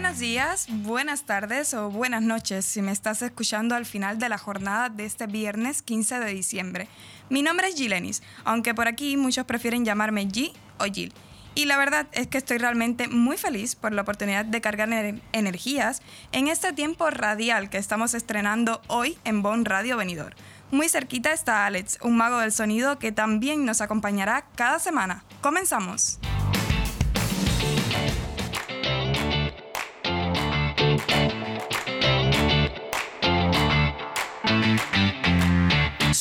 Buenos 0.00 0.20
días, 0.20 0.68
buenas 0.70 1.24
tardes 1.24 1.74
o 1.74 1.90
buenas 1.90 2.22
noches 2.22 2.64
si 2.64 2.82
me 2.82 2.92
estás 2.92 3.20
escuchando 3.20 3.74
al 3.74 3.84
final 3.84 4.20
de 4.20 4.28
la 4.28 4.38
jornada 4.38 4.90
de 4.90 5.04
este 5.04 5.26
viernes 5.26 5.82
15 5.82 6.20
de 6.20 6.32
diciembre. 6.32 6.88
Mi 7.30 7.42
nombre 7.42 7.66
es 7.66 7.74
Gilenis, 7.74 8.22
aunque 8.44 8.76
por 8.76 8.86
aquí 8.86 9.16
muchos 9.16 9.44
prefieren 9.44 9.84
llamarme 9.84 10.28
G 10.28 10.52
o 10.78 10.84
Gil. 10.84 11.12
Y 11.56 11.64
la 11.64 11.76
verdad 11.76 12.06
es 12.12 12.28
que 12.28 12.38
estoy 12.38 12.58
realmente 12.58 13.08
muy 13.08 13.36
feliz 13.36 13.74
por 13.74 13.92
la 13.92 14.02
oportunidad 14.02 14.44
de 14.44 14.60
cargar 14.60 14.88
energías 15.32 16.00
en 16.30 16.46
este 16.46 16.72
tiempo 16.72 17.10
radial 17.10 17.68
que 17.68 17.78
estamos 17.78 18.14
estrenando 18.14 18.80
hoy 18.86 19.18
en 19.24 19.42
Bon 19.42 19.64
Radio 19.64 19.96
Venidor. 19.96 20.36
Muy 20.70 20.88
cerquita 20.88 21.32
está 21.32 21.66
Alex, 21.66 21.98
un 22.02 22.16
mago 22.16 22.38
del 22.38 22.52
sonido 22.52 23.00
que 23.00 23.10
también 23.10 23.64
nos 23.64 23.80
acompañará 23.80 24.46
cada 24.54 24.78
semana. 24.78 25.24
Comenzamos. 25.40 26.20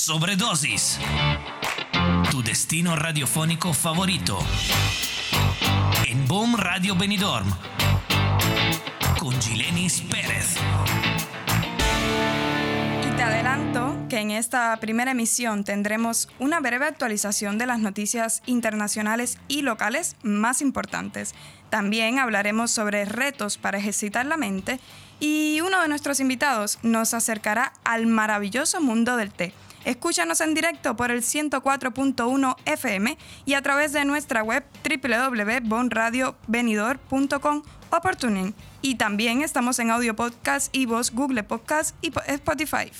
Sobredosis. 0.08 1.00
Tu 2.32 2.42
destino 2.42 2.96
radiofónico 2.96 3.74
favorito. 3.74 4.40
En 6.08 6.26
Boom 6.30 6.56
Radio 6.56 6.96
Benidorm. 6.96 7.54
Con 9.20 9.38
Gilenis 9.42 10.00
Pérez. 10.00 10.56
Y 13.06 13.18
te 13.18 13.22
adelanto 13.22 13.98
que 14.08 14.20
en 14.20 14.32
esta 14.32 14.78
primera 14.78 15.12
emisión 15.12 15.66
tendremos 15.66 16.30
una 16.40 16.62
breve 16.62 16.86
actualización 16.86 17.58
de 17.58 17.66
las 17.66 17.80
noticias 17.80 18.44
internacionales 18.46 19.38
y 19.50 19.64
locales 19.64 20.16
más 20.24 20.62
importantes. 20.62 21.36
También 21.70 22.18
hablaremos 22.18 22.72
sobre 22.72 23.04
retos 23.04 23.58
para 23.58 23.78
ejercitar 23.78 24.26
la 24.26 24.38
mente 24.38 24.80
y 25.20 25.60
uno 25.60 25.82
de 25.82 25.90
nuestros 25.90 26.22
invitados 26.22 26.80
nos 26.82 27.14
acercará 27.14 27.74
al 27.84 28.06
maravilloso 28.06 28.80
mundo 28.80 29.18
del 29.18 29.32
té 29.32 29.54
Escúchanos 29.88 30.42
en 30.42 30.54
directo 30.54 30.96
por 30.98 31.12
el 31.12 31.22
104.1 31.22 32.58
FM 32.66 33.18
y 33.46 33.54
a 33.54 33.62
través 33.62 33.94
de 33.94 34.04
nuestra 34.04 34.44
web 34.44 34.66
www.bonradiovenidor.com 34.84 37.64
o. 37.90 38.54
Y 38.82 38.96
también 38.96 39.44
estamos 39.44 39.80
en 39.80 39.92
Audio 39.92 40.14
Podcast, 40.14 40.76
voz 40.86 41.12
Google 41.12 41.44
Podcast 41.44 41.96
y 42.02 42.12
Spotify. 42.26 42.92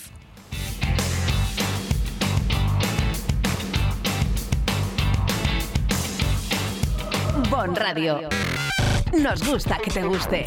Bon 7.50 7.76
Radio. 7.76 8.30
Nos 9.12 9.46
gusta 9.46 9.76
que 9.76 9.90
te 9.90 10.04
guste. 10.04 10.46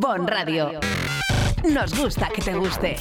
Bon 0.00 0.26
Radio. 0.26 0.80
Nos 1.62 1.96
gusta 1.96 2.28
que 2.28 2.42
te 2.42 2.54
guste. 2.54 2.96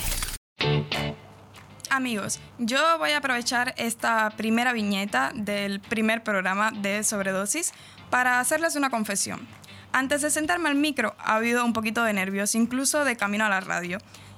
Amigos, 1.89 2.39
yo 2.59 2.79
voy 2.99 3.11
a 3.11 3.17
aprovechar 3.17 3.73
esta 3.77 4.29
primera 4.31 4.73
viñeta 4.73 5.31
del 5.33 5.79
primer 5.79 6.23
programa 6.23 6.71
de 6.71 7.03
Sobredosis 7.03 7.73
para 8.09 8.39
hacerles 8.39 8.75
una 8.75 8.89
confesión. 8.89 9.47
Antes 9.91 10.21
de 10.21 10.29
sentarme 10.29 10.69
al 10.69 10.75
micro 10.75 11.15
ha 11.19 11.35
habido 11.35 11.65
un 11.65 11.73
poquito 11.73 12.03
de 12.03 12.13
nervios, 12.13 12.53
incluso 12.55 13.05
de 13.05 13.15
camino 13.15 13.45
a 13.45 13.49
la 13.49 13.61
radio. 13.61 13.97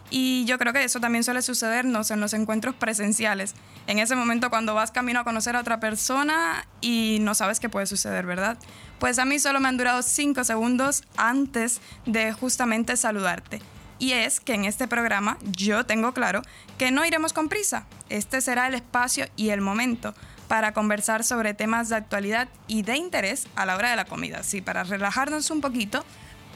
Y 0.09 0.45
yo 0.45 0.57
creo 0.57 0.71
que 0.71 0.83
eso 0.83 0.99
también 0.99 1.23
suele 1.23 1.41
sucedernos 1.41 2.11
en 2.11 2.19
los 2.19 2.33
encuentros 2.33 2.75
presenciales. 2.75 3.55
En 3.87 3.99
ese 3.99 4.15
momento 4.15 4.49
cuando 4.49 4.75
vas 4.75 4.91
camino 4.91 5.19
a 5.19 5.23
conocer 5.23 5.55
a 5.55 5.59
otra 5.59 5.79
persona 5.79 6.67
y 6.79 7.17
no 7.21 7.35
sabes 7.35 7.59
qué 7.59 7.69
puede 7.69 7.85
suceder, 7.85 8.25
¿verdad? 8.25 8.57
Pues 8.99 9.19
a 9.19 9.25
mí 9.25 9.39
solo 9.39 9.59
me 9.59 9.67
han 9.67 9.77
durado 9.77 10.01
cinco 10.01 10.43
segundos 10.43 11.03
antes 11.17 11.81
de 12.05 12.31
justamente 12.33 12.97
saludarte. 12.97 13.61
Y 13.97 14.11
es 14.11 14.39
que 14.39 14.53
en 14.53 14.65
este 14.65 14.87
programa 14.87 15.37
yo 15.43 15.85
tengo 15.85 16.13
claro 16.13 16.41
que 16.77 16.91
no 16.91 17.05
iremos 17.05 17.33
con 17.33 17.49
prisa. 17.49 17.85
Este 18.09 18.41
será 18.41 18.67
el 18.67 18.73
espacio 18.73 19.27
y 19.35 19.49
el 19.49 19.61
momento 19.61 20.13
para 20.47 20.73
conversar 20.73 21.23
sobre 21.23 21.53
temas 21.53 21.89
de 21.89 21.95
actualidad 21.95 22.47
y 22.67 22.83
de 22.83 22.97
interés 22.97 23.47
a 23.55 23.65
la 23.65 23.75
hora 23.75 23.89
de 23.89 23.95
la 23.95 24.05
comida. 24.05 24.43
Sí, 24.43 24.61
para 24.61 24.83
relajarnos 24.83 25.49
un 25.49 25.61
poquito, 25.61 26.03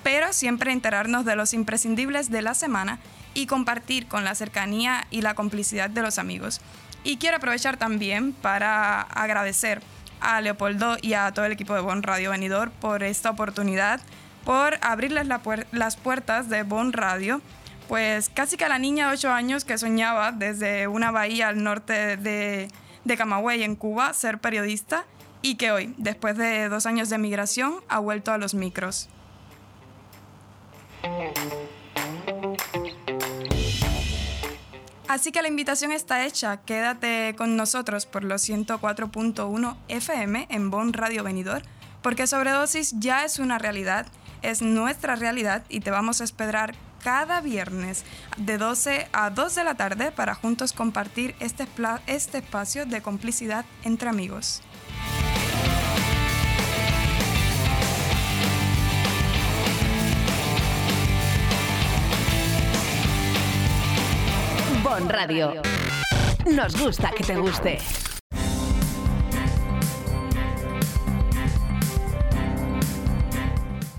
pero 0.04 0.32
siempre 0.34 0.72
enterarnos 0.72 1.26
de 1.26 1.36
los 1.36 1.54
imprescindibles 1.54 2.30
de 2.30 2.42
la 2.42 2.54
semana 2.54 3.00
y 3.34 3.48
compartir 3.48 4.08
con 4.08 4.24
la 4.24 4.36
cercanía 4.36 5.08
y 5.10 5.22
la 5.22 5.34
complicidad 5.34 5.90
de 5.90 6.02
los 6.02 6.20
amigos. 6.20 6.62
Y 7.04 7.18
quiero 7.18 7.38
aprovechar 7.38 7.78
también 7.78 8.34
para 8.34 9.02
agradecer 9.02 9.82
a 10.22 10.42
Leopoldo 10.42 10.98
y 11.02 11.14
a 11.14 11.32
todo 11.32 11.46
el 11.46 11.52
equipo 11.52 11.74
de 11.74 11.82
Bon 11.82 12.04
Radio 12.04 12.32
Venidor 12.32 12.72
por 12.72 13.04
esta 13.04 13.30
oportunidad, 13.30 14.02
por 14.46 14.78
abrirles 14.82 15.28
las 15.72 15.98
puertas 15.98 16.50
de 16.50 16.64
Bon 16.64 16.94
Radio. 16.94 17.42
Pues 17.88 18.30
casi 18.30 18.56
que 18.56 18.66
a 18.66 18.70
la 18.70 18.78
niña 18.78 19.08
de 19.08 19.14
8 19.14 19.32
años 19.32 19.66
que 19.66 19.78
soñaba 19.78 20.32
desde 20.32 20.88
una 20.88 21.10
bahía 21.10 21.48
al 21.48 21.64
norte 21.64 22.18
de, 22.18 22.68
de 23.04 23.18
Camagüey, 23.18 23.64
en 23.64 23.76
Cuba, 23.76 24.14
ser 24.14 24.38
periodista 24.38 25.06
y 25.42 25.56
que 25.56 25.72
hoy, 25.72 25.94
después 25.98 26.38
de 26.38 26.70
dos 26.70 26.86
años 26.86 27.10
de 27.10 27.18
migración, 27.18 27.76
ha 27.88 28.00
vuelto 28.00 28.32
a 28.32 28.38
los 28.38 28.54
micros. 28.54 29.10
Así 35.10 35.32
que 35.32 35.42
la 35.42 35.48
invitación 35.48 35.92
está 35.92 36.24
hecha. 36.24 36.58
Quédate 36.58 37.34
con 37.36 37.56
nosotros 37.56 38.06
por 38.06 38.24
los 38.24 38.48
104.1 38.48 39.76
FM 39.88 40.46
en 40.52 40.70
Bon 40.70 40.94
Radio 40.94 41.24
Venidor, 41.24 41.64
porque 42.04 42.28
Sobredosis 42.28 42.94
ya 43.00 43.26
es 43.26 43.40
una 43.40 43.58
realidad, 43.58 44.06
es 44.44 44.62
nuestra 44.62 45.16
realidad 45.16 45.64
y 45.68 45.80
te 45.80 45.90
vamos 45.90 46.22
a 46.22 46.26
esperar 46.26 46.76
cada 47.04 47.42
viernes 47.42 48.06
de 48.38 48.60
12 48.60 49.08
a 49.12 49.32
2 49.32 49.56
de 49.56 49.64
la 49.64 49.74
tarde 49.74 50.12
para 50.12 50.36
juntos 50.36 50.74
compartir 50.74 51.34
este, 51.40 51.68
este 52.06 52.38
espacio 52.38 52.86
de 52.86 53.02
complicidad 53.02 53.66
entre 53.84 54.10
amigos. 54.10 54.62
Radio. 65.08 65.62
Nos 66.52 66.76
gusta 66.78 67.12
que 67.12 67.24
te 67.24 67.38
guste. 67.38 67.78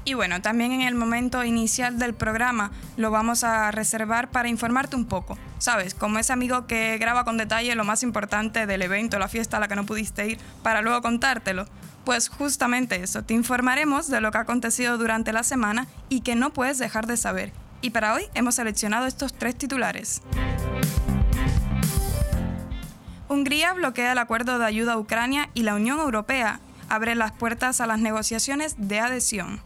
Y 0.04 0.14
bueno, 0.14 0.42
también 0.42 0.72
en 0.72 0.80
el 0.80 0.96
momento 0.96 1.44
inicial 1.44 1.98
del 1.98 2.14
programa 2.14 2.72
lo 2.96 3.10
vamos 3.10 3.44
a 3.44 3.70
reservar 3.70 4.30
para 4.30 4.48
informarte 4.48 4.96
un 4.96 5.06
poco. 5.06 5.38
Sabes, 5.58 5.94
como 5.94 6.18
ese 6.18 6.32
amigo 6.32 6.66
que 6.66 6.98
graba 6.98 7.24
con 7.24 7.36
detalle 7.36 7.74
lo 7.76 7.84
más 7.84 8.02
importante 8.02 8.66
del 8.66 8.82
evento, 8.82 9.18
la 9.18 9.28
fiesta 9.28 9.58
a 9.58 9.60
la 9.60 9.68
que 9.68 9.76
no 9.76 9.86
pudiste 9.86 10.26
ir, 10.26 10.38
para 10.62 10.82
luego 10.82 11.00
contártelo. 11.00 11.66
Pues 12.04 12.28
justamente 12.28 13.02
eso, 13.02 13.22
te 13.22 13.34
informaremos 13.34 14.08
de 14.08 14.20
lo 14.20 14.32
que 14.32 14.38
ha 14.38 14.40
acontecido 14.40 14.98
durante 14.98 15.32
la 15.32 15.44
semana 15.44 15.86
y 16.08 16.22
que 16.22 16.34
no 16.34 16.52
puedes 16.52 16.78
dejar 16.78 17.06
de 17.06 17.16
saber. 17.16 17.52
Y 17.82 17.90
para 17.90 18.14
hoy 18.14 18.24
hemos 18.34 18.56
seleccionado 18.56 19.06
estos 19.06 19.32
tres 19.32 19.56
titulares. 19.56 20.22
Hungría 23.28 23.72
bloquea 23.72 24.12
el 24.12 24.18
acuerdo 24.18 24.58
de 24.58 24.66
ayuda 24.66 24.94
a 24.94 24.98
Ucrania 24.98 25.50
y 25.54 25.62
la 25.62 25.74
Unión 25.74 26.00
Europea 26.00 26.60
abre 26.88 27.14
las 27.14 27.32
puertas 27.32 27.80
a 27.80 27.86
las 27.86 28.00
negociaciones 28.00 28.74
de 28.76 29.00
adhesión. 29.00 29.60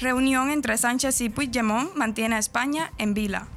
Reunión 0.00 0.50
entre 0.50 0.76
Sánchez 0.78 1.20
y 1.22 1.28
Puigdemont 1.28 1.94
mantiene 1.96 2.36
a 2.36 2.38
España 2.38 2.92
en 2.98 3.14
vila. 3.14 3.48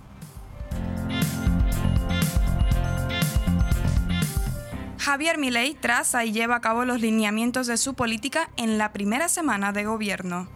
Javier 5.00 5.38
Milei 5.38 5.76
traza 5.76 6.26
y 6.26 6.34
lleva 6.34 6.58
a 6.58 6.62
cabo 6.62 6.84
los 6.84 7.00
lineamientos 7.00 7.68
de 7.68 7.78
su 7.78 7.94
política 7.94 8.50
en 8.58 8.78
la 8.78 8.92
primera 8.92 9.30
semana 9.30 9.72
de 9.72 9.86
gobierno. 9.86 10.50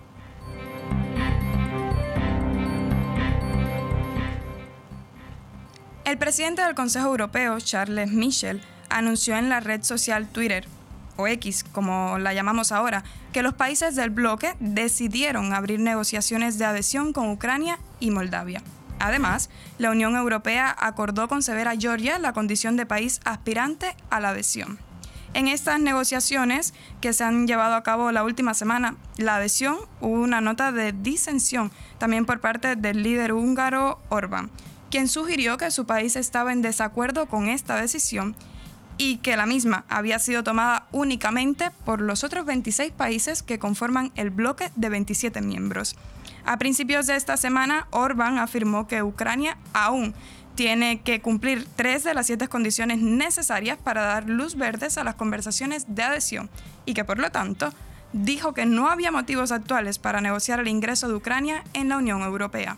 El 6.03 6.17
presidente 6.17 6.61
del 6.61 6.75
Consejo 6.75 7.07
Europeo, 7.07 7.57
Charles 7.61 8.11
Michel, 8.11 8.61
anunció 8.89 9.37
en 9.37 9.47
la 9.47 9.61
red 9.61 9.81
social 9.83 10.27
Twitter, 10.27 10.67
o 11.15 11.25
X 11.25 11.63
como 11.63 12.19
la 12.19 12.33
llamamos 12.33 12.73
ahora, 12.73 13.05
que 13.31 13.43
los 13.43 13.53
países 13.53 13.95
del 13.95 14.09
bloque 14.09 14.55
decidieron 14.59 15.53
abrir 15.53 15.79
negociaciones 15.79 16.59
de 16.59 16.65
adhesión 16.65 17.13
con 17.13 17.29
Ucrania 17.29 17.79
y 18.01 18.11
Moldavia. 18.11 18.61
Además, 19.03 19.50
la 19.79 19.91
Unión 19.91 20.15
Europea 20.15 20.73
acordó 20.79 21.27
conceder 21.27 21.67
a 21.67 21.75
Georgia 21.75 22.19
la 22.19 22.31
condición 22.31 22.77
de 22.77 22.85
país 22.85 23.19
aspirante 23.25 23.97
a 24.09 24.21
la 24.21 24.29
adhesión. 24.29 24.79
En 25.33 25.50
estas 25.50 25.81
negociaciones 25.81 26.73
que 27.01 27.11
se 27.11 27.25
han 27.25 27.45
llevado 27.45 27.75
a 27.75 27.83
cabo 27.83 28.13
la 28.13 28.23
última 28.23 28.53
semana, 28.53 28.95
la 29.17 29.35
adhesión 29.35 29.75
hubo 30.00 30.21
una 30.21 30.39
nota 30.39 30.71
de 30.71 30.94
disensión 30.94 31.69
también 31.97 32.25
por 32.25 32.39
parte 32.39 32.77
del 32.77 33.03
líder 33.03 33.33
húngaro 33.33 34.00
Orbán, 34.07 34.50
quien 34.89 35.09
sugirió 35.09 35.57
que 35.57 35.69
su 35.69 35.85
país 35.85 36.15
estaba 36.15 36.53
en 36.53 36.61
desacuerdo 36.61 37.25
con 37.25 37.50
esta 37.50 37.75
decisión 37.75 38.38
y 38.97 39.17
que 39.17 39.35
la 39.35 39.45
misma 39.45 39.83
había 39.89 40.17
sido 40.17 40.45
tomada 40.45 40.88
únicamente 40.94 41.71
por 41.83 42.00
los 42.00 42.23
otros 42.23 42.45
26 42.45 42.94
países 42.94 43.44
que 43.44 43.59
conforman 43.59 44.13
el 44.15 44.29
bloque 44.29 44.71
de 44.77 44.88
27 44.88 45.41
miembros. 45.41 45.97
A 46.45 46.57
principios 46.57 47.07
de 47.07 47.15
esta 47.15 47.37
semana, 47.37 47.87
Orbán 47.91 48.37
afirmó 48.37 48.85
que 48.85 49.01
Ucrania 49.01 49.57
aún 49.73 50.13
tiene 50.55 51.01
que 51.01 51.21
cumplir 51.21 51.65
tres 51.75 52.03
de 52.03 52.13
las 52.13 52.27
siete 52.27 52.47
condiciones 52.47 52.99
necesarias 52.99 53.77
para 53.81 54.03
dar 54.03 54.29
luz 54.29 54.55
verdes 54.55 54.97
a 54.97 55.03
las 55.03 55.15
conversaciones 55.15 55.85
de 55.95 56.03
adhesión 56.03 56.49
y 56.85 56.93
que 56.93 57.05
por 57.05 57.17
lo 57.17 57.31
tanto 57.31 57.73
dijo 58.11 58.53
que 58.53 58.65
no 58.65 58.89
había 58.89 59.11
motivos 59.11 59.51
actuales 59.51 59.99
para 59.99 60.21
negociar 60.21 60.59
el 60.59 60.67
ingreso 60.67 61.07
de 61.07 61.15
Ucrania 61.15 61.63
en 61.73 61.89
la 61.89 61.97
Unión 61.97 62.21
Europea. 62.21 62.77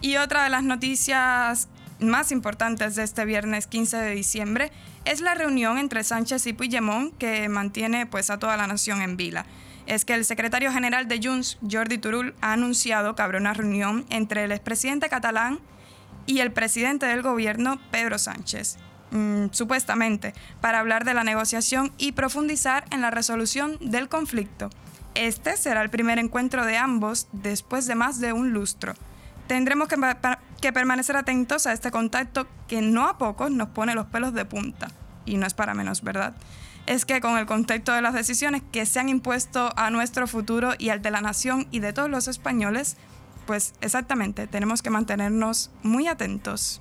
Y 0.00 0.18
otra 0.18 0.44
de 0.44 0.50
las 0.50 0.62
noticias 0.62 1.68
más 1.98 2.30
importantes 2.30 2.94
de 2.94 3.04
este 3.04 3.24
viernes 3.24 3.66
15 3.66 3.96
de 3.96 4.10
diciembre 4.10 4.70
es 5.04 5.20
la 5.20 5.34
reunión 5.34 5.78
entre 5.78 6.04
Sánchez 6.04 6.46
y 6.46 6.52
Puigdemont 6.52 7.16
que 7.18 7.48
mantiene 7.48 8.06
pues 8.06 8.30
a 8.30 8.38
toda 8.38 8.56
la 8.56 8.66
nación 8.66 9.02
en 9.02 9.16
vila. 9.16 9.46
Es 9.86 10.04
que 10.04 10.14
el 10.14 10.24
secretario 10.24 10.72
general 10.72 11.08
de 11.08 11.20
Junts, 11.22 11.58
Jordi 11.70 11.98
Turul, 11.98 12.34
ha 12.40 12.54
anunciado 12.54 13.14
que 13.14 13.22
habrá 13.22 13.38
una 13.38 13.52
reunión 13.52 14.06
entre 14.08 14.44
el 14.44 14.52
expresidente 14.52 15.08
catalán 15.08 15.60
y 16.26 16.38
el 16.38 16.52
presidente 16.52 17.04
del 17.04 17.20
gobierno, 17.20 17.78
Pedro 17.90 18.18
Sánchez, 18.18 18.78
mm, 19.10 19.46
supuestamente, 19.50 20.32
para 20.62 20.78
hablar 20.78 21.04
de 21.04 21.12
la 21.12 21.22
negociación 21.22 21.92
y 21.98 22.12
profundizar 22.12 22.86
en 22.90 23.02
la 23.02 23.10
resolución 23.10 23.76
del 23.80 24.08
conflicto. 24.08 24.70
Este 25.14 25.56
será 25.58 25.82
el 25.82 25.90
primer 25.90 26.18
encuentro 26.18 26.64
de 26.64 26.78
ambos 26.78 27.28
después 27.32 27.86
de 27.86 27.94
más 27.94 28.20
de 28.20 28.32
un 28.32 28.52
lustro. 28.52 28.94
Tendremos 29.46 29.88
que, 29.88 30.72
permanecer 30.72 31.16
atentos 31.16 31.66
a 31.66 31.72
este 31.72 31.90
contacto 31.90 32.46
que 32.66 32.80
no 32.80 33.06
a 33.06 33.18
pocos 33.18 33.50
nos 33.50 33.68
pone 33.68 33.94
los 33.94 34.06
pelos 34.06 34.32
de 34.32 34.44
punta. 34.44 34.88
Y 35.26 35.36
no 35.36 35.46
es 35.46 35.54
para 35.54 35.74
menos, 35.74 36.02
¿verdad? 36.02 36.34
Es 36.86 37.04
que 37.04 37.20
con 37.20 37.36
el 37.36 37.46
contexto 37.46 37.92
de 37.92 38.02
las 38.02 38.14
decisiones 38.14 38.62
que 38.72 38.86
se 38.86 39.00
han 39.00 39.08
impuesto 39.08 39.72
a 39.76 39.90
nuestro 39.90 40.26
futuro 40.26 40.72
y 40.78 40.88
al 40.88 41.02
de 41.02 41.10
la 41.10 41.20
nación 41.20 41.66
y 41.70 41.80
de 41.80 41.92
todos 41.92 42.10
los 42.10 42.28
españoles, 42.28 42.96
pues 43.46 43.74
exactamente, 43.80 44.46
tenemos 44.46 44.82
que 44.82 44.90
mantenernos 44.90 45.70
muy 45.82 46.08
atentos. 46.08 46.80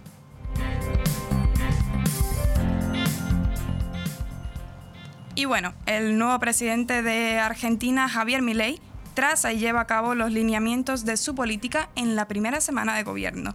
Y 5.35 5.45
bueno, 5.45 5.73
el 5.85 6.17
nuevo 6.17 6.37
presidente 6.39 7.01
de 7.01 7.39
Argentina, 7.39 8.07
Javier 8.07 8.41
Milei, 8.41 8.79
traza 9.13 9.53
y 9.53 9.59
lleva 9.59 9.81
a 9.81 9.87
cabo 9.87 10.15
los 10.15 10.31
lineamientos 10.31 11.05
de 11.05 11.17
su 11.17 11.35
política 11.35 11.89
en 11.95 12.15
la 12.15 12.27
primera 12.27 12.61
semana 12.61 12.95
de 12.95 13.03
gobierno. 13.03 13.53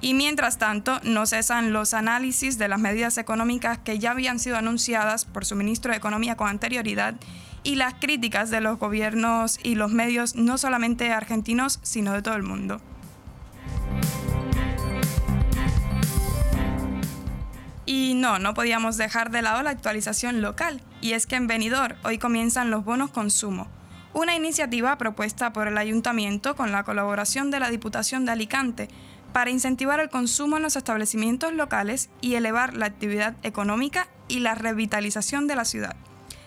Y 0.00 0.14
mientras 0.14 0.58
tanto, 0.58 0.98
no 1.02 1.26
cesan 1.26 1.72
los 1.72 1.92
análisis 1.92 2.56
de 2.56 2.68
las 2.68 2.80
medidas 2.80 3.18
económicas 3.18 3.78
que 3.78 3.98
ya 3.98 4.12
habían 4.12 4.38
sido 4.38 4.56
anunciadas 4.56 5.26
por 5.26 5.44
su 5.44 5.56
ministro 5.56 5.92
de 5.92 5.98
Economía 5.98 6.36
con 6.36 6.48
anterioridad 6.48 7.14
y 7.62 7.74
las 7.74 7.94
críticas 7.94 8.50
de 8.50 8.62
los 8.62 8.78
gobiernos 8.78 9.58
y 9.62 9.74
los 9.74 9.92
medios 9.92 10.36
no 10.36 10.56
solamente 10.56 11.12
argentinos, 11.12 11.80
sino 11.82 12.12
de 12.14 12.22
todo 12.22 12.34
el 12.34 12.42
mundo. 12.42 12.80
Y 17.84 18.14
no, 18.14 18.38
no 18.38 18.54
podíamos 18.54 18.96
dejar 18.96 19.30
de 19.30 19.42
lado 19.42 19.62
la 19.62 19.70
actualización 19.70 20.40
local, 20.40 20.80
y 21.00 21.12
es 21.12 21.26
que 21.26 21.36
en 21.36 21.48
Benidorm 21.48 21.96
hoy 22.04 22.18
comienzan 22.18 22.70
los 22.70 22.84
bonos 22.84 23.10
consumo, 23.10 23.68
una 24.12 24.34
iniciativa 24.34 24.96
propuesta 24.98 25.52
por 25.52 25.68
el 25.68 25.78
ayuntamiento 25.78 26.56
con 26.56 26.72
la 26.72 26.84
colaboración 26.84 27.50
de 27.50 27.60
la 27.60 27.70
Diputación 27.70 28.24
de 28.24 28.32
Alicante 28.32 28.88
para 29.32 29.50
incentivar 29.50 30.00
el 30.00 30.10
consumo 30.10 30.56
en 30.56 30.64
los 30.64 30.76
establecimientos 30.76 31.52
locales 31.52 32.10
y 32.20 32.34
elevar 32.34 32.74
la 32.74 32.86
actividad 32.86 33.36
económica 33.42 34.08
y 34.28 34.40
la 34.40 34.54
revitalización 34.54 35.46
de 35.46 35.54
la 35.54 35.64
ciudad. 35.64 35.94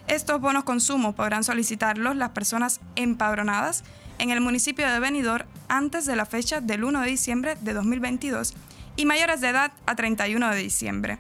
Estos 0.07 0.41
bonos 0.41 0.65
consumo 0.65 1.15
podrán 1.15 1.45
solicitarlos 1.45 2.17
las 2.17 2.29
personas 2.29 2.81
empadronadas 2.95 3.85
en 4.19 4.31
el 4.31 4.41
municipio 4.41 4.89
de 4.89 4.99
Benidorm 4.99 5.47
antes 5.69 6.05
de 6.05 6.17
la 6.17 6.25
fecha 6.25 6.59
del 6.59 6.83
1 6.83 7.01
de 7.01 7.07
diciembre 7.07 7.57
de 7.61 7.73
2022 7.73 8.53
y 8.97 9.05
mayores 9.05 9.39
de 9.39 9.49
edad 9.49 9.71
a 9.85 9.95
31 9.95 10.49
de 10.49 10.57
diciembre. 10.57 11.17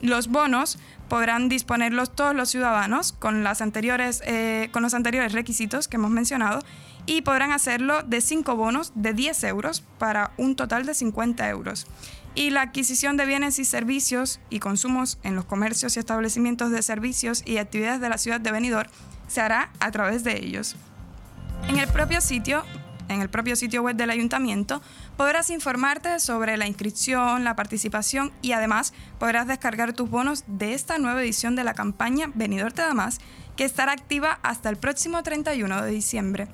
Los 0.00 0.28
bonos 0.28 0.78
podrán 1.12 1.50
disponerlos 1.50 2.16
todos 2.16 2.34
los 2.34 2.48
ciudadanos 2.48 3.12
con, 3.12 3.44
las 3.44 3.60
anteriores, 3.60 4.22
eh, 4.24 4.70
con 4.72 4.82
los 4.82 4.94
anteriores 4.94 5.34
requisitos 5.34 5.86
que 5.86 5.96
hemos 5.96 6.10
mencionado 6.10 6.60
y 7.04 7.20
podrán 7.20 7.52
hacerlo 7.52 8.02
de 8.02 8.22
5 8.22 8.56
bonos 8.56 8.92
de 8.94 9.12
10 9.12 9.44
euros 9.44 9.84
para 9.98 10.32
un 10.38 10.56
total 10.56 10.86
de 10.86 10.94
50 10.94 11.46
euros. 11.50 11.86
Y 12.34 12.48
la 12.48 12.62
adquisición 12.62 13.18
de 13.18 13.26
bienes 13.26 13.58
y 13.58 13.66
servicios 13.66 14.40
y 14.48 14.58
consumos 14.58 15.18
en 15.22 15.36
los 15.36 15.44
comercios 15.44 15.98
y 15.98 16.00
establecimientos 16.00 16.70
de 16.70 16.80
servicios 16.80 17.42
y 17.44 17.58
actividades 17.58 18.00
de 18.00 18.08
la 18.08 18.16
ciudad 18.16 18.40
de 18.40 18.50
Benidorm 18.50 18.88
se 19.28 19.42
hará 19.42 19.70
a 19.80 19.90
través 19.90 20.24
de 20.24 20.42
ellos. 20.42 20.76
En 21.68 21.78
el 21.78 21.88
propio 21.88 22.22
sitio 22.22 22.64
en 23.08 23.20
el 23.20 23.30
propio 23.30 23.56
sitio 23.56 23.82
web 23.82 23.96
del 23.96 24.10
ayuntamiento, 24.10 24.82
podrás 25.16 25.50
informarte 25.50 26.20
sobre 26.20 26.56
la 26.56 26.66
inscripción, 26.66 27.44
la 27.44 27.56
participación 27.56 28.32
y 28.42 28.52
además 28.52 28.92
podrás 29.18 29.46
descargar 29.46 29.92
tus 29.92 30.10
bonos 30.10 30.44
de 30.46 30.74
esta 30.74 30.98
nueva 30.98 31.22
edición 31.22 31.56
de 31.56 31.64
la 31.64 31.74
campaña 31.74 32.30
Venidor 32.34 32.72
Te 32.72 32.82
da 32.82 32.94
más, 32.94 33.20
que 33.56 33.64
estará 33.64 33.92
activa 33.92 34.38
hasta 34.42 34.68
el 34.68 34.76
próximo 34.76 35.22
31 35.22 35.82
de 35.82 35.90
diciembre. 35.90 36.48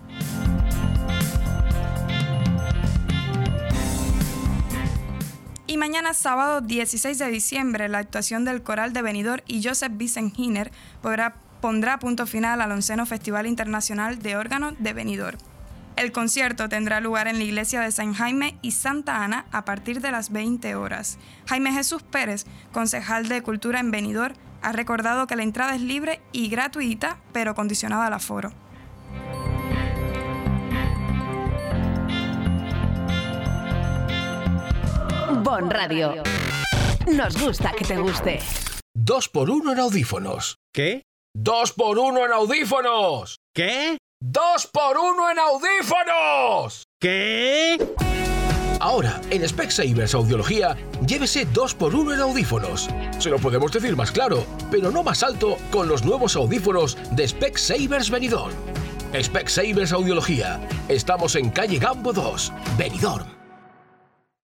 Y 5.66 5.76
mañana 5.76 6.14
sábado 6.14 6.62
16 6.62 7.18
de 7.18 7.28
diciembre, 7.28 7.90
la 7.90 7.98
actuación 7.98 8.46
del 8.46 8.62
coral 8.62 8.94
de 8.94 9.02
Benidorm 9.02 9.42
y 9.46 9.62
Joseph 9.62 9.92
Wiesenhiner 9.98 10.72
pondrá 11.60 11.98
punto 11.98 12.26
final 12.26 12.62
al 12.62 12.72
onceno 12.72 13.04
Festival 13.04 13.46
Internacional 13.46 14.18
de 14.18 14.36
Órgano 14.36 14.72
de 14.78 14.92
Benidorm. 14.94 15.38
El 15.98 16.12
concierto 16.12 16.68
tendrá 16.68 17.00
lugar 17.00 17.26
en 17.26 17.38
la 17.38 17.44
iglesia 17.44 17.80
de 17.80 17.90
San 17.90 18.14
Jaime 18.14 18.56
y 18.62 18.70
Santa 18.70 19.24
Ana 19.24 19.46
a 19.50 19.64
partir 19.64 20.00
de 20.00 20.12
las 20.12 20.30
20 20.30 20.76
horas. 20.76 21.18
Jaime 21.48 21.72
Jesús 21.72 22.04
Pérez, 22.04 22.46
concejal 22.70 23.26
de 23.26 23.42
Cultura 23.42 23.80
en 23.80 23.90
Benidorm, 23.90 24.36
ha 24.62 24.70
recordado 24.70 25.26
que 25.26 25.34
la 25.34 25.42
entrada 25.42 25.74
es 25.74 25.80
libre 25.80 26.20
y 26.30 26.50
gratuita, 26.50 27.18
pero 27.32 27.56
condicionada 27.56 28.06
al 28.06 28.12
aforo. 28.12 28.52
Bon 35.42 35.68
Radio. 35.68 36.22
Nos 37.12 37.44
gusta 37.44 37.72
que 37.72 37.84
te 37.84 37.96
guste. 37.96 38.38
Dos 38.94 39.28
por 39.28 39.50
uno 39.50 39.72
en 39.72 39.80
audífonos. 39.80 40.58
¿Qué? 40.72 41.02
¡Dos 41.34 41.72
por 41.72 41.98
uno 41.98 42.24
en 42.24 42.30
audífonos! 42.30 43.40
¿Qué? 43.52 43.98
¡Dos 44.20 44.66
por 44.66 44.98
uno 44.98 45.30
en 45.30 45.38
audífonos! 45.38 46.88
¿Qué? 47.00 47.78
Ahora, 48.80 49.20
en 49.30 49.48
Specsavers 49.48 50.12
Audiología, 50.12 50.76
llévese 51.06 51.46
2x1 51.46 52.14
en 52.14 52.20
audífonos. 52.20 52.88
Se 53.20 53.30
lo 53.30 53.38
podemos 53.38 53.70
decir 53.70 53.94
más 53.94 54.10
claro, 54.10 54.44
pero 54.72 54.90
no 54.90 55.04
más 55.04 55.22
alto 55.22 55.56
con 55.70 55.86
los 55.86 56.04
nuevos 56.04 56.34
audífonos 56.34 56.98
de 57.12 57.28
Specsavers 57.28 58.10
Benidorm. 58.10 58.54
Specsavers 59.22 59.92
Audiología. 59.92 60.60
Estamos 60.88 61.36
en 61.36 61.50
calle 61.50 61.78
Gambo 61.78 62.12
2, 62.12 62.52
Benidorm. 62.76 63.37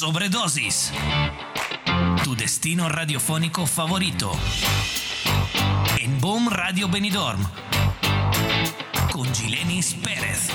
Sobredosis. 0.00 0.92
Tu 2.24 2.34
destino 2.34 2.88
radiofónico 2.88 3.66
favorito. 3.66 4.32
En 6.00 6.18
Boom 6.22 6.48
Radio 6.48 6.88
Benidorm. 6.88 7.46
Con 9.12 9.30
Gilenis 9.34 9.92
Pérez. 9.92 10.48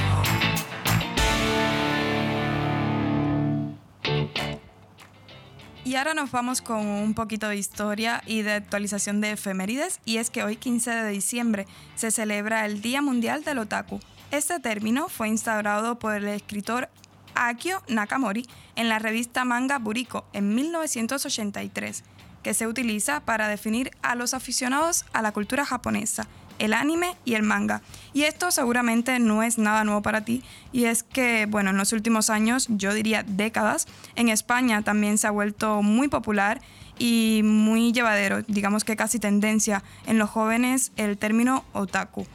Y 5.83 5.93
ahora 5.93 6.15
nos 6.15 6.31
vamos 6.31 6.63
con 6.63 6.79
un 6.87 7.13
poquito 7.13 7.47
de 7.47 7.57
historia 7.57 8.23
y 8.25 8.41
de 8.41 8.53
actualización 8.53 9.21
de 9.21 9.33
efemérides, 9.33 9.99
y 10.05 10.17
es 10.17 10.31
que 10.31 10.43
hoy 10.43 10.55
15 10.55 10.89
de 10.89 11.09
diciembre 11.11 11.67
se 11.93 12.09
celebra 12.09 12.65
el 12.65 12.81
Día 12.81 13.03
Mundial 13.03 13.43
del 13.43 13.59
Otaku. 13.59 13.99
Este 14.31 14.59
término 14.59 15.07
fue 15.07 15.29
instaurado 15.29 15.99
por 15.99 16.15
el 16.15 16.27
escritor 16.29 16.89
Akio 17.35 17.81
Nakamori 17.87 18.47
en 18.75 18.89
la 18.89 18.99
revista 18.99 19.45
Manga 19.45 19.77
Buriko 19.77 20.25
en 20.33 20.55
1983, 20.55 22.03
que 22.43 22.53
se 22.53 22.67
utiliza 22.67 23.21
para 23.21 23.47
definir 23.47 23.91
a 24.01 24.15
los 24.15 24.33
aficionados 24.33 25.05
a 25.13 25.21
la 25.21 25.31
cultura 25.31 25.65
japonesa, 25.65 26.27
el 26.59 26.73
anime 26.73 27.15
y 27.25 27.33
el 27.33 27.43
manga. 27.43 27.81
Y 28.13 28.23
esto 28.23 28.51
seguramente 28.51 29.19
no 29.19 29.43
es 29.43 29.57
nada 29.57 29.83
nuevo 29.83 30.01
para 30.01 30.25
ti, 30.25 30.43
y 30.71 30.85
es 30.85 31.03
que, 31.03 31.47
bueno, 31.47 31.71
en 31.71 31.77
los 31.77 31.93
últimos 31.93 32.29
años, 32.29 32.67
yo 32.69 32.93
diría 32.93 33.23
décadas, 33.23 33.87
en 34.15 34.29
España 34.29 34.81
también 34.81 35.17
se 35.17 35.27
ha 35.27 35.31
vuelto 35.31 35.81
muy 35.81 36.07
popular 36.07 36.61
y 36.97 37.41
muy 37.43 37.91
llevadero, 37.91 38.41
digamos 38.43 38.83
que 38.83 38.95
casi 38.95 39.19
tendencia 39.19 39.83
en 40.05 40.17
los 40.17 40.29
jóvenes 40.29 40.91
el 40.95 41.17
término 41.17 41.65
otaku. 41.73 42.25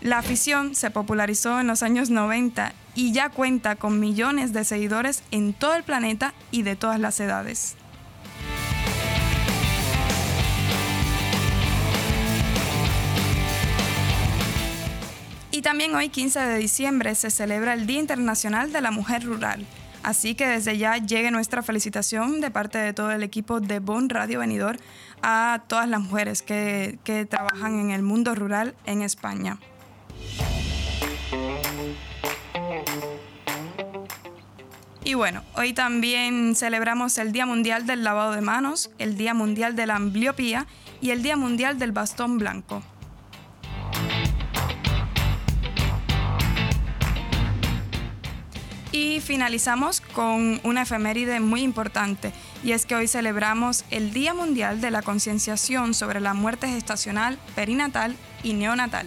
La 0.00 0.18
afición 0.18 0.74
se 0.76 0.90
popularizó 0.90 1.58
en 1.60 1.66
los 1.66 1.82
años 1.82 2.08
90 2.08 2.72
y 2.98 3.12
ya 3.12 3.28
cuenta 3.28 3.76
con 3.76 4.00
millones 4.00 4.52
de 4.52 4.64
seguidores 4.64 5.22
en 5.30 5.54
todo 5.54 5.76
el 5.76 5.84
planeta 5.84 6.34
y 6.50 6.62
de 6.62 6.74
todas 6.74 6.98
las 6.98 7.20
edades. 7.20 7.76
Y 15.52 15.62
también 15.62 15.94
hoy 15.94 16.08
15 16.08 16.40
de 16.40 16.58
diciembre 16.58 17.14
se 17.14 17.30
celebra 17.30 17.74
el 17.74 17.86
Día 17.86 18.00
Internacional 18.00 18.72
de 18.72 18.80
la 18.80 18.90
Mujer 18.90 19.22
Rural. 19.22 19.64
Así 20.02 20.34
que 20.34 20.48
desde 20.48 20.76
ya 20.76 20.96
llegue 20.96 21.30
nuestra 21.30 21.62
felicitación 21.62 22.40
de 22.40 22.50
parte 22.50 22.78
de 22.78 22.92
todo 22.94 23.12
el 23.12 23.22
equipo 23.22 23.60
de 23.60 23.78
Bon 23.78 24.08
Radio 24.08 24.40
Venidor 24.40 24.76
a 25.22 25.62
todas 25.68 25.88
las 25.88 26.00
mujeres 26.00 26.42
que, 26.42 26.98
que 27.04 27.26
trabajan 27.26 27.78
en 27.78 27.92
el 27.92 28.02
mundo 28.02 28.34
rural 28.34 28.74
en 28.86 29.02
España. 29.02 29.60
Y 35.08 35.14
bueno, 35.14 35.42
hoy 35.54 35.72
también 35.72 36.54
celebramos 36.54 37.16
el 37.16 37.32
Día 37.32 37.46
Mundial 37.46 37.86
del 37.86 38.04
Lavado 38.04 38.32
de 38.32 38.42
Manos, 38.42 38.90
el 38.98 39.16
Día 39.16 39.32
Mundial 39.32 39.74
de 39.74 39.86
la 39.86 39.96
Ambliopía 39.96 40.66
y 41.00 41.12
el 41.12 41.22
Día 41.22 41.34
Mundial 41.34 41.78
del 41.78 41.92
Bastón 41.92 42.36
Blanco. 42.36 42.82
Y 48.92 49.20
finalizamos 49.20 50.02
con 50.02 50.60
una 50.62 50.82
efeméride 50.82 51.40
muy 51.40 51.62
importante, 51.62 52.34
y 52.62 52.72
es 52.72 52.84
que 52.84 52.94
hoy 52.94 53.08
celebramos 53.08 53.86
el 53.90 54.12
Día 54.12 54.34
Mundial 54.34 54.82
de 54.82 54.90
la 54.90 55.00
Concienciación 55.00 55.94
sobre 55.94 56.20
la 56.20 56.34
Muerte 56.34 56.68
Gestacional, 56.68 57.38
Perinatal 57.54 58.14
y 58.42 58.52
Neonatal. 58.52 59.06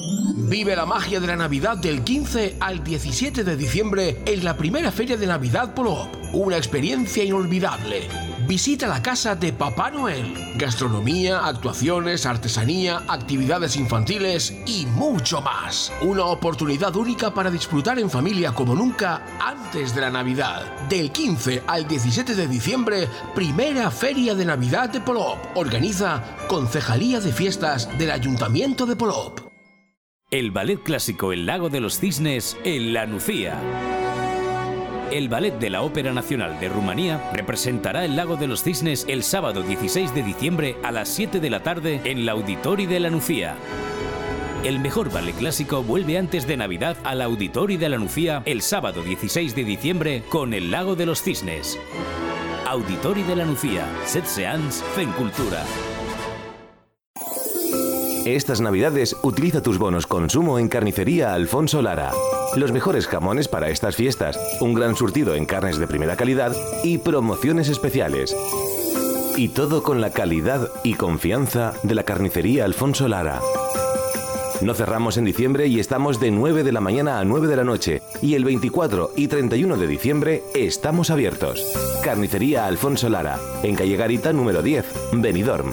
Vive 0.00 0.76
la 0.76 0.86
magia 0.86 1.18
de 1.18 1.26
la 1.26 1.36
Navidad 1.36 1.76
del 1.76 2.04
15 2.04 2.56
al 2.60 2.84
17 2.84 3.42
de 3.42 3.56
diciembre 3.56 4.22
en 4.24 4.44
la 4.44 4.56
primera 4.56 4.92
feria 4.92 5.16
de 5.16 5.26
Navidad 5.26 5.74
Polop. 5.74 6.08
Una 6.32 6.56
experiencia 6.56 7.24
inolvidable. 7.24 8.08
Visita 8.46 8.86
la 8.86 9.02
casa 9.02 9.34
de 9.34 9.52
Papá 9.52 9.90
Noel. 9.90 10.32
Gastronomía, 10.56 11.44
actuaciones, 11.44 12.26
artesanía, 12.26 13.02
actividades 13.08 13.76
infantiles 13.76 14.54
y 14.66 14.86
mucho 14.86 15.42
más. 15.42 15.92
Una 16.00 16.26
oportunidad 16.26 16.94
única 16.96 17.34
para 17.34 17.50
disfrutar 17.50 17.98
en 17.98 18.08
familia 18.08 18.52
como 18.52 18.74
nunca 18.74 19.22
antes 19.40 19.94
de 19.94 20.00
la 20.00 20.10
Navidad. 20.10 20.62
Del 20.88 21.10
15 21.10 21.64
al 21.66 21.88
17 21.88 22.34
de 22.34 22.46
diciembre, 22.46 23.08
primera 23.34 23.90
feria 23.90 24.34
de 24.34 24.44
Navidad 24.44 24.90
de 24.90 25.00
Polop. 25.00 25.38
Organiza 25.56 26.22
Concejalía 26.46 27.20
de 27.20 27.32
Fiestas 27.32 27.88
del 27.98 28.12
Ayuntamiento 28.12 28.86
de 28.86 28.96
Polop. 28.96 29.47
El 30.30 30.50
ballet 30.50 30.82
clásico 30.82 31.32
El 31.32 31.46
Lago 31.46 31.70
de 31.70 31.80
los 31.80 32.00
Cisnes 32.00 32.58
en 32.62 32.92
La 32.92 33.06
Nucía. 33.06 33.58
El 35.10 35.30
Ballet 35.30 35.58
de 35.58 35.70
la 35.70 35.80
Ópera 35.80 36.12
Nacional 36.12 36.60
de 36.60 36.68
Rumanía 36.68 37.30
representará 37.32 38.04
el 38.04 38.14
Lago 38.14 38.36
de 38.36 38.46
los 38.46 38.62
Cisnes 38.62 39.06
el 39.08 39.22
sábado 39.22 39.62
16 39.62 40.14
de 40.14 40.22
diciembre 40.22 40.76
a 40.82 40.92
las 40.92 41.08
7 41.08 41.40
de 41.40 41.48
la 41.48 41.62
tarde 41.62 42.02
en 42.04 42.26
la 42.26 42.32
Auditori 42.32 42.84
de 42.84 43.00
la 43.00 43.08
Nucía. 43.08 43.56
El 44.64 44.80
mejor 44.80 45.10
ballet 45.10 45.34
clásico 45.34 45.82
vuelve 45.82 46.18
antes 46.18 46.46
de 46.46 46.58
Navidad 46.58 46.98
al 47.04 47.22
Auditori 47.22 47.78
de 47.78 47.88
la 47.88 47.96
Nucía 47.96 48.42
el 48.44 48.60
sábado 48.60 49.02
16 49.02 49.54
de 49.54 49.64
diciembre 49.64 50.24
con 50.28 50.52
El 50.52 50.70
Lago 50.70 50.94
de 50.94 51.06
los 51.06 51.22
Cisnes. 51.22 51.78
Auditori 52.66 53.22
de 53.22 53.34
la 53.34 53.46
Nucía, 53.46 53.88
Set 54.04 54.26
Cultura. 55.16 55.64
Estas 58.24 58.60
navidades 58.60 59.16
utiliza 59.22 59.62
tus 59.62 59.78
bonos 59.78 60.06
consumo 60.06 60.58
en 60.58 60.68
Carnicería 60.68 61.34
Alfonso 61.34 61.80
Lara. 61.80 62.12
Los 62.56 62.72
mejores 62.72 63.06
jamones 63.06 63.48
para 63.48 63.70
estas 63.70 63.96
fiestas, 63.96 64.38
un 64.60 64.74
gran 64.74 64.96
surtido 64.96 65.34
en 65.34 65.46
carnes 65.46 65.78
de 65.78 65.86
primera 65.86 66.16
calidad 66.16 66.54
y 66.82 66.98
promociones 66.98 67.68
especiales. 67.68 68.36
Y 69.36 69.48
todo 69.48 69.82
con 69.82 70.00
la 70.00 70.10
calidad 70.10 70.68
y 70.82 70.94
confianza 70.94 71.72
de 71.82 71.94
la 71.94 72.02
Carnicería 72.02 72.64
Alfonso 72.64 73.08
Lara. 73.08 73.40
No 74.60 74.74
cerramos 74.74 75.16
en 75.16 75.24
diciembre 75.24 75.68
y 75.68 75.78
estamos 75.78 76.18
de 76.18 76.32
9 76.32 76.64
de 76.64 76.72
la 76.72 76.80
mañana 76.80 77.20
a 77.20 77.24
9 77.24 77.46
de 77.46 77.56
la 77.56 77.64
noche. 77.64 78.02
Y 78.20 78.34
el 78.34 78.44
24 78.44 79.12
y 79.16 79.28
31 79.28 79.76
de 79.76 79.86
diciembre 79.86 80.42
estamos 80.54 81.10
abiertos. 81.10 81.64
Carnicería 82.02 82.66
Alfonso 82.66 83.08
Lara, 83.08 83.38
en 83.62 83.76
calle 83.76 83.96
Garita 83.96 84.32
número 84.32 84.60
10, 84.60 84.84
Benidorm. 85.12 85.72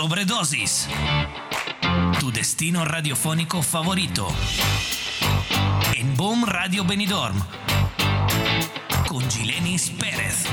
Sobredosis. 0.00 0.88
Tu 2.18 2.32
destino 2.32 2.86
radiofónico 2.86 3.62
favorito. 3.62 4.28
En 5.94 6.16
Boom 6.16 6.46
Radio 6.46 6.86
Benidorm. 6.86 7.38
Con 9.06 9.28
Gilenis 9.28 9.90
Pérez. 9.90 10.46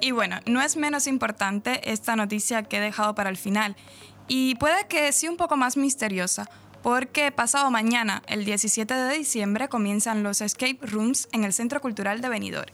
Y 0.00 0.10
bueno, 0.10 0.40
no 0.46 0.60
es 0.60 0.76
menos 0.76 1.06
importante 1.06 1.92
esta 1.92 2.16
noticia 2.16 2.64
que 2.64 2.78
he 2.78 2.80
dejado 2.80 3.14
para 3.14 3.30
el 3.30 3.36
final. 3.36 3.76
Y 4.26 4.56
puede 4.56 4.88
que 4.88 5.12
sí 5.12 5.28
un 5.28 5.36
poco 5.36 5.56
más 5.56 5.76
misteriosa, 5.76 6.50
porque 6.82 7.30
pasado 7.30 7.70
mañana, 7.70 8.24
el 8.26 8.44
17 8.44 8.92
de 8.92 9.16
diciembre, 9.16 9.68
comienzan 9.68 10.24
los 10.24 10.40
escape 10.40 10.80
rooms 10.82 11.28
en 11.30 11.44
el 11.44 11.52
Centro 11.52 11.80
Cultural 11.80 12.20
de 12.20 12.28
Benidorm. 12.28 12.72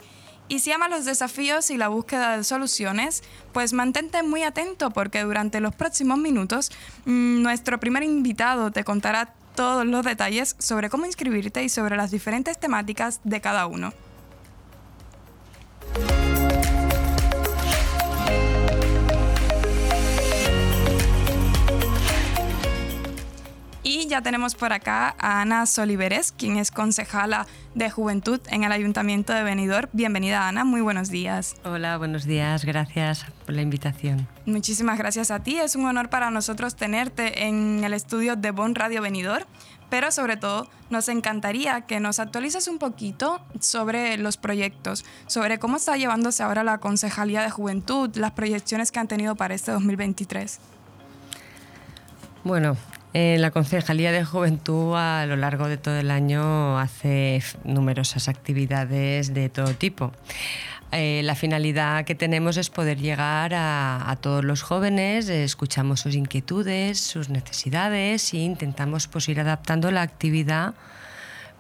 Y 0.51 0.59
si 0.59 0.73
amas 0.73 0.91
los 0.91 1.05
desafíos 1.05 1.71
y 1.71 1.77
la 1.77 1.87
búsqueda 1.87 2.37
de 2.37 2.43
soluciones, 2.43 3.23
pues 3.53 3.73
mantente 3.73 4.25
muy 4.25 4.43
atento 4.43 4.91
porque 4.91 5.23
durante 5.23 5.61
los 5.61 5.77
próximos 5.77 6.19
minutos 6.19 6.73
mm, 7.05 7.41
nuestro 7.41 7.79
primer 7.79 8.03
invitado 8.03 8.73
te 8.73 8.83
contará 8.83 9.33
todos 9.55 9.87
los 9.87 10.05
detalles 10.05 10.57
sobre 10.59 10.91
cómo 10.91 11.07
inscribirte 11.07 11.63
y 11.63 11.69
sobre 11.69 11.97
las 11.97 12.11
diferentes 12.11 12.59
temáticas 12.59 13.21
de 13.23 13.41
cada 13.41 13.69
uno. 13.69 13.93
Y 23.93 24.07
ya 24.07 24.23
tenemos 24.23 24.55
por 24.55 24.73
acá 24.73 25.17
a 25.19 25.41
Ana 25.41 25.67
Soliveres, 25.67 26.31
quien 26.31 26.59
es 26.59 26.71
concejala 26.71 27.49
de 27.75 27.91
Juventud 27.91 28.41
en 28.49 28.63
el 28.63 28.71
Ayuntamiento 28.71 29.33
de 29.33 29.43
Benidorm. 29.43 29.89
Bienvenida 29.93 30.47
Ana, 30.47 30.65
muy 30.65 30.81
buenos 30.81 31.09
días. 31.09 31.57
Hola, 31.65 31.99
buenos 31.99 32.25
días, 32.25 32.65
gracias 32.65 33.27
por 33.45 33.57
la 33.57 33.63
invitación. 33.63 34.29
Muchísimas 34.47 34.97
gracias 34.97 35.33
a 35.33 35.43
ti, 35.43 35.57
es 35.57 35.75
un 35.75 35.87
honor 35.87 36.09
para 36.09 36.31
nosotros 36.31 36.77
tenerte 36.77 37.49
en 37.49 37.83
el 37.83 37.93
estudio 37.93 38.37
de 38.37 38.53
Bon 38.53 38.77
Radio 38.77 39.03
Benidorm, 39.03 39.45
pero 39.89 40.13
sobre 40.13 40.37
todo 40.37 40.71
nos 40.89 41.09
encantaría 41.09 41.81
que 41.81 41.99
nos 41.99 42.21
actualices 42.21 42.69
un 42.69 42.79
poquito 42.79 43.41
sobre 43.59 44.19
los 44.19 44.37
proyectos, 44.37 45.05
sobre 45.27 45.59
cómo 45.59 45.79
está 45.79 45.97
llevándose 45.97 46.45
ahora 46.45 46.63
la 46.63 46.79
Concejalía 46.79 47.43
de 47.43 47.51
Juventud, 47.51 48.15
las 48.15 48.31
proyecciones 48.31 48.93
que 48.93 49.01
han 49.01 49.09
tenido 49.09 49.35
para 49.35 49.53
este 49.55 49.73
2023. 49.73 50.61
Bueno, 52.45 52.77
eh, 53.13 53.37
la 53.39 53.51
Concejalía 53.51 54.13
de 54.13 54.25
Juventud 54.25 54.95
a 54.97 55.27
lo 55.27 55.37
largo 55.37 55.69
de 55.69 55.77
todo 55.77 55.99
el 55.99 56.11
año 56.11 56.79
hace 56.79 57.43
numerosas 57.65 58.29
actividades 58.29 59.35
de 59.35 59.49
todo 59.49 59.75
tipo. 59.75 60.13
Eh, 60.93 61.21
la 61.25 61.37
finalidad 61.37 62.05
que 62.05 62.17
tenemos 62.17 62.57
es 62.57 62.69
poder 62.69 62.99
llegar 62.99 63.53
a, 63.55 64.17
todos 64.21 64.45
los 64.45 64.63
jóvenes, 64.63 65.29
eh, 65.29 65.45
escuchamos 65.45 66.01
sus 66.01 66.17
inquietudes, 66.17 67.01
sus 67.01 67.29
necesidades 67.29 68.35
e 68.35 68.39
intentamos 68.39 69.07
pues, 69.07 69.29
ir 69.29 69.39
adaptando 69.41 69.91
la 69.93 70.03
actividad 70.03 70.75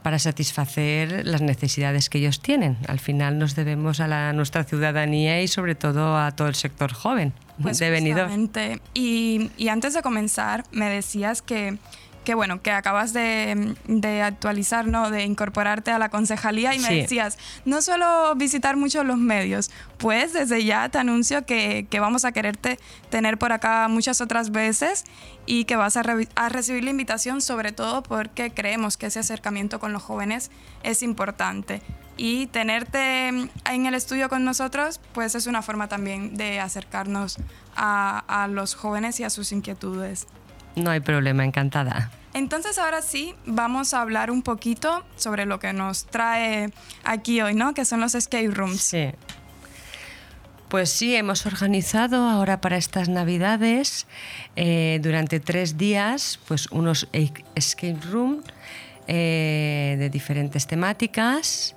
para 0.03 0.19
satisfacer 0.19 1.27
las 1.27 1.43
necesidades 1.43 2.09
que 2.09 2.19
ellos 2.19 2.41
tienen. 2.41 2.79
Al 2.89 2.99
final 2.99 3.39
nos 3.39 3.55
debemos 3.55 4.01
a 4.01 4.07
la, 4.09 4.33
nuestra 4.33 4.65
ciudadanía 4.65 5.43
y 5.43 5.49
sobre 5.49 5.75
todo 5.75 6.17
a 6.17 6.33
todo 6.33 6.49
el 6.49 6.55
sector 6.55 6.93
joven 6.93 7.33
Pues 7.61 7.79
de 7.79 7.91
Benidorm. 7.91 8.29
justamente. 8.31 8.81
Y, 8.95 9.51
y 9.57 9.69
antes 9.69 9.95
de 9.95 10.03
comenzar, 10.03 10.65
me 10.73 10.89
decías 10.89 11.43
que, 11.43 11.79
que 12.31 12.35
bueno, 12.37 12.63
que 12.63 12.71
acabas 12.71 13.13
de, 13.13 13.75
de 13.89 14.23
actualizar, 14.23 14.87
¿no? 14.87 15.11
De 15.11 15.25
incorporarte 15.25 15.91
a 15.91 15.99
la 15.99 16.11
concejalía 16.11 16.77
y 16.77 16.79
me 16.79 16.87
Sí. 16.87 16.95
decías, 17.01 17.39
no 17.65 17.83
solo 17.83 18.37
visitar 18.37 18.77
mucho 18.77 19.03
los 19.03 19.19
medios, 19.19 19.69
pues 19.99 20.33
desde 20.33 20.65
ya 20.65 20.89
te 20.91 20.99
anuncio 20.99 21.45
que, 21.45 21.89
que 21.91 21.99
vamos 21.99 22.25
a 22.25 22.31
quererte 22.31 22.79
tener 23.09 23.37
por 23.37 23.51
acá 23.51 23.89
muchas 23.89 24.21
otras 24.21 24.53
veces 24.53 25.03
y 25.45 25.65
que 25.65 25.75
vas 25.75 25.97
a, 25.97 26.05
re- 26.05 26.29
a 26.37 26.49
recibir 26.49 26.85
la 26.85 26.91
invitación 26.91 27.41
sobre 27.41 27.73
todo 27.73 28.05
porque 28.05 28.53
creemos 28.53 28.97
que 28.97 29.07
ese 29.07 29.19
acercamiento 29.19 29.81
con 29.81 29.93
los 29.93 30.01
jóvenes 30.05 30.53
es 30.85 31.03
importante. 31.03 31.83
Y 32.17 32.47
tenerte 32.47 33.27
en 33.29 33.87
el 33.87 33.95
estudio 33.95 34.29
con 34.29 34.45
nosotros, 34.45 35.01
pues 35.15 35.35
es 35.35 35.49
una 35.49 35.63
forma 35.63 35.89
también 35.89 36.37
de 36.37 36.61
acercarnos 36.61 37.39
a, 37.75 38.23
a 38.29 38.47
los 38.47 38.77
jóvenes 38.77 39.19
y 39.19 39.25
a 39.25 39.31
sus 39.31 39.51
inquietudes. 39.51 40.29
No 40.77 40.91
hay 40.93 41.01
problema, 41.01 41.45
encantada. 41.45 42.13
Entonces 42.35 42.79
ahora 42.79 43.03
sí, 43.03 43.35
vamos 43.45 43.93
a 43.93 44.01
hablar 44.03 44.31
un 44.31 44.43
poquito 44.43 45.05
sobre 45.17 45.47
lo 45.47 45.59
que 45.59 45.73
nos 45.73 46.05
trae 46.07 46.71
aquí 47.05 47.41
hoy, 47.41 47.55
¿no? 47.55 47.75
Que 47.75 47.85
son 47.85 48.01
los 48.01 48.15
escape 48.15 48.49
rooms. 48.49 48.81
Sí. 48.83 49.11
Pues 50.69 50.91
sí, 50.91 51.17
hemos 51.17 51.47
organizado 51.47 52.29
ahora 52.29 52.61
para 52.61 52.77
estas 52.77 53.09
Navidades 53.09 54.07
eh, 54.55 55.01
durante 55.03 55.41
tres 55.41 55.77
días 55.77 56.39
pues 56.47 56.69
unos 56.71 57.09
e- 57.13 57.33
escape 57.57 57.99
room 58.09 58.43
eh, 59.09 59.97
de 59.99 60.09
diferentes 60.11 60.69
temáticas. 60.69 61.75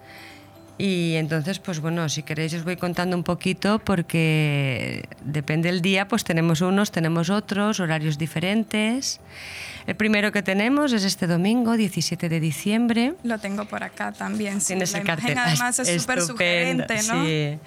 Y 0.77 1.15
entonces, 1.15 1.59
pues 1.59 1.79
bueno, 1.79 2.09
si 2.09 2.23
queréis 2.23 2.53
os 2.55 2.63
voy 2.63 2.77
contando 2.77 3.15
un 3.15 3.23
poquito 3.23 3.79
porque 3.79 5.07
depende 5.23 5.69
del 5.71 5.81
día, 5.81 6.07
pues 6.07 6.23
tenemos 6.23 6.61
unos, 6.61 6.91
tenemos 6.91 7.29
otros, 7.29 7.79
horarios 7.79 8.17
diferentes. 8.17 9.19
El 9.85 9.95
primero 9.95 10.31
que 10.31 10.41
tenemos 10.41 10.91
es 10.93 11.03
este 11.03 11.27
domingo, 11.27 11.77
17 11.77 12.27
de 12.27 12.39
diciembre. 12.39 13.13
Lo 13.23 13.37
tengo 13.37 13.65
por 13.65 13.83
acá 13.83 14.13
también. 14.13 14.61
sí. 14.61 14.67
Tienes 14.67 14.93
La 14.93 14.99
el 14.99 15.05
cartel. 15.05 15.37
además 15.37 15.77
es 15.79 16.01
súper 16.01 16.21
sugerente, 16.21 16.95
¿no? 17.03 17.23
Sí. 17.23 17.59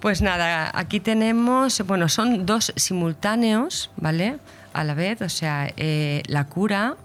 Pues 0.00 0.20
nada, 0.20 0.70
aquí 0.74 0.98
tenemos, 1.00 1.80
bueno, 1.86 2.08
son 2.08 2.44
dos 2.44 2.72
simultáneos, 2.76 3.90
¿vale? 3.96 4.38
A 4.72 4.84
la 4.84 4.94
vez, 4.94 5.22
o 5.22 5.28
sea, 5.28 5.72
eh, 5.76 6.22
La 6.26 6.48
Cura 6.48 6.96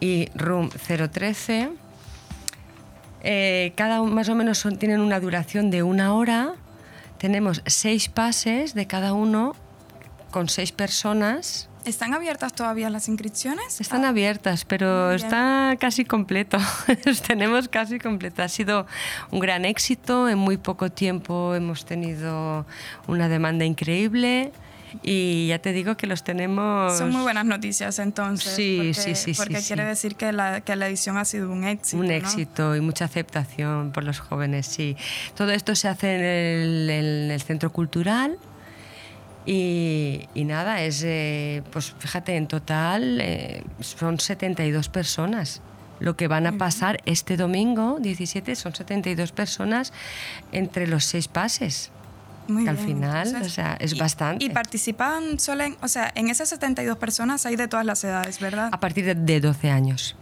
y 0.00 0.28
Room 0.34 0.68
013. 0.68 1.70
Eh, 3.26 3.72
cada 3.74 4.02
uno 4.02 4.14
más 4.14 4.28
o 4.28 4.34
menos 4.34 4.58
son- 4.58 4.76
tienen 4.76 5.00
una 5.00 5.18
duración 5.18 5.70
de 5.70 5.82
una 5.82 6.14
hora. 6.14 6.52
Tenemos 7.18 7.62
seis 7.66 8.08
pases 8.08 8.74
de 8.74 8.86
cada 8.86 9.14
uno 9.14 9.56
con 10.30 10.48
seis 10.48 10.72
personas. 10.72 11.68
¿Están 11.86 12.14
abiertas 12.14 12.52
todavía 12.54 12.88
las 12.90 13.08
inscripciones? 13.08 13.80
Están 13.80 14.04
abiertas, 14.04 14.64
pero 14.64 15.12
está 15.12 15.76
casi 15.78 16.04
completo. 16.04 16.58
Tenemos 17.26 17.68
casi 17.68 17.98
completo. 17.98 18.42
Ha 18.42 18.48
sido 18.48 18.86
un 19.30 19.40
gran 19.40 19.64
éxito. 19.64 20.28
En 20.28 20.38
muy 20.38 20.56
poco 20.56 20.90
tiempo 20.90 21.54
hemos 21.54 21.84
tenido 21.84 22.64
una 23.06 23.28
demanda 23.28 23.64
increíble 23.66 24.52
y 25.02 25.48
ya 25.48 25.58
te 25.58 25.72
digo 25.72 25.96
que 25.96 26.06
los 26.06 26.24
tenemos. 26.24 26.96
Son 26.96 27.10
muy 27.10 27.22
buenas 27.22 27.44
noticias 27.44 27.98
entonces. 27.98 28.54
Sí, 28.54 28.76
porque, 28.78 28.94
sí, 28.94 29.14
sí, 29.14 29.34
sí, 29.34 29.34
Porque 29.34 29.60
sí. 29.60 29.66
quiere 29.68 29.84
decir 29.84 30.16
que 30.16 30.32
la, 30.32 30.60
que 30.60 30.76
la 30.76 30.88
edición 30.88 31.16
ha 31.16 31.24
sido 31.24 31.50
un 31.50 31.64
éxito. 31.64 32.00
Un 32.00 32.08
¿no? 32.08 32.12
éxito 32.12 32.76
y 32.76 32.80
mucha 32.80 33.04
aceptación 33.04 33.92
por 33.92 34.04
los 34.04 34.20
jóvenes, 34.20 34.66
sí. 34.66 34.96
Todo 35.36 35.50
esto 35.50 35.74
se 35.74 35.88
hace 35.88 36.14
en 36.14 36.20
el, 36.22 36.90
en 36.90 37.30
el 37.30 37.42
centro 37.42 37.72
cultural 37.72 38.38
y, 39.46 40.28
y 40.34 40.44
nada, 40.44 40.82
es, 40.82 41.02
eh, 41.04 41.62
pues 41.70 41.94
fíjate, 41.98 42.36
en 42.36 42.46
total 42.46 43.20
eh, 43.20 43.62
son 43.80 44.18
72 44.18 44.88
personas. 44.88 45.60
Lo 46.00 46.16
que 46.16 46.28
van 46.28 46.46
a 46.46 46.52
pasar 46.58 47.00
este 47.04 47.36
domingo 47.36 47.98
17 48.00 48.56
son 48.56 48.74
72 48.74 49.32
personas 49.32 49.92
entre 50.50 50.86
los 50.86 51.04
seis 51.04 51.28
pases. 51.28 51.92
Muy 52.48 52.64
que 52.64 52.70
al 52.70 52.76
bien, 52.76 52.88
final, 52.88 53.26
entonces- 53.26 53.52
o 53.52 53.54
sea, 53.54 53.76
es 53.80 53.94
y- 53.94 53.98
bastante. 53.98 54.44
Y 54.44 54.50
participan 54.50 55.38
solo 55.38 55.64
en, 55.64 55.76
o 55.80 55.88
sea, 55.88 56.12
en 56.14 56.28
esas 56.28 56.48
72 56.50 56.98
personas 56.98 57.46
hay 57.46 57.56
de 57.56 57.68
todas 57.68 57.86
las 57.86 58.02
edades, 58.04 58.38
¿verdad? 58.40 58.68
A 58.72 58.80
partir 58.80 59.04
de, 59.06 59.14
de 59.14 59.40
12 59.40 59.70
años. 59.70 60.16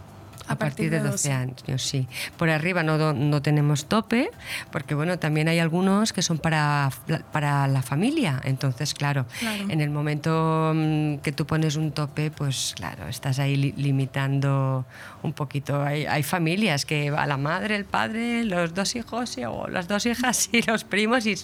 A 0.53 0.55
A, 0.55 0.59
partir, 0.59 0.89
de 0.89 0.99
12, 0.99 1.31
años, 1.31 1.63
sí. 1.77 2.07
Por 2.37 2.49
arriba 2.49 2.83
no, 2.83 3.13
no 3.13 3.41
tenemos 3.41 3.85
tope, 3.85 4.29
porque 4.71 4.95
bueno, 4.95 5.19
también 5.19 5.47
hay 5.47 5.59
algunos 5.59 6.13
que 6.13 6.21
son 6.21 6.37
para, 6.37 6.89
para 7.31 7.67
la 7.67 7.81
familia. 7.81 8.41
Entonces, 8.43 8.93
claro, 8.93 9.25
en 9.69 9.81
el 9.81 9.89
momento 9.89 10.73
mm, 10.75 11.17
que 11.17 11.31
tú 11.31 11.45
pones 11.45 11.75
un 11.75 11.91
tope, 11.91 12.31
pues 12.31 12.73
claro, 12.75 13.07
estás 13.07 13.39
ahí 13.39 13.55
limitando 13.55 14.85
un 15.21 15.33
poquito. 15.33 15.81
Hay, 15.83 16.05
hay, 16.05 16.23
familias 16.23 16.85
que 16.85 17.11
va 17.11 17.25
la 17.25 17.37
madre, 17.37 17.75
el 17.75 17.85
padre, 17.85 18.43
los 18.43 18.73
dos 18.73 18.95
hijos 18.95 19.37
o 19.47 19.67
las 19.67 19.87
dos 19.87 20.05
hijas 20.05 20.49
y 20.51 20.61
los 20.61 20.83
primos, 20.83 21.25
y, 21.25 21.35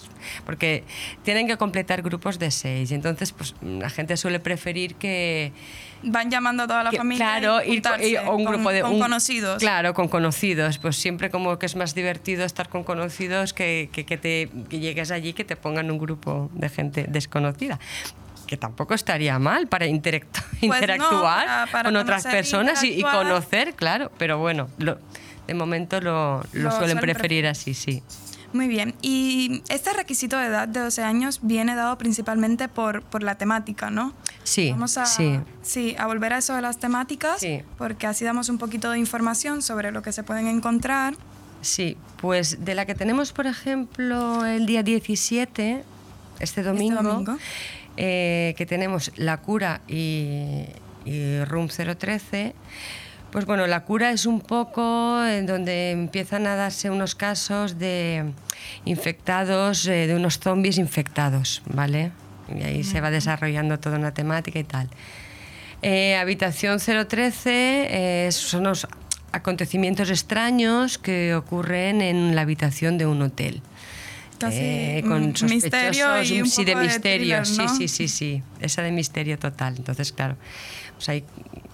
porque 0.44 0.84
tienen 1.24 1.46
que 1.46 1.56
completar 1.56 2.02
grupos 2.02 2.38
de 2.38 2.50
seis. 2.50 2.92
Entonces, 2.92 3.32
pues 3.32 3.54
la 3.62 3.90
gente 3.90 4.16
suele 4.16 4.40
preferir 4.40 4.94
que 4.94 5.52
van 6.02 6.30
llamando 6.30 6.64
a 6.64 6.66
toda 6.66 6.84
la 6.84 6.92
familia 6.92 7.38
claro 7.38 7.64
y, 7.64 7.82
un 8.28 8.44
grupo 8.44 8.70
de 8.70 8.82
con 8.82 8.98
conocidos 8.98 9.58
claro 9.58 9.94
con 9.94 10.08
conocidos 10.08 10.78
pues 10.78 10.96
siempre 10.96 11.30
como 11.30 11.58
que 11.58 11.66
es 11.66 11.76
más 11.76 11.94
divertido 11.94 12.44
estar 12.44 12.68
con 12.68 12.84
conocidos 12.84 13.52
que, 13.52 13.90
que, 13.92 14.04
te 14.16 14.50
llegues 14.70 15.10
allí 15.10 15.32
que 15.32 15.44
te 15.44 15.56
pongan 15.56 15.90
un 15.90 15.98
grupo 15.98 16.50
de 16.54 16.68
gente 16.68 17.06
desconocida 17.08 17.78
que 18.46 18.56
tampoco 18.56 18.94
estaría 18.94 19.38
mal 19.38 19.68
para 19.68 19.86
pues 19.86 20.24
interactuar 20.60 21.68
con 21.84 21.94
otras 21.94 22.24
personas 22.24 22.82
y, 22.82 23.00
conocer, 23.00 23.74
claro, 23.74 24.10
pero 24.18 24.38
bueno, 24.38 24.68
de 25.46 25.54
momento 25.54 26.00
lo, 26.00 26.42
lo 26.52 26.72
suelen 26.72 26.98
preferir 26.98 27.46
así, 27.46 27.74
sí. 27.74 28.02
Muy 28.52 28.66
bien, 28.66 28.96
y 29.02 29.62
este 29.68 29.92
requisito 29.92 30.36
de 30.36 30.46
edad 30.46 30.66
de 30.66 30.80
12 30.80 31.04
años 31.04 31.38
viene 31.42 31.76
dado 31.76 31.96
principalmente 31.96 32.66
por, 32.66 33.02
por 33.02 33.22
la 33.22 33.36
temática, 33.36 33.90
¿no? 33.90 34.12
Sí, 34.44 34.70
Vamos 34.70 34.96
a, 34.98 35.06
sí. 35.06 35.38
sí. 35.62 35.94
a 35.98 36.06
volver 36.06 36.32
a 36.32 36.38
eso 36.38 36.54
de 36.54 36.62
las 36.62 36.78
temáticas, 36.78 37.44
porque 37.78 38.06
así 38.06 38.24
damos 38.24 38.48
un 38.48 38.58
poquito 38.58 38.90
de 38.90 38.98
información 38.98 39.62
sobre 39.62 39.92
lo 39.92 40.02
que 40.02 40.12
se 40.12 40.22
pueden 40.22 40.46
encontrar. 40.46 41.14
Sí, 41.60 41.96
pues 42.20 42.64
de 42.64 42.74
la 42.74 42.86
que 42.86 42.94
tenemos, 42.94 43.32
por 43.32 43.46
ejemplo, 43.46 44.46
el 44.46 44.66
día 44.66 44.82
17, 44.82 45.84
este 46.40 46.62
domingo, 46.62 47.00
este 47.00 47.08
domingo. 47.08 47.38
Eh, 47.96 48.54
que 48.56 48.66
tenemos 48.66 49.12
La 49.16 49.38
Cura 49.38 49.82
y, 49.86 50.64
y 51.04 51.44
Room 51.44 51.68
013, 51.68 52.54
pues 53.30 53.44
bueno, 53.44 53.66
la 53.66 53.84
cura 53.84 54.10
es 54.10 54.26
un 54.26 54.40
poco 54.40 55.24
en 55.24 55.46
donde 55.46 55.92
empiezan 55.92 56.46
a 56.46 56.56
darse 56.56 56.90
unos 56.90 57.14
casos 57.14 57.78
de 57.78 58.32
infectados, 58.84 59.86
eh, 59.86 60.06
de 60.08 60.16
unos 60.16 60.40
zombies 60.40 60.78
infectados, 60.78 61.62
¿vale? 61.66 62.10
Y 62.58 62.62
ahí 62.62 62.84
se 62.84 63.00
va 63.00 63.10
desarrollando 63.10 63.78
toda 63.78 63.98
una 63.98 64.12
temática 64.12 64.58
y 64.58 64.64
tal. 64.64 64.88
Eh, 65.82 66.16
habitación 66.16 66.78
013 66.78 68.26
eh, 68.26 68.32
son 68.32 68.64
los 68.64 68.86
acontecimientos 69.32 70.10
extraños 70.10 70.98
que 70.98 71.34
ocurren 71.34 72.02
en 72.02 72.34
la 72.34 72.42
habitación 72.42 72.98
de 72.98 73.06
un 73.06 73.22
hotel. 73.22 73.62
Casi 74.38 75.02
con 75.06 75.34
misterio 75.50 76.22
y 76.22 76.40
un 76.40 76.48
sí, 76.48 76.64
de 76.64 76.74
misterio, 76.74 77.44
sí, 77.44 77.60
sí, 77.76 77.88
sí, 77.88 78.08
sí, 78.08 78.42
esa 78.60 78.80
de 78.80 78.90
misterio 78.90 79.38
total. 79.38 79.74
Entonces, 79.76 80.12
claro, 80.12 80.38
pues 80.96 81.10
hay 81.10 81.24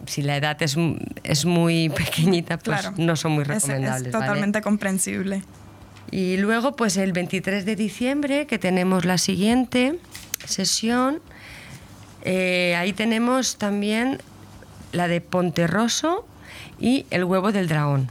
si 0.06 0.22
la 0.22 0.36
edad 0.36 0.60
es, 0.62 0.76
es 1.22 1.44
muy 1.44 1.88
pequeñita, 1.96 2.58
pues 2.58 2.96
no 2.96 3.16
son 3.16 3.32
muy 3.32 3.44
recomendables. 3.44 4.08
Es, 4.08 4.12
totalmente 4.12 4.60
comprensible. 4.62 5.42
Y 6.10 6.36
luego, 6.36 6.76
pues 6.76 6.96
el 6.96 7.12
23 7.12 7.64
de 7.64 7.76
diciembre, 7.76 8.46
que 8.46 8.58
tenemos 8.58 9.04
la 9.04 9.18
siguiente 9.18 9.98
sesión, 10.46 11.20
eh, 12.22 12.74
ahí 12.76 12.92
tenemos 12.92 13.56
también 13.56 14.18
la 14.92 15.08
de 15.08 15.20
Ponterroso 15.20 16.26
y 16.80 17.06
el 17.10 17.24
huevo 17.24 17.52
del 17.52 17.68
dragón. 17.68 18.10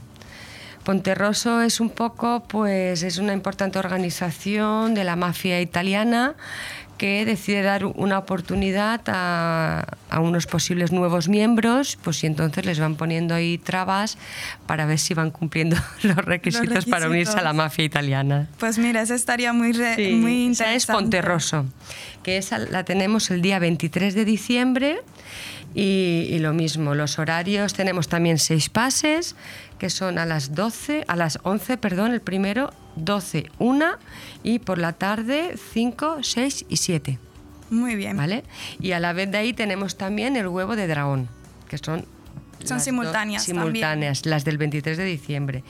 Ponterroso 0.84 1.62
es 1.62 1.80
un 1.80 1.90
poco, 1.90 2.44
pues 2.46 3.02
es 3.02 3.18
una 3.18 3.32
importante 3.32 3.78
organización 3.78 4.94
de 4.94 5.02
la 5.02 5.16
mafia 5.16 5.60
italiana 5.60 6.36
que 6.96 7.24
decide 7.26 7.62
dar 7.62 7.84
una 7.84 8.18
oportunidad 8.18 9.00
a, 9.06 9.84
unos 10.20 10.46
posibles 10.46 10.92
nuevos 10.92 11.28
miembros, 11.28 11.98
pues 12.02 12.24
y 12.24 12.26
entonces 12.26 12.64
les 12.64 12.78
van 12.78 12.96
poniendo 12.96 13.34
ahí 13.34 13.58
trabas 13.58 14.16
para 14.66 14.86
ver 14.86 14.98
si 14.98 15.12
van 15.12 15.30
cumpliendo 15.30 15.76
los 16.02 16.16
requisitos, 16.16 16.86
para 16.86 17.08
unirse 17.08 17.38
a 17.38 17.42
la 17.42 17.52
mafia 17.52 17.84
italiana. 17.84 18.48
Pues 18.58 18.78
mira, 18.78 19.02
esa 19.02 19.14
estaría 19.14 19.52
muy, 19.52 19.72
muy 19.72 20.44
interesante. 20.44 20.52
Esa 20.52 20.74
es 20.74 20.86
Ponterroso, 20.86 21.66
que 22.26 22.38
esa 22.38 22.58
la 22.58 22.84
tenemos 22.84 23.30
el 23.30 23.40
día 23.40 23.60
23 23.60 24.12
de 24.12 24.24
diciembre 24.24 24.98
y, 25.76 26.26
y, 26.28 26.40
lo 26.40 26.52
mismo, 26.54 26.96
los 26.96 27.20
horarios, 27.20 27.72
tenemos 27.72 28.08
también 28.08 28.38
seis 28.38 28.68
pases, 28.68 29.36
que 29.78 29.90
son 29.90 30.18
a 30.18 30.26
las 30.26 30.52
12, 30.52 31.04
a 31.06 31.14
las 31.14 31.38
11, 31.44 31.76
perdón, 31.76 32.10
el 32.10 32.20
primero, 32.20 32.72
12, 32.96 33.46
1 33.60 33.86
y 34.42 34.58
por 34.58 34.78
la 34.78 34.94
tarde 34.94 35.54
5, 35.72 36.18
6 36.22 36.64
y 36.68 36.76
7. 36.78 37.18
Muy 37.70 37.94
bien. 37.94 38.16
¿Vale? 38.16 38.42
Y 38.80 38.90
a 38.90 38.98
la 38.98 39.12
vez 39.12 39.30
de 39.30 39.38
ahí 39.38 39.52
tenemos 39.52 39.96
también 39.96 40.34
el 40.34 40.48
huevo 40.48 40.74
de 40.74 40.88
dragón, 40.88 41.28
que 41.68 41.78
son... 41.78 42.06
Son 42.64 42.80
simultáneas. 42.80 43.44
Simultáneas, 43.44 44.26
las 44.26 44.44
del 44.44 44.58
23 44.58 44.98
de 44.98 45.04
diciembre. 45.04 45.62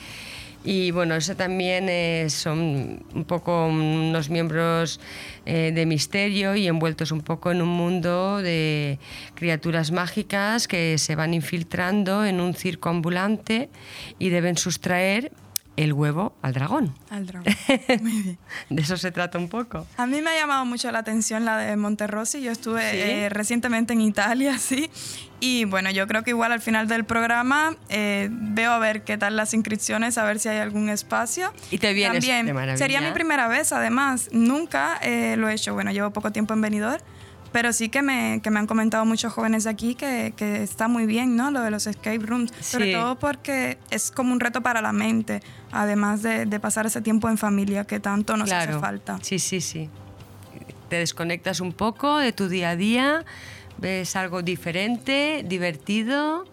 Y 0.67 0.91
bueno, 0.91 1.15
eso 1.15 1.37
también 1.37 1.87
eh, 1.89 2.27
son 2.29 3.07
un 3.15 3.25
poco 3.25 3.69
unos 3.69 4.31
miembros 4.31 4.99
eh, 5.47 5.71
de 5.73 5.87
misterio 5.87 6.57
y 6.57 6.67
envueltos 6.67 7.13
un 7.13 7.21
poco 7.21 7.53
en 7.53 7.63
un 7.63 7.69
mundo 7.69 8.39
de 8.39 8.99
criaturas 9.37 9.93
mágicas 9.93 10.67
que 10.67 10.99
se 10.99 11.15
van 11.15 11.35
infiltrando 11.35 12.25
en 12.25 12.41
un 12.41 12.53
circo 12.53 12.89
ambulante 12.89 13.71
y 14.19 14.31
deben 14.31 14.57
sustraer 14.57 15.31
el 15.77 15.93
huevo 15.93 16.35
al 16.43 16.53
dragón. 16.53 16.95
Al 17.11 17.27
dragón. 17.27 17.55
Muy 18.01 18.23
bien. 18.23 18.39
de 18.71 18.83
eso 18.83 18.97
se 18.97 19.13
trata 19.13 19.39
un 19.39 19.49
poco. 19.49 19.87
A 19.97 20.07
mí 20.07 20.23
me 20.23 20.31
ha 20.31 20.41
llamado 20.41 20.65
mucho 20.65 20.91
la 20.91 21.01
atención 21.01 21.45
la 21.45 21.59
de 21.59 21.77
Monterrossi. 21.77 22.43
Yo 22.43 22.51
estuve 22.51 23.25
eh, 23.25 23.29
recientemente 23.29 23.93
en 23.93 24.01
Italia, 24.01 24.59
sí. 24.59 24.91
Y 25.39 25.67
bueno, 25.67 25.91
yo 25.91 26.07
creo 26.07 26.23
que 26.23 26.31
igual 26.31 26.53
al 26.53 26.63
final 26.63 26.89
del 26.89 27.05
programa 27.05 27.77
eh, 27.91 28.29
veo 28.31 28.73
a 28.73 28.79
ver 28.79 29.05
qué 29.05 29.19
tal 29.19 29.37
las 29.37 29.53
inscripciones, 29.53 30.17
a 30.17 30.25
ver 30.25 30.39
si 30.39 30.49
hay 30.49 30.59
algún 30.59 30.89
espacio. 30.89 31.53
Y 31.71 31.79
te 31.79 31.93
vienes 31.93 32.27
También, 32.27 32.79
Sería 32.79 33.01
mi 33.03 33.13
primera 33.13 33.47
vez, 33.47 33.73
además. 33.73 34.31
Nunca 34.33 34.99
eh, 35.03 35.37
lo 35.37 35.49
he 35.49 35.55
hecho. 35.55 35.75
Bueno, 35.75 35.93
llevo 35.93 36.11
poco 36.11 36.33
tiempo 36.33 36.55
en 36.55 36.63
Benidorm 36.63 37.03
pero 37.57 37.73
sí 37.73 37.89
que 37.89 38.03
me, 38.03 38.43
que 38.43 38.51
me 38.51 38.59
han 38.59 38.67
comentado 38.67 39.07
muchos 39.07 39.33
jóvenes 39.33 39.65
de 39.65 39.71
aquí 39.71 39.95
que, 39.95 40.35
que, 40.37 40.63
está 40.63 40.89
muy 40.89 41.07
bien, 41.07 41.37
¿no? 41.37 41.51
Lo 41.51 41.63
de 41.63 41.71
los 41.71 41.87
escape 41.87 42.19
rooms. 42.19 42.53
Sobre 42.61 42.93
todo 42.93 43.19
porque 43.19 43.79
es 43.91 44.11
como 44.11 44.35
un 44.35 44.41
reto 44.41 44.61
para 44.61 44.83
la 44.83 44.93
mente, 44.93 45.41
además 45.73 46.21
de, 46.21 46.45
de 46.45 46.61
pasar 46.61 46.85
ese 46.85 47.01
tiempo 47.01 47.31
en 47.31 47.39
familia 47.39 47.87
que 47.87 47.99
tanto 47.99 48.37
nos 48.37 48.53
hace 48.53 48.79
falta. 48.79 49.19
Sí, 49.23 49.39
sí, 49.39 49.63
sí. 49.63 49.89
Te 50.91 50.97
desconectas 50.97 51.61
un 51.61 51.73
poco 51.73 52.19
de 52.19 52.33
tu 52.33 52.51
día 52.51 52.69
a 52.69 52.77
día, 52.77 53.25
ves 53.79 54.17
algo 54.17 54.43
diferente, 54.43 55.43
divertido. 55.49 56.45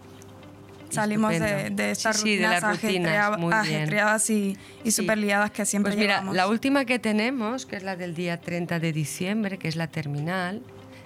Salimos 0.90 1.34
de, 1.34 1.70
de 1.70 1.92
estas 1.92 2.16
sí, 2.16 2.38
rutinas, 2.38 2.64
ajetreadas 2.64 4.30
y, 4.30 4.58
y 4.86 4.92
súper 4.92 5.18
liadas 5.18 5.52
que 5.52 5.66
siempre 5.66 5.92
Pues 5.92 6.00
mira, 6.00 6.24
la 6.32 6.48
última 6.48 6.86
que 6.86 6.98
tenemos, 6.98 7.66
que 7.66 7.76
es 7.76 7.84
la 7.84 7.98
del 7.98 8.16
día 8.16 8.40
30 8.40 8.80
de 8.80 8.94
diciembre, 8.94 9.58
que 9.58 9.68
es 9.68 9.76
la 9.76 9.88
terminal, 9.88 10.62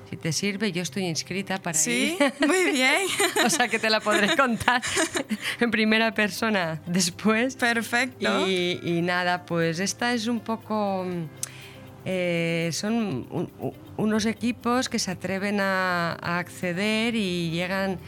si 0.10 0.16
te 0.18 0.32
sirve, 0.32 0.72
yo 0.72 0.82
estoy 0.82 1.06
inscrita 1.06 1.58
para 1.58 1.78
sí, 1.78 2.18
muy 2.40 2.72
bien. 2.72 3.02
o 3.46 3.50
sea 3.50 3.68
que 3.68 3.78
te 3.78 3.90
la 3.90 4.00
podré 4.00 4.36
contar 4.36 4.82
en 5.60 5.72
primera 5.72 6.14
persona 6.14 6.82
después. 6.86 7.56
Perfecto. 7.56 8.48
Y, 8.48 9.02
nada, 9.04 9.46
pues 9.46 9.80
esta 9.80 10.14
es 10.14 10.28
un 10.28 10.40
poco... 10.40 11.06
Eh, 12.10 12.70
son 12.72 13.50
unos 13.98 14.26
equipos 14.26 14.88
que 14.88 14.98
se 14.98 15.12
atreven 15.12 15.60
a, 15.60 16.14
acceder 16.14 17.16
y 17.16 17.52
llegan 17.52 18.00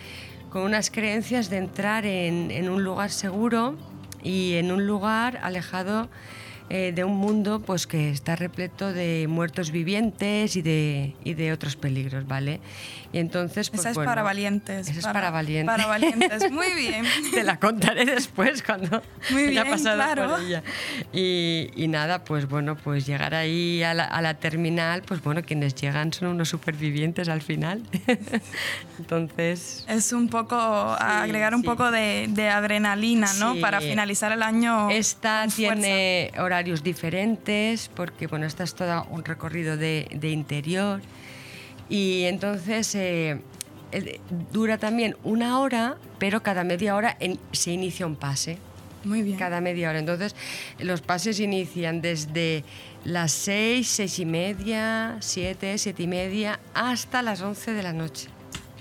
con 0.49 0.61
unas 0.61 0.89
creencias 0.89 1.49
de 1.49 1.57
entrar 1.57 2.05
en, 2.05 2.49
en 2.49 2.69
un 2.69 2.83
lugar 2.83 3.11
seguro 3.11 3.77
y 4.23 4.53
en 4.53 4.71
un 4.71 4.87
lugar 4.87 5.39
alejado 5.43 6.09
eh, 6.69 6.91
de 6.93 7.03
un 7.03 7.17
mundo 7.17 7.61
pues 7.61 7.87
que 7.87 8.09
está 8.11 8.35
repleto 8.35 8.93
de 8.93 9.25
muertos 9.27 9.71
vivientes 9.71 10.55
y 10.55 10.61
de, 10.61 11.15
y 11.23 11.33
de 11.33 11.51
otros 11.51 11.75
peligros, 11.75 12.27
¿vale? 12.27 12.59
Y 13.11 13.17
entonces, 13.17 13.71
pues, 13.71 13.81
Esa 13.81 13.89
es 13.89 13.97
para 13.97 14.21
valientes. 14.21 14.87
Esa 14.87 14.99
es 14.99 15.05
para, 15.05 15.31
valientes. 15.31 15.75
Para 15.75 15.87
valientes, 15.87 16.51
muy 16.51 16.71
bien. 16.75 17.05
Te 17.33 17.43
la 17.43 17.59
contaré 17.59 18.05
después 18.05 18.61
cuando 18.61 19.01
muy 19.31 19.45
haya 19.45 19.63
bien, 19.63 19.73
pasado 19.73 19.95
claro. 19.95 20.29
por 20.29 20.41
ella. 20.41 20.63
Y, 21.11 21.71
y, 21.75 21.87
nada, 21.87 22.23
pues 22.23 22.47
bueno, 22.47 22.75
pues 22.75 23.07
llegar 23.07 23.33
ahí 23.33 23.81
a 23.81 23.95
la, 23.95 24.05
a 24.05 24.21
la, 24.21 24.35
terminal, 24.35 25.01
pues 25.01 25.23
bueno, 25.23 25.41
quienes 25.41 25.73
llegan 25.73 26.13
son 26.13 26.27
unos 26.27 26.49
supervivientes 26.49 27.29
al 27.29 27.41
final. 27.41 27.81
entonces... 28.99 29.85
Es 29.87 30.13
un 30.13 30.29
poco, 30.29 30.95
sí, 30.95 31.03
agregar 31.03 31.55
un 31.55 31.61
sí. 31.61 31.67
poco 31.67 31.89
de, 31.89 32.27
de, 32.29 32.49
adrenalina, 32.49 33.33
¿no? 33.39 33.55
Sí. 33.55 33.59
Para 33.59 33.81
finalizar 33.81 34.31
el 34.31 34.43
año. 34.43 34.91
Esta 34.91 35.47
tiene 35.47 36.31
horarios 36.59 36.83
diferentes, 36.83 37.89
porque 37.95 38.27
bueno, 38.27 38.45
esta 38.45 38.65
es 38.65 38.75
todo 38.75 39.05
un 39.11 39.23
recorrido 39.23 39.77
de, 39.77 40.09
de 40.13 40.29
interior. 40.31 40.99
Y 41.87 42.23
entonces 42.25 42.93
eh, 42.95 43.39
dura 44.51 44.77
también 44.77 45.15
una 45.23 45.59
hora, 45.61 45.95
pero 46.19 46.43
cada 46.43 46.65
media 46.65 46.97
hora 46.97 47.15
en- 47.21 47.39
se 47.53 47.71
inicia 47.71 48.05
un 48.05 48.17
pase. 48.17 48.57
Muy 49.05 49.21
bien. 49.21 49.37
Cada 49.37 49.61
media 49.61 49.89
hora. 49.89 49.99
Entonces, 49.99 50.35
los 50.79 50.99
pases 50.99 51.39
inician 51.39 52.01
desde 52.01 52.65
las 53.05 53.31
6, 53.31 53.87
6 53.87 54.19
y 54.19 54.25
media, 54.25 55.15
7, 55.21 55.77
7 55.77 56.03
y 56.03 56.07
media, 56.07 56.59
hasta 56.73 57.21
las 57.21 57.39
11 57.41 57.71
de 57.71 57.83
la 57.83 57.93
noche. 57.93 58.27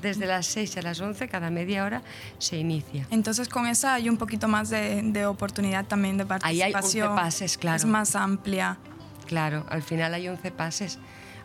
Desde 0.03 0.27
las 0.27 0.47
6 0.47 0.77
a 0.77 0.83
las 0.83 1.01
11, 1.01 1.29
cada 1.29 1.51
media 1.51 1.85
hora 1.85 2.03
se 2.39 2.57
inicia. 2.57 3.07
Entonces 3.11 3.49
con 3.49 3.67
esa 3.67 3.95
hay 3.95 4.09
un 4.09 4.17
poquito 4.17 4.49
más 4.49 4.71
de, 4.71 5.03
de 5.03 5.27
oportunidad 5.27 5.85
también 5.87 6.17
de 6.17 6.27
Ahí 6.43 6.63
hay 6.63 6.73
11 6.73 6.73
participación. 6.73 7.15
pases, 7.17 7.59
claro. 7.59 7.77
Es 7.77 7.85
más 7.85 8.17
amplia. 8.17 8.79
Claro, 9.27 9.67
al 9.69 9.83
final 9.83 10.15
hay 10.15 10.29
11 10.29 10.51
pases 10.53 10.99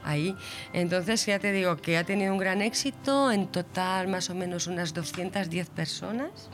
ahí. 0.05 0.35
Entonces, 0.73 1.25
ya 1.25 1.39
te 1.39 1.51
digo 1.51 1.77
que 1.77 1.97
ha 1.97 2.03
tenido 2.03 2.31
un 2.33 2.39
gran 2.39 2.61
éxito. 2.61 3.31
En 3.31 3.47
total, 3.47 4.07
más 4.07 4.29
o 4.29 4.35
menos 4.35 4.67
unas 4.67 4.93
210 4.93 5.69
personas 5.69 6.49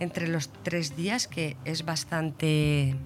entre 0.00 0.28
los 0.28 0.50
tres 0.62 0.96
días, 0.96 1.28
que 1.28 1.56
es 1.64 1.84
bastante. 1.84 2.96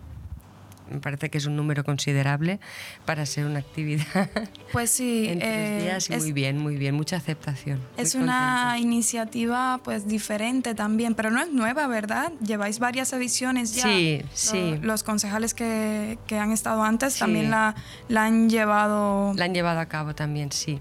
Me 0.90 1.00
parece 1.00 1.30
que 1.30 1.38
es 1.38 1.46
un 1.46 1.56
número 1.56 1.82
considerable 1.82 2.60
para 3.06 3.24
ser 3.26 3.46
una 3.46 3.60
actividad. 3.60 4.30
Pues 4.72 4.90
sí, 4.90 5.26
en 5.30 5.38
tres 5.38 5.50
eh, 5.52 5.82
días, 5.82 6.10
es- 6.10 6.22
muy 6.22 6.32
bien, 6.32 6.58
muy 6.58 6.76
bien, 6.76 6.94
mucha 6.94 7.16
aceptación. 7.16 7.80
Es 7.96 8.14
una 8.14 8.76
iniciativa 8.78 9.80
pues 9.82 10.06
diferente 10.06 10.74
también, 10.74 11.14
pero 11.14 11.30
no 11.30 11.40
es 11.40 11.50
nueva, 11.52 11.86
¿verdad? 11.86 12.32
Lleváis 12.44 12.78
varias 12.78 13.12
ediciones 13.12 13.74
ya. 13.74 13.82
Sí, 13.84 14.20
Lo- 14.22 14.28
sí. 14.34 14.78
Los 14.82 15.02
concejales 15.02 15.54
que, 15.54 16.18
que 16.26 16.38
han 16.38 16.52
estado 16.52 16.82
antes 16.82 17.14
Sí. 17.14 17.20
también 17.20 17.50
la, 17.50 17.74
la 18.08 18.24
han 18.26 18.50
llevado. 18.50 19.32
La 19.36 19.46
han 19.46 19.54
llevado 19.54 19.80
a 19.80 19.86
cabo 19.86 20.14
también, 20.14 20.52
sí. 20.52 20.80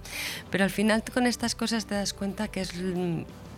Pero 0.52 0.64
al 0.66 0.70
final 0.70 1.04
con 1.14 1.28
estas 1.28 1.56
cosas 1.56 1.86
te 1.86 1.96
das 1.96 2.14
cuenta 2.14 2.48
que 2.50 2.62
es 2.62 2.74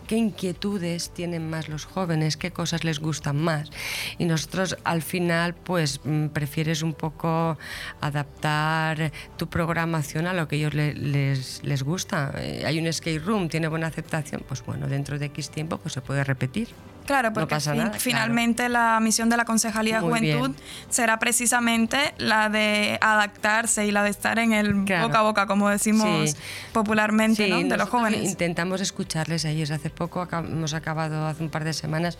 qué 0.06 0.16
inquietudes 0.16 1.10
tienen 1.10 1.48
más 1.50 1.68
los 1.68 1.84
jóvenes, 1.84 2.36
qué 2.36 2.50
cosas 2.50 2.84
les 2.84 3.00
gustan 3.00 3.36
más. 3.36 3.70
Y 4.18 4.24
nosotros 4.24 4.76
al 4.84 5.02
final 5.02 5.54
pues 5.54 6.00
mm, 6.04 6.26
prefieres 6.28 6.82
un 6.82 6.94
poco 6.94 7.58
adaptar 8.00 9.12
tu 9.36 9.48
programación 9.48 10.26
a 10.26 10.32
lo 10.32 10.48
que 10.48 10.56
ellos 10.56 10.74
le- 10.74 10.94
les, 10.94 11.62
les 11.64 11.82
gusta. 11.82 12.32
Eh, 12.38 12.62
hay 12.66 12.78
un 12.78 12.92
skate 12.92 13.22
room, 13.24 13.48
tiene 13.48 13.68
buena 13.68 13.86
aceptación, 13.88 14.42
pues 14.46 14.64
bueno, 14.64 14.86
dentro 14.86 15.18
de 15.18 15.26
X 15.26 15.50
tiempo 15.50 15.78
pues 15.78 15.94
se 15.94 16.00
puede 16.00 16.24
repetir. 16.24 16.68
Claro, 17.06 17.28
No 17.30 17.34
porque 17.34 17.54
pasa 17.54 17.70
fin- 17.70 17.78
nada, 17.78 17.90
claro. 17.90 18.02
finalmente 18.02 18.68
la 18.68 18.98
misión 19.00 19.28
de 19.28 19.36
la 19.36 19.44
Concejalía 19.44 19.96
de 19.96 20.00
Muy 20.02 20.18
Juventud 20.18 20.50
bien. 20.50 20.62
será 20.90 21.18
precisamente 21.18 22.14
la 22.18 22.48
de 22.48 22.98
adaptarse 23.00 23.86
y 23.86 23.92
la 23.92 24.02
de 24.02 24.10
estar 24.10 24.38
en 24.38 24.52
el 24.52 24.84
Claro. 24.84 25.06
boca 25.08 25.18
a 25.20 25.22
boca, 25.22 25.46
como 25.46 25.68
decimos 25.68 26.30
Sí. 26.32 26.36
popularmente, 26.72 27.44
Sí, 27.44 27.50
¿no? 27.50 27.58
de 27.62 27.76
los 27.76 27.88
jóvenes. 27.88 28.24
Intentamos 28.24 28.80
escucharles 28.80 29.44
a 29.44 29.50
ellos. 29.50 29.70
Hace 29.70 29.90
poco 29.90 30.26
hemos 30.32 30.74
acabado, 30.74 31.26
hace 31.26 31.42
un 31.42 31.50
par 31.50 31.64
de 31.64 31.72
semanas, 31.72 32.18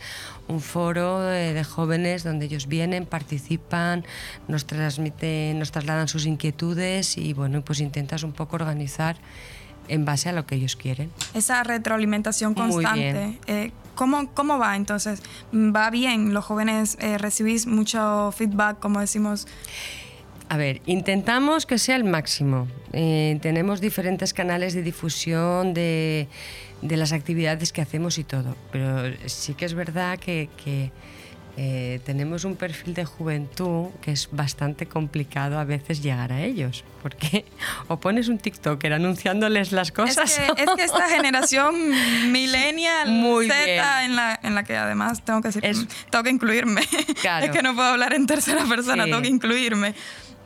un 0.49 0.61
foro 0.61 1.33
eh, 1.33 1.53
de 1.53 1.65
jóvenes 1.65 2.25
donde 2.25 2.47
ellos 2.47 2.67
vienen, 2.69 3.07
participan, 3.07 4.05
nos 4.49 4.67
transmiten, 4.67 5.59
nos 5.59 5.73
trasladan 5.73 6.09
sus 6.09 6.27
inquietudes 6.27 7.19
y 7.19 7.33
bueno, 7.33 7.63
pues 7.63 7.81
intentas 7.81 8.23
un 8.23 8.33
poco 8.33 8.57
organizar 8.57 9.17
en 9.89 10.05
base 10.05 10.29
a 10.29 10.33
lo 10.33 10.47
que 10.47 10.55
ellos 10.55 10.77
quieren. 10.77 11.11
Esa 11.35 11.63
retroalimentación 11.63 12.55
constante. 12.55 13.39
Eh, 13.47 13.73
¿cómo, 13.95 14.29
¿Cómo 14.35 14.59
va 14.59 14.77
entonces? 14.77 15.23
¿Va 15.53 15.91
bien? 15.91 16.33
¿Los 16.35 16.45
jóvenes 16.45 16.97
eh, 17.01 17.19
recibís 17.19 17.67
mucho 17.67 18.33
feedback, 18.37 18.79
como 18.79 19.01
decimos? 19.01 19.47
A 20.49 20.57
ver, 20.57 20.81
intentamos 20.87 21.67
que 21.67 21.79
sea 21.79 21.97
el 21.97 22.05
máximo. 22.05 22.69
Eh, 22.93 23.39
tenemos 23.43 23.81
diferentes 23.81 24.33
canales 24.33 24.75
de 24.75 24.83
difusión 24.83 25.75
de, 25.75 26.29
de 26.83 26.97
las 26.97 27.13
actividades 27.13 27.73
que 27.73 27.83
hacemos 27.83 28.19
y 28.19 28.25
todo, 28.25 28.57
pero 28.71 29.13
sí 29.27 29.55
que 29.55 29.65
es 29.65 29.75
verdad 29.75 30.19
que, 30.19 30.49
que, 30.63 30.93
eh, 31.57 32.01
tenemos 32.05 32.45
un 32.45 32.55
perfil 32.57 32.93
de 32.95 33.05
juventud 33.07 33.89
que 34.03 34.13
es 34.13 34.29
bastante 34.31 34.87
complicado 34.87 35.59
a 35.59 35.65
veces 35.65 36.03
llegar 36.03 36.31
a 36.33 36.43
ellos, 36.43 36.85
porque 37.03 37.45
o 37.89 37.99
pones 37.99 38.29
un 38.29 38.39
TikToker 38.39 38.93
anunciándoles 38.93 39.73
las 39.73 39.89
Es 39.89 39.93
cosas. 39.95 40.39
que, 40.55 40.63
es 40.63 40.71
que 40.77 40.85
esta 40.85 41.09
generación 41.17 41.75
millennial, 42.31 43.09
Muy 43.11 43.49
Z, 43.49 44.05
en 44.05 44.17
la, 44.17 44.39
en 44.43 44.55
la 44.55 44.65
que 44.65 44.77
además 44.77 45.25
tengo 45.25 45.41
que, 45.41 45.49
decir, 45.49 45.65
Es- 45.65 45.87
tengo 46.11 46.25
que 46.25 46.31
incluirme. 46.31 46.83
Claro. 47.23 47.47
es 47.47 47.51
que 47.53 47.63
no 47.63 47.75
puedo 47.75 47.89
hablar 47.89 48.13
en 48.13 48.27
tercera 48.27 48.65
persona, 48.67 49.05
Sí. 49.05 49.11
tengo 49.11 49.23
que 49.23 49.29
incluirme. 49.29 49.95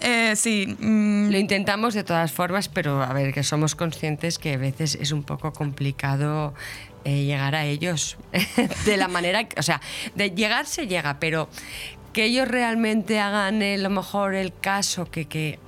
Eh, 0.02 0.34
sí, 0.34 0.76
mm, 0.78 1.28
Lo 1.30 1.36
intentamos 1.38 1.92
de 1.92 2.04
todas 2.04 2.32
formas, 2.32 2.68
pero 2.70 3.02
a 3.02 3.12
ver, 3.12 3.34
que 3.34 3.42
somos 3.42 3.74
conscientes 3.74 4.38
que 4.38 4.54
a 4.54 4.56
veces 4.56 4.94
es 4.94 5.12
un 5.12 5.22
poco 5.24 5.52
complicado 5.52 6.54
eh, 7.04 7.24
llegar 7.24 7.54
a 7.54 7.64
ellos 7.64 8.16
de 8.84 8.96
la 8.96 9.08
manera, 9.08 9.46
o 9.56 9.62
sea, 9.62 9.80
de 10.14 10.30
llegar 10.30 10.66
se 10.66 10.86
llega, 10.86 11.18
pero 11.20 11.48
que 12.12 12.24
ellos 12.24 12.48
realmente 12.48 13.20
hagan 13.20 13.62
eh, 13.62 13.74
a 13.74 13.78
lo 13.78 13.90
mejor 13.90 14.34
el 14.34 14.52
caso 14.52 15.10
que, 15.10 15.26
que, 15.26 15.58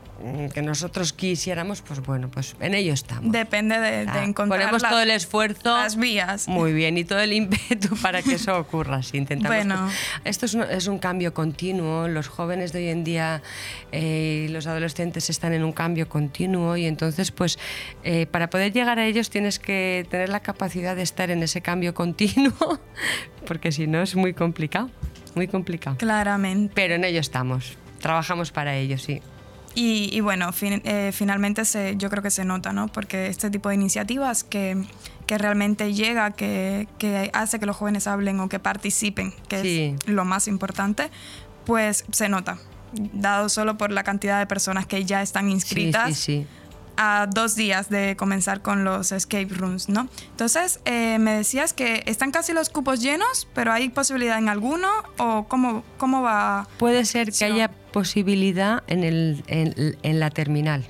que 0.54 0.62
nosotros 0.62 1.12
quisiéramos, 1.12 1.82
pues 1.82 2.00
bueno, 2.00 2.30
pues 2.30 2.54
en 2.60 2.74
ello 2.74 2.92
estamos. 2.92 3.32
depende 3.32 3.78
de, 3.80 4.06
de 4.06 4.10
Ah, 4.10 4.24
encontrar 4.24 4.60
Ponemos 4.60 4.82
las- 4.82 4.90
todo 4.90 5.00
el 5.02 5.10
esfuerzo. 5.10 5.76
las 5.76 5.96
vías. 5.96 6.48
Muy 6.48 6.72
bien, 6.72 6.96
y 6.98 7.04
todo 7.04 7.20
el 7.20 7.32
ímpetu 7.32 7.96
para 8.02 8.22
que 8.22 8.34
eso 8.34 8.56
ocurra. 8.58 9.02
Sí, 9.02 9.16
intentamos 9.18 9.56
Bueno. 9.56 9.88
que- 10.22 10.30
esto 10.30 10.46
es 10.46 10.54
un, 10.54 10.62
es 10.62 10.86
un 10.86 10.98
cambio 10.98 11.34
continuo. 11.34 12.08
Los 12.08 12.28
jóvenes 12.28 12.72
de 12.72 12.78
hoy 12.80 12.88
en 12.88 13.04
día 13.04 13.42
eh, 13.90 14.46
los 14.50 14.66
adolescentes 14.66 15.28
están 15.30 15.52
en 15.52 15.64
un 15.64 15.72
cambio 15.72 16.08
continuo 16.08 16.76
y 16.76 16.86
entonces, 16.86 17.30
pues, 17.30 17.58
eh, 18.04 18.26
para 18.26 18.48
poder 18.50 18.72
llegar 18.72 18.98
a 18.98 19.06
ellos 19.06 19.30
tienes 19.30 19.58
que 19.58 20.06
tener 20.10 20.28
la 20.28 20.40
capacidad 20.40 20.94
de 20.96 21.02
estar 21.02 21.30
en 21.30 21.42
ese 21.42 21.60
cambio 21.60 21.94
continuo, 21.94 22.80
porque 23.46 23.72
si 23.72 23.86
no 23.86 24.02
es 24.02 24.14
muy 24.14 24.34
complicado, 24.34 24.90
muy 25.34 25.48
complicado. 25.48 25.96
Claramente. 25.96 26.72
Pero 26.74 26.94
en 26.94 27.04
ello 27.04 27.20
estamos. 27.20 27.76
Trabajamos 28.00 28.50
para 28.50 28.76
ello, 28.76 28.98
sí. 28.98 29.20
Y, 29.74 30.10
y 30.12 30.20
bueno, 30.20 30.52
fin- 30.52 30.82
eh, 30.84 31.10
finalmente 31.14 31.64
se, 31.64 31.96
yo 31.96 32.10
creo 32.10 32.22
que 32.22 32.30
se 32.30 32.44
nota, 32.44 32.72
¿no? 32.72 32.88
Porque 32.88 33.26
este 33.28 33.50
tipo 33.50 33.68
de 33.70 33.74
iniciativas 33.76 34.44
que, 34.44 34.76
que 35.26 35.38
realmente 35.38 35.94
llega, 35.94 36.30
que, 36.32 36.88
que 36.98 37.30
hace 37.32 37.58
que 37.58 37.64
los 37.66 37.76
jóvenes 37.76 38.06
hablen 38.06 38.38
o 38.40 38.48
que 38.48 38.58
participen, 38.58 39.32
que 39.48 39.62
Sí. 39.62 39.96
es 39.98 40.08
lo 40.08 40.24
más 40.26 40.46
importante, 40.48 41.10
pues 41.64 42.04
se 42.12 42.28
nota. 42.28 42.58
Dado 42.94 43.48
solo 43.48 43.78
por 43.78 43.90
la 43.90 44.02
cantidad 44.04 44.38
de 44.38 44.46
personas 44.46 44.84
que 44.86 45.04
ya 45.06 45.22
están 45.22 45.48
inscritas 45.48 46.08
Sí, 46.08 46.14
sí, 46.14 46.22
sí. 46.42 46.46
A 46.96 47.26
dos 47.32 47.54
días 47.54 47.88
de 47.88 48.16
comenzar 48.16 48.62
con 48.62 48.84
los 48.84 49.12
escape 49.12 49.48
rooms, 49.50 49.88
¿no? 49.88 50.08
Entonces, 50.30 50.80
eh, 50.84 51.18
me 51.18 51.32
decías 51.34 51.72
que 51.72 52.02
están 52.06 52.30
casi 52.30 52.52
los 52.52 52.70
cupos 52.70 53.00
llenos, 53.00 53.48
pero 53.54 53.72
hay 53.72 53.88
posibilidad 53.88 54.38
en 54.38 54.48
alguno, 54.48 54.88
o 55.18 55.46
cómo, 55.48 55.84
cómo 55.98 56.22
va. 56.22 56.68
Puede 56.78 57.04
ser 57.04 57.32
que 57.32 57.44
haya 57.44 57.70
posibilidad 57.92 58.82
en, 58.86 59.04
el, 59.04 59.44
en, 59.46 59.96
en 60.02 60.20
la 60.20 60.30
terminal, 60.30 60.84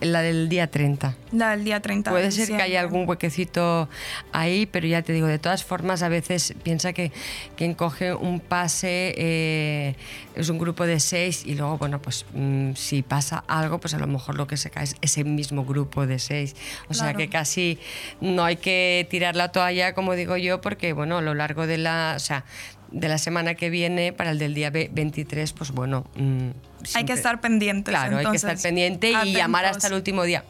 en 0.00 0.12
la 0.12 0.22
del 0.22 0.48
día 0.48 0.70
30. 0.70 1.16
La 1.32 1.50
del 1.50 1.64
día 1.64 1.80
30 1.80 2.10
de 2.10 2.14
Puede 2.14 2.30
ser 2.30 2.48
que 2.48 2.62
haya 2.62 2.80
algún 2.80 3.08
huequecito 3.08 3.88
ahí, 4.32 4.66
pero 4.66 4.86
ya 4.86 5.02
te 5.02 5.12
digo, 5.12 5.26
de 5.26 5.38
todas 5.38 5.64
formas, 5.64 6.02
a 6.02 6.08
veces 6.08 6.54
piensa 6.62 6.92
que 6.92 7.12
quien 7.56 7.74
coge 7.74 8.14
un 8.14 8.40
pase 8.40 9.14
eh, 9.16 9.96
es 10.38 10.48
un 10.48 10.58
grupo 10.58 10.86
de 10.86 11.00
seis 11.00 11.42
y 11.44 11.54
luego, 11.54 11.78
bueno, 11.78 12.00
pues 12.00 12.24
mm, 12.32 12.72
si 12.74 13.02
pasa 13.02 13.44
algo, 13.48 13.78
pues 13.80 13.94
a 13.94 13.98
lo 13.98 14.06
mejor 14.06 14.36
lo 14.36 14.46
que 14.46 14.56
se 14.56 14.70
cae 14.70 14.84
es 14.84 14.96
ese 15.00 15.24
mismo 15.24 15.64
grupo 15.64 16.06
de 16.06 16.18
seis. 16.18 16.54
O 16.88 16.94
sea 16.94 17.14
que 17.14 17.28
casi 17.28 17.78
no 18.20 18.44
hay 18.44 18.56
que 18.56 19.06
tirar 19.10 19.36
la 19.36 19.50
toalla, 19.52 19.94
como 19.94 20.14
digo 20.14 20.36
yo, 20.36 20.60
porque, 20.60 20.92
bueno, 20.92 21.18
a 21.18 21.22
lo 21.22 21.34
largo 21.34 21.66
de 21.66 21.78
la, 21.78 22.14
o 22.16 22.20
sea, 22.20 22.44
de 22.90 23.08
la 23.08 23.18
semana 23.18 23.54
que 23.54 23.68
viene, 23.68 24.12
para 24.14 24.30
el 24.30 24.38
del 24.38 24.54
día 24.54 24.70
ve- 24.70 24.88
23, 24.92 25.52
pues 25.52 25.72
bueno. 25.72 26.06
mm, 26.16 26.50
Hay 26.94 27.04
que 27.04 27.12
estar 27.12 27.40
pendientes. 27.40 27.92
Claro, 27.92 28.12
hay 28.18 28.24
que 28.24 28.28
entonces, 28.36 28.44
estar 28.44 28.62
pendiente 28.62 29.10
y 29.24 29.32
llamar 29.34 29.64
atentos. 29.64 29.76
hasta 29.84 29.88
el 29.88 29.94
último 29.94 30.22
día. 30.22 30.44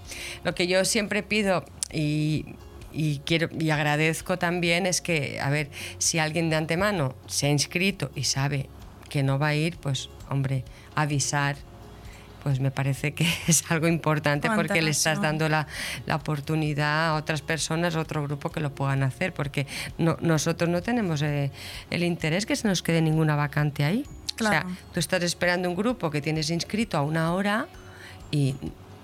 Lo 0.45 0.55
que 0.55 0.67
yo 0.69 0.85
siempre 0.85 1.23
pido 1.25 1.65
y, 1.93 2.45
y 2.93 3.19
quiero 3.25 3.49
y 3.59 3.71
agradezco 3.71 4.39
también 4.39 4.87
es 4.87 5.01
que, 5.01 5.41
a 5.41 5.51
ver, 5.51 5.71
si 5.99 6.19
alguien 6.21 6.49
de 6.51 6.57
antemano 6.57 7.17
se 7.27 7.47
ha 7.47 7.51
inscrito 7.51 8.11
y 8.15 8.25
sabe 8.25 8.69
que 9.09 9.23
no 9.23 9.39
va 9.39 9.49
a 9.49 9.55
ir, 9.55 9.77
pues, 9.79 10.09
hombre, 10.31 10.65
avisar. 10.95 11.57
Pues 12.43 12.61
me 12.61 12.71
parece 12.71 13.15
que 13.15 13.27
es 13.49 13.69
algo 13.71 13.89
importante 13.89 14.49
porque 14.49 14.81
le 14.81 14.91
estás 14.91 15.21
dando 15.21 15.49
la, 15.49 15.67
la 16.07 16.15
oportunidad 16.17 17.09
a 17.09 17.15
otras 17.15 17.43
personas, 17.43 17.97
a 17.97 18.01
otro 18.01 18.23
grupo 18.23 18.51
que 18.51 18.61
lo 18.61 18.73
puedan 18.75 19.03
hacer, 19.03 19.35
porque 19.35 19.67
no- 19.99 20.17
nosotros 20.21 20.71
no 20.71 20.81
tenemos 20.81 21.21
eh, 21.23 21.51
el 21.91 22.05
interés 22.05 22.47
que 22.47 22.55
se 22.57 22.69
nos 22.69 22.83
quede 22.83 23.03
ninguna 23.03 23.35
vacante 23.35 23.85
ahí. 23.85 24.05
Claro. 24.37 24.69
O 24.69 24.71
sea, 24.71 24.79
tú 24.95 25.01
estás 25.01 25.23
esperando 25.25 25.69
un 25.69 25.75
grupo 25.77 26.11
que 26.11 26.23
tienes 26.23 26.49
inscrito 26.51 26.97
a 26.97 27.03
una 27.03 27.33
hora 27.35 27.67
y 28.31 28.55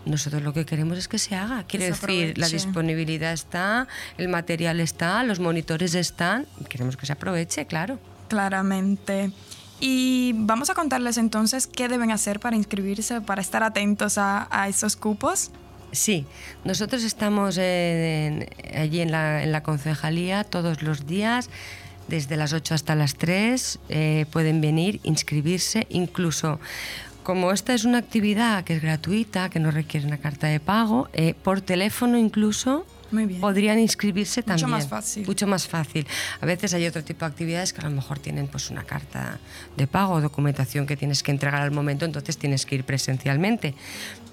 nosotros 0.06 0.42
lo 0.42 0.52
que 0.52 0.64
queremos 0.64 0.96
es 0.96 1.08
que 1.08 1.18
se 1.18 1.34
haga. 1.34 1.64
Quiero 1.64 1.86
decir, 1.86 2.38
la 2.38 2.48
disponibilidad 2.48 3.32
está, 3.32 3.88
el 4.16 4.28
material 4.28 4.78
está, 4.78 5.24
los 5.24 5.40
monitores 5.40 5.94
están, 5.96 6.46
queremos 6.68 6.96
que 6.96 7.04
se 7.04 7.12
aproveche, 7.12 7.66
claro. 7.66 7.98
Claramente. 8.28 9.32
Y 9.86 10.32
vamos 10.34 10.70
a 10.70 10.74
contarles 10.74 11.18
entonces 11.18 11.66
qué 11.66 11.88
deben 11.88 12.10
hacer 12.10 12.40
para 12.40 12.56
inscribirse, 12.56 13.20
para 13.20 13.42
estar 13.42 13.62
atentos 13.62 14.16
a, 14.16 14.48
esos 14.66 14.96
cupos. 14.96 15.50
Sí, 15.92 16.24
nosotros 16.64 17.04
estamos 17.04 17.58
allí 17.58 19.00
en 19.00 19.10
la, 19.10 19.42
en 19.42 19.52
la 19.52 19.62
concejalía 19.62 20.42
todos 20.44 20.82
los 20.82 21.06
días, 21.06 21.50
desde 22.08 22.38
las 22.38 22.54
8 22.54 22.74
hasta 22.74 22.94
las 22.94 23.16
3. 23.16 23.78
eh, 23.90 24.24
pueden 24.30 24.62
venir, 24.62 25.00
inscribirse, 25.02 25.86
incluso 25.90 26.60
como 27.22 27.52
esta 27.52 27.74
es 27.74 27.84
una 27.84 27.98
actividad 27.98 28.64
que 28.64 28.76
es 28.76 28.82
gratuita, 28.82 29.50
que 29.50 29.60
no 29.60 29.70
requiere 29.70 30.06
una 30.06 30.16
carta 30.16 30.46
de 30.46 30.60
pago, 30.60 31.10
eh, 31.12 31.34
por 31.42 31.60
teléfono 31.60 32.16
incluso. 32.16 32.86
Muy 33.14 33.26
bien. 33.26 33.40
Podrían 33.40 33.78
inscribirse 33.78 34.40
Mucho 34.40 34.48
también. 34.48 34.70
más 34.70 34.88
fácil. 34.88 35.26
Mucho 35.26 35.46
más 35.46 35.66
fácil. 35.68 36.06
A 36.40 36.46
veces 36.46 36.74
hay 36.74 36.86
otro 36.86 37.02
tipo 37.04 37.24
de 37.24 37.30
actividades 37.30 37.72
que 37.72 37.80
a 37.80 37.84
lo 37.84 37.90
mejor 37.90 38.18
tienen 38.18 38.48
pues 38.48 38.70
una 38.70 38.82
carta 38.82 39.38
de 39.76 39.86
pago, 39.86 40.20
documentación 40.20 40.86
que 40.86 40.96
tienes 40.96 41.22
que 41.22 41.30
entregar 41.30 41.62
al 41.62 41.70
momento, 41.70 42.04
entonces 42.04 42.36
tienes 42.36 42.66
que 42.66 42.74
ir 42.74 42.84
presencialmente. 42.84 43.74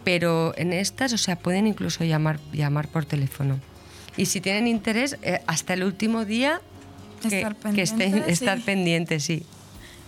Pero 0.04 0.54
en 0.58 0.74
estas, 0.74 1.14
o 1.14 1.18
sea, 1.18 1.36
pueden 1.38 1.68
incluso 1.68 2.04
llamar, 2.04 2.40
llamar 2.52 2.88
por 2.88 3.06
teléfono. 3.06 3.60
Y 4.18 4.26
si 4.26 4.42
tienen 4.42 4.68
interés, 4.68 5.18
eh, 5.22 5.42
hasta 5.48 5.74
el 5.74 5.84
último 5.84 6.26
día 6.26 6.60
que, 7.22 7.38
Estar 7.38 7.56
que 7.56 7.82
estén, 7.84 8.18
estar 8.28 8.60
pendientes, 8.62 9.24
sí. 9.24 9.46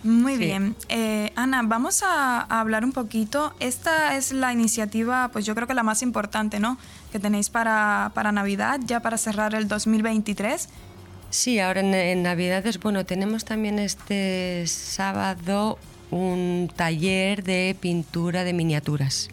Muy 0.04 0.34
Sí. 0.34 0.38
bien. 0.44 0.76
Eh, 0.88 1.32
Ana, 1.34 1.62
vamos 1.64 2.02
a, 2.02 2.40
a 2.42 2.60
hablar 2.60 2.84
un 2.84 2.92
poquito. 2.92 3.54
Esta 3.58 4.16
es 4.16 4.32
la 4.32 4.52
iniciativa, 4.52 5.30
pues 5.32 5.46
yo 5.46 5.54
creo 5.54 5.66
que 5.66 5.74
la 5.74 5.82
más 5.82 6.02
importante, 6.02 6.60
¿no? 6.60 6.76
Que 7.10 7.18
tenéis 7.18 7.48
para, 7.50 8.12
para 8.14 8.30
Navidad, 8.30 8.78
ya 8.84 9.00
para 9.00 9.16
cerrar 9.18 9.54
el 9.54 9.66
2023. 9.66 10.68
Sí, 11.30 11.58
ahora 11.58 11.80
en, 11.80 11.92
en 11.94 12.22
Navidades, 12.22 12.78
bueno, 12.78 13.04
tenemos 13.04 13.44
también 13.44 13.78
este 13.80 14.64
sábado 14.66 15.78
un 16.10 16.70
taller 16.76 17.42
de 17.42 17.74
pintura 17.80 18.44
de 18.44 18.52
miniaturas, 18.52 19.30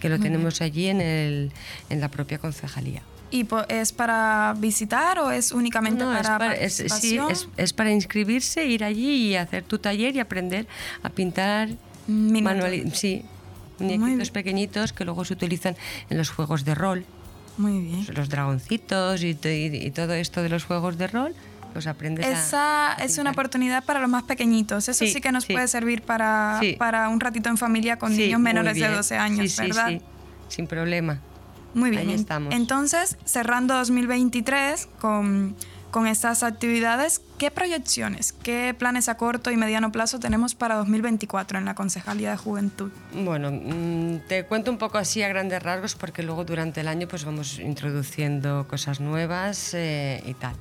que 0.00 0.08
lo 0.08 0.16
Muy 0.16 0.22
bien. 0.22 0.32
tenemos 0.34 0.62
allí 0.62 0.86
en, 0.88 1.00
el, 1.02 1.52
en 1.90 2.00
la 2.00 2.08
propia 2.08 2.38
concejalía. 2.38 3.02
¿Y 3.32 3.46
es 3.68 3.92
para 3.92 4.54
visitar 4.58 5.18
o 5.18 5.30
es 5.30 5.52
únicamente 5.52 6.04
No, 6.04 6.12
es 6.14 6.22
para, 6.22 6.38
para, 6.38 6.54
es- 6.54 6.74
sí, 6.76 6.82
participación? 6.88 7.30
es, 7.32 7.48
es 7.56 7.72
para 7.72 7.90
inscribirse, 7.90 8.66
ir 8.66 8.84
allí 8.84 9.28
y 9.30 9.36
hacer 9.36 9.64
tu 9.64 9.78
taller 9.78 10.14
y 10.14 10.20
aprender 10.20 10.66
a 11.02 11.08
pintar 11.08 11.70
Miniaturas. 12.06 12.70
manuali- 12.72 12.94
sí, 12.94 13.24
muñequitos 13.78 14.30
pequeñitos 14.30 14.92
que 14.92 15.04
luego 15.06 15.24
se 15.24 15.32
utilizan 15.32 15.76
en 16.10 16.18
los 16.18 16.28
juegos 16.30 16.64
de 16.66 16.74
rol, 16.74 17.06
Muy 17.56 17.80
bien. 17.80 18.06
los 18.14 18.28
dragoncitos 18.28 19.22
y, 19.22 19.30
y- 19.42 19.86
y 19.86 19.90
todo 19.92 20.12
esto 20.12 20.42
de 20.42 20.48
los 20.50 20.64
juegos 20.64 20.98
de 20.98 21.06
rol, 21.06 21.34
pues 21.72 21.86
aprendes 21.86 22.26
a- 22.26 22.30
Esa 22.32 22.92
a 22.92 23.04
es 23.04 23.16
una 23.16 23.30
oportunidad 23.30 23.82
para 23.84 23.98
los 24.00 24.10
más 24.10 24.24
pequeñitos. 24.24 24.88
Eso 24.90 25.06
sí, 25.06 25.10
Sí, 25.14 25.20
que 25.22 25.32
nos 25.32 25.44
sí. 25.44 25.54
puede 25.54 25.68
servir 25.68 26.02
para, 26.02 26.60
para 26.78 27.08
un 27.08 27.18
ratito 27.18 27.48
en 27.48 27.56
familia 27.56 27.98
con 27.98 28.14
niños 28.14 28.40
menores 28.40 28.74
de 28.74 28.80
bien. 28.80 28.94
12 28.94 29.16
años, 29.16 29.56
¿verdad? 29.56 29.88
sí, 29.88 30.02
sin 30.48 30.66
problema. 30.66 31.18
Muy 31.74 31.90
bien. 31.90 32.08
Ahí 32.08 32.14
estamos. 32.14 32.54
Entonces, 32.54 33.16
cerrando 33.24 33.74
2023 33.74 34.88
con, 35.00 35.56
con 35.90 36.06
estas 36.06 36.42
actividades, 36.42 37.22
¿qué 37.38 37.50
proyecciones, 37.50 38.32
qué 38.32 38.74
planes 38.78 39.08
a 39.08 39.16
corto 39.16 39.50
y 39.50 39.56
mediano 39.56 39.90
plazo 39.92 40.18
tenemos 40.18 40.54
para 40.54 40.74
2024 40.76 41.58
en 41.58 41.64
la 41.64 41.74
Concejalía 41.74 42.30
de 42.32 42.36
Juventud? 42.36 42.90
Bueno, 43.14 43.50
mm, 43.52 44.26
te 44.28 44.44
cuento 44.44 44.70
un 44.70 44.78
poco 44.78 44.98
así 44.98 45.22
a 45.22 45.28
grandes 45.28 45.62
rasgos 45.62 45.94
porque 45.94 46.22
luego 46.22 46.44
durante 46.44 46.80
el 46.82 46.88
año 46.88 47.08
pues 47.08 47.24
vamos 47.24 47.58
introduciendo 47.58 48.66
cosas 48.68 49.00
nuevas 49.00 49.74
eh, 49.74 50.22
y 50.26 50.34
tal. 50.34 50.54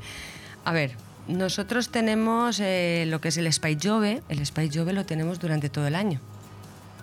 A 0.66 0.72
ver, 0.74 0.96
nosotros 1.28 1.90
tenemos 1.90 2.60
eh, 2.60 3.06
lo 3.08 3.20
que 3.22 3.30
es 3.30 3.38
el 3.38 3.52
Spice 3.52 3.88
Jove. 3.90 4.22
El 4.30 4.46
Spice 4.46 4.80
Jove 4.80 4.94
lo 4.94 5.06
tenemos 5.06 5.40
durante 5.40 5.70
todo 5.70 5.88
el 5.88 5.96
año. 5.96 6.20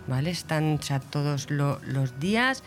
¿Vale? 0.07 0.31
Están 0.31 0.79
o 0.81 0.83
sea, 0.83 1.01
todos 1.01 1.51
lo- 1.51 1.81
los 1.85 2.19
días, 2.19 2.63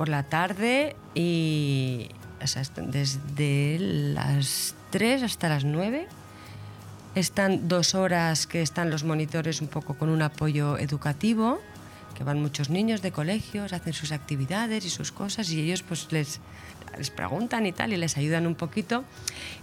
por 0.00 0.08
la 0.08 0.22
tarde 0.22 0.96
y 1.14 2.08
o 2.42 2.46
sea, 2.46 2.62
desde 2.74 3.76
las 3.78 4.74
3 4.88 5.24
hasta 5.24 5.50
las 5.50 5.66
9 5.66 6.08
están 7.14 7.68
dos 7.68 7.94
horas 7.94 8.46
que 8.46 8.62
están 8.62 8.88
los 8.88 9.04
monitores 9.04 9.60
un 9.60 9.68
poco 9.68 9.98
con 9.98 10.08
un 10.08 10.22
apoyo 10.22 10.78
educativo, 10.78 11.60
que 12.16 12.24
van 12.24 12.40
muchos 12.40 12.70
niños 12.70 13.02
de 13.02 13.12
colegios, 13.12 13.74
hacen 13.74 13.92
sus 13.92 14.10
actividades 14.12 14.86
y 14.86 14.88
sus 14.88 15.12
cosas 15.12 15.50
y 15.50 15.60
ellos 15.60 15.82
pues 15.82 16.10
les, 16.12 16.40
les 16.96 17.10
preguntan 17.10 17.66
y 17.66 17.72
tal 17.72 17.92
y 17.92 17.98
les 17.98 18.16
ayudan 18.16 18.46
un 18.46 18.54
poquito. 18.54 19.04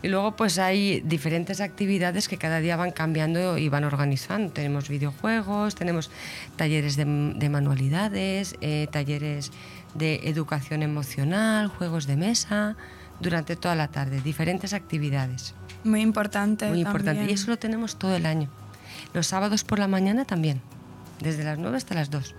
Y 0.03 0.07
luego 0.07 0.35
pues 0.35 0.59
hay 0.59 0.99
diferentes 0.99 1.61
actividades 1.61 2.27
que 2.27 2.37
cada 2.37 2.59
día 2.59 2.75
van 2.75 2.91
cambiando 2.91 3.57
y 3.57 3.69
van 3.69 3.85
organizando. 3.85 4.53
Tenemos 4.53 4.87
videojuegos, 4.87 5.73
tenemos 5.73 6.11
talleres 6.57 6.95
de, 6.95 7.05
de 7.05 7.49
manualidades, 7.49 8.55
eh, 8.61 8.87
talleres 8.91 9.51
de 9.97 10.29
educación 10.29 10.83
emocional, 10.83 11.67
juegos 11.67 12.07
de 12.07 12.15
mesa, 12.15 12.75
durante 13.19 13.55
toda 13.55 13.75
la 13.75 13.87
tarde, 13.87 14.21
diferentes 14.21 14.73
actividades. 14.73 15.55
Muy 15.83 16.01
importante. 16.01 16.69
Muy 16.69 16.79
importante. 16.79 17.19
también. 17.19 17.29
Y 17.29 17.33
eso 17.33 17.49
lo 17.49 17.57
tenemos 17.57 17.97
todo 17.97 18.15
el 18.15 18.25
año. 18.25 18.49
Los 19.13 19.27
sábados 19.27 19.63
por 19.63 19.79
la 19.79 19.87
mañana 19.87 20.25
también, 20.25 20.61
desde 21.19 21.43
las 21.43 21.57
9 21.57 21.77
hasta 21.77 21.95
las 21.95 22.09
2. 22.09 22.35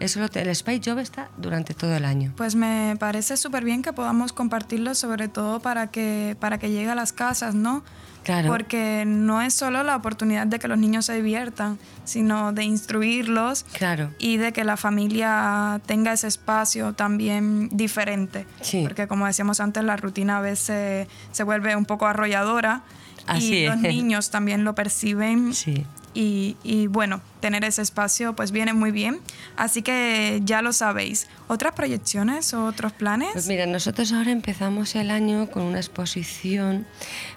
Eso 0.00 0.24
el 0.24 0.48
Space 0.48 0.80
Job 0.84 0.98
está 0.98 1.28
durante 1.36 1.74
todo 1.74 1.94
el 1.94 2.04
año. 2.06 2.32
Pues 2.36 2.54
me 2.54 2.96
parece 2.98 3.36
súper 3.36 3.64
bien 3.64 3.82
que 3.82 3.92
podamos 3.92 4.32
compartirlo, 4.32 4.94
sobre 4.94 5.28
todo 5.28 5.60
para 5.60 5.88
que, 5.88 6.36
para 6.40 6.58
que 6.58 6.70
llegue 6.70 6.88
a 6.88 6.94
las 6.94 7.12
casas, 7.12 7.54
¿no? 7.54 7.84
Claro. 8.24 8.48
Porque 8.48 9.04
no 9.06 9.40
es 9.42 9.54
solo 9.54 9.82
la 9.82 9.96
oportunidad 9.96 10.46
de 10.46 10.58
que 10.58 10.68
los 10.68 10.78
niños 10.78 11.06
se 11.06 11.14
diviertan, 11.14 11.78
sino 12.04 12.52
de 12.52 12.64
instruirlos 12.64 13.64
Claro. 13.72 14.10
y 14.18 14.36
de 14.36 14.52
que 14.52 14.64
la 14.64 14.76
familia 14.76 15.80
tenga 15.86 16.12
ese 16.12 16.28
espacio 16.28 16.92
también 16.94 17.68
diferente. 17.70 18.46
Sí. 18.60 18.82
Porque 18.82 19.06
como 19.06 19.26
decíamos 19.26 19.60
antes, 19.60 19.84
la 19.84 19.96
rutina 19.96 20.38
a 20.38 20.40
veces 20.40 21.08
se 21.32 21.42
vuelve 21.44 21.76
un 21.76 21.84
poco 21.86 22.06
arrolladora 22.06 22.82
Así 23.26 23.54
y 23.54 23.66
los 23.66 23.78
niños 23.78 24.30
también 24.30 24.64
lo 24.64 24.74
perciben. 24.74 25.54
Sí. 25.54 25.84
Y, 26.12 26.88
bueno, 26.88 27.20
tener 27.38 27.64
ese 27.64 27.82
espacio 27.82 28.34
pues 28.34 28.50
viene 28.50 28.72
muy 28.72 28.90
bien. 28.90 29.20
Así 29.56 29.80
que 29.82 30.40
ya 30.44 30.60
lo 30.60 30.72
sabéis. 30.72 31.28
¿Otras 31.46 31.72
proyecciones 31.74 32.52
o 32.52 32.64
otros 32.66 32.92
planes? 32.92 33.28
Pues 33.32 33.46
mira, 33.46 33.64
nosotros 33.66 34.12
ahora 34.12 34.32
empezamos 34.32 34.94
el 34.96 35.10
año 35.10 35.48
con 35.50 35.62
una 35.62 35.78
exposición 35.78 36.86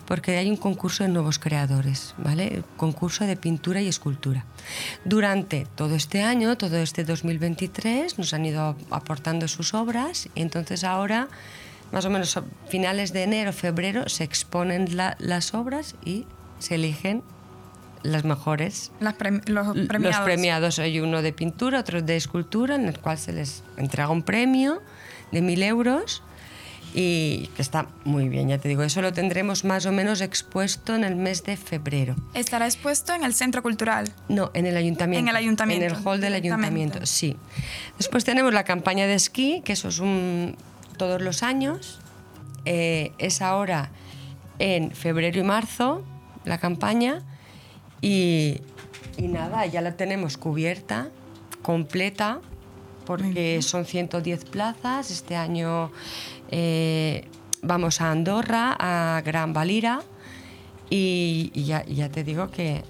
porque 0.08 0.38
hay 0.38 0.50
un 0.50 0.58
concurso 0.58 1.04
de 1.04 1.10
nuevos 1.10 1.38
creadores, 1.38 2.16
¿vale? 2.18 2.64
Concurso 2.76 3.26
de 3.26 3.38
pintura 3.38 3.82
y 3.82 3.88
escultura. 3.88 4.46
Durante 5.06 5.68
todo 5.76 5.96
este 5.96 6.24
año, 6.24 6.58
todo 6.58 6.78
este 6.78 7.04
2023, 7.04 8.18
nos 8.18 8.34
han 8.34 8.46
ido 8.46 8.76
aportando 8.90 9.48
sus 9.48 9.74
obras 9.74 10.30
y 10.36 10.42
entonces 10.42 10.84
ahora, 10.84 11.28
más 11.92 12.06
o 12.06 12.10
menos 12.10 12.36
a 12.38 12.44
finales 12.70 13.14
de 13.14 13.24
enero, 13.24 13.54
febrero, 13.54 14.10
se 14.10 14.24
exponen 14.24 14.98
la- 14.98 15.16
las 15.20 15.54
obras 15.54 15.96
y 16.04 16.26
se 16.60 16.76
eligen 16.76 17.22
las 18.04 18.24
mejores 18.26 18.92
Las 19.00 19.16
premi- 19.18 19.42
los 19.48 19.68
premiados. 19.88 20.18
Los 20.18 20.26
premiados 20.26 20.80
hay 20.80 21.00
uno 21.00 21.22
de 21.22 21.34
pintura, 21.34 21.80
otro 21.80 22.02
de 22.02 22.16
escultura, 22.18 22.76
en 22.76 22.88
el 22.88 23.00
cual 23.00 23.18
se 23.18 23.34
les 23.34 23.64
entrega 23.78 24.10
un 24.10 24.24
premio 24.24 24.82
de 25.32 25.42
mil 25.42 25.64
euros 25.64 26.22
y 26.96 27.50
que 27.56 27.64
está 27.64 27.88
muy 28.04 28.30
bien, 28.30 28.50
ya 28.50 28.60
te 28.60 28.68
digo, 28.70 28.84
eso 28.84 29.02
lo 29.02 29.12
tendremos 29.14 29.64
más 29.64 29.88
o 29.88 29.92
menos 29.92 30.22
expuesto 30.22 30.94
en 30.94 31.04
el 31.04 31.16
mes 31.16 31.44
de 31.44 31.58
febrero. 31.58 32.16
Estará 32.36 32.66
expuesto 32.68 33.14
en 33.16 33.24
el 33.24 33.34
Centro 33.34 33.64
Cultural. 33.64 34.12
No, 34.30 34.52
en 34.54 34.68
el 34.68 34.78
ayuntamiento. 34.78 35.20
En 35.24 35.28
el 35.30 35.36
ayuntamiento, 35.36 35.86
En 35.86 35.92
el 35.92 35.98
hall 36.06 36.22
del 36.22 36.36
ayuntamiento, 36.36 37.04
sí. 37.08 37.36
Después 37.98 38.24
tenemos 38.26 38.54
la 38.54 38.64
campaña 38.64 39.08
de 39.08 39.16
esquí, 39.16 39.62
que 39.66 39.74
eso 39.74 39.88
es 39.88 39.98
un, 39.98 40.56
todos 40.98 41.20
los 41.20 41.42
años. 41.42 42.00
Eh, 42.66 43.12
es 43.18 43.42
ahora 43.42 43.90
en 44.60 44.92
febrero 44.92 45.40
y 45.40 45.44
marzo 45.44 46.06
la 46.46 46.60
campaña. 46.60 47.24
Y, 48.04 48.60
y 49.18 49.28
nada, 49.30 49.66
ya 49.66 49.80
la 49.82 49.96
tenemos 49.96 50.38
cubierta, 50.38 51.08
completa, 51.62 52.40
porque 53.06 53.62
son 53.62 53.86
110 53.86 54.44
plazas. 54.46 55.10
Este 55.10 55.36
año 55.38 55.90
eh, 56.52 57.28
vamos 57.62 58.02
a 58.02 58.12
Andorra, 58.12 58.76
a 58.78 59.22
Gran 59.22 59.54
Valira, 59.54 60.02
y, 60.90 61.50
y 61.54 61.64
ya, 61.64 61.86
ya 61.86 62.10
te 62.10 62.24
digo 62.26 62.52
que, 62.52 62.84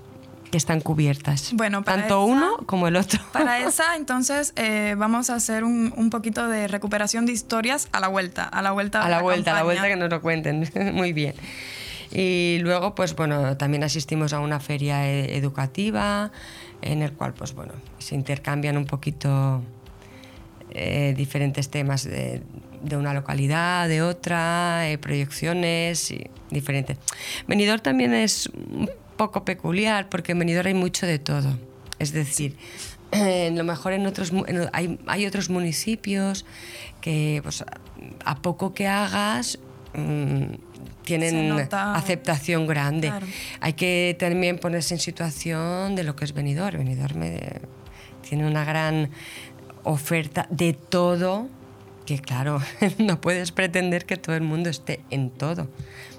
que 0.52 0.58
están 0.58 0.82
cubiertas. 0.82 1.52
Bueno, 1.54 1.84
para 1.84 2.00
Tanto 2.02 2.26
esa- 2.26 2.34
uno 2.34 2.58
como 2.66 2.88
el 2.88 2.96
otro. 2.96 3.20
Para 3.32 3.60
esa, 3.68 3.96
entonces, 3.96 4.54
eh, 4.56 4.96
vamos 4.98 5.30
a 5.30 5.36
hacer 5.36 5.64
un, 5.64 5.94
un 5.96 6.10
poquito 6.10 6.48
de 6.48 6.68
recuperación 6.68 7.26
de 7.28 7.34
historias 7.34 7.88
a 7.92 8.00
la 8.00 8.08
vuelta. 8.08 8.46
A 8.46 8.62
la 8.64 8.72
vuelta. 8.72 9.04
a 9.04 9.10
la 9.10 9.22
vuelta, 9.22 9.52
a 9.52 9.56
la 9.56 9.64
vuelta 9.64 9.88
que 9.88 9.96
nos 9.96 10.10
lo 10.10 10.22
cuenten. 10.22 10.68
Muy 10.96 11.14
bien. 11.14 11.36
Y 12.16 12.60
luego, 12.60 12.94
pues 12.94 13.16
bueno, 13.16 13.58
también 13.58 13.84
asistimos 13.84 14.34
a 14.34 14.40
una 14.40 14.60
feria 14.60 15.10
eh, 15.10 15.36
educativa 15.36 16.32
en 16.84 17.02
el 17.02 17.14
cual, 17.14 17.34
pues 17.34 17.54
bueno, 17.56 17.74
se 17.98 18.14
intercambian 18.14 18.78
un 18.78 18.86
poquito 18.86 19.64
eh, 20.70 21.16
diferentes 21.18 21.70
temas 21.70 22.04
de, 22.04 22.44
una 22.96 23.16
localidad, 23.16 23.88
de 23.88 24.04
otra, 24.04 24.90
eh, 24.92 25.00
proyecciones 25.00 26.12
y 26.12 26.28
diferentes. 26.52 26.98
Benidorm 27.48 27.82
también 27.82 28.14
es 28.14 28.48
un 28.48 28.92
poco 29.18 29.44
peculiar 29.44 30.08
porque 30.10 30.34
en 30.34 30.40
Benidorm 30.40 30.68
hay 30.68 30.74
mucho 30.76 31.08
de 31.08 31.18
todo. 31.18 31.58
Es 31.98 32.12
decir, 32.14 32.58
eh, 33.12 33.50
lo 33.56 33.64
mejor 33.64 33.94
en 33.94 34.06
otros 34.06 34.32
en- 34.32 34.70
hay, 34.72 35.00
hay 35.08 35.26
otros 35.26 35.50
municipios 35.50 36.46
que 37.02 37.40
pues, 37.42 37.64
a 38.24 38.36
poco 38.44 38.76
que 38.76 38.88
hagas 38.88 39.58
mm, 39.94 40.44
Se 40.54 41.04
tienen 41.04 41.52
aceptación 41.72 42.66
grande. 42.68 43.10
Claro. 43.10 43.26
Hay 43.60 43.74
que 43.74 44.16
también 44.20 44.58
ponerse 44.58 44.94
en 44.94 45.00
situación 45.00 45.96
de 45.96 46.04
lo 46.04 46.16
que 46.16 46.26
es 46.26 46.34
venidor. 46.34 46.78
Venidor 46.78 47.16
me- 47.16 47.62
tiene 48.28 48.48
una 48.48 48.64
gran 48.64 49.10
oferta 49.84 50.48
de 50.50 50.74
todo 50.74 51.48
que 52.06 52.20
claro, 52.20 52.62
no 53.00 53.20
puedes 53.22 53.52
pretender 53.52 54.06
que 54.06 54.18
todo 54.18 54.36
el 54.36 54.44
mundo 54.44 54.70
esté 54.70 55.02
en 55.10 55.30
todo. 55.30 55.70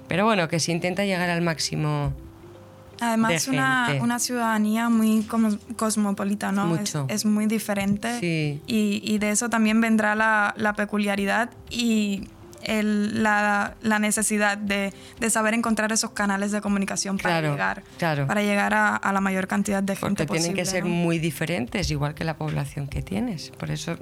Pero 0.09 0.25
bueno, 0.25 0.49
que 0.49 0.61
se 0.61 0.73
intenta 0.73 1.05
llegar 1.05 1.31
al 1.31 1.41
máximo 1.43 2.13
Además, 3.01 3.45
de 3.47 3.51
una, 3.51 3.87
gente. 3.89 4.03
una 4.03 4.19
ciudadanía 4.19 4.89
muy 4.89 5.27
cosmopolita, 5.77 6.53
¿no? 6.53 6.65
Es- 6.75 6.81
Mucho. 6.81 7.07
Es, 7.09 7.25
muy 7.25 7.47
diferente. 7.47 8.21
Sí. 8.21 8.61
Y, 8.67 9.01
y 9.03 9.19
de 9.19 9.31
eso 9.31 9.49
también 9.51 9.81
vendrá 9.81 10.15
la, 10.15 10.55
la 10.57 10.75
peculiaridad 10.75 11.51
y 11.71 12.29
el- 12.67 13.23
la, 13.23 13.75
la 13.83 13.99
necesidad 13.99 14.57
de, 14.59 14.93
de 15.21 15.31
saber 15.31 15.55
encontrar 15.55 15.93
esos 15.93 16.11
canales 16.11 16.53
de 16.53 16.61
comunicación 16.61 17.19
para 17.19 17.41
Claro, 17.41 17.53
llegar, 17.53 17.83
claro. 17.99 18.27
para 18.27 18.43
llegar 18.43 18.75
a, 18.75 18.97
a 18.97 19.13
la 19.13 19.21
mayor 19.21 19.47
cantidad 19.47 19.83
de 19.83 19.97
gente 19.97 20.27
Porque 20.27 20.41
tienen 20.41 20.55
que 20.57 20.63
posible, 20.63 20.83
ser 20.83 20.85
muy 20.85 21.19
diferentes, 21.19 21.91
igual 21.91 22.15
que 22.15 22.25
la 22.25 22.37
población 22.37 22.89
que 22.89 23.03
tienes. 23.03 23.51
Por 23.51 23.71
eso 23.71 23.97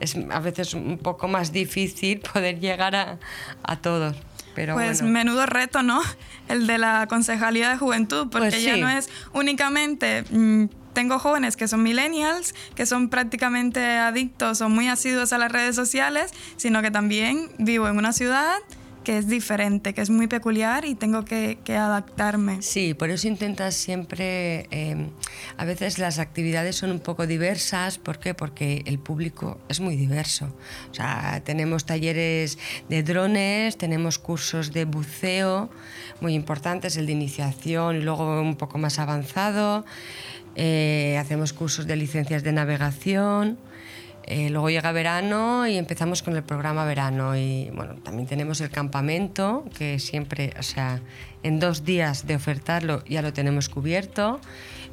es 0.00 0.16
a 0.30 0.40
veces 0.40 0.74
un 0.74 0.98
poco 0.98 1.28
más 1.28 1.52
difícil 1.52 2.20
poder 2.32 2.60
llegar 2.60 2.94
a, 2.96 3.18
a 3.62 3.76
todos. 3.76 4.16
Pero 4.54 4.74
pues 4.74 5.00
bueno. 5.02 5.12
menudo 5.14 5.46
reto, 5.46 5.82
¿no? 5.84 6.00
El 6.48 6.66
de 6.66 6.78
la 6.78 7.06
concejalía 7.08 7.70
de 7.70 7.76
juventud, 7.76 8.28
porque 8.30 8.48
Pues 8.50 8.62
ya 8.64 8.76
no 8.76 8.88
es 8.88 9.08
únicamente 9.32 10.24
mm, 10.30 10.64
tengo 10.98 11.20
jóvenes 11.20 11.56
que 11.56 11.68
son 11.68 11.84
millennials, 11.84 12.56
que 12.74 12.84
son 12.84 13.08
prácticamente 13.08 13.78
adictos 13.80 14.60
o 14.62 14.68
muy 14.68 14.88
asiduos 14.88 15.32
a 15.32 15.38
las 15.38 15.52
redes 15.52 15.76
sociales, 15.76 16.32
sino 16.56 16.82
que 16.82 16.90
también 16.90 17.52
vivo 17.56 17.86
en 17.86 17.98
una 17.98 18.12
ciudad 18.12 18.56
que 19.04 19.16
es 19.16 19.28
diferente, 19.28 19.94
que 19.94 20.02
es 20.02 20.10
muy 20.10 20.26
peculiar 20.26 20.84
y 20.84 20.94
tengo 20.94 21.24
que, 21.24 21.58
que 21.64 21.76
adaptarme. 21.76 22.60
Sí, 22.60 22.94
por 22.94 23.08
eso 23.10 23.26
intentas 23.28 23.74
siempre, 23.74 24.66
eh, 24.70 25.08
a 25.56 25.64
veces 25.64 25.98
las 25.98 26.18
actividades 26.18 26.76
son 26.76 26.90
un 26.90 26.98
poco 27.00 27.26
diversas, 27.26 27.96
¿por 27.96 28.18
qué? 28.18 28.34
Porque 28.34 28.82
el 28.84 28.98
público 28.98 29.60
es 29.68 29.80
muy 29.80 29.96
diverso. 29.96 30.52
O 30.90 30.94
sea, 30.94 31.40
tenemos 31.44 31.86
talleres 31.86 32.58
de 32.90 33.02
drones, 33.02 33.78
tenemos 33.78 34.18
cursos 34.18 34.72
de 34.72 34.84
buceo 34.84 35.70
muy 36.20 36.34
importantes, 36.34 36.96
el 36.96 37.06
de 37.06 37.12
iniciación 37.12 37.96
y 37.96 38.00
luego 38.00 38.42
un 38.42 38.56
poco 38.56 38.76
más 38.76 38.98
avanzado, 38.98 39.86
eh, 40.60 41.16
hacemos 41.18 41.52
cursos 41.52 41.86
de 41.86 41.94
licencias 41.94 42.42
de 42.42 42.50
navegación. 42.50 43.58
Eh, 44.24 44.50
luego 44.50 44.70
llega 44.70 44.90
verano 44.90 45.68
y 45.68 45.76
empezamos 45.76 46.22
con 46.24 46.34
el 46.36 46.42
programa 46.42 46.84
verano 46.84 47.36
y 47.36 47.70
bueno, 47.72 47.94
también 48.02 48.26
tenemos 48.26 48.60
el 48.60 48.68
campamento 48.68 49.64
que 49.78 50.00
siempre, 50.00 50.52
o 50.58 50.62
sea, 50.64 51.00
en 51.44 51.60
dos 51.60 51.84
días 51.84 52.26
de 52.26 52.34
ofertarlo 52.34 53.04
ya 53.04 53.22
lo 53.22 53.32
tenemos 53.32 53.68
cubierto. 53.68 54.40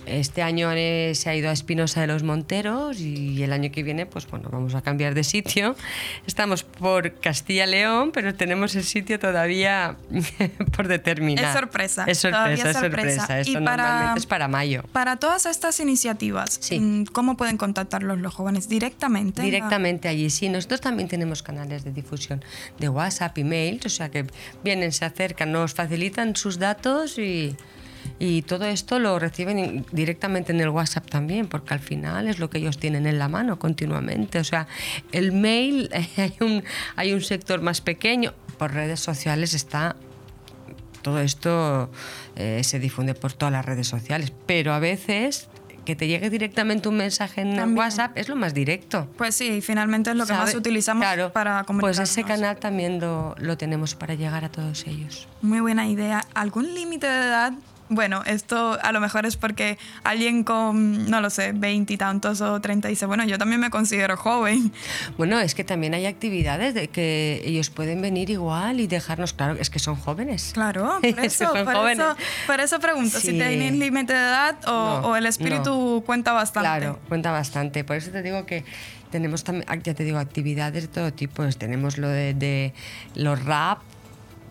Este 0.06 0.42
año 0.44 0.70
se 0.72 1.30
ha 1.30 1.36
ido 1.36 1.50
a 1.50 1.52
Espinosa 1.54 2.02
de 2.02 2.08
los 2.08 2.24
Monteros 2.24 3.00
y 3.00 3.42
el 3.44 3.52
año 3.54 3.72
que 3.72 3.82
viene, 3.84 4.06
pues 4.06 4.28
bueno, 4.28 4.50
vamos 4.52 4.76
a 4.76 4.82
cambiar 4.82 5.14
de 5.16 5.24
sitio. 5.24 5.76
Estamos 6.28 6.64
por 6.64 7.14
Castilla-León, 7.20 8.12
pero 8.14 8.36
tenemos 8.36 8.76
el 8.76 8.84
sitio 8.84 9.20
todavía 9.20 9.96
por 10.76 10.88
determinar. 10.88 11.46
Es 11.46 11.54
sorpresa, 11.54 12.04
Es 12.08 12.18
sorpresa, 12.20 12.52
es 12.54 12.60
es 12.60 12.82
sorpresa. 12.82 12.82
sorpresa. 13.26 13.40
Esto 13.40 13.60
Y 13.60 13.64
para- 13.66 13.84
normalmente 13.88 14.20
es 14.20 14.26
para 14.26 14.48
mayo. 14.48 14.84
Para 14.92 15.16
todas 15.18 15.46
estas 15.46 15.80
iniciativas, 15.80 16.58
Sí. 16.62 16.80
mm, 16.80 17.06
¿cómo 17.06 17.36
pueden 17.38 17.58
contactarlos 17.58 18.20
los 18.20 18.34
jóvenes? 18.34 18.70
¿Directamente? 18.70 19.42
Directamente 19.42 20.08
allí, 20.08 20.30
sí. 20.30 20.50
Nosotros 20.50 20.82
también 20.82 21.10
tenemos 21.10 21.42
canales 21.44 21.84
de 21.84 21.92
difusión 21.92 22.44
de 22.80 22.90
WhatsApp, 22.90 23.38
emails, 23.38 23.86
o 23.86 23.90
sea 23.90 24.10
que 24.10 24.26
vienen, 24.64 24.92
se 24.92 25.06
acercan, 25.06 25.52
nos 25.52 25.74
facilitan 25.74 26.36
sus 26.36 26.60
datos 26.60 27.18
y, 27.18 27.56
y 28.20 28.42
todo 28.44 28.66
esto 28.66 29.00
lo 29.00 29.20
reciben 29.20 29.86
directamente 29.92 30.52
en 30.52 30.62
el 30.62 30.70
WhatsApp 30.70 31.10
también, 31.10 31.48
porque 31.48 31.74
al 31.74 31.80
final 31.80 32.28
es 32.28 32.40
lo 32.40 32.50
que 32.50 32.58
ellos 32.60 32.78
tienen 32.78 33.06
en 33.08 33.20
la 33.20 33.28
mano 33.30 33.60
continuamente. 33.60 34.40
O 34.40 34.44
sea, 34.44 34.68
el 35.12 35.32
mail, 35.32 35.90
hay 36.18 36.34
un, 36.40 36.64
hay 36.96 37.14
un 37.14 37.22
sector 37.22 37.62
más 37.62 37.82
pequeño, 37.82 38.34
por 38.58 38.74
redes 38.74 39.00
sociales 39.00 39.54
está 39.54 39.96
todo 41.02 41.20
esto 41.20 41.92
eh, 42.36 42.62
se 42.64 42.80
difunde 42.80 43.14
por 43.14 43.32
todas 43.34 43.52
las 43.52 43.64
redes 43.64 43.88
sociales, 43.88 44.34
pero 44.48 44.74
a 44.74 44.80
veces 44.80 45.50
que 45.86 45.96
te 45.96 46.08
llegue 46.08 46.32
directamente 46.32 46.90
un 46.90 46.98
mensaje 46.98 47.42
en 47.42 47.56
También. 47.56 47.78
WhatsApp 47.78 48.18
es 48.18 48.28
lo 48.28 48.36
más 48.36 48.56
directo. 48.56 49.08
Pues 49.20 49.36
sí, 49.36 49.62
finalmente 49.62 50.10
es 50.10 50.16
lo 50.16 50.26
que 50.26 50.34
más 50.34 50.48
¿sabe? 50.50 50.58
utilizamos 50.58 51.04
Claro, 51.04 51.32
para 51.32 51.58
Pues 51.58 51.68
comunicarnos. 51.68 52.10
ese 52.10 52.24
canal 52.24 52.58
también 52.58 53.00
lo, 53.00 53.36
lo 53.38 53.56
tenemos 53.56 53.94
para 53.94 54.16
llegar 54.16 54.44
a 54.46 54.50
todos 54.50 54.88
ellos. 54.88 55.28
Muy 55.44 55.60
buena 55.60 55.88
idea. 55.88 56.26
¿Algún 56.34 56.74
límite 56.74 57.06
de 57.06 57.28
edad? 57.28 57.54
Bueno, 57.88 58.24
esto 58.26 58.80
a 58.82 58.92
lo 58.92 59.00
mejor 59.00 59.28
es 59.28 59.38
porque 59.38 59.78
alguien 60.04 60.44
con, 60.44 61.10
no 61.10 61.22
lo 61.22 61.30
sé, 61.30 61.52
veintitantos 61.54 62.42
o 62.42 62.60
treinta 62.60 62.88
dice, 62.88 63.06
bueno, 63.06 63.26
yo 63.26 63.38
también 63.38 63.62
me 63.62 63.70
considero 63.70 64.18
joven. 64.18 64.72
Bueno, 65.18 65.40
es 65.40 65.54
que 65.54 65.64
también 65.64 65.94
hay 65.94 66.08
actividades 66.08 66.74
de 66.74 66.88
que 66.88 67.42
ellos 67.46 67.70
pueden 67.70 68.02
venir 68.02 68.32
igual 68.32 68.80
y 68.80 68.88
dejarnos 68.88 69.34
claro, 69.34 69.56
es 69.60 69.70
que 69.70 69.80
son 69.80 69.96
jóvenes. 69.96 70.52
Claro, 70.54 70.98
por 71.02 71.06
Es 71.06 71.16
que 71.16 71.26
eso, 71.28 71.52
por 71.52 71.90
eso, 71.90 72.16
por 72.48 72.60
eso 72.60 72.80
pregunto, 72.80 73.20
si 73.20 73.34
tienen 73.34 73.80
límite 73.80 74.14
de 74.14 74.20
edad 74.20 74.56
o, 74.66 74.72
No, 74.72 75.08
o 75.10 75.16
el 75.16 75.28
espíritu 75.28 76.04
cuenta 76.06 76.34
bastante. 76.34 76.68
Claro, 76.68 77.00
cuenta 77.08 77.32
bastante. 77.32 77.84
Por 77.84 77.98
eso 77.98 78.10
te 78.10 78.24
digo 78.24 78.46
que 78.46 78.66
tenemos 79.12 79.44
también, 79.44 79.66
ya 79.84 79.94
te 79.94 80.04
digo, 80.04 80.18
actividades 80.18 80.84
de 80.84 80.88
todo 80.88 81.14
tipo. 81.14 81.36
Pues 81.36 81.58
tenemos 81.58 81.98
lo 81.98 82.08
de, 82.08 82.34
de 82.34 82.74
los 83.14 83.44
rap 83.46 83.80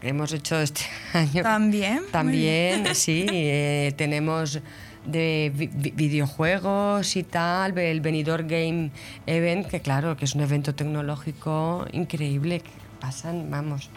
hemos 0.02 0.32
hecho 0.32 0.60
este 0.60 0.82
año. 1.12 1.42
También. 1.42 2.02
También, 2.10 2.94
sí. 2.94 3.26
eh, 3.30 3.92
tenemos 3.96 4.60
de 5.06 5.52
vi- 5.54 5.70
vi- 5.72 5.90
videojuegos 5.90 7.16
y 7.16 7.22
tal, 7.24 7.76
el 7.78 8.00
Benidorm 8.00 8.48
Game 8.48 8.90
Event, 9.26 9.66
que 9.66 9.80
claro, 9.80 10.16
que 10.16 10.24
es 10.24 10.34
un 10.34 10.40
evento 10.40 10.74
tecnológico 10.74 11.86
increíble, 11.92 12.60
que 12.60 12.70
pasan, 13.00 13.50
vamos, 13.50 13.90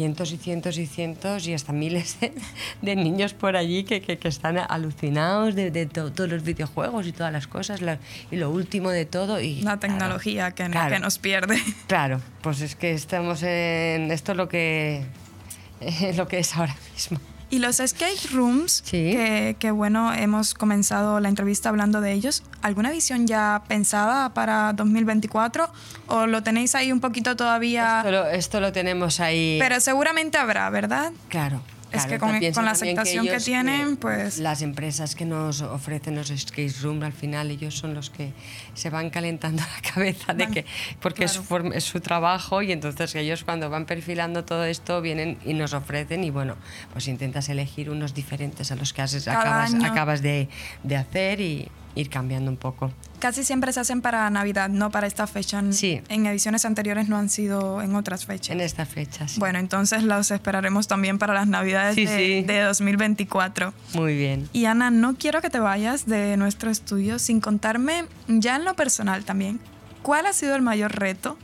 cientos 0.00 0.32
y 0.32 0.38
cientos 0.38 0.78
y 0.78 0.86
cientos 0.86 1.46
y 1.46 1.52
hasta 1.52 1.74
miles 1.74 2.16
de, 2.80 2.96
niños 2.96 3.34
por 3.34 3.54
allí 3.54 3.84
que, 3.84 4.00
que- 4.00 4.16
que 4.16 4.28
están 4.28 4.56
alucinados 4.56 5.54
de, 5.54 5.70
de 5.70 5.84
to- 5.84 6.10
todos 6.10 6.30
los 6.30 6.42
videojuegos 6.42 7.06
y 7.06 7.12
todas 7.12 7.30
las 7.34 7.46
cosas 7.46 7.82
la- 7.82 7.98
y 8.30 8.36
lo 8.36 8.48
último 8.50 8.88
de 8.88 9.04
todo. 9.04 9.42
Y, 9.42 9.56
La 9.56 9.76
claro, 9.76 9.80
tecnología 9.80 10.52
que, 10.52 10.64
claro. 10.70 10.94
que 10.94 11.00
nos 11.00 11.18
pierde. 11.18 11.58
Claro, 11.86 12.22
pues 12.40 12.62
es 12.62 12.76
que 12.76 12.92
estamos 12.92 13.42
en 13.42 14.10
esto 14.10 14.32
es 14.32 14.38
lo 14.38 14.48
que, 14.48 15.04
lo 16.16 16.26
que 16.28 16.38
es 16.38 16.56
ahora 16.56 16.74
mismo. 16.94 17.20
Y 17.50 17.58
los 17.58 17.80
escape 17.80 18.14
rooms, 18.32 18.80
Sí. 18.84 19.10
que, 19.12 19.56
que 19.58 19.70
bueno, 19.72 20.12
hemos 20.14 20.54
comenzado 20.54 21.18
la 21.18 21.28
entrevista 21.28 21.68
hablando 21.68 22.00
de 22.00 22.12
ellos. 22.12 22.44
¿Alguna 22.62 22.90
visión 22.92 23.26
ya 23.26 23.62
pensada 23.66 24.32
para 24.34 24.72
2024? 24.72 25.68
¿O 26.06 26.26
lo 26.26 26.42
tenéis 26.44 26.74
ahí 26.76 26.92
un 26.92 27.00
poquito 27.00 27.34
todavía? 27.34 27.98
Esto 27.98 28.10
lo, 28.12 28.26
esto 28.28 28.60
lo 28.60 28.72
tenemos 28.72 29.18
ahí. 29.18 29.58
Pero 29.60 29.80
seguramente 29.80 30.38
habrá, 30.38 30.70
¿verdad? 30.70 31.12
Claro. 31.28 31.60
Es 31.92 32.06
que 32.06 32.18
con- 32.18 32.38
con 32.52 32.64
la 32.64 32.70
aceptación 32.70 33.24
que 33.24 33.30
ellos, 33.32 33.44
tienen, 33.44 33.92
eh, 33.92 33.96
pues- 34.00 34.38
Las 34.38 34.62
empresas 34.62 35.14
que 35.14 35.24
nos 35.24 35.60
ofrecen 35.62 36.14
los 36.16 36.28
skate 36.28 36.72
room, 36.82 37.02
al 37.02 37.12
final 37.12 37.50
ellos 37.50 37.76
son 37.76 37.94
los 37.94 38.10
que 38.10 38.32
se 38.74 38.90
van 38.90 39.10
calentando 39.10 39.62
la 39.82 39.90
cabeza 39.92 40.32
de 40.34 40.46
que. 40.48 40.64
Porque 41.00 41.24
es, 41.24 41.32
su 41.32 41.56
es 41.74 41.84
su 41.84 42.00
trabajo 42.00 42.62
y 42.62 42.72
entonces 42.72 43.14
ellos 43.14 43.44
cuando 43.44 43.68
van 43.70 43.86
perfilando 43.86 44.44
todo 44.44 44.64
esto 44.64 45.00
vienen 45.00 45.38
y 45.44 45.54
nos 45.54 45.72
ofrecen 45.74 46.22
y 46.24 46.30
bueno, 46.30 46.56
pues 46.92 47.08
intentas 47.08 47.48
elegir 47.48 47.90
unos 47.90 48.14
diferentes 48.14 48.70
a 48.70 48.76
los 48.76 48.92
que 48.92 49.00
Cada 49.24 49.40
acabas, 49.64 49.74
acabas 49.84 50.22
de, 50.22 50.48
de 50.82 50.96
hacer 50.96 51.40
y 51.40 51.68
ir 51.94 52.08
cambiando 52.10 52.50
un 52.50 52.56
poco. 52.56 52.92
Casi 53.20 53.44
siempre 53.44 53.70
se 53.72 53.80
hacen 53.80 54.00
para 54.00 54.28
Navidad, 54.30 54.70
no 54.70 54.90
para 54.90 55.06
esta 55.06 55.26
fecha. 55.26 55.62
Sí. 55.72 56.00
En 56.08 56.24
ediciones 56.24 56.64
anteriores 56.64 57.08
no 57.08 57.18
han 57.18 57.28
sido 57.28 57.82
en 57.82 57.94
otras 57.94 58.24
fechas. 58.24 58.50
En 58.50 58.60
estas 58.62 58.88
fechas. 58.88 59.38
Bueno, 59.38 59.58
entonces 59.58 60.02
los 60.02 60.30
esperaremos 60.30 60.88
también 60.88 61.18
para 61.18 61.34
las 61.34 61.46
Navidades 61.46 61.94
Sí, 61.96 62.06
de, 62.06 62.16
sí. 62.16 62.42
de 62.42 62.62
2024. 62.62 63.74
Muy 63.94 64.16
bien. 64.16 64.48
Y 64.54 64.64
Ana, 64.64 64.90
no 64.90 65.16
quiero 65.16 65.42
que 65.42 65.50
te 65.50 65.60
vayas 65.60 66.06
de 66.06 66.38
nuestro 66.38 66.70
estudio 66.70 67.18
sin 67.18 67.40
contarme, 67.40 68.06
ya 68.26 68.56
en 68.56 68.64
lo 68.64 68.74
personal 68.74 69.22
también, 69.24 69.60
¿cuál 70.02 70.24
ha 70.24 70.32
sido 70.32 70.56
el 70.56 70.62
mayor 70.62 70.98
reto 70.98 71.36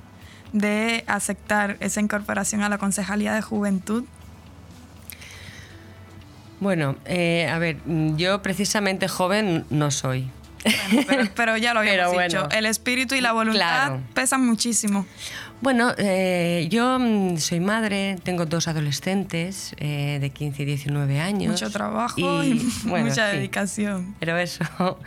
de 0.55 1.05
aceptar 1.07 1.77
esa 1.81 2.01
incorporación 2.01 2.63
a 2.63 2.71
la 2.71 2.79
Concejalía 2.79 3.35
de 3.35 3.43
Juventud? 3.43 4.05
Bueno, 6.59 6.97
eh, 7.05 7.49
a 7.53 7.59
ver, 7.59 7.77
yo 8.17 8.41
precisamente 8.41 9.09
joven 9.09 9.67
no 9.69 9.91
soy. 9.91 10.31
Bueno, 10.91 11.05
pero, 11.07 11.25
pero 11.35 11.57
ya 11.57 11.75
lo 11.75 11.81
habíamos 11.81 12.17
dicho, 12.23 12.49
el 12.51 12.67
espíritu 12.67 13.15
y 13.15 13.21
la 13.21 13.33
voluntad 13.33 13.87
Claro. 13.87 14.03
pesan 14.15 14.47
muchísimo. 14.47 15.07
Bueno, 15.61 15.95
eh, 15.97 16.67
yo 16.71 16.99
mm, 16.99 17.39
soy 17.39 17.61
madre, 17.61 18.19
tengo 18.23 18.45
dos 18.45 18.69
adolescentes 18.69 19.75
eh, 19.79 20.19
de 20.21 20.31
15 20.31 20.63
y 20.63 20.67
19 20.67 21.21
años. 21.21 21.53
Mucho 21.53 21.71
trabajo 21.71 22.45
y, 22.45 22.61
mucha 22.85 23.29
dedicación. 23.29 24.15
Pero 24.21 24.37
eso, 24.37 24.65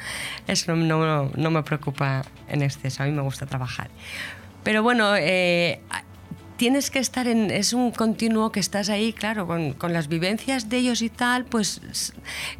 eso 0.48 0.76
no, 0.76 1.30
no, 1.36 1.52
me 1.52 1.64
preocupa 1.64 2.24
en 2.48 2.64
exceso, 2.64 3.04
a 3.04 3.06
mí 3.06 3.12
me 3.12 3.22
gusta 3.22 3.46
trabajar. 3.46 3.90
Pero 4.64 4.82
bueno, 4.82 5.16
eh, 5.16 5.82
tienes 6.60 6.92
que 6.92 7.00
estar 7.00 7.26
en, 7.26 7.52
es 7.52 7.72
un 7.72 7.92
continuo 7.92 8.52
que 8.52 8.60
estás 8.60 8.90
ahí, 8.90 9.14
claro, 9.14 9.48
con, 9.48 9.72
con, 9.72 9.94
las 9.94 10.10
vivencias 10.10 10.68
de 10.68 10.78
ellos 10.80 11.02
y 11.02 11.10
tal, 11.10 11.46
pues 11.46 11.80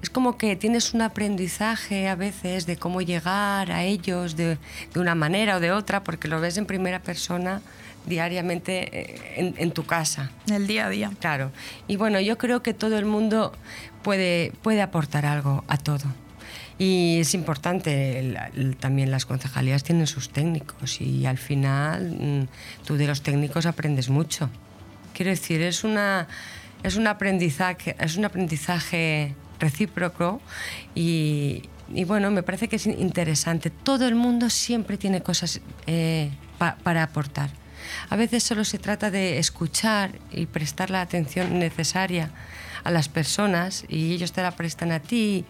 es 0.02 0.10
como 0.10 0.38
que 0.38 0.56
tienes 0.56 0.94
un 0.94 1.02
aprendizaje 1.02 2.08
a 2.08 2.16
veces 2.16 2.66
de 2.66 2.78
cómo 2.78 3.02
llegar 3.02 3.74
a 3.74 3.84
ellos 3.84 4.38
de, 4.38 4.58
de 4.94 5.00
una 5.02 5.16
manera 5.16 5.58
o 5.58 5.60
de 5.60 5.74
otra, 5.74 6.02
porque 6.02 6.30
lo 6.30 6.40
ves 6.40 6.58
en 6.58 6.66
primera 6.66 7.00
persona 7.00 7.62
diariamente 8.06 9.02
eh, 9.02 9.34
en, 9.36 9.56
en, 9.58 9.72
tu 9.72 9.86
casa. 9.86 10.32
El 10.50 10.66
día 10.66 10.86
a 10.86 10.90
día. 10.90 11.12
Claro. 11.20 11.52
Y 11.90 11.98
bueno, 11.98 12.22
yo 12.22 12.38
creo 12.38 12.64
que 12.64 12.74
todo 12.74 12.98
el 12.98 13.06
mundo 13.06 13.52
puede, 14.02 14.54
puede 14.62 14.82
aportar 14.82 15.26
algo 15.26 15.66
a 15.68 15.76
todo. 15.76 16.06
Y 16.80 17.20
es 17.20 17.34
importante, 17.34 18.38
también 18.80 19.12
las 19.12 19.26
concejalías 19.26 19.84
tienen 19.84 20.08
sus 20.08 20.30
técnicos 20.30 21.02
y 21.02 21.26
al 21.26 21.38
final 21.38 22.16
mm, 22.18 22.86
tú 22.86 22.96
de 22.96 23.06
los 23.06 23.22
técnicos 23.22 23.66
aprendes 23.66 24.10
mucho. 24.10 24.50
Quiero 25.14 25.30
decir, 25.30 25.62
es, 25.62 25.84
una, 25.84 26.30
es, 26.82 26.96
un, 26.96 27.08
aprendizaje, 27.08 27.98
es 28.00 28.16
un 28.16 28.24
aprendizaje 28.24 29.36
recíproco 29.60 30.40
y, 30.96 31.64
y, 31.94 32.06
bueno, 32.06 32.32
me 32.32 32.44
parece 32.44 32.70
que 32.70 32.78
es 32.78 32.88
interesante. 32.88 33.70
Todo 33.72 34.08
el 34.08 34.16
mundo 34.16 34.50
siempre 34.50 34.98
tiene 34.98 35.22
cosas 35.22 35.60
eh, 35.86 36.32
para 36.58 37.04
aportar. 37.04 37.50
A 38.10 38.16
veces 38.16 38.42
solo 38.42 38.64
se 38.64 38.80
trata 38.80 39.12
de 39.12 39.38
escuchar 39.38 40.12
y 40.32 40.46
prestar 40.46 40.92
la 40.92 41.02
atención 41.02 41.60
necesaria 41.60 42.32
a 42.86 42.92
las 42.92 43.10
personas 43.10 43.84
y 43.90 44.14
ellos 44.14 44.32
te 44.32 44.42
la 44.42 44.52
prestan 44.52 44.94
a 44.94 45.02
ti 45.02 45.44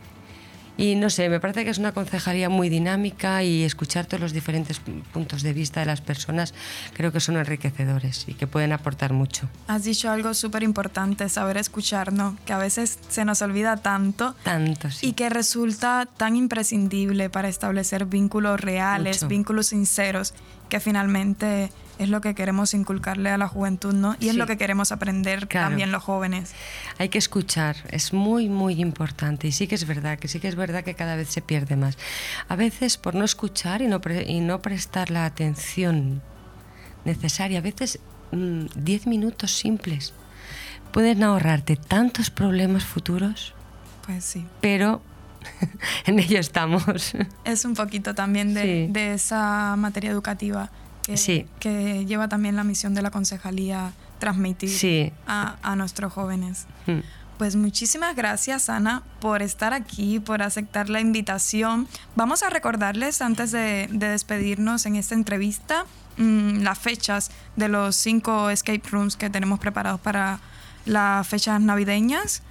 y 0.79 0.95
no 0.95 1.09
sé, 1.09 1.27
me 1.27 1.41
parece 1.41 1.65
que 1.65 1.71
es 1.71 1.77
una 1.77 1.91
concejalía 1.91 2.47
muy 2.47 2.69
dinámica 2.69 3.43
y 3.43 3.63
escuchar 3.63 4.05
todos 4.05 4.21
los 4.21 4.31
diferentes 4.31 4.79
puntos 5.11 5.43
de 5.43 5.51
vista 5.51 5.81
de 5.81 5.85
las 5.85 5.99
personas 5.99 6.53
creo 6.93 7.11
que 7.11 7.19
son 7.19 7.35
enriquecedores 7.35 8.23
y 8.29 8.33
que 8.33 8.47
pueden 8.47 8.71
aportar 8.71 9.11
mucho. 9.11 9.49
Has 9.67 9.83
dicho 9.83 10.09
algo 10.09 10.33
súper 10.33 10.63
importante, 10.63 11.27
saber 11.27 11.57
escuchar, 11.57 12.13
¿no? 12.13 12.37
Que 12.45 12.53
a 12.53 12.57
veces 12.57 12.97
se 13.09 13.25
nos 13.25 13.41
olvida 13.41 13.75
tanto. 13.75 14.35
Tanto, 14.43 14.89
sí. 14.89 15.07
Y 15.07 15.13
que 15.13 15.29
resulta 15.29 16.07
tan 16.15 16.37
imprescindible 16.37 17.29
para 17.29 17.49
establecer 17.49 18.05
vínculos 18.05 18.57
reales, 18.61 19.27
vínculos 19.27 19.67
sinceros, 19.67 20.33
que 20.69 20.79
finalmente 20.79 21.71
es 21.99 22.07
lo 22.07 22.21
que 22.21 22.33
queremos 22.33 22.73
inculcarle 22.73 23.29
a 23.29 23.37
la 23.37 23.49
juventud, 23.49 23.93
¿no? 23.93 24.15
Y 24.21 24.29
es 24.29 24.35
lo 24.35 24.47
que 24.47 24.57
queremos 24.57 24.93
aprender 24.93 25.47
también 25.47 25.91
los 25.91 26.01
jóvenes. 26.01 26.53
Hay 26.97 27.09
que 27.09 27.17
escuchar, 27.17 27.75
es 27.91 28.13
muy, 28.13 28.47
muy 28.47 28.79
importante. 28.81 29.47
Y 29.49 29.51
sí 29.51 29.67
que 29.67 29.75
es 29.75 29.85
verdad, 29.85 30.17
que 30.17 30.29
sí 30.29 30.39
que 30.39 30.47
es 30.47 30.55
verdad 30.55 30.85
que 30.85 30.95
cada 30.95 31.17
vez 31.17 31.27
se 31.27 31.41
pierde 31.41 31.75
más. 31.75 31.97
A 32.47 32.55
veces 32.55 32.97
por 32.97 33.15
no 33.15 33.25
escuchar 33.25 33.81
y 33.81 33.87
no, 33.87 33.99
y 34.25 34.39
no 34.39 34.61
prestar 34.61 35.11
la 35.11 35.25
atención 35.25 36.21
necesaria, 37.03 37.59
a 37.59 37.61
veces 37.61 37.99
10 38.31 39.05
mm, 39.05 39.09
minutos 39.09 39.51
simples 39.51 40.13
pueden 40.93 41.21
ahorrarte 41.21 41.75
tantos 41.75 42.29
problemas 42.29 42.85
futuros. 42.85 43.53
Pues 44.05 44.23
sí. 44.23 44.45
Pero 44.61 45.01
en 46.05 46.19
ello 46.19 46.39
estamos. 46.39 47.11
Es 47.43 47.65
un 47.65 47.73
poquito 47.73 48.15
también 48.15 48.53
de, 48.53 48.87
de 48.89 49.15
esa 49.15 49.75
materia 49.75 50.11
educativa 50.11 50.71
que, 51.59 52.05
lleva 52.05 52.27
también 52.27 52.55
la 52.55 52.63
misión 52.63 52.93
de 52.93 53.01
la 53.01 53.11
concejalía 53.11 53.93
transmitir 54.19 55.13
a, 55.27 55.75
nuestros 55.75 56.11
jóvenes. 56.13 56.65
Hmm. 56.85 56.99
Pues 57.39 57.55
muchísimas 57.55 58.17
gracias, 58.17 58.69
Ana, 58.69 59.01
por 59.21 59.41
estar 59.41 59.73
aquí, 59.73 60.19
por 60.19 60.41
aceptar 60.41 60.89
la 60.89 60.99
invitación. 60.99 61.87
Vamos 62.17 62.43
a 62.43 62.49
recordarles, 62.49 63.21
antes 63.21 63.51
de, 63.51 63.87
despedirnos 63.91 64.85
en 64.85 64.97
esta 64.97 65.15
entrevista, 65.15 65.85
mm, 66.17 66.63
las 66.63 66.77
fechas 66.77 67.31
de 67.55 67.69
los 67.69 67.95
cinco 67.95 68.49
escape 68.49 68.81
rooms 68.91 69.15
que 69.15 69.29
tenemos 69.29 69.59
preparados 69.59 70.01
para 70.01 70.41
las 70.85 71.25
fechas 71.27 71.61
navideñas. 71.61 72.41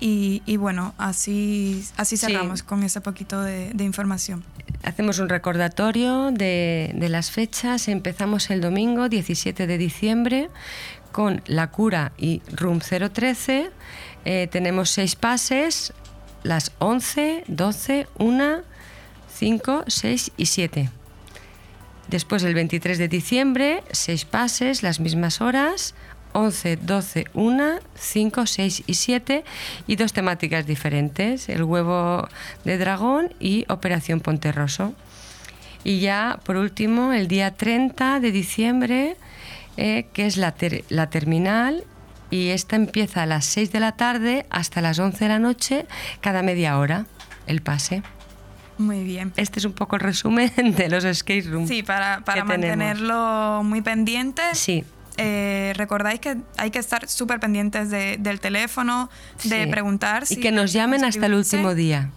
Y, 0.00 0.56
bueno, 0.58 0.94
así, 0.98 1.84
así 1.96 2.16
cerramos 2.16 2.62
con 2.62 2.82
ese 2.82 3.00
poquito 3.00 3.40
de, 3.42 3.72
información. 3.78 4.44
Hacemos 4.82 5.18
un 5.18 5.28
recordatorio 5.28 6.30
de, 6.30 6.94
las 7.08 7.30
fechas. 7.30 7.88
Empezamos 7.88 8.50
el 8.50 8.60
domingo 8.60 9.08
17 9.08 9.66
de 9.66 9.78
diciembre 9.78 10.50
con 11.12 11.42
La 11.46 11.70
Cura 11.70 12.12
y 12.18 12.42
Room 12.52 12.80
013. 12.80 13.70
Eh, 14.24 14.48
tenemos 14.50 14.90
seis 14.90 15.16
pases, 15.16 15.92
las 16.42 16.72
11, 16.80 17.44
12, 17.46 18.06
1, 18.18 18.62
5, 19.32 19.84
6 19.86 20.32
y 20.36 20.46
7. 20.46 20.90
Después 22.08 22.42
el 22.42 22.54
23 22.54 22.98
de 22.98 23.08
diciembre, 23.08 23.82
seis 23.90 24.24
pases, 24.24 24.82
las 24.82 25.00
mismas 25.00 25.40
horas, 25.40 25.94
11, 26.34 26.76
12, 26.76 27.26
1, 27.32 27.74
5, 27.94 28.46
6 28.46 28.82
y 28.86 28.94
7 28.94 29.44
y 29.86 29.96
dos 29.96 30.12
temáticas 30.12 30.66
diferentes, 30.66 31.48
el 31.48 31.62
huevo 31.62 32.28
de 32.64 32.76
dragón 32.76 33.32
y 33.40 33.64
Operación 33.68 34.20
Ponterroso. 34.20 34.94
Y 35.84 36.00
ya, 36.00 36.40
por 36.44 36.56
último, 36.56 37.12
el 37.12 37.28
día 37.28 37.52
30 37.52 38.20
de 38.20 38.32
diciembre, 38.32 39.16
eh, 39.76 40.06
que 40.12 40.26
es 40.26 40.36
la, 40.36 40.54
la 40.88 41.08
terminal, 41.08 41.84
y 42.30 42.48
esta 42.48 42.74
empieza 42.74 43.22
a 43.22 43.26
las 43.26 43.44
6 43.44 43.70
de 43.70 43.80
la 43.80 43.92
tarde 43.92 44.46
hasta 44.50 44.80
las 44.80 44.98
11 44.98 45.24
de 45.24 45.28
la 45.28 45.38
noche, 45.38 45.86
cada 46.20 46.42
media 46.42 46.78
hora, 46.78 47.06
el 47.46 47.62
pase. 47.62 48.02
Muy 48.76 49.04
bien. 49.04 49.32
Este 49.36 49.60
es 49.60 49.64
un 49.64 49.72
poco 49.72 49.96
el 49.96 50.00
resumen 50.00 50.50
de 50.76 50.88
los 50.88 51.04
skate 51.04 51.46
rooms. 51.46 51.68
Sí, 51.68 51.84
para, 51.84 52.24
para 52.24 52.44
mantenerlo 52.44 53.62
muy 53.62 53.82
pendiente. 53.82 54.42
Sí. 54.54 54.84
Eh, 55.16 55.72
recordáis 55.76 56.20
que 56.20 56.36
hay 56.56 56.70
que 56.70 56.78
estar 56.78 57.08
súper 57.08 57.40
pendientes 57.40 57.90
del 57.90 58.40
teléfono, 58.40 59.10
de 59.44 59.66
preguntar. 59.68 60.24
y 60.28 60.36
que 60.36 60.52
nos 60.52 60.72
llamen 60.72 61.04
hasta 61.04 61.26
el 61.26 61.34
último 61.34 61.74
día. 61.74 62.10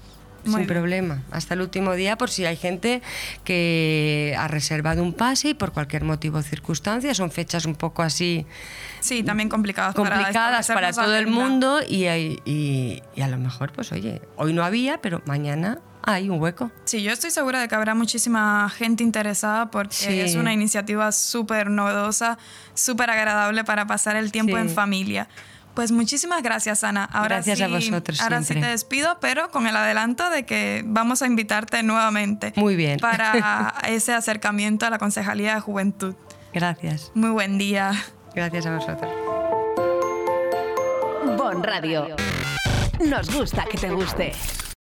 sin 0.45 0.65
problema, 0.65 1.23
hasta 1.29 1.55
el 1.55 1.61
último 1.61 1.93
día 1.93 2.17
por 2.17 2.29
si 2.29 2.45
hay 2.45 2.55
gente 2.55 3.01
que 3.43 4.33
ha 4.37 4.47
reservado 4.47 5.03
un 5.03 5.11
pase 5.11 5.49
y 5.49 5.53
por 5.53 5.73
cualquier 5.73 6.05
motivo 6.05 6.37
o 6.37 6.41
circunstancia, 6.41 7.13
son 7.13 7.31
fechas 7.31 7.65
un 7.65 7.75
poco 7.75 8.01
así... 8.01 8.45
Sí, 8.99 9.23
también 9.23 9.49
complicadas, 9.49 9.95
complicadas 9.95 10.67
para, 10.67 10.91
todo 10.91 11.15
el 11.15 11.27
mundo 11.27 11.79
y, 11.87 12.05
y, 12.07 13.03
y 13.15 13.21
a 13.21 13.27
lo 13.27 13.37
mejor, 13.37 13.71
pues 13.71 13.91
oye, 13.91 14.21
hoy 14.35 14.53
no 14.53 14.63
había, 14.63 15.01
pero 15.01 15.21
mañana 15.25 15.79
hay 16.07 16.29
un 16.29 16.41
hueco. 16.41 16.71
Sí, 16.85 17.03
yo 17.03 17.11
estoy 17.11 17.31
segura 17.31 17.59
de 17.59 17.67
que 17.67 17.75
habrá 17.75 17.93
muchísima 17.93 18.69
gente 18.69 19.03
interesada 19.03 19.69
porque 19.69 20.23
es 20.23 20.35
una 20.35 20.53
iniciativa 20.53 21.11
súper 21.11 21.69
novedosa, 21.69 22.37
súper 22.73 23.09
agradable 23.09 23.65
para 23.65 23.87
pasar 23.87 24.15
el 24.15 24.31
tiempo 24.31 24.57
en 24.57 24.69
familia. 24.69 25.27
Pues 25.73 25.91
muchísimas 25.91 26.41
gracias, 26.41 26.85
Ana. 26.85 27.03
Ahora 27.03 27.35
gracias 27.35 27.57
sí, 27.57 27.63
a 27.63 27.67
vosotros. 27.67 28.21
Ahora 28.21 28.41
sí 28.41 28.53
te 28.53 28.65
despido, 28.65 29.19
pero 29.19 29.51
con 29.51 29.67
el 29.67 29.75
adelanto 29.75 30.29
de 30.29 30.45
que 30.45 30.81
vamos 30.87 31.21
a 31.21 31.27
invitarte 31.27 31.83
nuevamente. 31.83 32.53
Muy 32.55 32.77
bien. 32.77 32.99
Para 32.99 33.75
ese 33.87 34.13
acercamiento 34.13 34.85
a 34.85 34.89
la 34.89 34.97
Concejalía 34.99 35.55
de 35.55 35.59
Juventud. 35.59 36.15
Gracias. 36.53 37.11
Muy 37.15 37.31
buen 37.31 37.57
día. 37.57 37.91
Gracias 38.37 38.67
a 38.67 38.75
vosotros. 38.75 39.11
Bon 41.39 41.63
Radio. 41.63 42.15
Nos 43.03 43.33
gusta 43.35 43.65
que 43.65 43.79
te 43.79 43.89
guste. 43.89 44.31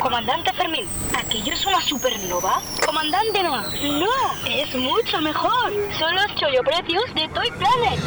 Comandante 0.00 0.52
Fermín, 0.54 0.88
¿aquello 1.18 1.52
es 1.52 1.66
una 1.66 1.80
supernova? 1.82 2.62
Comandante 2.84 3.42
no, 3.42 3.60
no, 3.60 4.08
es 4.48 4.74
mucho 4.74 5.20
mejor. 5.20 5.72
Son 5.98 6.14
los 6.14 6.34
chollo 6.36 6.62
precios 6.62 7.04
de 7.14 7.28
Toy 7.28 7.50
Planet. 7.50 8.00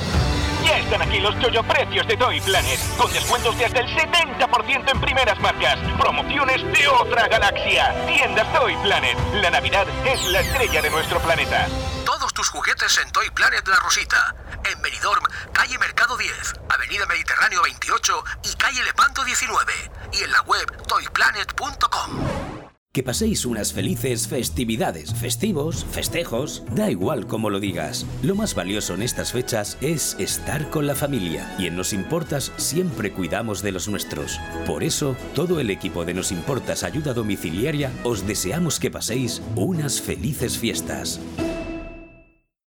Ya 0.66 0.80
están 0.80 1.02
aquí 1.02 1.20
los 1.20 1.38
chollo 1.40 1.62
precios 1.64 2.08
de 2.08 2.18
Toy 2.18 2.42
Planet, 2.42 2.80
con 2.98 3.12
descuentos 3.14 3.56
de 3.58 3.66
hasta 3.66 3.82
el 3.82 3.88
70% 3.88 4.92
en 4.92 5.02
primeras 5.02 5.40
marcas, 5.42 5.78
promociones 6.00 6.64
de 6.74 6.88
otra 6.88 7.28
galaxia. 7.28 7.94
Tiendas 8.08 8.52
Toy 8.54 8.76
Planet, 8.78 9.18
la 9.36 9.52
Navidad 9.52 9.86
es 10.06 10.26
la 10.30 10.40
estrella 10.40 10.82
de 10.82 10.90
nuestro 10.90 11.20
planeta 11.20 11.68
tus 12.34 12.50
juguetes 12.50 12.98
en 12.98 13.12
Toy 13.12 13.30
Planet 13.30 13.68
La 13.68 13.78
Rosita. 13.78 14.36
En 14.66 14.82
Benidorm, 14.82 15.24
calle 15.54 15.78
Mercado 15.78 16.18
10, 16.18 16.32
Avenida 16.70 17.06
Mediterráneo 17.06 17.62
28 17.64 18.24
y 18.44 18.56
calle 18.56 18.84
Lepanto 18.84 19.24
19. 19.24 19.74
Y 20.14 20.24
en 20.24 20.32
la 20.32 20.42
web 20.42 20.66
toyplanet.com. 20.88 22.54
Que 22.92 23.02
paséis 23.02 23.48
unas 23.48 23.74
felices 23.74 24.28
festividades, 24.28 25.16
festivos, 25.16 25.84
festejos, 25.92 26.64
da 26.76 26.92
igual 26.92 27.26
como 27.26 27.50
lo 27.50 27.60
digas. 27.60 28.06
Lo 28.22 28.36
más 28.36 28.54
valioso 28.54 28.94
en 28.94 29.02
estas 29.02 29.32
fechas 29.32 29.80
es 29.82 30.16
estar 30.20 30.70
con 30.70 30.86
la 30.86 30.94
familia 30.94 31.56
y 31.58 31.66
en 31.66 31.76
Nos 31.76 31.92
Importas 31.92 32.52
siempre 32.58 33.12
cuidamos 33.12 33.64
de 33.64 33.72
los 33.72 33.88
nuestros. 33.88 34.40
Por 34.68 34.84
eso, 34.84 35.16
todo 35.34 35.60
el 35.60 35.72
equipo 35.72 36.06
de 36.06 36.14
Nos 36.14 36.32
Importas 36.32 36.84
Ayuda 36.84 37.16
Domiciliaria 37.16 37.92
os 38.04 38.28
deseamos 38.28 38.80
que 38.80 38.92
paséis 38.92 39.42
unas 39.56 40.00
felices 40.00 40.60
fiestas. 40.60 41.20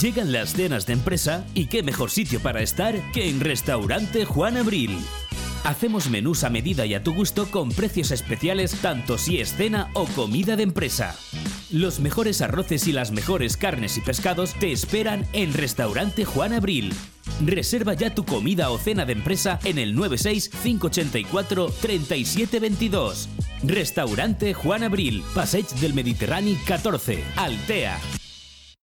Llegan 0.00 0.30
las 0.30 0.52
cenas 0.52 0.86
de 0.86 0.92
empresa 0.92 1.44
y 1.54 1.66
qué 1.66 1.82
mejor 1.82 2.10
sitio 2.10 2.38
para 2.38 2.62
estar 2.62 2.94
que 3.10 3.28
en 3.28 3.40
Restaurante 3.40 4.24
Juan 4.24 4.56
Abril. 4.56 4.96
Hacemos 5.64 6.08
menús 6.08 6.44
a 6.44 6.50
medida 6.50 6.86
y 6.86 6.94
a 6.94 7.02
tu 7.02 7.12
gusto 7.12 7.50
con 7.50 7.70
precios 7.70 8.12
especiales 8.12 8.76
tanto 8.80 9.18
si 9.18 9.40
es 9.40 9.54
cena 9.54 9.90
o 9.94 10.04
comida 10.06 10.54
de 10.54 10.62
empresa. 10.62 11.16
Los 11.72 11.98
mejores 11.98 12.42
arroces 12.42 12.86
y 12.86 12.92
las 12.92 13.10
mejores 13.10 13.56
carnes 13.56 13.96
y 13.96 14.00
pescados 14.00 14.54
te 14.54 14.70
esperan 14.70 15.26
en 15.32 15.52
Restaurante 15.52 16.24
Juan 16.24 16.52
Abril. 16.52 16.94
Reserva 17.44 17.94
ya 17.94 18.14
tu 18.14 18.24
comida 18.24 18.70
o 18.70 18.78
cena 18.78 19.04
de 19.04 19.14
empresa 19.14 19.58
en 19.64 19.78
el 19.78 19.96
96 19.96 20.50
584 20.62 21.72
3722. 21.82 23.28
Restaurante 23.64 24.54
Juan 24.54 24.84
Abril, 24.84 25.24
Passage 25.34 25.74
del 25.80 25.92
Mediterráneo 25.92 26.56
14, 26.66 27.24
Altea. 27.34 27.98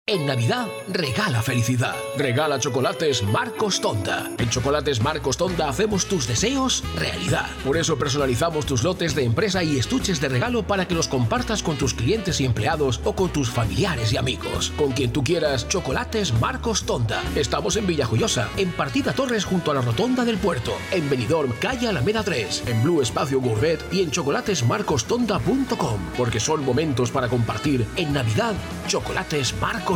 En 0.08 0.24
Navidad, 0.24 0.68
regala 0.86 1.42
felicidad. 1.42 1.96
Regala 2.16 2.60
chocolates 2.60 3.24
Marcos 3.24 3.80
Tonda. 3.80 4.30
En 4.38 4.48
Chocolates 4.48 5.02
Marcos 5.02 5.36
Tonda 5.36 5.68
hacemos 5.68 6.06
tus 6.06 6.28
deseos 6.28 6.84
realidad. 6.94 7.50
Por 7.64 7.76
eso 7.76 7.98
personalizamos 7.98 8.66
tus 8.66 8.84
lotes 8.84 9.16
de 9.16 9.24
empresa 9.24 9.64
y 9.64 9.80
estuches 9.80 10.20
de 10.20 10.28
regalo 10.28 10.62
para 10.62 10.86
que 10.86 10.94
los 10.94 11.08
compartas 11.08 11.60
con 11.60 11.76
tus 11.76 11.92
clientes 11.92 12.40
y 12.40 12.44
empleados 12.44 13.00
o 13.02 13.16
con 13.16 13.30
tus 13.30 13.50
familiares 13.50 14.12
y 14.12 14.16
amigos. 14.16 14.72
Con 14.76 14.92
quien 14.92 15.12
tú 15.12 15.24
quieras, 15.24 15.66
Chocolates 15.66 16.32
Marcos 16.34 16.84
Tonda. 16.84 17.24
Estamos 17.34 17.74
en 17.74 17.88
Villajoyosa, 17.88 18.48
en 18.56 18.70
Partida 18.70 19.12
Torres 19.12 19.44
junto 19.44 19.72
a 19.72 19.74
la 19.74 19.80
Rotonda 19.80 20.24
del 20.24 20.38
Puerto, 20.38 20.70
en 20.92 21.10
Benidorm, 21.10 21.50
calle 21.58 21.88
Alameda 21.88 22.22
3, 22.22 22.62
en 22.68 22.80
Blue 22.84 23.02
Espacio 23.02 23.40
Gourmet 23.40 23.80
y 23.90 24.02
en 24.02 24.12
chocolatesmarcostonda.com. 24.12 25.98
Porque 26.16 26.38
son 26.38 26.64
momentos 26.64 27.10
para 27.10 27.26
compartir. 27.26 27.84
En 27.96 28.12
Navidad, 28.12 28.54
Chocolates 28.86 29.52
Marcos 29.60 29.95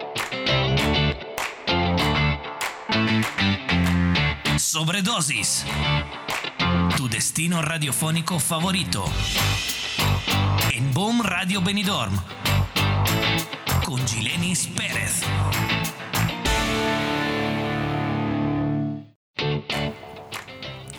Sobredosis. 4.71 5.65
Tu 6.95 7.09
destino 7.09 7.61
radiofónico 7.61 8.39
favorito. 8.39 9.03
En 10.71 10.93
Boom 10.93 11.23
Radio 11.23 11.61
Benidorm. 11.61 12.17
Con 13.83 13.99
Gilenis 14.07 14.67
Pérez. 14.67 15.23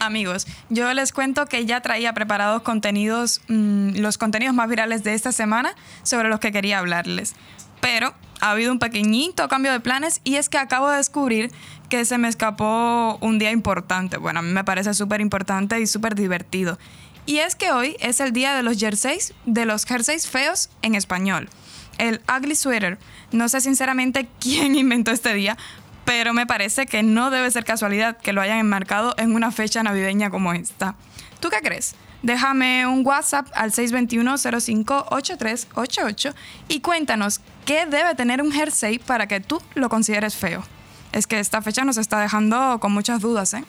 Amigos, 0.01 0.47
yo 0.68 0.93
les 0.93 1.14
cuento 1.14 1.47
que 1.47 1.64
ya 1.64 1.81
traía 1.81 2.12
preparados 2.12 2.61
contenidos, 2.61 3.41
mm, 3.49 3.97
los 4.01 4.18
contenidos 4.18 4.55
más 4.55 4.68
virales 4.68 5.03
de 5.03 5.14
esta 5.14 5.33
semana 5.33 5.75
sobre 6.03 6.29
los 6.29 6.41
que 6.41 6.53
quería 6.53 6.79
hablarles. 6.79 7.37
Pero 7.81 8.12
ha 8.43 8.51
habido 8.51 8.73
un 8.73 8.81
pequeñito 8.81 9.49
cambio 9.49 9.70
de 9.70 9.79
planes 9.79 10.20
y 10.25 10.35
es 10.35 10.49
que 10.49 10.59
acabo 10.59 10.91
de 10.91 10.97
descubrir 10.97 11.53
que 11.93 12.05
se 12.07 12.16
me 12.16 12.28
escapó 12.28 13.18
un 13.20 13.38
día 13.38 13.51
importante. 13.51 14.16
Bueno, 14.16 14.38
a 14.38 14.43
mí 14.43 14.51
me 14.51 14.64
parece 14.64 14.95
súper 14.95 15.20
importante 15.20 15.78
y 15.78 15.86
súper 15.86 16.14
divertido. 16.14 16.78
Y 17.26 17.40
es 17.40 17.55
que 17.55 17.70
hoy 17.70 17.99
es 18.01 18.20
el 18.20 18.32
día 18.32 18.55
de 18.55 18.62
los 18.62 18.78
jerseys, 18.78 19.34
de 19.45 19.66
los 19.66 19.84
jerseys 19.84 20.26
feos 20.26 20.70
en 20.80 20.95
español. 20.95 21.51
El 21.99 22.22
ugly 22.34 22.55
sweater. 22.55 22.99
No 23.30 23.47
sé 23.51 23.61
sinceramente 23.61 24.26
quién 24.40 24.74
inventó 24.74 25.11
este 25.11 25.34
día, 25.34 25.59
pero 26.07 26.32
me 26.32 26.47
parece 26.47 26.86
que 26.86 27.03
no 27.03 27.28
debe 27.28 27.51
ser 27.51 27.66
casualidad 27.66 28.16
que 28.16 28.32
lo 28.32 28.40
hayan 28.40 28.57
enmarcado 28.57 29.14
en 29.18 29.34
una 29.34 29.51
fecha 29.51 29.82
navideña 29.82 30.30
como 30.30 30.55
esta. 30.55 30.95
¿Tú 31.40 31.51
qué 31.51 31.59
crees? 31.61 31.95
Déjame 32.22 32.86
un 32.86 33.07
WhatsApp 33.07 33.49
al 33.55 33.70
621-058388 33.70 36.34
y 36.68 36.80
cuéntanos 36.80 37.43
qué 37.66 37.84
debe 37.84 38.14
tener 38.14 38.40
un 38.40 38.51
jersey 38.51 38.99
para 38.99 39.28
que 39.28 39.40
tú 39.40 39.61
lo 39.74 39.90
consideres 39.90 40.34
feo. 40.34 40.64
Es 41.12 41.26
que 41.26 41.38
esta 41.38 41.60
fecha 41.60 41.84
nos 41.84 41.98
está 41.98 42.20
dejando 42.20 42.78
con 42.80 42.92
muchas 42.92 43.20
dudas, 43.20 43.54
¿eh? 43.54 43.64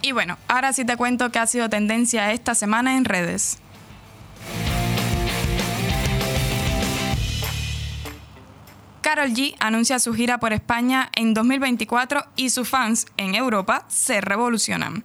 Y 0.00 0.12
bueno, 0.12 0.38
ahora 0.48 0.72
sí 0.72 0.86
te 0.86 0.96
cuento 0.96 1.30
qué 1.30 1.38
ha 1.38 1.46
sido 1.46 1.68
tendencia 1.68 2.32
esta 2.32 2.54
semana 2.54 2.96
en 2.96 3.04
redes. 3.04 3.58
Carol 9.02 9.30
G 9.30 9.54
anuncia 9.58 9.98
su 9.98 10.14
gira 10.14 10.38
por 10.38 10.52
España 10.52 11.10
en 11.14 11.34
2024 11.34 12.24
y 12.36 12.50
sus 12.50 12.68
fans 12.68 13.06
en 13.16 13.34
Europa 13.34 13.84
se 13.88 14.20
revolucionan. 14.20 15.04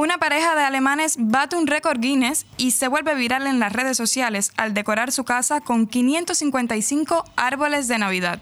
Una 0.00 0.16
pareja 0.16 0.54
de 0.54 0.62
alemanes 0.62 1.16
bate 1.18 1.56
un 1.56 1.66
récord 1.66 2.00
Guinness 2.00 2.46
y 2.56 2.70
se 2.70 2.88
vuelve 2.88 3.14
viral 3.14 3.46
en 3.46 3.60
las 3.60 3.70
redes 3.70 3.98
sociales 3.98 4.50
al 4.56 4.72
decorar 4.72 5.12
su 5.12 5.24
casa 5.24 5.60
con 5.60 5.86
555 5.86 7.22
árboles 7.36 7.86
de 7.86 7.98
Navidad. 7.98 8.40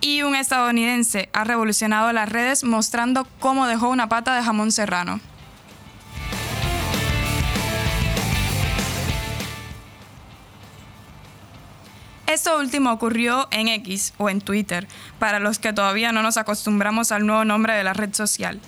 Y 0.00 0.22
un 0.22 0.36
estadounidense 0.36 1.28
ha 1.32 1.42
revolucionado 1.42 2.12
las 2.12 2.28
redes 2.28 2.62
mostrando 2.62 3.26
cómo 3.40 3.66
dejó 3.66 3.88
una 3.88 4.08
pata 4.08 4.36
de 4.36 4.44
jamón 4.44 4.70
serrano. 4.70 5.18
Esto 12.38 12.56
último 12.56 12.92
ocurrió 12.92 13.48
en 13.50 13.66
X 13.66 14.14
o 14.16 14.30
en 14.30 14.40
Twitter, 14.40 14.86
para 15.18 15.40
los 15.40 15.58
que 15.58 15.72
todavía 15.72 16.12
no 16.12 16.22
nos 16.22 16.36
acostumbramos 16.36 17.10
al 17.10 17.26
nuevo 17.26 17.44
nombre 17.44 17.74
de 17.74 17.82
la 17.82 17.94
red 17.94 18.14
social. 18.14 18.60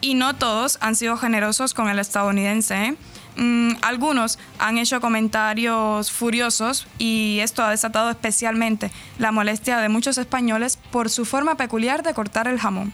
Y 0.00 0.14
no 0.14 0.34
todos 0.34 0.76
han 0.80 0.96
sido 0.96 1.16
generosos 1.16 1.72
con 1.72 1.88
el 1.88 2.00
estadounidense. 2.00 2.74
¿eh? 2.74 2.96
Mm, 3.36 3.74
algunos 3.80 4.40
han 4.58 4.76
hecho 4.76 5.00
comentarios 5.00 6.10
furiosos 6.10 6.88
y 6.98 7.38
esto 7.42 7.62
ha 7.62 7.70
desatado 7.70 8.10
especialmente 8.10 8.90
la 9.20 9.30
molestia 9.30 9.78
de 9.78 9.88
muchos 9.88 10.18
españoles 10.18 10.76
por 10.90 11.08
su 11.08 11.24
forma 11.24 11.54
peculiar 11.54 12.02
de 12.02 12.14
cortar 12.14 12.48
el 12.48 12.58
jamón. 12.58 12.92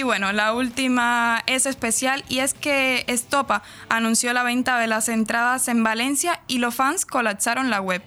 Y 0.00 0.02
bueno, 0.02 0.32
la 0.32 0.54
última 0.54 1.42
es 1.46 1.66
especial 1.66 2.24
y 2.26 2.38
es 2.38 2.54
que 2.54 3.04
Estopa 3.06 3.62
anunció 3.90 4.32
la 4.32 4.42
venta 4.42 4.78
de 4.78 4.86
las 4.86 5.10
entradas 5.10 5.68
en 5.68 5.82
Valencia 5.82 6.40
y 6.48 6.56
los 6.56 6.74
fans 6.74 7.04
colapsaron 7.04 7.68
la 7.68 7.82
web. 7.82 8.02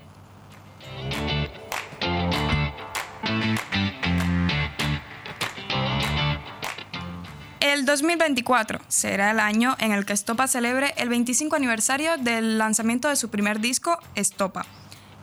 El 7.60 7.86
2024 7.86 8.80
será 8.88 9.30
el 9.30 9.40
año 9.40 9.76
en 9.78 9.92
el 9.92 10.08
que 10.08 10.14
Estopa 10.14 10.48
celebre 10.48 10.96
el 10.98 11.10
25 11.10 11.56
aniversario 11.56 12.18
del 12.18 12.58
lanzamiento 12.58 13.08
de 13.08 13.18
su 13.18 13.30
primer 13.30 13.60
disco, 13.60 14.00
Estopa. 14.16 14.66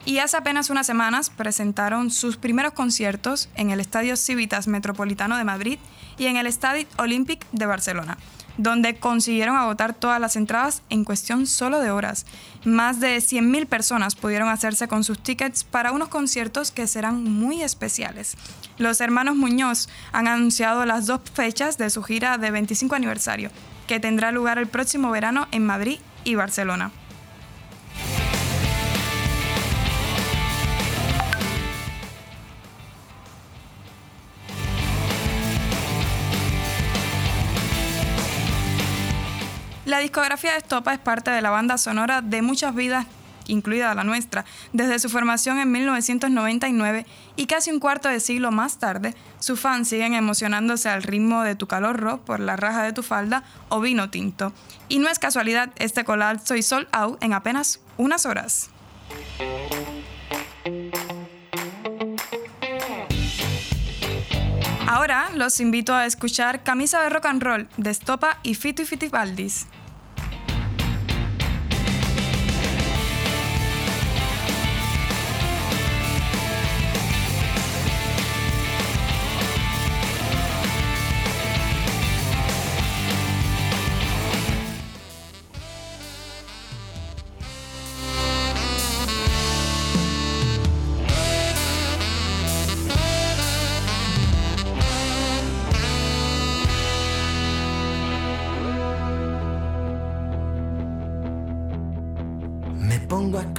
Y 0.04 0.18
hace 0.18 0.36
apenas 0.36 0.70
unas 0.70 0.86
semanas 0.86 1.30
presentaron 1.30 2.10
sus 2.10 2.36
primeros 2.36 2.72
conciertos 2.72 3.48
en 3.54 3.70
el 3.70 3.80
Estadio 3.80 4.16
Civitas 4.16 4.66
Metropolitano 4.66 5.36
de 5.36 5.44
Madrid 5.44 5.78
y 6.18 6.26
en 6.26 6.36
el 6.36 6.46
Estadio 6.46 6.86
Olympic 6.98 7.46
de 7.52 7.66
Barcelona 7.66 8.18
donde 8.62 8.96
consiguieron 8.96 9.56
agotar 9.56 9.94
todas 9.94 10.20
las 10.20 10.36
entradas 10.36 10.82
en 10.90 11.04
cuestión 11.04 11.46
solo 11.46 11.80
de 11.80 11.90
horas. 11.90 12.26
Más 12.64 13.00
de 13.00 13.16
100.000 13.16 13.66
personas 13.66 14.16
pudieron 14.16 14.48
hacerse 14.48 14.86
con 14.86 15.02
sus 15.02 15.18
tickets 15.18 15.64
para 15.64 15.92
unos 15.92 16.08
conciertos 16.08 16.70
que 16.70 16.86
serán 16.86 17.24
muy 17.24 17.62
especiales. 17.62 18.36
Los 18.76 19.00
hermanos 19.00 19.36
Muñoz 19.36 19.88
han 20.12 20.28
anunciado 20.28 20.84
las 20.84 21.06
dos 21.06 21.20
fechas 21.32 21.78
de 21.78 21.88
su 21.88 22.02
gira 22.02 22.36
de 22.36 22.50
25 22.50 22.94
aniversario, 22.94 23.50
que 23.86 23.98
tendrá 23.98 24.30
lugar 24.30 24.58
el 24.58 24.66
próximo 24.66 25.10
verano 25.10 25.48
en 25.52 25.64
Madrid 25.64 25.98
y 26.24 26.34
Barcelona. 26.34 26.92
La 39.90 39.98
discografía 39.98 40.52
de 40.52 40.58
Estopa 40.58 40.92
es 40.94 41.00
parte 41.00 41.32
de 41.32 41.42
la 41.42 41.50
banda 41.50 41.76
sonora 41.76 42.22
de 42.22 42.42
muchas 42.42 42.76
vidas, 42.76 43.06
incluida 43.48 43.92
la 43.92 44.04
nuestra, 44.04 44.44
desde 44.72 45.00
su 45.00 45.08
formación 45.08 45.58
en 45.58 45.72
1999 45.72 47.06
y 47.34 47.46
casi 47.46 47.72
un 47.72 47.80
cuarto 47.80 48.08
de 48.08 48.20
siglo 48.20 48.52
más 48.52 48.78
tarde, 48.78 49.16
sus 49.40 49.58
fans 49.58 49.88
siguen 49.88 50.14
emocionándose 50.14 50.88
al 50.88 51.02
ritmo 51.02 51.42
de 51.42 51.56
Tu 51.56 51.66
calor 51.66 51.98
rock 51.98 52.20
por 52.20 52.38
la 52.38 52.54
raja 52.54 52.84
de 52.84 52.92
tu 52.92 53.02
falda 53.02 53.42
o 53.68 53.80
vino 53.80 54.10
tinto. 54.10 54.52
Y 54.88 55.00
no 55.00 55.08
es 55.08 55.18
casualidad 55.18 55.70
este 55.74 56.04
colapso 56.04 56.54
y 56.54 56.62
sold 56.62 56.86
out 56.92 57.20
en 57.20 57.32
apenas 57.32 57.80
unas 57.96 58.26
horas. 58.26 58.70
Ahora 64.86 65.30
los 65.34 65.58
invito 65.58 65.96
a 65.96 66.06
escuchar 66.06 66.62
Camisa 66.62 67.02
de 67.02 67.08
Rock 67.08 67.26
and 67.26 67.42
Roll 67.42 67.68
de 67.76 67.90
Estopa 67.90 68.38
y 68.44 68.54
Fito 68.54 68.82
y 68.82 68.86
Fitibaldis. 68.86 69.66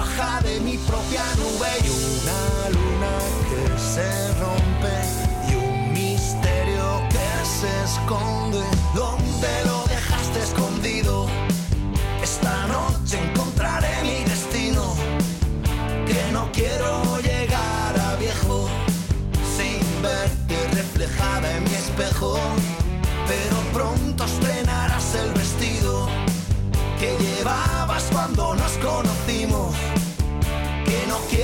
Baja 0.00 0.40
de 0.40 0.58
mi 0.60 0.78
propia 0.78 1.22
nube 1.36 1.68
y 1.84 1.90
una 1.90 2.70
luna 2.70 3.18
que 3.50 3.78
se 3.78 4.32
rompe 4.40 4.96
y 5.50 5.56
un 5.56 5.92
misterio 5.92 7.02
que 7.10 7.28
se 7.44 7.70
esconde. 7.84 8.62
¿Dónde 8.94 9.52
lo 9.66 9.84
dejaste 9.88 10.38
escondido? 10.42 11.26
Esta 12.22 12.66
noche 12.68 13.18
encontraré 13.22 13.94
mi 14.02 14.24
destino. 14.24 14.94
Que 16.06 16.32
no 16.32 16.50
quiero 16.50 17.20
llegar 17.20 18.00
a 18.00 18.16
viejo 18.16 18.70
sin 19.54 19.82
verte 20.00 20.56
reflejada 20.72 21.58
en 21.58 21.64
mi 21.64 21.74
espejo. 21.74 22.38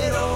Que 0.07 0.13
no 0.13 0.36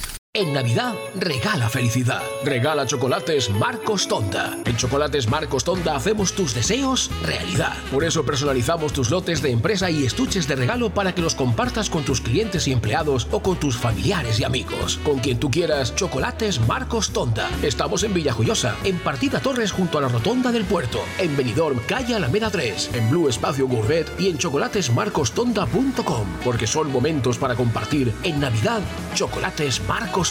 En 0.41 0.53
Navidad, 0.53 0.95
regala 1.13 1.69
felicidad. 1.69 2.23
Regala 2.43 2.87
chocolates 2.87 3.51
Marcos 3.51 4.07
Tonda. 4.07 4.57
En 4.65 4.75
Chocolates 4.75 5.29
Marcos 5.29 5.63
Tonda 5.63 5.95
hacemos 5.95 6.33
tus 6.33 6.55
deseos 6.55 7.11
realidad. 7.21 7.75
Por 7.91 8.03
eso 8.03 8.25
personalizamos 8.25 8.91
tus 8.91 9.11
lotes 9.11 9.43
de 9.43 9.51
empresa 9.51 9.91
y 9.91 10.03
estuches 10.03 10.47
de 10.47 10.55
regalo 10.55 10.91
para 10.91 11.13
que 11.13 11.21
los 11.21 11.35
compartas 11.35 11.91
con 11.91 12.03
tus 12.03 12.21
clientes 12.21 12.67
y 12.67 12.71
empleados 12.71 13.27
o 13.29 13.43
con 13.43 13.57
tus 13.57 13.77
familiares 13.77 14.39
y 14.39 14.43
amigos. 14.43 14.99
Con 15.03 15.19
quien 15.19 15.37
tú 15.37 15.51
quieras, 15.51 15.93
Chocolates 15.93 16.59
Marcos 16.61 17.11
Tonda. 17.11 17.47
Estamos 17.61 18.01
en 18.01 18.15
Villajoyosa, 18.15 18.75
en 18.83 18.97
Partida 18.97 19.41
Torres 19.41 19.71
junto 19.71 19.99
a 19.99 20.01
la 20.01 20.07
Rotonda 20.07 20.51
del 20.51 20.65
Puerto. 20.65 21.01
En 21.19 21.37
Benidorm, 21.37 21.77
calle 21.87 22.15
Alameda 22.15 22.49
3. 22.49 22.95
En 22.95 23.11
Blue 23.11 23.29
Espacio 23.29 23.67
Gourmet 23.67 24.07
y 24.17 24.29
en 24.29 24.39
chocolatesmarcostonda.com. 24.39 26.25
Porque 26.43 26.65
son 26.65 26.91
momentos 26.91 27.37
para 27.37 27.53
compartir. 27.53 28.11
En 28.23 28.39
Navidad, 28.39 28.81
Chocolates 29.13 29.79
Marcos 29.87 30.30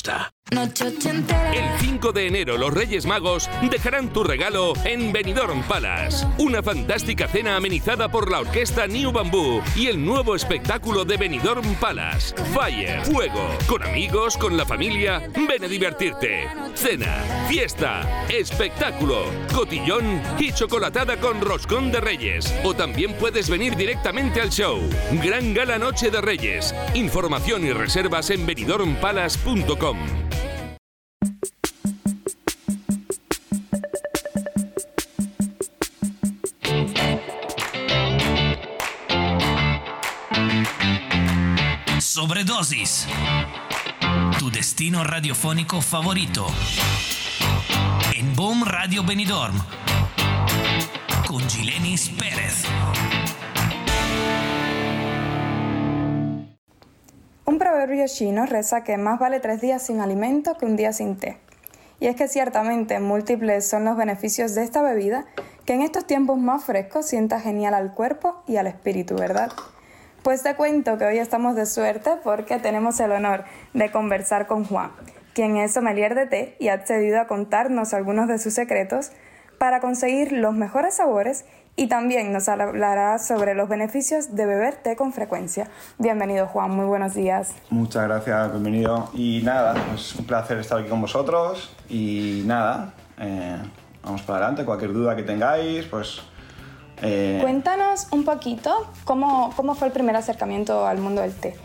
master. 0.07 0.40
El 0.51 1.79
5 1.79 2.11
de 2.11 2.27
enero 2.27 2.57
los 2.57 2.73
Reyes 2.73 3.05
Magos 3.05 3.49
dejarán 3.69 4.11
tu 4.11 4.21
regalo 4.21 4.73
en 4.83 5.13
Benidorm 5.13 5.63
Palace. 5.63 6.27
Una 6.39 6.61
fantástica 6.61 7.29
cena 7.29 7.55
amenizada 7.55 8.11
por 8.11 8.29
la 8.29 8.41
orquesta 8.41 8.85
New 8.85 9.13
Bamboo 9.13 9.63
y 9.77 9.87
el 9.87 10.03
nuevo 10.03 10.35
espectáculo 10.35 11.05
de 11.05 11.15
Benidorm 11.15 11.75
Palace. 11.75 12.35
Fire, 12.53 13.01
fuego, 13.05 13.47
con 13.65 13.81
amigos, 13.81 14.35
con 14.35 14.57
la 14.57 14.65
familia, 14.65 15.21
ven 15.33 15.63
a 15.63 15.67
divertirte. 15.69 16.49
Cena, 16.75 17.23
fiesta, 17.47 18.25
espectáculo, 18.27 19.23
cotillón 19.55 20.21
y 20.37 20.51
chocolatada 20.51 21.15
con 21.17 21.39
roscón 21.39 21.93
de 21.93 22.01
Reyes. 22.01 22.53
O 22.65 22.73
también 22.73 23.13
puedes 23.13 23.49
venir 23.49 23.77
directamente 23.77 24.41
al 24.41 24.49
show. 24.49 24.81
Gran 25.23 25.53
Gala 25.53 25.79
Noche 25.79 26.11
de 26.11 26.19
Reyes. 26.19 26.75
Información 26.93 27.65
y 27.65 27.71
reservas 27.71 28.29
en 28.31 28.45
benidormpalace.com. 28.45 29.97
Sobredosis. 42.21 43.07
Tu 44.37 44.51
destino 44.51 45.03
radiofónico 45.03 45.81
favorito. 45.81 46.45
En 48.15 48.35
Boom 48.35 48.63
Radio 48.63 49.03
Benidorm. 49.03 49.55
Con 51.27 51.41
Gilenis 51.49 52.09
Pérez. 52.09 52.65
Un 57.45 57.57
proverbio 57.57 58.05
chino 58.07 58.45
reza 58.45 58.83
que 58.83 58.99
más 58.99 59.17
vale 59.17 59.39
tres 59.39 59.59
días 59.59 59.83
sin 59.83 59.99
alimento 59.99 60.55
que 60.59 60.67
un 60.67 60.75
día 60.75 60.93
sin 60.93 61.17
té. 61.17 61.39
Y 61.99 62.05
es 62.05 62.15
que 62.15 62.27
ciertamente 62.27 62.99
múltiples 62.99 63.67
son 63.67 63.83
los 63.83 63.97
beneficios 63.97 64.53
de 64.53 64.63
esta 64.63 64.83
bebida 64.83 65.25
que 65.65 65.73
en 65.73 65.81
estos 65.81 66.05
tiempos 66.05 66.37
más 66.37 66.65
frescos 66.65 67.07
sienta 67.07 67.39
genial 67.39 67.73
al 67.73 67.95
cuerpo 67.95 68.43
y 68.47 68.57
al 68.57 68.67
espíritu, 68.67 69.15
¿verdad? 69.15 69.51
Pues 70.23 70.43
te 70.43 70.53
cuento 70.53 70.99
que 70.99 71.05
hoy 71.05 71.17
estamos 71.17 71.55
de 71.55 71.65
suerte 71.65 72.11
porque 72.23 72.59
tenemos 72.59 72.99
el 72.99 73.11
honor 73.11 73.43
de 73.73 73.89
conversar 73.89 74.45
con 74.45 74.65
Juan, 74.65 74.91
quien 75.33 75.57
es 75.57 75.73
sommelier 75.73 76.13
de 76.13 76.27
té 76.27 76.55
y 76.59 76.67
ha 76.67 76.73
accedido 76.73 77.19
a 77.19 77.25
contarnos 77.25 77.95
algunos 77.95 78.27
de 78.27 78.37
sus 78.37 78.53
secretos 78.53 79.11
para 79.57 79.79
conseguir 79.79 80.31
los 80.31 80.53
mejores 80.53 80.93
sabores 80.93 81.45
y 81.75 81.87
también 81.87 82.31
nos 82.31 82.49
hablará 82.49 83.17
sobre 83.17 83.55
los 83.55 83.67
beneficios 83.67 84.35
de 84.35 84.45
beber 84.45 84.75
té 84.75 84.95
con 84.95 85.11
frecuencia. 85.11 85.69
Bienvenido 85.97 86.45
Juan, 86.45 86.69
muy 86.69 86.85
buenos 86.85 87.15
días. 87.15 87.55
Muchas 87.71 88.03
gracias, 88.03 88.51
bienvenido. 88.51 89.09
Y 89.15 89.41
nada, 89.43 89.73
pues 89.89 90.15
un 90.17 90.25
placer 90.25 90.59
estar 90.59 90.77
aquí 90.77 90.89
con 90.89 91.01
vosotros 91.01 91.75
y 91.89 92.43
nada, 92.45 92.93
eh, 93.17 93.57
vamos 94.03 94.21
para 94.21 94.37
adelante, 94.37 94.65
cualquier 94.65 94.93
duda 94.93 95.15
que 95.15 95.23
tengáis, 95.23 95.85
pues... 95.85 96.21
eh, 97.01 97.39
Cuéntanos 97.41 98.07
un 98.11 98.23
poquito 98.23 98.87
cómo, 99.03 99.53
cómo 99.55 99.75
fue 99.75 99.87
el 99.87 99.93
primer 99.93 100.15
acercamiento 100.15 100.85
al 100.85 100.97
mundo 100.97 101.21
del 101.21 101.33
té. 101.33 101.55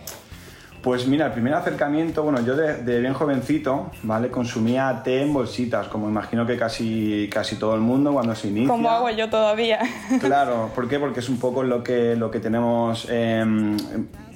Pues 0.82 1.08
mira, 1.08 1.26
el 1.26 1.32
primer 1.32 1.52
acercamiento, 1.52 2.22
bueno, 2.22 2.40
yo 2.42 2.54
de, 2.54 2.74
de 2.84 3.00
bien 3.00 3.12
jovencito, 3.12 3.90
¿vale? 4.04 4.30
Consumía 4.30 5.00
té 5.02 5.22
en 5.22 5.32
bolsitas, 5.32 5.88
como 5.88 6.08
imagino 6.08 6.46
que 6.46 6.56
casi, 6.56 7.28
casi 7.32 7.56
todo 7.56 7.74
el 7.74 7.80
mundo 7.80 8.12
cuando 8.12 8.36
se 8.36 8.48
inicia. 8.48 8.68
Como 8.68 8.88
hago 8.88 9.10
yo 9.10 9.28
todavía. 9.28 9.80
Claro, 10.20 10.70
¿por 10.74 10.88
qué? 10.88 11.00
Porque 11.00 11.20
es 11.20 11.28
un 11.28 11.38
poco 11.38 11.64
lo 11.64 11.82
que, 11.82 12.14
lo 12.14 12.30
que 12.30 12.38
tenemos 12.38 13.08
eh, 13.10 13.44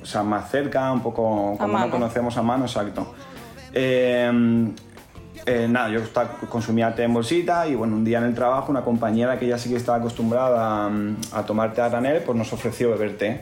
o 0.02 0.06
sea, 0.06 0.22
más 0.22 0.50
cerca, 0.50 0.90
un 0.92 1.00
poco 1.00 1.56
como 1.58 1.78
no 1.78 1.90
conocemos 1.90 2.36
a 2.36 2.42
mano, 2.42 2.64
exacto. 2.64 3.14
Eh, 3.72 4.72
eh, 5.50 5.68
nada, 5.68 5.88
yo 5.90 6.00
esta- 6.00 6.28
consumía 6.48 6.94
té 6.94 7.02
en 7.04 7.12
bolsita 7.14 7.66
y 7.66 7.74
bueno, 7.74 7.96
un 7.96 8.04
día 8.04 8.18
en 8.18 8.24
el 8.24 8.34
trabajo 8.34 8.70
una 8.70 8.82
compañera 8.82 9.38
que 9.38 9.46
ya 9.46 9.58
sí 9.58 9.68
que 9.70 9.76
estaba 9.76 9.98
acostumbrada 9.98 10.86
a, 10.86 10.90
a 11.32 11.46
tomar 11.46 11.72
té 11.74 11.80
a 11.82 11.88
granel, 11.88 12.22
pues 12.22 12.36
nos 12.38 12.52
ofreció 12.52 12.90
beber 12.90 13.18
té. 13.18 13.40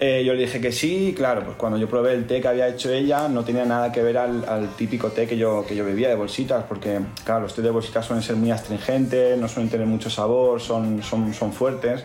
Eh, 0.00 0.22
yo 0.24 0.32
le 0.34 0.42
dije 0.42 0.60
que 0.60 0.70
sí, 0.70 1.08
y 1.08 1.12
claro, 1.12 1.42
pues 1.44 1.56
cuando 1.56 1.76
yo 1.76 1.88
probé 1.88 2.14
el 2.14 2.24
té 2.26 2.40
que 2.40 2.46
había 2.46 2.68
hecho 2.68 2.88
ella 2.92 3.28
no 3.28 3.42
tenía 3.44 3.64
nada 3.64 3.90
que 3.90 4.00
ver 4.00 4.16
al, 4.18 4.44
al 4.48 4.68
típico 4.76 5.08
té 5.08 5.26
que 5.26 5.36
yo, 5.36 5.64
que 5.66 5.74
yo 5.74 5.84
bebía 5.84 6.08
de 6.08 6.14
bolsitas, 6.14 6.62
porque 6.68 7.00
claro, 7.24 7.40
los 7.42 7.54
té 7.54 7.62
de 7.62 7.70
bolsitas 7.70 8.06
suelen 8.06 8.22
ser 8.22 8.36
muy 8.36 8.50
astringentes, 8.52 9.36
no 9.38 9.48
suelen 9.48 9.68
tener 9.70 9.86
mucho 9.88 10.08
sabor, 10.08 10.60
son, 10.60 11.02
son, 11.02 11.34
son 11.34 11.52
fuertes. 11.52 12.04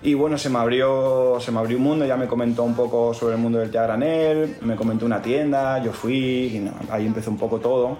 Y 0.00 0.14
bueno, 0.14 0.38
se 0.38 0.48
me, 0.48 0.60
abrió, 0.60 1.38
se 1.40 1.50
me 1.50 1.58
abrió 1.58 1.76
un 1.76 1.82
mundo, 1.82 2.06
ya 2.06 2.16
me 2.16 2.28
comentó 2.28 2.62
un 2.62 2.74
poco 2.76 3.12
sobre 3.12 3.34
el 3.34 3.40
mundo 3.40 3.58
del 3.58 3.72
té 3.72 3.78
a 3.78 3.82
granel, 3.82 4.56
me 4.60 4.76
comentó 4.76 5.04
una 5.04 5.20
tienda, 5.20 5.82
yo 5.82 5.92
fui, 5.92 6.52
y 6.54 6.58
no, 6.60 6.70
ahí 6.88 7.04
empezó 7.04 7.32
un 7.32 7.36
poco 7.36 7.58
todo. 7.58 7.98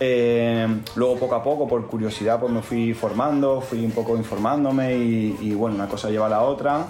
Eh, 0.00 0.66
luego 0.96 1.16
poco 1.16 1.34
a 1.34 1.42
poco, 1.42 1.68
por 1.68 1.86
curiosidad, 1.86 2.40
pues 2.40 2.52
me 2.52 2.62
fui 2.62 2.94
formando, 2.94 3.60
fui 3.60 3.84
un 3.84 3.92
poco 3.92 4.16
informándome 4.16 4.96
y, 4.96 5.38
y, 5.40 5.54
bueno, 5.54 5.76
una 5.76 5.86
cosa 5.86 6.10
lleva 6.10 6.26
a 6.26 6.30
la 6.30 6.42
otra. 6.42 6.84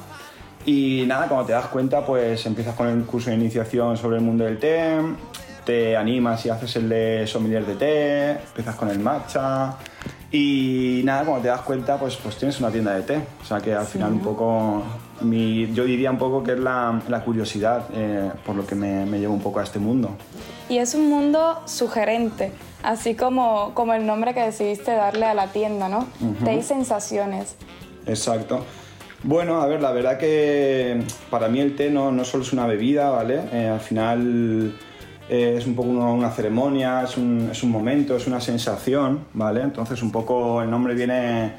Y 0.66 1.04
nada, 1.06 1.28
cuando 1.28 1.46
te 1.46 1.52
das 1.52 1.66
cuenta, 1.66 2.04
pues 2.06 2.44
empiezas 2.46 2.74
con 2.74 2.88
el 2.88 3.04
curso 3.04 3.30
de 3.30 3.36
iniciación 3.36 3.96
sobre 3.96 4.16
el 4.16 4.22
mundo 4.22 4.44
del 4.44 4.58
té, 4.58 4.96
te 5.64 5.96
animas 5.96 6.44
y 6.46 6.50
haces 6.50 6.76
el 6.76 6.88
de 6.88 7.26
sommelier 7.26 7.66
de 7.66 7.74
té, 7.74 8.30
empiezas 8.30 8.74
con 8.76 8.88
el 8.88 8.98
matcha 8.98 9.76
y 10.34 11.02
nada, 11.04 11.24
cuando 11.24 11.42
te 11.42 11.48
das 11.48 11.60
cuenta, 11.60 11.96
pues, 11.96 12.16
pues 12.16 12.36
tienes 12.36 12.58
una 12.58 12.68
tienda 12.68 12.92
de 12.92 13.02
té. 13.02 13.20
O 13.40 13.44
sea 13.44 13.60
que 13.60 13.72
al 13.72 13.86
final 13.86 14.12
un 14.12 14.20
poco, 14.20 14.82
mi, 15.20 15.72
yo 15.72 15.84
diría 15.84 16.10
un 16.10 16.18
poco 16.18 16.42
que 16.42 16.54
es 16.54 16.58
la, 16.58 17.00
la 17.08 17.22
curiosidad 17.22 17.84
eh, 17.94 18.32
por 18.44 18.56
lo 18.56 18.66
que 18.66 18.74
me, 18.74 19.06
me 19.06 19.20
lleva 19.20 19.32
un 19.32 19.40
poco 19.40 19.60
a 19.60 19.62
este 19.62 19.78
mundo. 19.78 20.10
Y 20.68 20.78
es 20.78 20.94
un 20.96 21.08
mundo 21.08 21.62
sugerente, 21.66 22.50
así 22.84 23.14
como, 23.14 23.72
como 23.74 23.94
el 23.94 24.06
nombre 24.06 24.34
que 24.34 24.40
decidiste 24.40 24.92
darle 24.92 25.26
a 25.26 25.34
la 25.34 25.48
tienda, 25.48 25.88
¿no? 25.88 26.06
Té 26.44 26.54
y 26.54 26.62
sensaciones. 26.62 27.56
Exacto. 28.06 28.64
Bueno, 29.22 29.62
a 29.62 29.66
ver, 29.66 29.80
la 29.80 29.90
verdad 29.90 30.18
que 30.18 31.02
para 31.30 31.48
mí 31.48 31.58
el 31.58 31.76
té 31.76 31.90
no, 31.90 32.12
no 32.12 32.24
solo 32.24 32.44
es 32.44 32.52
una 32.52 32.66
bebida, 32.66 33.08
¿vale? 33.08 33.40
Eh, 33.52 33.68
al 33.68 33.80
final 33.80 34.76
eh, 35.30 35.54
es 35.56 35.66
un 35.66 35.74
poco 35.74 35.88
una, 35.88 36.10
una 36.12 36.30
ceremonia, 36.30 37.02
es 37.02 37.16
un, 37.16 37.48
es 37.50 37.62
un 37.62 37.70
momento, 37.70 38.16
es 38.16 38.26
una 38.26 38.40
sensación, 38.40 39.24
¿vale? 39.32 39.62
Entonces 39.62 40.02
un 40.02 40.12
poco 40.12 40.60
el 40.60 40.70
nombre 40.70 40.94
viene, 40.94 41.54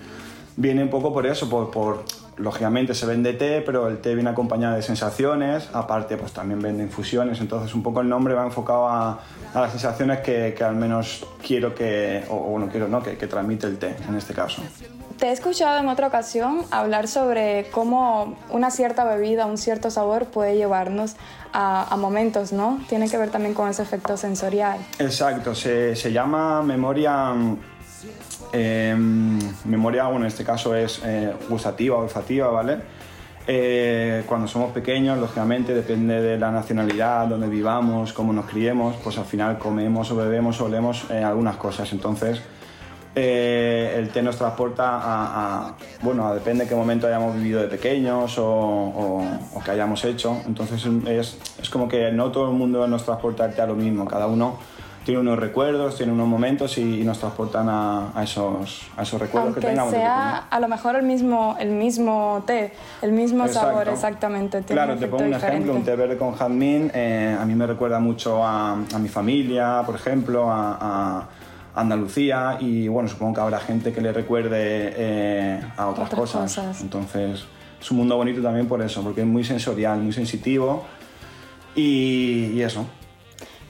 viene 0.56 0.84
un 0.84 0.90
poco 0.90 1.12
por 1.12 1.26
eso, 1.26 1.50
por, 1.50 1.72
por 1.72 2.06
lógicamente 2.38 2.94
se 2.94 3.06
vende 3.06 3.34
té, 3.34 3.62
pero 3.62 3.88
el 3.88 4.00
té 4.00 4.14
viene 4.14 4.30
acompañado 4.30 4.76
de 4.76 4.82
sensaciones, 4.82 5.70
aparte 5.74 6.18
pues 6.18 6.34
también 6.34 6.62
vende 6.62 6.84
infusiones, 6.84 7.40
entonces 7.40 7.74
un 7.74 7.82
poco 7.82 8.02
el 8.02 8.10
nombre 8.10 8.34
va 8.34 8.44
enfocado 8.44 8.88
a, 8.88 9.20
a 9.54 9.62
las 9.62 9.72
sensaciones 9.72 10.20
que, 10.20 10.54
que 10.58 10.64
al 10.64 10.76
menos 10.76 11.26
quiero 11.46 11.74
que, 11.74 12.26
o, 12.30 12.36
o 12.36 12.40
bueno, 12.52 12.68
quiero, 12.70 12.88
¿no? 12.88 13.02
Que, 13.02 13.18
que 13.18 13.28
transmite 13.28 13.68
el 13.68 13.78
té 13.78 13.96
en 14.08 14.16
este 14.16 14.34
caso. 14.34 14.62
Te 15.18 15.28
he 15.28 15.32
escuchado 15.32 15.80
en 15.80 15.88
otra 15.88 16.08
ocasión 16.08 16.64
hablar 16.72 17.08
sobre 17.08 17.70
cómo 17.72 18.36
una 18.50 18.70
cierta 18.70 19.06
bebida, 19.06 19.46
un 19.46 19.58
cierto 19.58 19.90
sabor 19.90 20.26
puede 20.26 20.58
llevarnos 20.58 21.16
a, 21.54 21.88
a 21.90 21.96
momentos, 21.96 22.52
¿no? 22.52 22.82
Tiene 22.90 23.10
que 23.10 23.18
ver 23.18 23.30
también 23.30 23.54
con 23.54 23.70
ese 23.70 23.82
efecto 23.82 24.18
sensorial. 24.18 24.78
Exacto, 25.00 25.56
se, 25.56 25.96
se 25.96 26.12
llama 26.12 26.62
memoria, 26.64 27.34
eh, 28.54 28.96
memoria, 29.66 30.04
bueno, 30.06 30.22
en 30.22 30.28
este 30.28 30.44
caso 30.44 30.76
es 30.76 31.02
eh, 31.04 31.34
gustativa, 31.50 31.98
olfativa, 31.98 32.48
¿vale? 32.50 32.78
Eh, 33.48 34.24
cuando 34.26 34.48
somos 34.48 34.72
pequeños, 34.72 35.20
lógicamente, 35.20 35.74
depende 35.74 36.20
de 36.22 36.38
la 36.40 36.50
nacionalidad, 36.52 37.28
donde 37.28 37.48
vivamos, 37.48 38.12
cómo 38.14 38.34
nos 38.34 38.46
criemos, 38.46 38.96
pues 39.04 39.18
al 39.20 39.26
final 39.26 39.60
comemos 39.60 40.10
o 40.12 40.16
bebemos 40.16 40.60
o 40.62 40.66
olemos 40.66 41.06
eh, 41.12 41.24
algunas 41.24 41.56
cosas. 41.58 41.92
Entonces, 41.94 42.42
eh, 43.18 43.96
el 43.98 44.10
té 44.10 44.22
nos 44.22 44.36
transporta 44.38 44.90
a, 44.98 45.68
a- 45.68 45.76
bueno, 46.02 46.28
a- 46.28 46.34
depende 46.34 46.64
de 46.64 46.70
qué 46.70 46.76
momento 46.76 47.08
hayamos 47.08 47.36
vivido 47.36 47.62
de 47.62 47.68
pequeños 47.68 48.38
o, 48.40 48.46
o, 48.46 49.24
o 49.54 49.64
que 49.64 49.72
hayamos 49.72 50.04
hecho. 50.06 50.38
Entonces 50.48 50.86
es, 51.08 51.38
es 51.62 51.70
como 51.70 51.88
que 51.88 52.12
no 52.12 52.32
todo 52.32 52.50
el 52.50 52.58
mundo 52.58 52.86
nos 52.88 53.06
transporta 53.06 53.46
el 53.46 53.54
té 53.54 53.62
a 53.62 53.68
lo 53.68 53.76
mismo, 53.76 54.06
cada 54.06 54.28
uno 54.28 54.58
tiene 55.06 55.22
unos 55.22 55.38
recuerdos, 55.40 55.96
tiene 55.96 56.12
unos 56.12 56.28
momentos 56.28 56.78
y, 56.78 57.02
y 57.02 57.04
nos 57.06 57.20
transportan 57.20 57.70
a, 57.70 58.12
a 58.14 58.24
esos, 58.24 58.88
a 58.98 59.04
esos 59.04 59.22
recuerdos 59.22 59.54
que 59.56 59.60
Aunque 59.60 59.68
tengamos. 59.70 59.92
de 59.94 60.00
sea 60.00 60.38
a 60.50 60.60
lo 60.60 60.68
mejor 60.68 60.96
el 60.96 61.04
mismo, 61.04 61.56
el 61.60 61.70
mismo 61.70 62.44
té, 62.48 62.74
el 63.02 63.12
mismo 63.12 63.46
Exacto. 63.46 63.70
sabor 63.70 63.88
exactamente. 63.88 64.62
Tiene 64.64 64.82
Claro, 64.82 65.00
te 65.00 65.08
pongo 65.08 65.24
un 65.24 65.30
diferente. 65.32 65.56
ejemplo, 65.58 65.76
un 65.76 65.84
té 65.84 65.96
verde 65.96 66.18
con 66.18 66.34
jazmín, 66.34 66.92
eh, 66.94 67.38
a 67.40 67.46
mí 67.46 67.56
me 67.56 67.68
recuerda 67.68 68.00
mucho 68.00 68.44
a, 68.44 68.72
a 68.74 69.00
mi 69.00 69.08
familia, 69.08 69.84
por 69.86 69.96
ejemplo, 69.96 70.52
a, 70.52 70.78
a 70.82 71.30
Andalucía 71.76 72.58
y 72.60 72.88
bueno, 72.88 73.08
supongo 73.08 73.36
que 73.36 73.42
habrá 73.42 73.60
gente 73.60 73.94
que 73.94 74.02
le 74.02 74.12
recuerde 74.12 74.50
eh, 74.98 75.62
a 75.78 75.88
otras, 75.88 76.08
Otras 76.08 76.20
cosas. 76.32 76.56
cosas. 76.56 76.82
Entonces, 76.82 77.46
es 77.80 77.92
un 77.92 77.98
mundo 77.98 78.16
bonito 78.18 78.42
también 78.42 78.68
por 78.68 78.82
eso, 78.82 79.04
porque 79.04 79.22
es 79.22 79.28
muy 79.28 79.44
sensorial, 79.44 80.00
muy 80.00 80.14
sensitivo 80.14 80.84
y, 81.76 82.52
y 82.56 82.62
eso. 82.62 82.86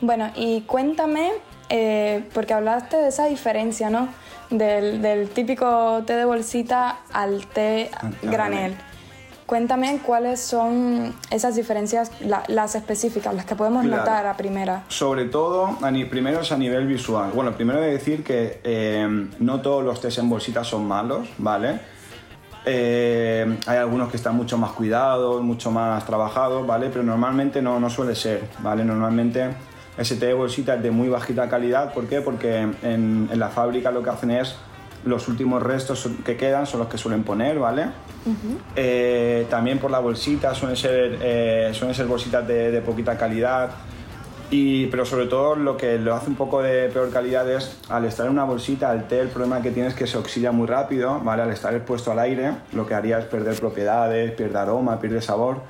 Bueno, 0.01 0.29
y 0.35 0.61
cuéntame, 0.61 1.31
eh, 1.69 2.23
porque 2.33 2.53
hablaste 2.53 2.97
de 2.97 3.07
esa 3.09 3.25
diferencia, 3.25 3.89
¿no? 3.89 4.09
Del, 4.49 5.01
del 5.01 5.29
típico 5.29 6.03
té 6.05 6.15
de 6.15 6.25
bolsita 6.25 6.97
al 7.11 7.45
té 7.47 7.89
granel. 8.21 8.75
Cuéntame 9.47 9.99
cuáles 10.03 10.39
son 10.39 11.13
esas 11.29 11.55
diferencias, 11.55 12.11
la- 12.21 12.43
las 12.47 12.73
específicas, 12.75 13.33
las 13.35 13.45
que 13.45 13.55
podemos 13.55 13.83
Claro. 13.83 13.97
notar 14.01 14.25
a 14.25 14.35
primera. 14.35 14.83
Sobre 14.87 15.25
todo, 15.25 15.77
a 15.81 15.91
ni- 15.91 16.05
primero 16.05 16.41
es 16.41 16.51
a 16.51 16.57
nivel 16.57 16.87
visual. 16.87 17.31
Bueno, 17.33 17.51
primero 17.53 17.79
he 17.79 17.85
de 17.87 17.91
decir 17.93 18.23
que 18.23 18.59
eh, 18.63 19.27
no 19.39 19.61
todos 19.61 19.83
los 19.83 20.01
test 20.01 20.17
en 20.17 20.29
bolsitas 20.29 20.67
son 20.67 20.87
malos, 20.87 21.27
¿vale? 21.37 21.79
Eh, 22.65 23.57
hay 23.67 23.77
algunos 23.77 24.09
que 24.09 24.17
están 24.17 24.35
mucho 24.35 24.57
más 24.57 24.71
cuidados, 24.71 25.43
mucho 25.43 25.69
más 25.69 26.03
trabajados, 26.05 26.65
¿vale? 26.65 26.89
Pero 26.89 27.03
normalmente 27.03 27.61
no, 27.61 27.79
no 27.79 27.89
suele 27.91 28.15
ser, 28.15 28.43
¿vale? 28.59 28.83
Normalmente 28.83 29.49
ese 29.97 30.15
té 30.15 30.27
de 30.27 30.33
bolsita 30.33 30.75
es 30.75 30.83
de 30.83 30.91
muy 30.91 31.09
bajita 31.09 31.47
calidad. 31.49 31.93
¿Por 31.93 32.07
qué? 32.07 32.21
Porque 32.21 32.59
en, 32.59 33.29
en 33.31 33.39
la 33.39 33.49
fábrica 33.49 33.91
lo 33.91 34.03
que 34.03 34.09
hacen 34.09 34.31
es 34.31 34.55
los 35.05 35.27
últimos 35.27 35.61
restos 35.61 36.09
que 36.25 36.35
quedan 36.35 36.65
son 36.65 36.79
los 36.79 36.89
que 36.89 36.97
suelen 36.97 37.23
poner, 37.23 37.59
¿vale? 37.59 37.85
Eh, 38.75 39.45
también 39.49 39.77
por 39.77 39.91
la 39.91 39.99
bolsita, 39.99 40.55
suelen 40.55 40.75
ser, 40.75 41.19
eh, 41.21 41.69
suelen 41.73 41.95
ser 41.95 42.07
bolsitas 42.07 42.47
de, 42.47 42.71
de 42.71 42.81
poquita 42.81 43.15
calidad. 43.17 43.69
Y, 44.51 44.87
pero 44.87 45.05
sobre 45.05 45.25
todo 45.25 45.55
lo 45.55 45.75
que 45.75 45.97
lo 45.97 46.13
hace 46.13 46.29
un 46.29 46.35
poco 46.35 46.61
de 46.61 46.89
peor 46.89 47.09
calidad 47.11 47.49
es 47.51 47.79
al 47.89 48.05
estar 48.05 48.27
en 48.27 48.31
una 48.31 48.43
bolsita, 48.43 48.93
el 48.93 49.05
té, 49.05 49.19
el 49.19 49.29
problema 49.29 49.61
que 49.61 49.71
tiene 49.71 49.89
es 49.89 49.95
que 49.95 50.05
se 50.05 50.17
oxida 50.17 50.51
muy 50.51 50.67
rápido, 50.67 51.19
¿vale? 51.19 51.41
Al 51.43 51.51
estar 51.51 51.73
expuesto 51.73 52.11
al 52.11 52.19
aire, 52.19 52.51
lo 52.71 52.85
que 52.85 52.93
haría 52.93 53.17
es 53.17 53.25
perder 53.25 53.59
propiedades, 53.59 54.31
pierde 54.31 54.57
aroma, 54.57 54.99
pierde 54.99 55.21
sabor. 55.21 55.61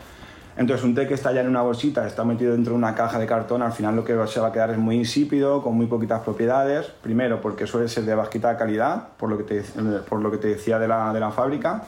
Entonces 0.58 0.86
un 0.86 0.96
té 0.96 1.06
que 1.08 1.14
está 1.16 1.34
ya 1.34 1.42
en 1.42 1.50
una 1.50 1.62
bolsita, 1.62 2.08
está 2.08 2.24
metido 2.24 2.54
dentro 2.54 2.72
de 2.72 2.78
una 2.78 2.96
caja 2.96 3.20
de 3.20 3.26
cartón, 3.26 3.62
al 3.62 3.74
final 3.74 3.96
lo 3.96 4.06
que 4.06 4.16
se 4.28 4.40
va 4.40 4.48
a 4.48 4.52
quedar 4.54 4.70
es 4.72 4.78
muy 4.78 4.96
insípido, 4.96 5.62
con 5.62 5.76
muy 5.76 5.86
poquitas 5.88 6.22
propiedades. 6.22 6.86
Primero 7.02 7.42
porque 7.42 7.68
suele 7.68 7.90
ser 7.90 8.06
de 8.06 8.16
bajita 8.16 8.56
calidad, 8.58 9.10
por 9.18 9.30
lo 9.30 9.38
que 9.38 9.44
te, 9.44 9.62
por 10.08 10.22
lo 10.22 10.32
que 10.32 10.38
te 10.38 10.48
decía 10.48 10.80
de 10.80 10.88
la, 10.88 11.12
de 11.12 11.20
la 11.20 11.32
fábrica, 11.32 11.84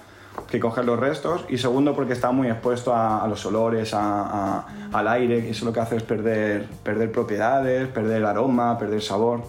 que 0.52 0.60
cogen 0.60 0.86
los 0.86 1.00
restos. 1.00 1.46
Y 1.48 1.58
segundo 1.58 1.96
porque 1.96 2.12
está 2.14 2.32
muy 2.32 2.48
expuesto 2.50 2.94
a, 2.94 3.26
los 3.30 3.46
olores, 3.46 3.94
a- 3.94 4.66
al 4.92 5.08
aire, 5.08 5.42
que 5.44 5.52
eso 5.52 5.64
lo 5.66 5.72
que 5.72 5.80
hace 5.80 5.96
es 5.96 6.04
perder, 6.04 6.66
perder 6.84 7.10
propiedades, 7.12 7.88
perder 7.88 8.26
aroma, 8.26 8.78
perder 8.78 9.02
sabor. 9.02 9.44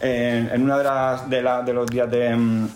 En, 0.00 0.50
en 0.52 0.62
una 0.62 0.78
de, 0.78 0.84
las, 0.84 1.28
de, 1.28 1.42
la- 1.42 1.62
de 1.62 1.72
los 1.72 1.86
días 1.86 2.08
de... 2.10 2.66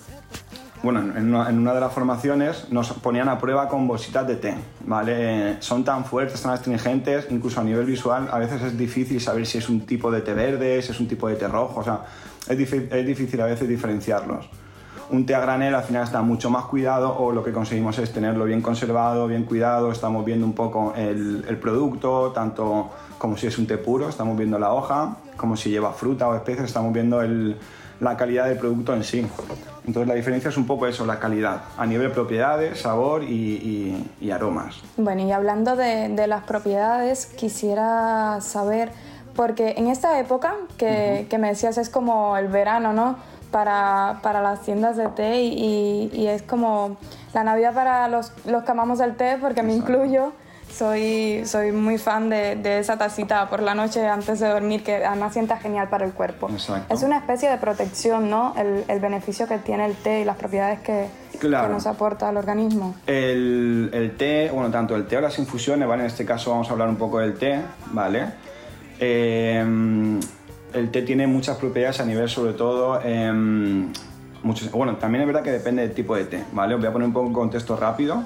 bueno, 0.83 1.01
en 1.01 1.35
una, 1.35 1.51
en 1.51 1.59
una 1.59 1.74
de 1.74 1.81
las 1.81 1.93
formaciones 1.93 2.66
nos 2.70 2.93
ponían 2.95 3.28
a 3.28 3.39
prueba 3.39 3.68
con 3.68 3.87
bolsitas 3.87 4.26
de 4.26 4.37
té, 4.37 4.55
¿vale? 4.87 5.57
Son 5.61 5.85
tan 5.85 6.05
fuertes, 6.05 6.41
tan 6.41 6.53
astringentes, 6.53 7.26
incluso 7.31 7.61
a 7.61 7.64
nivel 7.64 7.85
visual, 7.85 8.28
a 8.33 8.39
veces 8.39 8.62
es 8.62 8.78
difícil 8.78 9.20
saber 9.20 9.47
si 9.47 9.59
es 9.59 9.68
un 9.68 9.83
tipo 9.85 10.11
de 10.11 10.22
té 10.22 10.33
verde, 10.33 10.81
si 10.81 10.93
es 10.93 11.01
un 11.01 11.07
tipo 11.09 11.28
de 11.28 11.37
té 11.37 11.49
rojo, 11.49 11.81
o 11.81 11.85
sea, 11.85 12.01
es, 12.49 12.59
es 12.72 13.07
difícil 13.07 13.41
a 13.43 13.47
veces 13.47 13.68
diferenciarlos. 13.68 14.49
Un 15.11 15.26
té 15.26 15.35
a 15.35 15.41
granel 15.41 15.74
al 15.74 15.83
final 15.83 16.05
está 16.05 16.22
mucho 16.22 16.51
más 16.51 16.66
cuidado 16.66 17.14
o 17.18 17.33
lo 17.33 17.43
que 17.43 17.51
conseguimos 17.53 17.99
es 17.99 18.12
tenerlo 18.12 18.45
bien 18.45 18.62
conservado, 18.62 19.26
bien 19.26 19.43
cuidado, 19.43 19.91
estamos 19.91 20.24
viendo 20.24 20.47
un 20.47 20.55
poco 20.55 20.95
el, 20.97 21.45
el 21.49 21.57
producto, 21.59 22.31
tanto 22.33 22.91
como 23.18 23.37
si 23.37 23.49
es 23.49 23.59
un 23.59 23.66
té 23.66 23.76
puro, 23.76 24.09
estamos 24.09 24.39
viendo 24.39 24.57
la 24.59 24.72
hoja, 24.72 25.16
como 25.37 25.57
si 25.57 25.68
lleva 25.68 25.93
fruta 25.93 26.28
o 26.28 26.35
especies, 26.37 26.66
estamos 26.66 26.93
viendo 26.93 27.20
el- 27.22 27.57
la 28.01 28.17
calidad 28.17 28.47
del 28.47 28.59
producto 28.59 28.95
en 28.95 29.05
sí. 29.05 29.27
Entonces 29.87 30.09
la 30.09 30.15
diferencia 30.15 30.51
es 30.51 30.57
un 30.57 30.67
poco 30.67 30.87
eso, 30.87 31.05
la 31.07 31.19
calidad, 31.19 31.63
a 31.77 31.87
nivel 31.87 32.09
de 32.09 32.15
propiedades, 32.15 32.81
sabor 32.81 33.23
y, 33.23 33.27
y- 33.29 34.11
y 34.21 34.31
aromas. 34.31 34.77
Bueno, 34.97 35.23
y 35.23 35.33
hablando 35.33 35.77
de, 35.77 36.09
de 36.09 36.27
las 36.27 36.45
propiedades, 36.45 37.27
quisiera 37.27 38.41
saber, 38.41 38.91
porque 39.35 39.75
en 39.77 39.89
esta 39.89 40.19
época 40.19 40.55
que, 40.77 41.27
que 41.29 41.39
me 41.39 41.49
decías 41.49 41.79
es 41.79 41.89
como 41.89 42.37
el 42.37 42.49
verano, 42.49 42.93
¿no? 42.93 43.17
Para, 43.51 44.21
para 44.23 44.41
las 44.43 44.61
tiendas 44.63 44.97
de 44.97 45.09
té 45.09 45.43
y, 45.43 46.11
y 46.13 46.27
es 46.29 46.43
como 46.43 46.97
la 47.35 47.43
Navidad 47.43 47.75
para 47.75 48.07
los, 48.09 48.33
los 48.47 48.63
que 48.63 48.71
amamos 48.71 49.01
el 49.01 49.17
té, 49.17 49.39
porque 49.41 49.63
me 49.63 49.75
incluyo. 49.75 50.33
Soy, 50.73 51.43
soy 51.47 51.73
muy 51.73 51.99
fan 51.99 52.31
de, 52.31 52.57
de 52.57 52.79
esa 52.79 52.97
tacita 52.97 53.49
por 53.51 53.61
la 53.62 53.75
noche 53.75 54.07
antes 54.07 54.41
de 54.41 54.49
dormir, 54.49 54.83
que 54.83 55.05
además 55.05 55.33
sienta 55.33 55.59
genial 55.59 55.89
para 55.89 56.05
el 56.07 56.12
cuerpo. 56.12 56.49
Exacto. 56.51 56.95
Es 56.95 57.03
una 57.03 57.18
especie 57.18 57.51
de 57.51 57.59
protección, 57.59 58.31
¿no? 58.31 58.55
El, 58.57 58.85
el 58.89 59.01
beneficio 59.01 59.47
que 59.47 59.59
tiene 59.59 59.85
el 59.87 59.95
té 59.95 60.21
y 60.21 60.25
las 60.25 60.37
propiedades 60.37 60.81
que, 60.81 61.07
Claro. 61.39 61.68
que 61.68 61.73
nos 61.75 61.87
aporta 61.87 62.29
al 62.29 62.37
organismo. 62.37 62.95
El, 63.07 63.91
el 63.93 64.16
té, 64.16 64.51
bueno, 64.53 64.71
tanto 64.71 64.95
el 64.97 65.07
té 65.07 65.16
o 65.16 65.21
las 65.21 65.39
infusiones, 65.39 65.87
¿vale? 65.89 66.03
En 66.03 66.07
este 66.07 66.25
caso 66.25 66.51
vamos 66.51 66.68
a 66.68 66.73
hablar 66.73 66.89
un 66.89 66.97
poco 66.97 67.18
del 67.18 67.35
té, 67.35 67.61
¿vale? 67.93 68.27
Eh, 68.99 69.64
el 70.75 70.91
té 70.91 71.03
tiene 71.03 71.27
muchas 71.27 71.57
propiedades 71.57 72.01
a 72.01 72.05
nivel, 72.05 72.29
sobre 72.29 72.53
todo, 72.53 73.01
em, 73.03 73.93
muchos, 74.43 74.71
bueno, 74.71 74.97
también 74.97 75.23
es 75.23 75.27
verdad 75.27 75.43
que 75.43 75.51
depende 75.51 75.83
del 75.83 75.93
tipo 75.95 76.14
de 76.14 76.25
té, 76.25 76.45
¿vale? 76.53 76.75
Os 76.75 76.81
voy 76.81 76.89
a 76.89 76.93
poner 76.93 77.09
un 77.09 77.12
poco 77.14 77.27
en 77.27 77.33
contexto 77.33 77.77
rápido. 77.77 78.23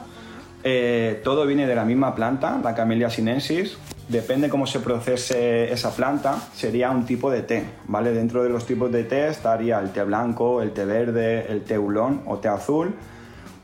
Eh, 0.67 1.21
todo 1.23 1.47
viene 1.47 1.67
de 1.67 1.75
la 1.75 1.85
misma 1.85 2.15
planta, 2.15 2.59
la 2.65 2.75
Camellia 2.75 3.11
sinensis. 3.11 3.77
Depende 4.09 4.49
cómo 4.49 4.67
se 4.67 4.81
procese 4.81 5.71
esa 5.71 5.95
planta, 5.95 6.37
sería 6.55 6.91
un 6.91 7.05
tipo 7.05 7.31
de 7.31 7.43
té, 7.43 7.65
¿vale? 7.87 8.13
Dentro 8.13 8.43
de 8.43 8.49
los 8.49 8.67
tipos 8.67 8.91
de 8.91 9.05
té 9.05 9.29
estaría 9.29 9.79
el 9.79 9.93
té 9.93 10.03
blanco, 10.05 10.63
el 10.63 10.73
té 10.73 10.87
verde, 10.87 11.47
el 11.51 11.65
té 11.65 11.77
oolong 11.77 12.23
o 12.27 12.39
té 12.39 12.49
azul, 12.49 12.95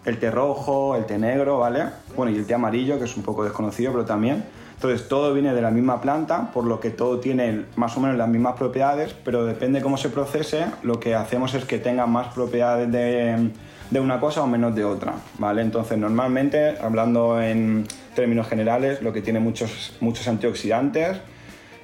el 0.04 0.18
té 0.18 0.30
rojo, 0.30 0.94
el 0.96 1.06
té 1.06 1.18
negro, 1.18 1.58
¿vale? 1.58 1.86
Bueno, 2.16 2.32
y 2.32 2.36
el 2.36 2.46
té 2.46 2.54
amarillo, 2.54 2.98
que 2.98 3.04
es 3.04 3.16
un 3.16 3.22
poco 3.22 3.44
desconocido, 3.44 3.92
pero 3.92 4.04
también. 4.04 4.44
Entonces, 4.74 5.08
todo 5.08 5.32
viene 5.32 5.54
de 5.54 5.60
la 5.60 5.70
misma 5.70 6.00
planta, 6.00 6.50
por 6.52 6.64
lo 6.64 6.80
que 6.80 6.90
todo 6.90 7.18
tiene 7.18 7.64
más 7.76 7.96
o 7.96 8.00
menos 8.00 8.16
las 8.16 8.28
mismas 8.28 8.56
propiedades, 8.56 9.14
pero 9.24 9.44
depende 9.44 9.82
cómo 9.82 9.98
se 9.98 10.08
procese, 10.08 10.66
lo 10.82 11.00
que 11.00 11.14
hacemos 11.14 11.54
es 11.54 11.64
que 11.64 11.78
tenga 11.78 12.06
más 12.06 12.28
propiedades 12.32 12.90
de, 12.90 13.50
de 13.90 14.00
una 14.00 14.20
cosa 14.20 14.42
o 14.42 14.46
menos 14.46 14.74
de 14.74 14.84
otra, 14.84 15.14
¿vale? 15.38 15.62
Entonces, 15.62 15.98
normalmente, 15.98 16.76
hablando 16.80 17.40
en 17.42 17.86
términos 18.14 18.48
generales, 18.48 19.02
lo 19.02 19.12
que 19.12 19.20
tiene 19.20 19.40
muchos, 19.40 19.96
muchos 20.00 20.28
antioxidantes, 20.28 21.18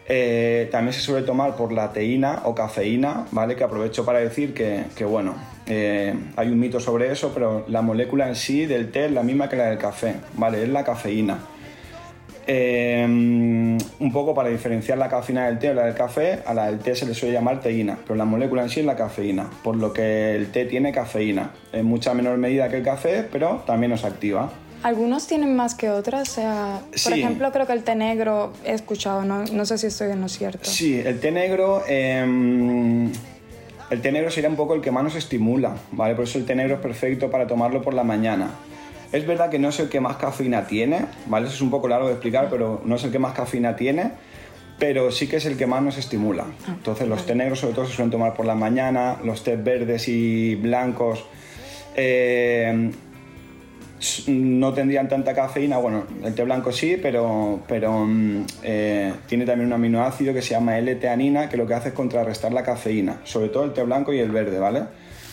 eh, 0.09 0.69
también 0.71 0.93
se 0.93 1.01
suele 1.01 1.27
tomar 1.27 1.57
por 1.57 1.73
la 1.73 1.93
teína 1.93 2.43
o 2.45 2.55
cafeína, 2.55 3.27
¿vale? 3.33 3.57
Que 3.57 3.65
aprovecho 3.65 4.05
para 4.05 4.21
decir 4.21 4.55
que, 4.55 4.85
que, 4.95 5.05
bueno, 5.05 5.35
eh, 5.67 6.15
hay 6.37 6.49
un 6.49 6.61
mito 6.61 6.79
sobre 6.79 7.11
eso, 7.11 7.33
pero 7.35 7.65
la 7.69 7.83
molécula 7.83 8.29
en 8.29 8.37
sí 8.37 8.67
del 8.67 8.93
té 8.93 9.07
es 9.07 9.13
la 9.13 9.25
misma 9.25 9.49
que 9.49 9.57
la 9.57 9.67
del 9.67 9.79
café, 9.79 10.15
¿vale? 10.35 10.63
Es 10.63 10.69
la 10.69 10.85
cafeína. 10.85 11.39
Eh, 12.49 13.05
un 13.05 14.13
poco 14.13 14.35
para 14.35 14.49
diferenciar 14.51 14.99
la 14.99 15.09
cafeína 15.09 15.47
del 15.47 15.59
té 15.59 15.71
o 15.71 15.75
la 15.75 15.87
del 15.87 15.95
café, 15.95 16.41
a 16.47 16.55
la 16.55 16.67
del 16.67 16.79
té 16.79 16.95
se 16.95 17.05
le 17.07 17.15
suele 17.15 17.35
llamar 17.35 17.61
teína, 17.61 17.99
pero 18.05 18.15
la 18.15 18.25
molécula 18.25 18.63
en 18.63 18.69
sí 18.69 18.81
es 18.81 18.87
la 18.87 18.95
cafeína, 18.97 19.51
por 19.65 19.77
lo 19.77 19.93
que 19.93 20.37
el 20.37 20.53
té 20.53 20.65
tiene 20.65 20.93
cafeína, 20.93 21.51
en 21.73 21.85
mucha 21.87 22.15
menor 22.15 22.39
medida 22.39 22.69
que 22.69 22.77
el 22.77 22.83
café, 22.85 23.25
pero 23.31 23.63
también 23.67 23.91
nos 23.91 24.05
activa. 24.05 24.51
Algunos 24.83 25.27
tienen 25.27 25.57
más 25.57 25.75
que 25.75 25.91
otros, 25.91 26.21
o 26.23 26.25
sea, 26.33 26.81
por 26.91 26.99
Sí. 26.99 27.15
ejemplo, 27.15 27.51
creo 27.51 27.67
que 27.67 27.73
el 27.73 27.83
té 27.83 27.97
negro 27.97 28.53
he 28.65 28.73
escuchado, 28.75 29.25
no, 29.25 29.45
no 29.45 29.65
sé 29.67 29.79
si 29.79 29.89
estoy 29.89 30.13
en 30.13 30.21
lo 30.21 30.29
cierto. 30.29 30.71
Sí, 30.71 31.01
el 31.05 31.19
té 31.19 31.33
negro. 31.33 31.83
em, 31.89 33.11
el 33.91 34.01
té 34.03 34.13
negro 34.13 34.31
sería 34.31 34.51
un 34.51 34.57
poco 34.57 34.75
el 34.75 34.83
que 34.83 34.93
más 34.93 35.03
nos 35.03 35.17
estimula, 35.17 35.75
¿vale? 35.93 36.15
Por 36.15 36.25
eso 36.25 36.39
el 36.39 36.45
té 36.45 36.55
negro 36.55 36.75
es 36.77 36.81
perfecto 36.81 37.29
para 37.31 37.47
tomarlo 37.49 37.83
por 37.83 37.95
la 37.95 38.05
mañana. 38.05 38.51
Es 39.13 39.27
verdad 39.27 39.51
que 39.51 39.59
no 39.59 39.69
es 39.69 39.79
el 39.81 39.89
que 39.89 40.01
más 40.01 40.17
cafeína 40.17 40.67
tiene, 40.67 41.07
¿vale? 41.27 41.47
Eso 41.47 41.57
es 41.57 41.63
un 41.63 41.71
poco 41.71 41.89
largo 41.89 42.09
de 42.09 42.15
explicar, 42.15 42.49
pero 42.51 42.83
no 42.85 42.97
es 42.97 43.05
el 43.05 43.13
que 43.13 43.19
más 43.19 43.35
cafeína 43.35 43.77
tiene, 43.77 44.11
pero 44.79 45.11
sí 45.11 45.29
que 45.29 45.37
es 45.37 45.47
el 45.47 45.57
que 45.57 45.67
más 45.67 45.83
nos 45.83 45.97
estimula. 45.97 46.45
Entonces, 46.69 47.09
los 47.09 47.25
té 47.25 47.35
negros, 47.35 47.61
sobre 47.61 47.75
todo, 47.75 47.87
se 47.87 47.95
suelen 47.95 48.11
tomar 48.11 48.35
por 48.35 48.47
la 48.47 48.55
mañana, 48.55 49.17
los 49.25 49.43
té 49.43 49.57
verdes 49.57 50.09
y 50.09 50.55
blancos. 50.57 51.25
eh, 51.95 52.91
no 54.27 54.73
tendrían 54.75 55.09
tanta 55.09 55.35
cafeína, 55.35 55.79
bueno, 55.79 56.05
el 56.23 56.35
té 56.35 56.45
blanco 56.45 56.71
sí, 56.71 56.99
pero, 57.01 57.61
pero 57.67 58.05
mm, 58.05 58.45
eh, 58.63 59.13
tiene 59.27 59.47
también 59.47 59.69
un 59.69 59.73
aminoácido 59.73 60.35
que 60.35 60.43
se 60.43 60.51
llama 60.51 60.79
L-teanina, 60.79 61.49
que 61.49 61.57
lo 61.57 61.67
que 61.67 61.75
hace 61.75 61.89
es 61.89 61.95
contrarrestar 61.95 62.53
la 62.53 62.63
cafeína, 62.63 63.21
sobre 63.25 63.49
todo 63.49 63.65
el 63.65 63.73
té 63.73 63.83
blanco 63.83 64.13
y 64.13 64.19
el 64.19 64.31
verde, 64.31 64.59
¿vale? 64.59 64.83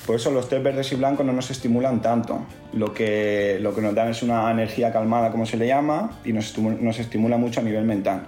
Por 0.06 0.18
eso 0.18 0.32
los 0.32 0.50
té 0.50 0.60
verdes 0.60 0.92
y 0.92 0.96
blancos 0.96 1.26
no 1.26 1.32
nos 1.34 1.50
estimulan 1.50 2.02
tanto. 2.02 2.42
Lo 2.74 2.94
que, 2.94 3.58
lo 3.62 3.74
que 3.74 3.82
nos 3.82 3.96
dan 3.96 4.10
es 4.10 4.22
una 4.22 4.52
energía 4.52 4.92
calmada, 4.92 5.32
como 5.32 5.46
se 5.46 5.56
le 5.58 5.66
llama, 5.68 6.20
y 6.26 6.34
nos 6.34 6.54
estimu- 6.56 6.78
nos 6.80 7.00
estimula 7.00 7.38
mucho 7.38 7.62
a 7.62 7.64
nivel 7.64 7.86
mental. 7.86 8.24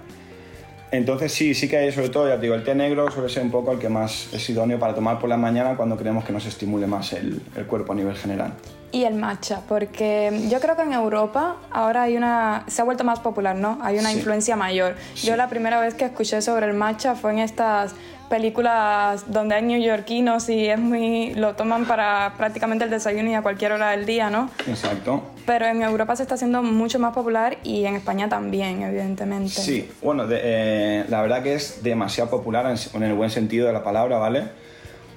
Entonces 0.92 1.32
sí, 1.32 1.52
sí 1.52 1.68
que 1.68 1.76
hay, 1.78 1.92
sobre 1.92 2.08
todo, 2.10 2.28
ya 2.28 2.36
te 2.36 2.42
digo, 2.42 2.54
el 2.54 2.62
té 2.62 2.74
negro 2.74 3.10
suele 3.10 3.28
ser 3.28 3.42
un 3.42 3.50
poco 3.50 3.72
el 3.72 3.78
que 3.78 3.88
más 3.88 4.32
es 4.32 4.48
idóneo 4.48 4.78
para 4.78 4.94
tomar 4.94 5.18
por 5.18 5.28
la 5.28 5.36
mañana 5.36 5.76
cuando 5.76 5.98
queremos 5.98 6.24
que 6.24 6.32
nos 6.32 6.46
estimule 6.46 6.86
más 6.86 7.12
el, 7.12 7.42
el 7.56 7.66
cuerpo 7.66 7.92
a 7.92 7.96
nivel 7.96 8.14
general. 8.14 8.52
Y 8.92 9.02
el 9.02 9.14
matcha, 9.16 9.62
porque 9.68 10.44
yo 10.48 10.60
creo 10.60 10.76
que 10.76 10.82
en 10.82 10.92
Europa 10.92 11.56
ahora 11.72 12.04
hay 12.04 12.16
una, 12.16 12.64
se 12.68 12.80
ha 12.80 12.84
vuelto 12.84 13.02
más 13.02 13.18
popular, 13.18 13.56
¿no? 13.56 13.78
Hay 13.82 13.98
una 13.98 14.10
Sí. 14.10 14.18
influencia 14.18 14.54
mayor. 14.54 14.94
Yo 15.16 15.36
la 15.36 15.48
primera 15.48 15.80
vez 15.80 15.94
que 15.94 16.04
escuché 16.04 16.40
sobre 16.40 16.66
el 16.66 16.72
matcha 16.74 17.16
fue 17.16 17.32
en 17.32 17.40
estas 17.40 17.94
películas 18.26 19.24
donde 19.32 19.54
hay 19.54 19.62
neoyorquinos 19.62 20.48
y 20.48 20.66
es 20.68 20.78
muy, 20.78 21.34
lo 21.34 21.54
toman 21.54 21.84
para 21.86 22.34
prácticamente 22.36 22.84
el 22.84 22.90
desayuno 22.90 23.30
y 23.30 23.34
a 23.34 23.42
cualquier 23.42 23.72
hora 23.72 23.90
del 23.90 24.06
día, 24.06 24.30
¿no? 24.30 24.50
Exacto. 24.68 25.22
Pero 25.46 25.66
en 25.66 25.82
Europa 25.82 26.16
se 26.16 26.22
está 26.22 26.34
haciendo 26.34 26.62
mucho 26.62 26.98
más 26.98 27.14
popular 27.14 27.58
y 27.62 27.84
en 27.84 27.96
España 27.96 28.28
también, 28.28 28.82
evidentemente. 28.82 29.50
Sí, 29.50 29.90
bueno, 30.02 30.26
de- 30.26 30.40
eh, 30.42 31.04
la 31.08 31.22
verdad 31.22 31.42
que 31.42 31.54
es 31.54 31.82
demasiado 31.82 32.30
popular 32.30 32.66
en, 32.66 32.76
en 32.94 33.02
el 33.08 33.14
buen 33.14 33.30
sentido 33.30 33.66
de 33.66 33.72
la 33.72 33.82
palabra, 33.84 34.18
¿vale? 34.18 34.44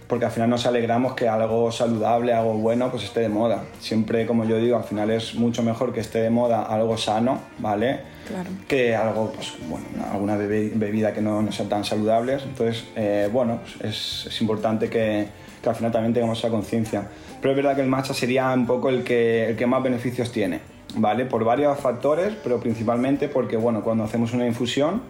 Porque 0.09 0.25
al 0.25 0.31
final 0.31 0.49
nos 0.49 0.65
alegramos 0.65 1.13
que 1.13 1.27
algo 1.27 1.71
saludable, 1.71 2.33
algo 2.33 2.55
bueno, 2.55 2.89
pues 2.89 3.03
esté 3.03 3.19
de 3.19 3.29
moda. 3.29 3.63
Siempre, 3.79 4.25
como 4.25 4.43
yo 4.43 4.57
digo, 4.57 4.75
al 4.75 4.83
final 4.83 5.11
es 5.11 5.35
mucho 5.35 5.61
mejor 5.61 5.93
que 5.93 5.99
esté 5.99 6.19
de 6.19 6.31
moda 6.31 6.63
algo 6.63 6.97
sano, 6.97 7.39
¿vale? 7.59 7.99
Claro. 8.27 8.49
Que 8.67 8.95
algo, 8.95 9.31
pues 9.31 9.53
bueno, 9.69 9.85
alguna 10.11 10.35
bebida 10.35 11.13
que 11.13 11.21
no, 11.21 11.43
no 11.43 11.51
sea 11.51 11.69
tan 11.69 11.85
saludables. 11.85 12.41
Entonces, 12.41 12.85
eh, 12.95 13.29
bueno, 13.31 13.59
es, 13.83 14.25
es 14.25 14.41
importante 14.41 14.89
que, 14.89 15.27
que 15.61 15.69
al 15.69 15.75
final 15.75 15.91
también 15.91 16.11
tengamos 16.11 16.39
esa 16.39 16.49
conciencia. 16.49 17.07
Pero 17.39 17.51
es 17.51 17.55
verdad 17.57 17.75
que 17.75 17.81
el 17.81 17.87
matcha 17.87 18.15
sería 18.15 18.51
un 18.51 18.65
poco 18.65 18.89
el 18.89 19.03
que, 19.03 19.49
el 19.49 19.55
que 19.55 19.67
más 19.67 19.83
beneficios 19.83 20.31
tiene, 20.31 20.59
¿vale? 20.95 21.25
Por 21.25 21.43
varios 21.43 21.79
factores, 21.79 22.33
pero 22.43 22.59
principalmente 22.59 23.27
porque, 23.27 23.57
bueno, 23.57 23.83
cuando 23.83 24.05
hacemos 24.05 24.33
una 24.33 24.47
infusión, 24.47 25.03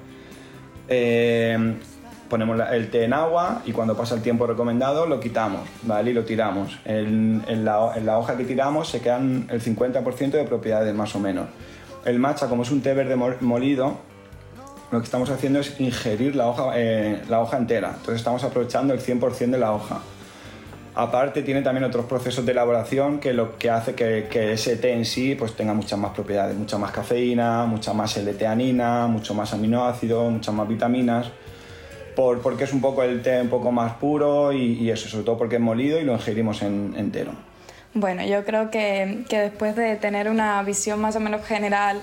eh, 0.89 1.76
ponemos 2.30 2.55
la- 2.57 2.75
el 2.75 2.89
té 2.91 3.03
en 3.05 3.13
agua 3.13 3.61
y 3.65 3.71
cuando 3.71 3.95
pasa 3.97 4.15
el 4.15 4.21
tiempo 4.21 4.45
recomendado 4.47 5.05
lo 5.05 5.19
quitamos, 5.19 5.61
¿vale? 5.84 6.11
Y 6.11 6.13
lo 6.13 6.23
tiramos. 6.23 6.77
En, 6.86 7.43
en 7.47 7.65
la, 7.65 7.93
en 7.95 8.05
la 8.05 8.17
hoja 8.17 8.38
que 8.38 8.45
tiramos 8.45 8.88
se 8.89 9.01
quedan 9.01 9.47
el 9.49 9.61
50% 9.61 10.32
de 10.32 10.43
propiedades 10.43 10.93
más 10.93 11.15
o 11.15 11.19
menos. 11.19 11.47
El 12.05 12.19
matcha, 12.19 12.47
como 12.47 12.63
es 12.63 12.71
un 12.71 12.82
té 12.82 12.93
verde 12.93 13.15
mol- 13.17 13.41
molido, 13.41 13.97
lo 14.91 14.99
que 14.99 15.05
estamos 15.05 15.30
haciendo 15.30 15.59
es 15.59 15.80
ingerir 15.80 16.36
la 16.36 16.47
hoja, 16.47 16.71
eh, 16.75 17.21
la 17.30 17.41
hoja 17.41 17.57
entera. 17.57 17.89
Entonces 17.89 18.15
estamos 18.15 18.43
aprovechando 18.43 18.93
el 18.93 18.99
100% 19.01 19.51
de 19.51 19.57
la 19.59 19.71
hoja. 19.73 19.99
Aparte 20.95 21.43
tiene 21.43 21.61
también 21.61 21.84
otros 21.86 22.05
procesos 22.05 22.45
de 22.45 22.51
elaboración 22.51 23.19
que 23.19 23.32
lo 23.32 23.57
que 23.57 23.69
hace 23.69 23.93
que, 23.95 24.27
que 24.30 24.53
ese 24.53 24.75
té 24.75 24.91
en 24.93 25.05
sí 25.05 25.36
pues 25.36 25.55
tenga 25.55 25.73
muchas 25.73 25.97
más 25.99 26.11
propiedades, 26.11 26.57
mucha 26.57 26.77
más 26.77 26.91
cafeína, 26.91 27.65
mucha 27.65 27.93
más 27.93 28.17
L-teanina, 28.17 29.07
mucho 29.07 29.34
más 29.34 29.53
aminoácidos, 29.53 30.32
muchas 30.32 30.53
más 30.53 30.67
vitaminas, 30.67 31.27
por, 32.20 32.41
porque 32.41 32.65
es 32.65 32.74
un 32.74 32.82
poco 32.82 33.01
el 33.03 33.22
té 33.22 33.39
un 33.41 33.47
poco 33.49 33.72
más 33.72 33.93
puro 33.93 34.51
y, 34.51 34.74
y 34.74 34.91
eso, 34.91 35.07
sobre 35.07 35.24
todo 35.24 35.38
porque 35.38 35.55
es 35.55 35.61
molido 35.61 35.99
y 36.01 36.03
lo 36.03 36.11
ingerimos 36.13 36.61
en- 36.61 36.93
entero. 36.97 37.32
Bueno, 37.93 38.26
yo 38.26 38.43
creo 38.43 38.70
que, 38.70 39.24
que 39.30 39.39
después 39.39 39.74
de 39.78 39.95
tener 39.95 40.30
una 40.30 40.61
visión 40.63 40.99
más 40.99 41.15
o 41.15 41.22
menos 41.22 41.45
general 41.45 42.01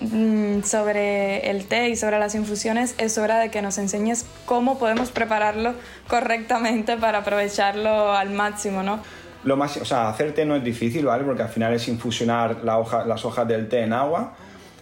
mm, 0.00 0.62
sobre 0.62 1.48
el 1.50 1.66
té 1.66 1.88
y 1.90 1.96
sobre 1.96 2.18
las 2.18 2.34
infusiones, 2.34 2.96
es 2.98 3.18
hora 3.18 3.38
de 3.38 3.50
que 3.50 3.62
nos 3.62 3.78
enseñes 3.78 4.26
cómo 4.46 4.78
podemos 4.78 5.10
prepararlo 5.10 5.74
correctamente 6.08 6.96
para 6.96 7.18
aprovecharlo 7.18 8.12
al 8.12 8.30
máximo, 8.30 8.82
¿no? 8.82 8.98
Lo 9.44 9.56
más, 9.56 9.76
o 9.76 9.84
sea, 9.84 10.08
hacer 10.08 10.34
té 10.34 10.44
no 10.44 10.56
es 10.56 10.64
difícil, 10.64 11.06
¿vale? 11.06 11.22
Porque 11.22 11.42
al 11.42 11.48
final 11.50 11.72
es 11.72 11.86
infusionar 11.86 12.64
la 12.64 12.78
hoja, 12.78 13.04
las 13.06 13.24
hojas 13.24 13.46
del 13.46 13.68
té 13.68 13.82
en 13.82 13.92
agua, 13.92 14.34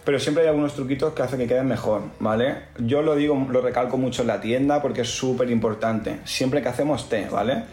pero 0.05 0.19
siempre 0.19 0.43
hay 0.43 0.49
algunos 0.49 0.75
truquitos 0.75 1.13
que 1.13 1.23
hacen 1.23 1.39
que 1.39 1.47
queden 1.47 1.67
mejor, 1.67 2.03
¿vale? 2.19 2.55
Yo 2.77 3.01
lo 3.01 3.15
digo, 3.15 3.47
lo 3.49 3.59
recalco 3.59 3.97
mucho 3.97 4.21
en 4.21 4.27
la 4.27 4.39
tienda 4.39 4.81
porque 4.81 5.01
es 5.01 5.09
súper 5.09 5.49
importante. 5.49 6.19
Siempre 6.25 6.61
que 6.61 6.69
hacemos 6.69 7.09
té, 7.09 7.27
¿vale? 7.29 7.63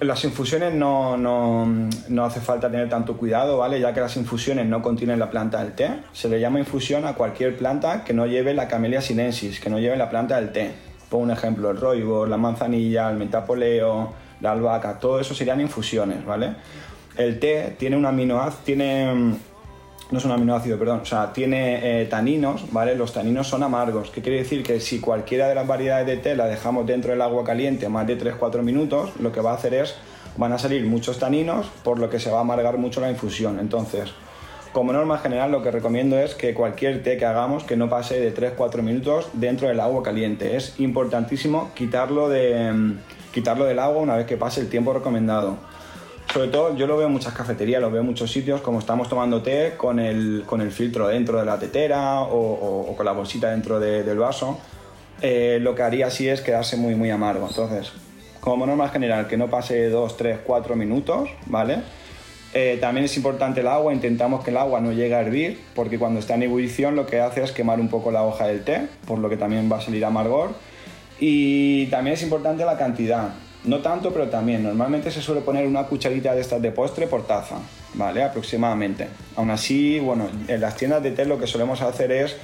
Las 0.00 0.24
infusiones 0.24 0.74
no, 0.74 1.16
no, 1.16 1.66
no 2.08 2.24
hace 2.24 2.40
falta 2.40 2.70
tener 2.70 2.88
tanto 2.88 3.18
cuidado, 3.18 3.58
¿vale? 3.58 3.78
Ya 3.78 3.92
que 3.92 4.00
las 4.00 4.16
infusiones 4.16 4.66
no 4.66 4.80
contienen 4.80 5.18
la 5.18 5.30
planta 5.30 5.62
del 5.62 5.74
té. 5.74 5.90
Se 6.12 6.28
le 6.28 6.40
llama 6.40 6.58
infusión 6.58 7.04
a 7.04 7.12
cualquier 7.12 7.56
planta 7.56 8.02
que 8.02 8.14
no 8.14 8.26
lleve 8.26 8.54
la 8.54 8.66
Camellia 8.66 9.02
sinensis, 9.02 9.60
que 9.60 9.68
no 9.68 9.78
lleve 9.78 9.96
la 9.96 10.08
planta 10.08 10.36
del 10.36 10.52
té. 10.52 10.72
Pongo 11.10 11.24
un 11.24 11.30
ejemplo, 11.30 11.70
el 11.70 11.76
roibos, 11.76 12.28
la 12.28 12.38
manzanilla, 12.38 13.10
el 13.10 13.18
metapoleo, 13.18 14.14
la 14.40 14.52
albahaca, 14.52 14.98
todo 14.98 15.20
eso 15.20 15.34
serían 15.34 15.60
infusiones, 15.60 16.24
¿vale? 16.24 16.54
El 17.16 17.38
té 17.38 17.76
tiene 17.78 17.96
un 17.96 18.06
aminoácido, 18.06 18.62
tiene... 18.64 19.51
No 20.12 20.18
es 20.18 20.26
un 20.26 20.30
aminoácido, 20.30 20.78
perdón, 20.78 21.00
o 21.00 21.06
sea, 21.06 21.32
tiene 21.32 22.02
eh, 22.02 22.04
taninos, 22.04 22.70
¿vale? 22.70 22.94
Los 22.94 23.14
taninos 23.14 23.48
son 23.48 23.62
amargos, 23.62 24.10
que 24.10 24.20
quiere 24.20 24.40
decir 24.40 24.62
que 24.62 24.78
si 24.78 25.00
cualquiera 25.00 25.48
de 25.48 25.54
las 25.54 25.66
variedades 25.66 26.06
de 26.06 26.18
té 26.18 26.36
la 26.36 26.46
dejamos 26.46 26.86
dentro 26.86 27.12
del 27.12 27.22
agua 27.22 27.44
caliente 27.44 27.88
más 27.88 28.06
de 28.06 28.18
3-4 28.18 28.60
minutos, 28.60 29.12
lo 29.20 29.32
que 29.32 29.40
va 29.40 29.52
a 29.52 29.54
hacer 29.54 29.72
es, 29.72 29.94
van 30.36 30.52
a 30.52 30.58
salir 30.58 30.84
muchos 30.84 31.18
taninos, 31.18 31.68
por 31.82 31.98
lo 31.98 32.10
que 32.10 32.18
se 32.18 32.30
va 32.30 32.38
a 32.38 32.40
amargar 32.42 32.76
mucho 32.76 33.00
la 33.00 33.10
infusión. 33.10 33.58
Entonces, 33.58 34.12
como 34.74 34.92
norma 34.92 35.16
general, 35.16 35.50
lo 35.50 35.62
que 35.62 35.70
recomiendo 35.70 36.18
es 36.18 36.34
que 36.34 36.52
cualquier 36.52 37.02
té 37.02 37.16
que 37.16 37.24
hagamos 37.24 37.64
que 37.64 37.78
no 37.78 37.88
pase 37.88 38.20
de 38.20 38.34
3-4 38.34 38.82
minutos 38.82 39.30
dentro 39.32 39.68
del 39.68 39.80
agua 39.80 40.02
caliente. 40.02 40.56
Es 40.56 40.78
importantísimo 40.78 41.70
quitarlo, 41.74 42.28
de, 42.28 42.70
mm, 42.70 42.98
quitarlo 43.32 43.64
del 43.64 43.78
agua 43.78 44.02
una 44.02 44.16
vez 44.16 44.26
que 44.26 44.36
pase 44.36 44.60
el 44.60 44.68
tiempo 44.68 44.92
recomendado. 44.92 45.56
Sobre 46.32 46.48
todo, 46.48 46.76
yo 46.76 46.86
lo 46.86 46.96
veo 46.96 47.06
en 47.08 47.12
muchas 47.12 47.34
cafeterías, 47.34 47.80
lo 47.80 47.90
veo 47.90 48.00
en 48.00 48.06
muchos 48.06 48.30
sitios, 48.30 48.60
como 48.62 48.78
estamos 48.78 49.08
tomando 49.08 49.42
té 49.42 49.74
con 49.76 49.98
el, 49.98 50.44
con 50.46 50.60
el 50.62 50.70
filtro 50.70 51.08
dentro 51.08 51.38
de 51.38 51.44
la 51.44 51.58
tetera 51.58 52.22
o, 52.22 52.94
con 52.96 53.04
la 53.04 53.12
bolsita 53.12 53.50
dentro 53.50 53.78
de- 53.78 54.02
del 54.02 54.18
vaso. 54.18 54.58
Eh, 55.20 55.58
lo 55.60 55.74
que 55.74 55.82
haría 55.82 56.06
así 56.06 56.28
es 56.28 56.40
quedarse 56.40 56.76
muy, 56.78 56.94
muy 56.94 57.10
amargo. 57.10 57.46
Entonces, 57.48 57.92
como 58.40 58.66
norma 58.66 58.88
general, 58.88 59.28
que 59.28 59.36
no 59.36 59.48
pase 59.48 59.88
2, 59.90 60.16
3, 60.16 60.38
4 60.44 60.74
minutos, 60.74 61.28
¿vale? 61.46 61.78
Eh, 62.54 62.78
también 62.80 63.04
es 63.04 63.16
importante 63.16 63.60
el 63.60 63.66
agua, 63.68 63.92
intentamos 63.92 64.42
que 64.42 64.50
el 64.50 64.56
agua 64.56 64.80
no 64.80 64.92
llegue 64.92 65.14
a 65.14 65.20
hervir, 65.20 65.60
porque 65.74 65.98
cuando 65.98 66.18
está 66.18 66.34
en 66.34 66.42
ebullición 66.44 66.96
lo 66.96 67.06
que 67.06 67.20
hace 67.20 67.42
es 67.42 67.52
quemar 67.52 67.78
un 67.78 67.88
poco 67.88 68.10
la 68.10 68.24
hoja 68.24 68.46
del 68.46 68.64
té, 68.64 68.88
por 69.06 69.18
lo 69.18 69.28
que 69.28 69.36
también 69.36 69.70
va 69.70 69.76
a 69.76 69.80
salir 69.82 70.04
amargor. 70.04 70.50
Y 71.20 71.86
también 71.86 72.14
es 72.14 72.22
importante 72.22 72.64
la 72.64 72.76
cantidad, 72.76 73.28
no 73.64 73.78
tanto, 73.78 74.12
pero 74.12 74.28
también. 74.28 74.62
Normalmente 74.62 75.10
se 75.10 75.20
suele 75.20 75.40
poner 75.40 75.66
una 75.66 75.84
cucharita 75.84 76.34
de 76.34 76.40
estas 76.40 76.60
de 76.60 76.72
postre 76.72 77.06
por 77.06 77.26
taza, 77.26 77.56
¿vale? 77.94 78.22
Aproximadamente. 78.22 79.08
Aún 79.36 79.50
así, 79.50 80.00
bueno, 80.00 80.28
en 80.48 80.60
las 80.60 80.76
tiendas 80.76 81.02
de 81.02 81.12
té 81.12 81.24
lo 81.24 81.38
que 81.38 81.46
solemos 81.46 81.80
hacer 81.80 82.10
es, 82.12 82.36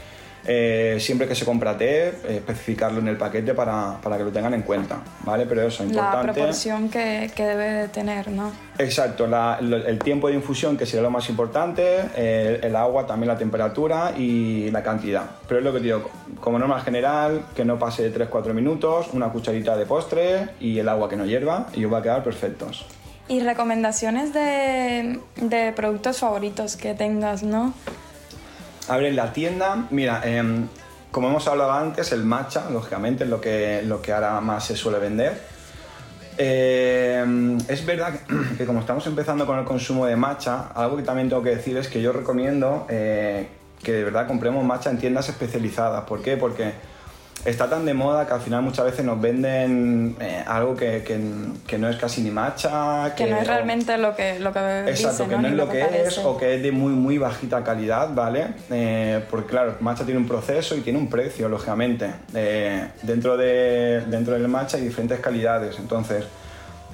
eh, 0.50 0.96
siempre 0.98 1.28
que 1.28 1.34
se 1.34 1.44
compra 1.44 1.76
té, 1.76 2.08
especificarlo 2.36 3.00
en 3.00 3.08
el 3.08 3.18
paquete 3.18 3.52
para, 3.54 3.98
para 4.02 4.16
que 4.16 4.24
lo 4.24 4.30
tengan 4.30 4.54
en 4.54 4.62
cuenta, 4.62 5.00
¿vale? 5.24 5.44
Pero 5.46 5.62
eso, 5.68 5.82
La 5.84 5.90
importante. 5.90 6.32
proporción 6.32 6.88
que, 6.88 7.30
que 7.36 7.44
debe 7.44 7.64
de 7.70 7.88
tener, 7.88 8.28
¿no? 8.28 8.50
Exacto, 8.78 9.26
la- 9.26 9.58
lo- 9.60 9.76
el 9.76 9.98
tiempo 9.98 10.28
de 10.28 10.34
infusión 10.34 10.76
que 10.78 10.86
sería 10.86 11.02
lo 11.02 11.10
más 11.10 11.28
importante, 11.28 11.82
eh, 12.16 12.60
el 12.62 12.74
agua, 12.76 13.06
también 13.06 13.28
la 13.28 13.36
temperatura 13.36 14.12
y 14.16 14.70
la 14.70 14.82
cantidad. 14.82 15.24
Pero 15.46 15.58
es 15.58 15.64
lo 15.64 15.72
que 15.74 15.80
digo, 15.80 16.10
como 16.40 16.58
norma 16.58 16.80
general, 16.80 17.44
que 17.54 17.64
no 17.66 17.78
pase 17.78 18.08
de 18.08 18.10
3-4 18.30 18.54
minutos, 18.54 19.08
una 19.12 19.28
cucharita 19.28 19.76
de 19.76 19.84
postre 19.84 20.48
y 20.60 20.78
el 20.78 20.88
agua 20.88 21.08
que 21.10 21.16
no 21.16 21.26
hierva 21.26 21.66
y 21.74 21.84
os 21.84 21.92
va 21.92 21.98
a 21.98 22.02
quedar 22.02 22.24
perfectos. 22.24 22.86
Y 23.28 23.40
recomendaciones 23.40 24.32
de, 24.32 25.20
de 25.36 25.72
productos 25.72 26.16
favoritos 26.18 26.76
que 26.76 26.94
tengas, 26.94 27.42
¿no? 27.42 27.74
A 28.88 28.96
ver, 28.96 29.06
en 29.06 29.16
la 29.16 29.32
tienda, 29.32 29.86
mira, 29.90 30.22
em, 30.24 30.66
como 31.10 31.28
hemos 31.28 31.46
hablado 31.46 31.72
antes, 31.72 32.12
el 32.12 32.24
matcha, 32.24 32.70
lógicamente, 32.70 33.24
es 33.24 33.30
lo 33.30 33.40
que, 33.40 33.82
lo 33.84 34.00
que 34.00 34.12
ahora 34.12 34.40
más 34.40 34.64
se 34.64 34.76
suele 34.76 34.98
vender. 34.98 35.38
Eh, 36.38 37.58
es 37.68 37.84
verdad 37.84 38.14
que, 38.14 38.56
que 38.58 38.64
como 38.64 38.80
estamos 38.80 39.06
empezando 39.06 39.44
con 39.44 39.58
el 39.58 39.64
consumo 39.64 40.06
de 40.06 40.16
matcha, 40.16 40.68
algo 40.74 40.96
que 40.96 41.02
también 41.02 41.28
tengo 41.28 41.42
que 41.42 41.50
decir 41.50 41.76
es 41.76 41.88
que 41.88 42.00
yo 42.00 42.12
recomiendo 42.12 42.86
eh, 42.88 43.48
que 43.82 43.92
de 43.92 44.04
verdad 44.04 44.26
compremos 44.26 44.64
matcha 44.64 44.90
en 44.90 44.98
tiendas 44.98 45.28
especializadas. 45.28 46.04
¿Por 46.04 46.22
qué? 46.22 46.36
Porque 46.36 46.72
está 47.50 47.68
tan 47.68 47.84
de 47.84 47.94
moda 47.94 48.26
que 48.26 48.34
al 48.34 48.40
final 48.40 48.62
muchas 48.62 48.84
veces 48.86 49.04
nos 49.04 49.20
venden 49.20 50.16
eh, 50.20 50.42
algo 50.46 50.74
que, 50.76 51.02
que- 51.02 51.18
que 51.66 51.78
no 51.78 51.88
es 51.88 51.96
casi 51.96 52.22
ni 52.22 52.30
matcha. 52.30 53.14
Que 53.16 53.26
no 53.26 53.36
es 53.38 53.46
realmente 53.46 53.96
lo 53.98 54.14
que, 54.14 54.38
lo 54.38 54.52
que 54.52 54.88
Exacto, 54.88 55.28
que 55.28 55.36
no 55.38 55.48
es 55.48 55.54
lo 55.54 55.68
que 55.68 55.80
es 56.06 56.18
o 56.18 56.36
que 56.36 56.54
es 56.56 56.62
de 56.62 56.72
muy 56.72 56.92
muy 56.92 57.18
bajita 57.18 57.62
calidad, 57.64 58.12
¿vale? 58.14 58.46
Eh, 58.70 59.24
porque 59.30 59.48
claro, 59.50 59.76
matcha 59.80 60.04
tiene 60.04 60.20
un 60.20 60.26
proceso 60.28 60.76
y 60.76 60.80
tiene 60.80 60.98
un 60.98 61.08
precio, 61.08 61.48
lógicamente. 61.48 62.10
Eh, 62.34 62.88
dentro, 63.02 63.36
de, 63.36 64.02
dentro 64.08 64.34
del 64.34 64.48
matcha 64.48 64.76
hay 64.76 64.84
diferentes 64.84 65.20
calidades, 65.20 65.78
entonces 65.78 66.24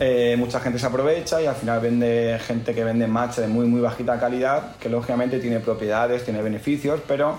eh, 0.00 0.34
mucha 0.38 0.58
gente 0.60 0.78
se 0.78 0.86
aprovecha 0.86 1.40
y 1.40 1.46
al 1.46 1.54
final 1.54 1.80
vende 1.80 2.38
gente 2.44 2.74
que 2.74 2.82
vende 2.82 3.06
matcha 3.06 3.40
de 3.42 3.46
muy 3.48 3.66
muy 3.66 3.80
bajita 3.80 4.18
calidad, 4.18 4.76
que 4.80 4.88
lógicamente 4.88 5.38
tiene 5.38 5.60
propiedades, 5.60 6.24
tiene 6.24 6.42
beneficios, 6.42 7.00
pero 7.06 7.36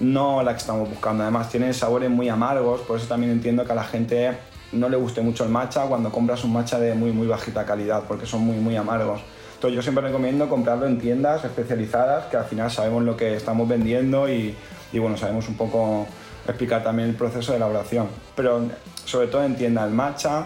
no 0.00 0.42
la 0.42 0.52
que 0.52 0.58
estamos 0.58 0.88
buscando. 0.88 1.22
Además 1.22 1.48
tiene 1.48 1.72
sabores 1.72 2.10
muy 2.10 2.28
amargos, 2.28 2.80
por 2.82 2.98
eso 2.98 3.06
también 3.06 3.32
entiendo 3.32 3.64
que 3.64 3.72
a 3.72 3.74
la 3.74 3.84
gente 3.84 4.38
no 4.72 4.88
le 4.88 4.96
guste 4.96 5.22
mucho 5.22 5.44
el 5.44 5.50
matcha 5.50 5.86
cuando 5.86 6.10
compras 6.10 6.44
un 6.44 6.52
matcha 6.52 6.78
de 6.78 6.94
muy 6.94 7.10
muy 7.12 7.26
bajita 7.26 7.64
calidad, 7.64 8.04
porque 8.06 8.26
son 8.26 8.42
muy 8.42 8.56
muy 8.56 8.76
amargos. 8.76 9.20
Entonces 9.54 9.74
yo 9.74 9.82
siempre 9.82 10.04
recomiendo 10.04 10.48
comprarlo 10.48 10.86
en 10.86 10.98
tiendas 10.98 11.44
especializadas 11.44 12.26
que 12.26 12.36
al 12.36 12.44
final 12.44 12.70
sabemos 12.70 13.02
lo 13.02 13.16
que 13.16 13.34
estamos 13.34 13.68
vendiendo 13.68 14.28
y, 14.28 14.54
bueno, 14.92 15.16
sabemos 15.16 15.48
un 15.48 15.56
poco 15.56 16.06
explicar 16.46 16.84
también 16.84 17.08
el 17.08 17.16
proceso 17.16 17.50
de 17.50 17.56
elaboración. 17.56 18.06
Pero 18.36 18.62
sobre 19.04 19.26
todo 19.26 19.42
en 19.42 19.56
tiendas 19.56 19.88
el 19.88 19.94
matcha, 19.94 20.44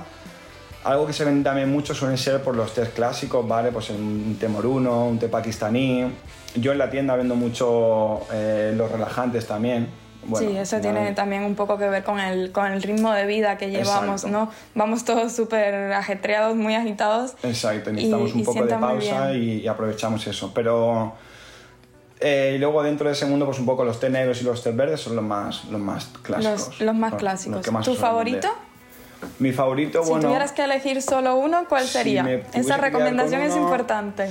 algo 0.84 1.06
que 1.06 1.12
se 1.12 1.26
vende 1.26 1.44
también 1.44 1.70
mucho 1.70 1.94
suelen 1.94 2.16
ser 2.16 2.42
por 2.42 2.56
los 2.56 2.72
tés 2.72 2.88
clásicos, 2.88 3.46
¿vale? 3.46 3.70
Pues 3.70 3.90
un 3.90 4.34
té 4.40 4.48
moruno, 4.48 5.04
un 5.04 5.18
té 5.18 5.28
pakistaní. 5.28 6.10
Yo 6.54 6.72
en 6.72 6.78
la 6.78 6.90
tienda 6.90 7.16
vendo 7.16 7.34
mucho 7.34 8.20
eh, 8.32 8.72
los 8.76 8.90
relajantes 8.90 9.46
también. 9.46 9.88
Bueno, 10.24 10.48
sí, 10.50 10.56
eso 10.56 10.78
tiene 10.80 11.10
también 11.12 11.42
un 11.42 11.56
poco 11.56 11.78
que 11.78 11.88
ver 11.88 12.04
con 12.04 12.20
el, 12.20 12.52
con 12.52 12.70
el 12.70 12.80
ritmo 12.80 13.10
de 13.12 13.26
vida 13.26 13.58
que 13.58 13.70
llevamos, 13.70 14.22
Exacto. 14.24 14.28
¿no? 14.28 14.50
Vamos 14.76 15.04
todos 15.04 15.32
súper 15.32 15.92
ajetreados, 15.92 16.54
muy 16.54 16.76
agitados. 16.76 17.32
Exacto, 17.42 17.90
necesitamos 17.90 18.30
Y- 18.30 18.38
un 18.38 18.44
poco 18.44 18.64
de 18.64 18.74
pausa 18.76 19.34
y, 19.34 19.62
y 19.62 19.66
aprovechamos 19.66 20.24
eso. 20.28 20.52
Pero 20.54 21.14
eh, 22.20 22.52
y 22.54 22.58
luego 22.58 22.84
dentro 22.84 23.08
de 23.08 23.14
ese 23.14 23.26
mundo, 23.26 23.46
pues 23.46 23.58
un 23.58 23.66
poco 23.66 23.84
los 23.84 23.98
té 23.98 24.10
negros 24.10 24.40
y 24.42 24.44
los 24.44 24.62
té 24.62 24.70
verdes 24.70 25.00
son 25.00 25.16
los 25.16 25.24
más, 25.24 25.64
los 25.64 25.80
más 25.80 26.06
clásicos. 26.22 26.68
Los, 26.68 26.80
los 26.80 26.94
más 26.94 27.14
clásicos. 27.14 27.56
los 27.56 27.64
que 27.64 27.70
más 27.72 27.84
¿Tu 27.84 27.94
favorito? 27.96 28.48
vender. 28.48 29.32
Mi 29.40 29.52
favorito, 29.52 30.02
si 30.04 30.10
bueno, 30.10 30.26
tuvieras 30.28 30.52
que 30.52 30.62
elegir 30.64 31.00
solo 31.02 31.36
uno, 31.36 31.64
¿cuál 31.68 31.82
Si 31.84 31.92
sería? 31.94 32.42
Esa 32.54 32.76
recomendación 32.76 33.40
es 33.42 33.56
importante. 33.56 34.30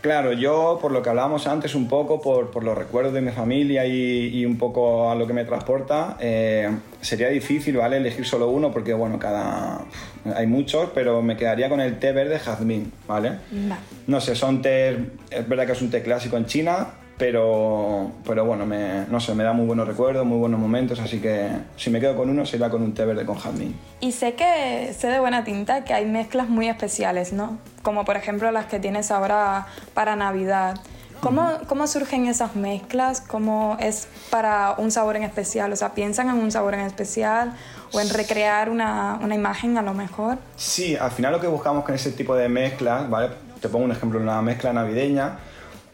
Claro, 0.00 0.32
yo 0.32 0.78
por 0.80 0.92
lo 0.92 1.02
que 1.02 1.10
hablábamos 1.10 1.46
antes 1.46 1.74
un 1.74 1.88
poco, 1.88 2.20
por, 2.20 2.50
por 2.50 2.64
los 2.64 2.76
recuerdos 2.76 3.12
de 3.12 3.20
mi 3.20 3.30
familia 3.30 3.86
y, 3.86 4.28
y 4.38 4.44
un 4.44 4.58
poco 4.58 5.10
a 5.10 5.14
lo 5.14 5.26
que 5.26 5.32
me 5.32 5.44
transporta, 5.44 6.16
eh, 6.20 6.70
sería 7.00 7.28
difícil, 7.28 7.76
¿vale? 7.76 7.98
Elegir 7.98 8.26
solo 8.26 8.48
uno 8.48 8.70
porque, 8.70 8.94
bueno, 8.94 9.18
cada... 9.18 9.84
Hay 10.34 10.46
muchos, 10.46 10.90
pero 10.94 11.22
me 11.22 11.36
quedaría 11.36 11.68
con 11.68 11.80
el 11.80 11.98
té 11.98 12.12
verde 12.12 12.38
jazmín, 12.38 12.92
¿vale? 13.06 13.38
No 14.06 14.20
sé, 14.20 14.34
son 14.34 14.60
té, 14.62 14.90
es 15.30 15.48
verdad 15.48 15.66
que 15.66 15.72
es 15.72 15.82
un 15.82 15.90
té 15.90 16.02
clásico 16.02 16.36
en 16.36 16.46
China, 16.46 16.88
pero, 17.18 18.12
pero 18.24 18.44
bueno, 18.44 18.64
me, 18.64 19.04
no 19.08 19.18
sé, 19.18 19.34
me 19.34 19.42
da 19.42 19.52
muy 19.52 19.66
buenos 19.66 19.88
recuerdos, 19.88 20.24
muy 20.24 20.38
buenos 20.38 20.60
momentos, 20.60 21.00
así 21.00 21.20
que 21.20 21.50
si 21.76 21.90
me 21.90 22.00
quedo 22.00 22.16
con 22.16 22.30
uno 22.30 22.46
sería 22.46 22.70
con 22.70 22.80
un 22.82 22.94
té 22.94 23.04
verde 23.04 23.26
con 23.26 23.36
jazmín. 23.36 23.76
Y 24.00 24.12
sé 24.12 24.34
que, 24.34 24.94
sé 24.96 25.08
de 25.08 25.18
buena 25.18 25.42
tinta 25.42 25.84
que 25.84 25.92
hay 25.92 26.06
mezclas 26.06 26.48
muy 26.48 26.68
especiales, 26.68 27.32
¿no? 27.32 27.58
Como 27.82 28.04
por 28.04 28.16
ejemplo 28.16 28.50
las 28.52 28.66
que 28.66 28.78
tienes 28.78 29.10
ahora 29.10 29.66
para 29.94 30.14
Navidad. 30.14 30.80
¿Cómo, 31.20 31.50
¿Cómo 31.66 31.88
surgen 31.88 32.28
esas 32.28 32.54
mezclas? 32.54 33.20
¿Cómo 33.20 33.76
es 33.80 34.06
para 34.30 34.76
un 34.78 34.92
sabor 34.92 35.16
en 35.16 35.24
especial? 35.24 35.72
O 35.72 35.76
sea, 35.76 35.92
¿piensan 35.92 36.28
en 36.28 36.36
un 36.36 36.52
sabor 36.52 36.74
en 36.74 36.80
especial 36.80 37.54
o 37.92 37.98
en 38.00 38.08
recrear 38.10 38.70
una, 38.70 39.18
una 39.20 39.34
imagen 39.34 39.76
a 39.78 39.82
lo 39.82 39.94
mejor? 39.94 40.38
Sí, 40.54 40.94
al 40.94 41.10
final 41.10 41.32
lo 41.32 41.40
que 41.40 41.48
buscamos 41.48 41.84
con 41.84 41.96
ese 41.96 42.12
tipo 42.12 42.36
de 42.36 42.48
mezclas, 42.48 43.10
¿vale? 43.10 43.30
Te 43.60 43.68
pongo 43.68 43.86
un 43.86 43.90
ejemplo, 43.90 44.20
una 44.20 44.40
mezcla 44.42 44.72
navideña. 44.72 45.38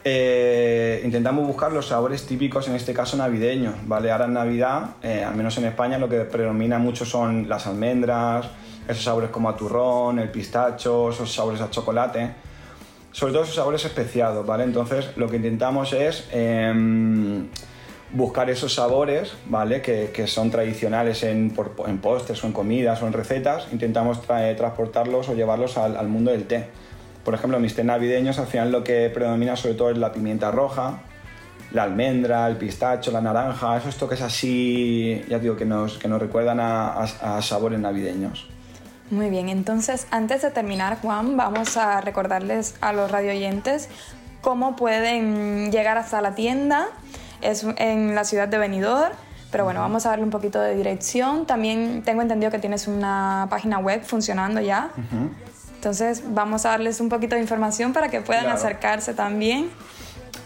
Eh, 0.05 1.01
intentamos 1.05 1.47
buscar 1.47 1.73
los 1.73 1.87
sabores 1.89 2.27
típicos, 2.27 2.69
en 2.69 2.75
este 2.75 2.93
caso 2.93 3.17
navideños, 3.17 3.75
¿vale? 3.87 4.11
Ahora 4.13 4.27
en 4.27 4.35
Navidad, 4.35 4.97
eh, 5.03 5.25
al 5.25 5.35
menos 5.35 5.57
en 5.59 5.65
España, 5.65 5.99
lo 5.99 6.09
que 6.09 6.21
predomina 6.21 6.79
mucho 6.79 7.05
son 7.07 7.49
las 7.49 7.67
almendras, 7.67 8.47
esos 8.87 9.03
sabores 9.05 9.31
como 9.31 9.49
a 9.49 9.57
turrón, 9.57 10.19
el 10.19 10.31
pistacho, 10.31 11.09
esos 11.11 11.33
sabores 11.33 11.61
a 11.63 11.71
chocolate. 11.71 12.33
Sobre 13.13 13.33
todo 13.33 13.45
esos 13.45 13.55
sabores 13.55 13.85
especiados, 13.85 14.45
¿vale? 14.47 14.65
Entonces 14.65 15.09
lo 15.17 15.29
que 15.29 15.37
intentamos 15.37 15.93
es 15.93 16.29
em, 16.33 17.47
buscar 18.13 18.51
esos 18.51 18.75
sabores, 18.75 19.33
¿vale? 19.47 19.81
Que, 19.81 20.27
son 20.27 20.51
tradicionales 20.51 21.23
en, 21.23 21.51
por- 21.51 21.71
postres 22.01 22.43
o 22.45 22.47
en 22.49 22.53
comidas 22.53 23.01
o 23.03 23.07
en 23.07 23.13
recetas. 23.13 23.69
Intentamos 23.73 24.21
tra- 24.27 24.55
transportarlos 24.57 25.29
o 25.29 25.35
llevarlos 25.35 25.79
al 25.79 26.09
mundo 26.09 26.31
del 26.33 26.45
té. 26.47 26.67
Por 27.25 27.35
ejemplo, 27.35 27.59
mis 27.59 27.75
té 27.75 27.85
navideños 27.85 28.39
al 28.39 28.47
final 28.47 28.71
lo 28.71 28.85
que 28.85 29.11
predomina 29.13 29.57
sobre 29.57 29.75
todo 29.75 29.91
es 29.91 29.99
la 29.99 30.13
pimienta 30.13 30.51
roja, 30.51 31.01
la 31.73 31.83
almendra, 31.85 32.47
el 32.47 32.57
pistacho, 32.57 33.11
la 33.11 33.21
naranja, 33.21 33.77
esos 33.79 33.97
toques 33.97 34.21
así, 34.23 35.25
ya 35.29 35.39
digo, 35.39 35.57
que 35.57 35.65
nos, 35.65 35.99
que 35.99 36.07
nos 36.07 36.21
recuerdan 36.21 36.61
a, 36.61 36.89
a- 36.93 37.39
a 37.39 37.43
sabores 37.43 37.81
navideños. 37.81 38.47
Muy 39.11 39.29
bien, 39.31 39.49
entonces 39.49 40.07
antes 40.11 40.43
de 40.43 40.51
terminar, 40.51 40.99
Juan, 41.01 41.37
vamos 41.37 41.77
a 41.77 42.01
recordarles 42.01 42.75
a 42.81 42.93
los 42.93 43.11
radioyentes 43.11 43.89
cómo 44.41 44.77
pueden 44.77 45.71
llegar 45.73 45.97
hasta 45.99 46.21
la 46.21 46.35
tienda. 46.35 46.87
Es 47.43 47.67
en 47.77 48.15
la 48.15 48.25
ciudad 48.25 48.49
de 48.49 48.57
Benidorm, 48.59 49.13
pero 49.51 49.65
bueno, 49.65 49.81
vamos 49.81 50.07
a 50.07 50.11
darle 50.11 50.25
un 50.25 50.31
poquito 50.31 50.61
de 50.61 50.75
dirección. 50.77 51.45
También 51.47 52.03
tengo 52.05 52.23
entendido 52.23 52.51
que 52.51 52.59
tienes 52.59 52.89
una 52.89 53.47
página 53.51 53.79
web 53.79 54.03
funcionando 54.05 54.61
ya. 54.61 54.91
Entonces 55.85 56.23
vamos 56.27 56.65
a 56.65 56.70
darles 56.70 56.98
un 57.01 57.11
poquito 57.11 57.35
de 57.35 57.43
información 57.43 57.93
para 57.93 58.09
que 58.09 58.23
puedan 58.23 58.44
Claro. 58.44 58.56
acercarse 58.59 59.12
también. 59.12 59.69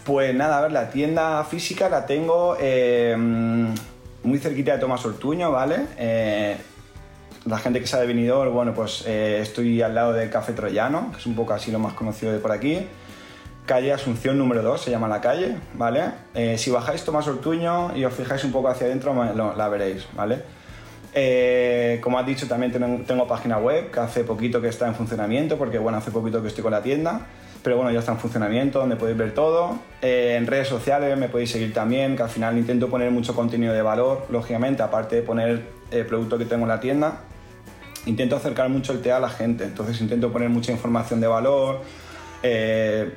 Pues 0.03 0.35
nada, 0.35 0.57
a 0.57 0.61
ver, 0.63 0.73
la 0.73 0.89
tienda 0.89 1.41
física 1.45 1.87
la 1.87 2.05
tengo 2.05 2.57
eh, 2.59 3.15
muy 4.23 4.39
cerquita 4.39 4.73
de 4.73 4.79
Tomás 4.79 5.05
Ortuño, 5.05 5.49
¿vale? 5.49 5.85
Eh, 5.97 6.57
la 7.45 7.57
gente 7.57 7.79
que 7.79 7.87
sabe 7.87 8.01
de 8.01 8.07
Benidorm, 8.09 8.53
bueno, 8.53 8.73
pues 8.73 9.05
eh, 9.07 9.39
estoy 9.41 9.81
al 9.81 9.95
lado 9.95 10.11
del 10.11 10.29
Café 10.29 10.51
Troyano, 10.51 11.09
que 11.13 11.19
es 11.19 11.25
un 11.25 11.35
poco 11.37 11.53
así 11.53 11.71
lo 11.71 11.79
más 11.79 11.93
conocido 11.93 12.33
de 12.33 12.39
por 12.39 12.51
aquí. 12.51 12.85
Calle 13.65 13.93
Asunción 13.93 14.37
número 14.37 14.61
2 14.61 14.81
se 14.81 14.91
llama 14.91 15.07
la 15.07 15.21
calle, 15.21 15.55
¿vale? 15.75 16.03
Eh, 16.33 16.57
si 16.57 16.69
bajáis 16.69 17.05
Tomás 17.05 17.25
Ortuño 17.29 17.95
y 17.95 18.03
os 18.03 18.13
fijáis 18.13 18.43
un 18.43 18.51
poco 18.51 18.67
hacia 18.67 18.87
adentro, 18.87 19.13
la 19.55 19.69
veréis, 19.69 20.05
¿vale? 20.17 20.43
Eh, 21.13 21.99
como 22.01 22.19
has 22.19 22.25
dicho, 22.25 22.47
también 22.47 22.71
tengo, 22.71 23.27
página 23.27 23.57
web 23.57 23.91
que 23.91 23.99
hace 23.99 24.23
poquito 24.23 24.61
que 24.61 24.67
está 24.67 24.87
en 24.87 24.95
funcionamiento, 24.95 25.57
porque 25.57 25.79
bueno, 25.79 25.97
hace 25.97 26.11
poquito 26.11 26.41
que 26.41 26.49
estoy 26.49 26.61
con 26.61 26.71
la 26.71 26.83
tienda, 26.83 27.27
pero 27.63 27.77
bueno, 27.77 27.91
ya 27.91 27.99
está 27.99 28.11
en 28.11 28.19
funcionamiento, 28.19 28.79
donde 28.79 28.95
podéis 28.95 29.17
ver 29.17 29.33
todo. 29.33 29.79
Eh, 30.01 30.35
en 30.37 30.47
redes 30.47 30.67
sociales 30.67 31.17
me 31.17 31.29
podéis 31.29 31.51
seguir 31.51 31.73
también, 31.73 32.15
que 32.15 32.23
al 32.23 32.29
final 32.29 32.57
intento 32.57 32.89
poner 32.89 33.11
mucho 33.11 33.35
contenido 33.35 33.73
de 33.73 33.81
valor, 33.81 34.27
lógicamente, 34.29 34.83
aparte 34.83 35.17
de 35.17 35.21
poner 35.23 35.63
el 35.91 36.05
producto 36.05 36.37
que 36.37 36.45
tengo 36.45 36.63
en 36.63 36.69
la 36.69 36.79
tienda. 36.79 37.21
Intento 38.05 38.35
acercar 38.35 38.69
mucho 38.69 38.93
el 38.93 39.01
té 39.01 39.11
a 39.11 39.19
la 39.19 39.29
gente, 39.29 39.65
entonces 39.65 39.99
intento 39.99 40.31
poner 40.31 40.49
mucha 40.49 40.71
información 40.71 41.19
de 41.19 41.27
valor. 41.27 41.81
eh, 42.43 43.11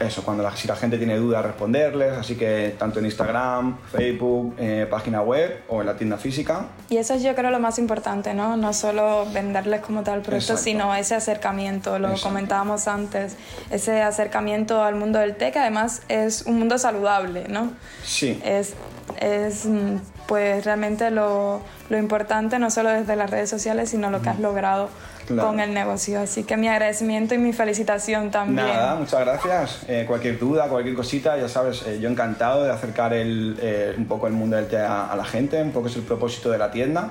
eso, 0.00 0.24
cuando 0.24 0.42
la, 0.42 0.56
si 0.56 0.66
la 0.66 0.76
gente 0.76 0.96
tiene 0.96 1.16
dudas, 1.16 1.44
responderles. 1.44 2.16
Así 2.16 2.34
que 2.36 2.74
tanto 2.78 2.98
en 2.98 3.04
Instagram, 3.04 3.78
Facebook, 3.92 4.54
eh, 4.58 4.86
página 4.90 5.22
web 5.22 5.62
o 5.68 5.80
en 5.82 5.86
la 5.86 5.96
tienda 5.96 6.16
física. 6.16 6.66
Y 6.88 6.96
eso 6.96 7.14
es 7.14 7.22
yo 7.22 7.34
creo 7.34 7.50
lo 7.50 7.60
más 7.60 7.78
importante, 7.78 8.32
¿no? 8.34 8.56
No 8.56 8.72
solo 8.72 9.26
venderles 9.32 9.80
como 9.82 10.02
tal 10.02 10.22
producto, 10.22 10.54
Exacto. 10.54 10.62
sino 10.62 10.94
ese 10.94 11.14
acercamiento, 11.14 11.98
lo 11.98 12.08
Exacto. 12.08 12.28
comentábamos 12.28 12.88
antes, 12.88 13.36
ese 13.70 14.00
acercamiento 14.02 14.82
al 14.82 14.94
mundo 14.94 15.18
del 15.18 15.36
té, 15.36 15.52
que 15.52 15.58
además 15.58 16.02
es 16.08 16.42
un 16.42 16.58
mundo 16.58 16.78
saludable, 16.78 17.46
¿no? 17.48 17.72
Sí. 18.02 18.40
Es, 18.44 18.74
es 19.20 19.66
mm, 19.66 19.96
pues 20.26 20.64
realmente 20.64 21.10
lo, 21.10 21.60
lo 21.90 21.98
importante, 21.98 22.58
no 22.58 22.70
solo 22.70 22.90
desde 22.90 23.16
las 23.16 23.30
redes 23.30 23.50
sociales, 23.50 23.90
sino 23.90 24.10
lo 24.10 24.22
que 24.22 24.30
has 24.30 24.38
logrado 24.40 24.88
Claro. 25.34 25.48
con 25.48 25.60
el 25.60 25.72
negocio. 25.72 26.20
Así 26.20 26.44
que 26.44 26.56
mi 26.56 26.68
agradecimiento 26.68 27.34
y 27.34 27.38
mi 27.38 27.52
felicitación 27.52 28.30
también. 28.30 28.66
Nada, 28.66 28.96
muchas 28.96 29.20
gracias. 29.20 29.80
Eh, 29.88 30.04
cualquier 30.06 30.38
duda, 30.38 30.68
cualquier 30.68 30.94
cosita, 30.94 31.36
ya 31.38 31.48
sabes, 31.48 31.82
eh, 31.86 31.98
yo 32.00 32.08
encantado 32.08 32.64
de 32.64 32.70
acercar 32.72 33.12
el, 33.12 33.58
eh, 33.60 33.94
un 33.96 34.06
poco 34.06 34.26
el 34.26 34.32
mundo 34.32 34.56
del 34.56 34.66
té 34.66 34.78
a, 34.78 35.06
a 35.06 35.16
la 35.16 35.24
gente, 35.24 35.62
un 35.62 35.72
poco 35.72 35.88
es 35.88 35.96
el 35.96 36.02
propósito 36.02 36.50
de 36.50 36.58
la 36.58 36.70
tienda. 36.70 37.10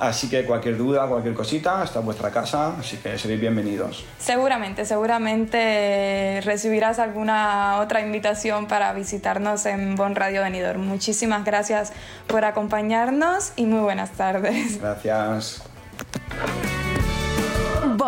Así 0.00 0.28
que 0.28 0.44
cualquier 0.44 0.76
duda, 0.76 1.06
cualquier 1.06 1.34
cosita, 1.34 1.84
está 1.84 2.00
en 2.00 2.04
vuestra 2.06 2.30
casa, 2.30 2.74
así 2.78 2.96
que 2.96 3.16
seréis 3.16 3.40
bienvenidos. 3.40 4.04
Seguramente, 4.18 4.84
seguramente 4.84 6.40
recibirás 6.44 6.98
alguna 6.98 7.78
otra 7.78 8.00
invitación 8.00 8.66
para 8.66 8.92
visitarnos 8.92 9.66
en 9.66 9.94
Bon 9.94 10.16
Radio 10.16 10.42
Venidor. 10.42 10.78
Muchísimas 10.78 11.44
gracias 11.44 11.92
por 12.26 12.44
acompañarnos 12.44 13.52
y 13.54 13.66
muy 13.66 13.80
buenas 13.80 14.10
tardes. 14.12 14.80
Gracias. 14.80 15.62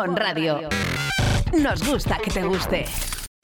Radio. 0.04 0.68
Nos 1.58 1.82
gusta 1.88 2.18
que 2.18 2.30
te 2.30 2.42
guste. 2.42 2.84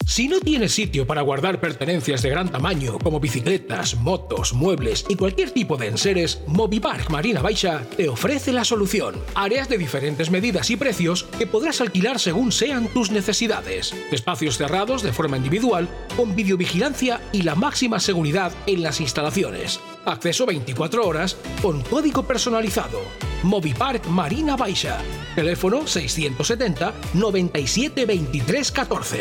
Si 0.04 0.28
no 0.28 0.38
tienes 0.38 0.74
sitio 0.74 1.06
para 1.06 1.22
guardar 1.22 1.60
pertenencias 1.60 2.20
de 2.20 2.28
gran 2.28 2.50
tamaño 2.50 2.98
como 2.98 3.20
bicicletas, 3.20 3.94
motos, 3.94 4.52
muebles 4.52 5.06
y 5.08 5.16
cualquier 5.16 5.52
tipo 5.52 5.78
de 5.78 5.86
enseres, 5.86 6.42
Movipark 6.46 7.08
Marina 7.08 7.40
Baixa 7.40 7.86
te 7.96 8.10
ofrece 8.10 8.52
la 8.52 8.64
solución. 8.64 9.14
Áreas 9.34 9.70
de 9.70 9.78
diferentes 9.78 10.30
medidas 10.30 10.68
y 10.70 10.76
precios 10.76 11.22
que 11.38 11.46
podrás 11.46 11.80
alquilar 11.80 12.18
según 12.18 12.52
sean 12.52 12.88
tus 12.88 13.10
necesidades. 13.10 13.94
Espacios 14.10 14.58
cerrados 14.58 15.02
de 15.02 15.12
forma 15.12 15.38
individual, 15.38 15.88
con 16.18 16.36
videovigilancia 16.36 17.22
y 17.32 17.42
la 17.42 17.54
máxima 17.54 17.98
seguridad 17.98 18.52
en 18.66 18.82
las 18.82 19.00
instalaciones. 19.00 19.80
Acceso 20.04 20.44
24 20.44 21.06
horas 21.06 21.38
con 21.62 21.80
código 21.80 22.24
personalizado. 22.24 23.00
Movipark 23.42 24.06
Marina 24.06 24.56
Baixa. 24.56 24.98
Teléfono 25.34 25.86
670 25.86 26.92
97 27.14 28.06
23 28.06 28.72
14. 28.72 29.20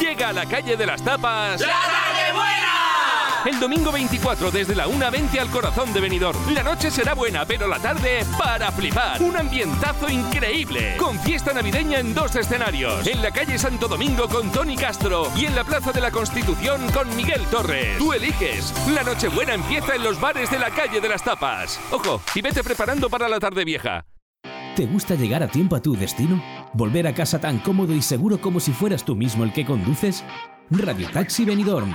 Llega 0.00 0.28
a 0.30 0.32
la 0.32 0.46
calle 0.46 0.76
de 0.76 0.86
las 0.86 1.02
tapas. 1.02 1.62
El 3.44 3.60
domingo 3.60 3.92
24 3.92 4.50
desde 4.50 4.74
la 4.74 4.86
1.20 4.86 5.38
al 5.38 5.50
corazón 5.50 5.92
de 5.92 6.00
Benidorm. 6.00 6.54
La 6.54 6.62
noche 6.62 6.90
será 6.90 7.12
buena, 7.12 7.44
pero 7.44 7.68
la 7.68 7.78
tarde 7.78 8.24
para 8.38 8.72
flipar. 8.72 9.20
Un 9.22 9.36
ambientazo 9.36 10.08
increíble. 10.08 10.96
Con 10.96 11.18
fiesta 11.20 11.52
navideña 11.52 11.98
en 11.98 12.14
dos 12.14 12.34
escenarios. 12.36 13.06
En 13.06 13.20
la 13.20 13.30
calle 13.32 13.58
Santo 13.58 13.86
Domingo 13.86 14.28
con 14.28 14.50
Tony 14.50 14.76
Castro 14.76 15.30
y 15.36 15.44
en 15.44 15.54
la 15.54 15.62
Plaza 15.62 15.92
de 15.92 16.00
la 16.00 16.10
Constitución 16.10 16.90
con 16.92 17.14
Miguel 17.16 17.42
Torres. 17.50 17.98
Tú 17.98 18.14
eliges. 18.14 18.72
La 18.94 19.02
Nochebuena 19.02 19.52
empieza 19.52 19.94
en 19.94 20.04
los 20.04 20.18
bares 20.18 20.50
de 20.50 20.58
la 20.58 20.70
calle 20.70 21.02
de 21.02 21.08
las 21.10 21.22
tapas. 21.22 21.78
Ojo, 21.90 22.22
y 22.34 22.40
vete 22.40 22.64
preparando 22.64 23.10
para 23.10 23.28
la 23.28 23.38
tarde 23.40 23.66
vieja. 23.66 24.06
¿Te 24.74 24.86
gusta 24.86 25.16
llegar 25.16 25.42
a 25.42 25.48
tiempo 25.48 25.76
a 25.76 25.82
tu 25.82 25.94
destino? 25.94 26.42
¿Volver 26.72 27.06
a 27.06 27.14
casa 27.14 27.38
tan 27.38 27.58
cómodo 27.58 27.92
y 27.92 28.00
seguro 28.00 28.40
como 28.40 28.58
si 28.58 28.72
fueras 28.72 29.04
tú 29.04 29.14
mismo 29.14 29.44
el 29.44 29.52
que 29.52 29.66
conduces? 29.66 30.24
Radio 30.70 31.10
Taxi 31.10 31.44
Benidorm. 31.44 31.94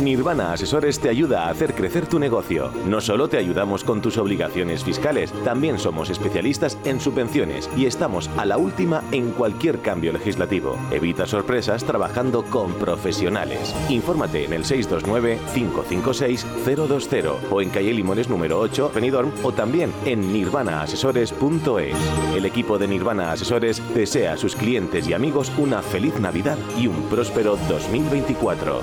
Nirvana 0.00 0.52
Asesores 0.52 0.98
te 0.98 1.10
ayuda 1.10 1.44
a 1.44 1.50
hacer 1.50 1.74
crecer 1.74 2.06
tu 2.06 2.18
negocio. 2.18 2.72
No 2.86 3.00
solo 3.00 3.28
te 3.28 3.36
ayudamos 3.36 3.84
con 3.84 4.00
tus 4.00 4.18
obligaciones 4.18 4.82
fiscales, 4.82 5.32
también 5.44 5.78
somos 5.78 6.10
especialistas 6.10 6.76
en 6.84 6.98
subvenciones 7.00 7.70
y 7.76 7.86
estamos 7.86 8.28
a 8.36 8.44
la 8.46 8.56
última 8.56 9.04
en 9.12 9.30
cualquier 9.32 9.78
cambio 9.80 10.12
legislativo. 10.12 10.76
Evita 10.90 11.26
sorpresas 11.26 11.84
trabajando 11.84 12.42
con 12.44 12.72
profesionales. 12.74 13.74
Infórmate 13.88 14.46
en 14.46 14.54
el 14.54 14.64
629-556-020 14.64 17.34
o 17.50 17.60
en 17.60 17.70
calle 17.70 17.92
Limones 17.92 18.28
número 18.28 18.58
8, 18.58 18.90
Benidorm 18.94 19.30
o 19.42 19.52
también 19.52 19.92
en 20.06 20.32
nirvanaasesores.es. 20.32 21.96
El 22.34 22.46
equipo 22.46 22.78
de 22.78 22.88
Nirvana 22.88 23.30
Asesores 23.32 23.82
desea 23.94 24.32
a 24.32 24.38
sus 24.38 24.56
clientes 24.56 25.06
y 25.08 25.12
amigos 25.12 25.52
una 25.58 25.82
feliz 25.82 26.18
Navidad 26.20 26.56
y 26.78 26.86
un 26.86 27.02
próspero 27.08 27.58
2024. 27.68 28.80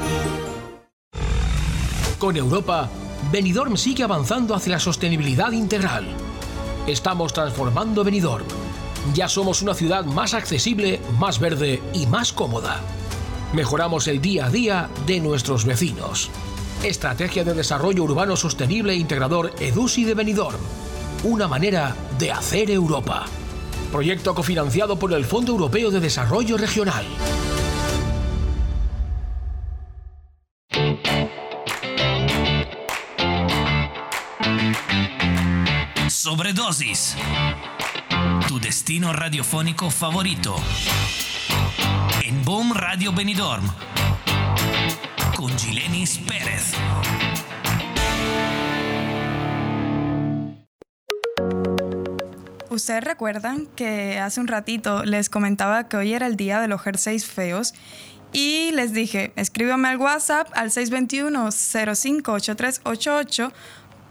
Con 2.20 2.36
Europa, 2.36 2.90
Benidorm 3.32 3.78
sigue 3.78 4.04
avanzando 4.04 4.56
hacia 4.56 4.72
la 4.72 4.80
sostenibilidad 4.80 5.52
integral. 5.52 6.08
Estamos 6.88 7.32
transformando 7.32 8.04
Benidorm. 8.04 8.46
Ya 9.14 9.28
somos 9.28 9.62
una 9.62 9.76
ciudad 9.76 10.04
más 10.04 10.34
accesible, 10.34 11.00
más 11.20 11.40
verde 11.40 11.80
y 11.94 12.08
más 12.08 12.34
cómoda. 12.34 12.82
Mejoramos 13.54 14.08
el 14.08 14.20
día 14.20 14.48
a 14.48 14.50
día 14.50 14.90
de 15.06 15.20
nuestros 15.20 15.64
vecinos. 15.66 16.32
Estrategia 16.84 17.44
de 17.44 17.54
Desarrollo 17.54 18.04
Urbano 18.04 18.36
Sostenible 18.36 18.94
e 18.94 18.98
Integrador 18.98 19.54
EDUSI 19.60 20.04
de 20.04 20.16
Benidorm. 20.16 20.60
Una 21.24 21.48
manera 21.48 21.96
de 22.18 22.32
hacer 22.32 22.72
Europa. 22.72 23.26
Proyecto 23.92 24.34
cofinanciado 24.34 24.98
por 24.98 25.14
el 25.14 25.24
Fondo 25.24 25.52
Europeo 25.52 25.92
de 25.92 26.00
Desarrollo 26.00 26.58
Regional. 26.58 27.06
Sobredosis. 36.28 37.16
Tu 38.50 38.60
destino 38.60 39.14
radiofónico 39.14 39.90
favorito. 39.90 40.58
En 42.22 42.44
Boom 42.44 42.74
Radio 42.74 43.14
Benidorm. 43.14 43.64
Con 45.38 45.58
Gilenis 45.58 46.18
Pérez. 46.18 46.74
Ustedes 52.72 53.06
recuerdan 53.06 53.66
que 53.78 54.20
hace 54.20 54.42
un 54.42 54.50
ratito 54.50 55.06
les 55.06 55.30
comentaba 55.30 55.88
que 55.88 55.96
hoy 55.96 56.12
era 56.12 56.28
el 56.28 56.36
día 56.36 56.60
de 56.60 56.68
los 56.68 56.82
jerseys 56.82 57.26
feos 57.26 57.74
y 58.34 58.72
les 58.74 58.92
dije, 58.92 59.32
escríbame 59.38 59.88
al 59.88 59.96
WhatsApp 59.96 60.50
al 60.56 60.72
621-058388 60.72 63.54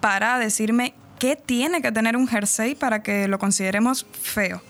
para 0.00 0.38
decirme 0.38 0.94
qué 1.18 1.36
tiene 1.36 1.82
que 1.82 1.92
tener 1.92 2.16
un 2.16 2.28
jersey 2.28 2.74
para 2.74 3.02
que 3.02 3.28
lo 3.28 3.38
consideremos 3.38 4.06
feo. 4.20 4.60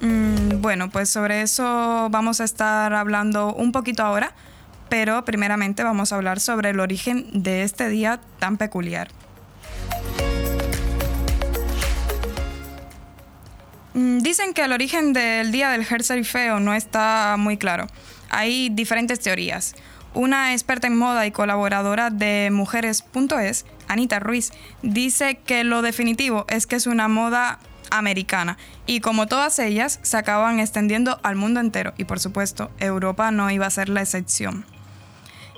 Mm, 0.00 0.60
bueno, 0.60 0.90
pues 0.90 1.08
sobre 1.08 1.42
eso 1.42 2.08
vamos 2.10 2.40
a 2.40 2.44
estar 2.44 2.92
hablando 2.92 3.54
un 3.54 3.72
poquito 3.72 4.02
ahora, 4.02 4.32
pero 4.88 5.24
primeramente 5.24 5.84
vamos 5.84 6.12
a 6.12 6.16
hablar 6.16 6.40
sobre 6.40 6.70
el 6.70 6.80
origen 6.80 7.26
de 7.32 7.62
este 7.62 7.88
día 7.88 8.20
tan 8.38 8.56
peculiar. 8.56 9.08
Mm, 13.94 14.18
Dicen 14.18 14.54
que 14.54 14.64
el 14.64 14.72
origen 14.72 15.12
del 15.12 15.52
día 15.52 15.70
del 15.70 15.84
jersey 15.84 16.24
feo 16.24 16.60
no 16.60 16.74
está 16.74 17.36
muy 17.38 17.56
claro. 17.56 17.86
Hay 18.30 18.70
diferentes 18.70 19.20
teorías. 19.20 19.74
Una 20.14 20.52
experta 20.52 20.86
en 20.88 20.96
moda 20.96 21.26
y 21.26 21.30
colaboradora 21.30 22.10
de 22.10 22.50
mujeres.es, 22.52 23.64
Anita 23.88 24.18
Ruiz, 24.18 24.52
dice 24.82 25.38
que 25.44 25.64
lo 25.64 25.82
definitivo 25.82 26.44
es 26.48 26.66
que 26.66 26.76
es 26.76 26.86
una 26.86 27.08
moda 27.08 27.58
americana 27.90 28.56
y 28.86 29.00
como 29.00 29.26
todas 29.26 29.58
ellas 29.58 30.00
se 30.02 30.16
acaban 30.16 30.60
extendiendo 30.60 31.20
al 31.22 31.36
mundo 31.36 31.60
entero 31.60 31.92
y 31.98 32.04
por 32.04 32.20
supuesto 32.20 32.70
Europa 32.78 33.30
no 33.30 33.50
iba 33.50 33.66
a 33.66 33.70
ser 33.70 33.88
la 33.88 34.00
excepción. 34.00 34.64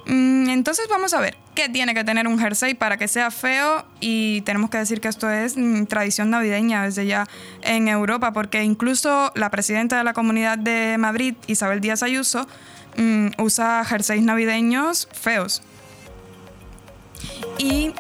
Mm, 0.07 0.51
Entonces 0.51 0.87
vamos 0.91 1.15
a 1.15 1.21
ver 1.21 1.37
qué 1.55 1.69
tiene 1.69 1.95
que 1.95 2.05
tener 2.05 2.29
un 2.29 2.39
jersey 2.39 2.75
para 2.75 2.99
que 2.99 3.09
sea 3.09 3.31
feo 3.31 3.87
y 4.01 4.43
tenemos 4.43 4.69
que 4.69 4.79
decir 4.79 5.01
que 5.01 5.09
esto 5.09 5.31
es 5.31 5.57
mm, 5.57 5.85
tradición 5.85 6.31
navideña 6.31 6.85
desde 6.85 7.07
ya 7.07 7.27
en 7.63 7.89
Europa 7.89 8.33
porque 8.33 8.63
incluso 8.63 9.33
la 9.35 9.51
presidenta 9.51 9.97
de 9.97 10.05
la 10.05 10.13
Comunidad 10.13 10.59
de 10.59 10.97
Madrid, 10.99 11.35
Isabel 11.47 11.81
Díaz 11.81 12.03
Ayuso, 12.03 12.47
mm, 12.99 13.29
usa 13.39 13.85
jerseys 13.85 14.23
navideños 14.23 15.09
feos. 15.13 15.63
Y 17.59 17.95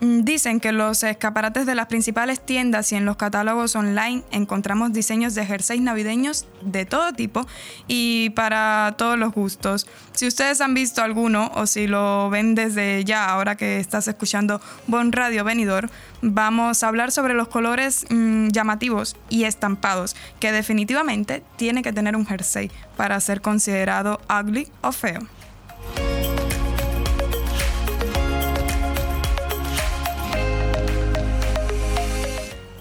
dicen 0.00 0.60
que 0.60 0.72
los 0.72 1.02
escaparates 1.02 1.66
de 1.66 1.74
las 1.74 1.86
principales 1.86 2.40
tiendas 2.40 2.92
y 2.92 2.96
en 2.96 3.04
los 3.04 3.16
catálogos 3.16 3.74
online 3.76 4.22
encontramos 4.30 4.92
diseños 4.92 5.34
de 5.34 5.44
jerseys 5.44 5.80
navideños 5.80 6.46
de 6.62 6.86
todo 6.86 7.12
tipo 7.12 7.46
y 7.86 8.30
para 8.30 8.94
todos 8.96 9.18
los 9.18 9.32
gustos. 9.32 9.86
Si 10.12 10.26
ustedes 10.26 10.60
han 10.60 10.74
visto 10.74 11.02
alguno 11.02 11.50
o 11.54 11.66
si 11.66 11.86
lo 11.86 12.30
ven 12.30 12.54
desde 12.54 13.04
ya, 13.04 13.26
ahora 13.26 13.56
que 13.56 13.78
estás 13.78 14.08
escuchando 14.08 14.60
Bon 14.86 15.12
Radio 15.12 15.44
Venidor, 15.44 15.90
vamos 16.22 16.82
a 16.82 16.88
hablar 16.88 17.12
sobre 17.12 17.34
los 17.34 17.48
colores 17.48 18.06
mm, 18.10 18.48
llamativos 18.48 19.16
y 19.28 19.44
estampados 19.44 20.16
que 20.40 20.52
definitivamente 20.52 21.42
tiene 21.56 21.82
que 21.82 21.92
tener 21.92 22.16
un 22.16 22.26
jersey 22.26 22.70
para 22.96 23.20
ser 23.20 23.40
considerado 23.40 24.20
ugly 24.28 24.68
o 24.82 24.92
feo. 24.92 25.37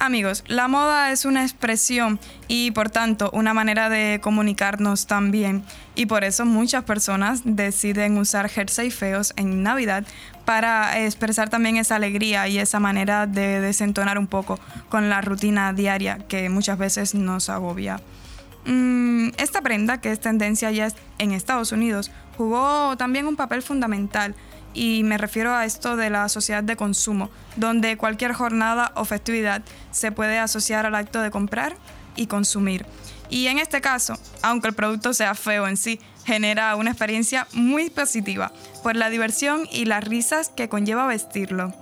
Amigos, 0.07 0.45
la 0.47 0.69
moda 0.69 1.11
es 1.11 1.25
una 1.25 1.43
expresión 1.43 2.17
y 2.47 2.71
por 2.71 2.89
tanto 2.89 3.29
una 3.33 3.53
manera 3.53 3.89
de 3.89 4.21
comunicarnos 4.21 5.05
también. 5.05 5.65
Y 5.95 6.05
por 6.05 6.23
eso 6.23 6.45
muchas 6.45 6.85
personas 6.85 7.41
deciden 7.43 8.17
usar 8.17 8.47
jersey 8.47 8.89
feos 8.89 9.33
en 9.35 9.63
Navidad 9.63 10.05
para 10.45 10.97
expresar 11.03 11.49
también 11.49 11.75
esa 11.75 11.97
alegría 11.97 12.47
y 12.47 12.57
esa 12.57 12.79
manera 12.79 13.27
de 13.27 13.59
desentonar 13.59 14.17
un 14.17 14.27
poco 14.27 14.61
con 14.87 15.09
la 15.09 15.19
rutina 15.19 15.73
diaria 15.73 16.19
que 16.29 16.47
muchas 16.47 16.77
veces 16.77 17.13
nos 17.13 17.49
agobia. 17.49 17.99
Mm, 18.63 19.31
esta 19.37 19.61
prenda, 19.61 19.99
que 19.99 20.13
es 20.13 20.21
tendencia 20.21 20.71
ya 20.71 20.87
en 21.17 21.33
Estados 21.33 21.73
Unidos, 21.73 22.11
jugó 22.37 22.95
también 22.95 23.27
un 23.27 23.35
papel 23.35 23.61
fundamental 23.61 24.35
y 24.77 25.03
me 25.03 25.17
refiero 25.17 25.55
a 25.55 25.65
esto 25.65 25.95
de 25.95 26.11
la 26.11 26.29
sociedad 26.29 26.61
de 26.61 26.75
consumo, 26.75 27.31
donde 27.55 27.97
cualquier 27.97 28.33
jornada 28.33 28.91
o 28.93 29.05
festividad 29.05 29.63
se 29.89 30.11
puede 30.11 30.37
asociar 30.37 30.85
al 30.85 30.93
acto 30.93 31.19
de 31.19 31.31
comprar 31.31 31.75
y 32.15 32.27
consumir. 32.27 32.85
Y 33.27 33.47
en 33.47 33.57
este 33.57 33.81
caso, 33.81 34.19
aunque 34.43 34.67
el 34.67 34.75
producto 34.75 35.15
sea 35.15 35.33
feo 35.33 35.67
en 35.67 35.77
sí, 35.77 35.99
genera 36.25 36.75
una 36.75 36.91
experiencia 36.91 37.47
muy 37.53 37.89
positiva 37.89 38.51
por 38.83 38.95
la 38.95 39.09
diversión 39.09 39.67
y 39.71 39.85
las 39.85 40.03
risas 40.03 40.49
que 40.49 40.69
conlleva 40.69 41.07
vestirlo. 41.07 41.73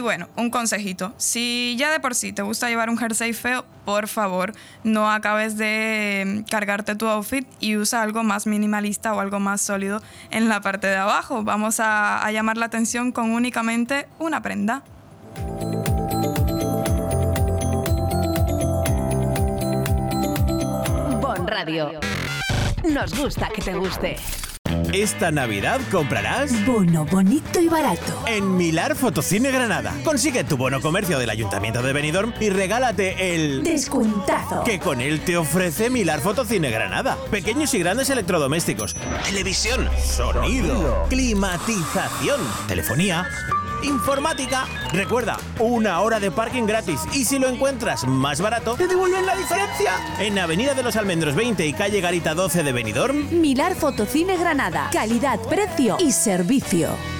Y 0.00 0.02
bueno, 0.02 0.28
un 0.34 0.48
consejito. 0.48 1.12
Si 1.18 1.76
ya 1.78 1.90
de 1.90 2.00
por 2.00 2.14
sí 2.14 2.32
te 2.32 2.40
gusta 2.40 2.70
llevar 2.70 2.88
un 2.88 2.96
jersey 2.96 3.34
feo, 3.34 3.66
por 3.84 4.08
favor, 4.08 4.54
no 4.82 5.10
acabes 5.10 5.58
de 5.58 6.42
cargarte 6.48 6.94
tu 6.94 7.06
outfit 7.06 7.46
y 7.60 7.76
usa 7.76 8.00
algo 8.00 8.22
más 8.22 8.46
minimalista 8.46 9.12
o 9.12 9.20
algo 9.20 9.40
más 9.40 9.60
sólido 9.60 10.00
en 10.30 10.48
la 10.48 10.62
parte 10.62 10.86
de 10.86 10.96
abajo. 10.96 11.44
Vamos 11.44 11.80
a, 11.80 12.24
a 12.24 12.32
llamar 12.32 12.56
la 12.56 12.64
atención 12.64 13.12
con 13.12 13.30
únicamente 13.32 14.08
una 14.18 14.40
prenda. 14.40 14.82
Bon 21.20 21.46
Radio. 21.46 22.00
Nos 22.88 23.14
gusta 23.20 23.50
que 23.54 23.60
te 23.60 23.74
guste. 23.74 24.16
Esta 24.92 25.30
Navidad 25.30 25.80
comprarás 25.90 26.64
Bono 26.66 27.04
bonito 27.06 27.60
y 27.60 27.68
barato. 27.68 28.22
en 28.26 28.56
Milar 28.56 28.94
Fotocine 28.96 29.50
Granada. 29.50 29.94
Consigue 30.04 30.44
tu 30.44 30.56
bono 30.56 30.80
comercio 30.80 31.18
del 31.18 31.30
Ayuntamiento 31.30 31.82
de 31.82 31.92
Benidorm 31.92 32.32
y 32.40 32.50
regálate 32.50 33.34
el 33.34 33.62
Descuentazo. 33.62 34.64
que 34.64 34.78
con 34.78 35.00
él 35.00 35.20
te 35.20 35.36
ofrece 35.36 35.90
Milar 35.90 36.20
Fotocine 36.20 36.70
Granada. 36.70 37.16
Pequeños 37.30 37.72
y 37.74 37.78
grandes 37.78 38.10
electrodomésticos, 38.10 38.94
televisión, 39.24 39.88
sonido, 40.04 41.06
climatización, 41.08 42.40
telefonía, 42.68 43.26
informática. 43.82 44.66
Recuerda, 44.92 45.38
una 45.58 46.00
hora 46.00 46.20
de 46.20 46.30
parking 46.30 46.64
gratis 46.64 47.00
y 47.12 47.24
si 47.24 47.38
lo 47.38 47.48
encuentras 47.48 48.06
más 48.06 48.40
barato, 48.40 48.74
te 48.74 48.86
devuelven 48.86 49.26
la 49.26 49.36
diferencia. 49.36 49.92
En 50.18 50.38
Avenida 50.38 50.74
de 50.74 50.82
los 50.82 50.96
Almendros 50.96 51.34
20 51.34 51.66
y 51.66 51.72
calle 51.72 52.00
Garita 52.00 52.34
12 52.34 52.62
de 52.62 52.72
Benidorm, 52.72 53.28
Milar 53.40 53.74
Fotocine 53.74 54.36
Granada. 54.36 54.90
Calidad, 54.92 55.38
precio 55.40 55.96
y 55.98 56.12
servicio. 56.12 57.19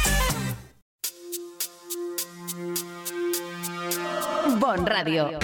Bon 4.61 4.85
Radio. 4.85 5.39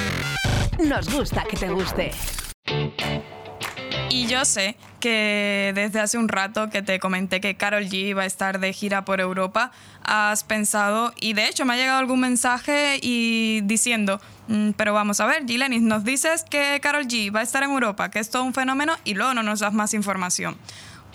Nos 0.77 1.11
gusta 1.11 1.43
que 1.43 1.57
te 1.57 1.69
guste. 1.69 2.11
Y 4.11 4.27
yo 4.27 4.45
sé 4.45 4.77
que 4.99 5.71
desde 5.73 5.99
hace 5.99 6.19
un 6.19 6.27
rato 6.27 6.69
que 6.69 6.83
te 6.83 6.99
comenté 6.99 7.41
que 7.41 7.57
Carol 7.57 7.85
G 7.85 8.15
va 8.15 8.21
a 8.21 8.25
estar 8.27 8.59
de 8.59 8.71
gira 8.73 9.05
por 9.05 9.19
Europa, 9.19 9.71
has 10.03 10.43
pensado, 10.43 11.13
y 11.19 11.33
de 11.33 11.47
hecho 11.47 11.65
me 11.65 11.73
ha 11.73 11.77
llegado 11.77 11.97
algún 11.97 12.19
mensaje 12.19 12.99
y 13.01 13.61
diciendo, 13.63 14.21
"Mm, 14.49 14.73
pero 14.77 14.93
vamos 14.93 15.19
a 15.19 15.25
ver, 15.25 15.47
Gilenis, 15.47 15.81
nos 15.81 16.03
dices 16.03 16.45
que 16.47 16.79
Carol 16.79 17.07
G 17.07 17.35
va 17.35 17.39
a 17.39 17.43
estar 17.43 17.63
en 17.63 17.71
Europa, 17.71 18.11
que 18.11 18.19
es 18.19 18.29
todo 18.29 18.43
un 18.43 18.53
fenómeno, 18.53 18.93
y 19.03 19.15
luego 19.15 19.33
no 19.33 19.41
nos 19.41 19.61
das 19.61 19.73
más 19.73 19.95
información. 19.95 20.57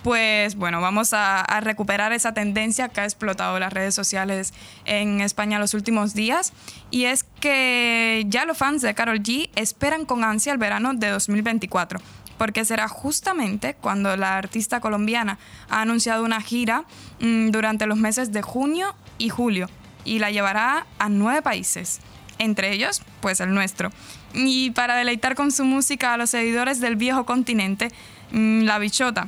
Pues 0.03 0.55
bueno, 0.55 0.81
vamos 0.81 1.13
a, 1.13 1.45
recuperar 1.61 2.11
esa 2.11 2.33
tendencia 2.33 2.89
que 2.89 2.99
ha 2.99 3.05
explotado 3.05 3.57
las 3.57 3.71
redes 3.71 3.95
sociales 3.95 4.53
en 4.83 5.21
España 5.21 5.59
los 5.59 5.73
últimos 5.73 6.13
días. 6.13 6.51
Y 6.91 7.05
es 7.05 7.23
que 7.39 8.25
ya 8.27 8.43
los 8.43 8.57
fans 8.57 8.81
de 8.81 8.93
Carol 8.93 9.21
G 9.21 9.49
esperan 9.55 10.03
con 10.03 10.25
ansia 10.25 10.51
el 10.51 10.57
verano 10.57 10.93
de 10.93 11.09
2024 11.09 12.01
porque 12.37 12.65
será 12.65 12.89
justamente 12.89 13.75
cuando 13.75 14.17
la 14.17 14.37
artista 14.37 14.81
colombiana 14.81 15.37
ha 15.69 15.81
anunciado 15.81 16.25
una 16.25 16.41
gira 16.41 16.83
mm, 17.21 17.51
durante 17.51 17.85
los 17.85 17.97
meses 17.97 18.33
de 18.33 18.41
junio 18.41 18.95
y 19.17 19.29
julio 19.29 19.69
y 20.03 20.19
la 20.19 20.31
llevará 20.31 20.85
a 20.99 21.07
nueve 21.07 21.41
países, 21.41 22.01
entre 22.39 22.73
ellos 22.73 23.03
pues 23.21 23.39
el 23.39 23.53
nuestro. 23.53 23.91
Y 24.33 24.71
para 24.71 24.95
deleitar 24.95 25.35
con 25.35 25.51
su 25.51 25.63
música 25.63 26.13
a 26.13 26.17
los 26.17 26.31
seguidores 26.31 26.81
del 26.81 26.97
viejo 26.97 27.25
continente, 27.25 27.89
mm, 28.31 28.63
La 28.63 28.79
Bichota 28.79 29.27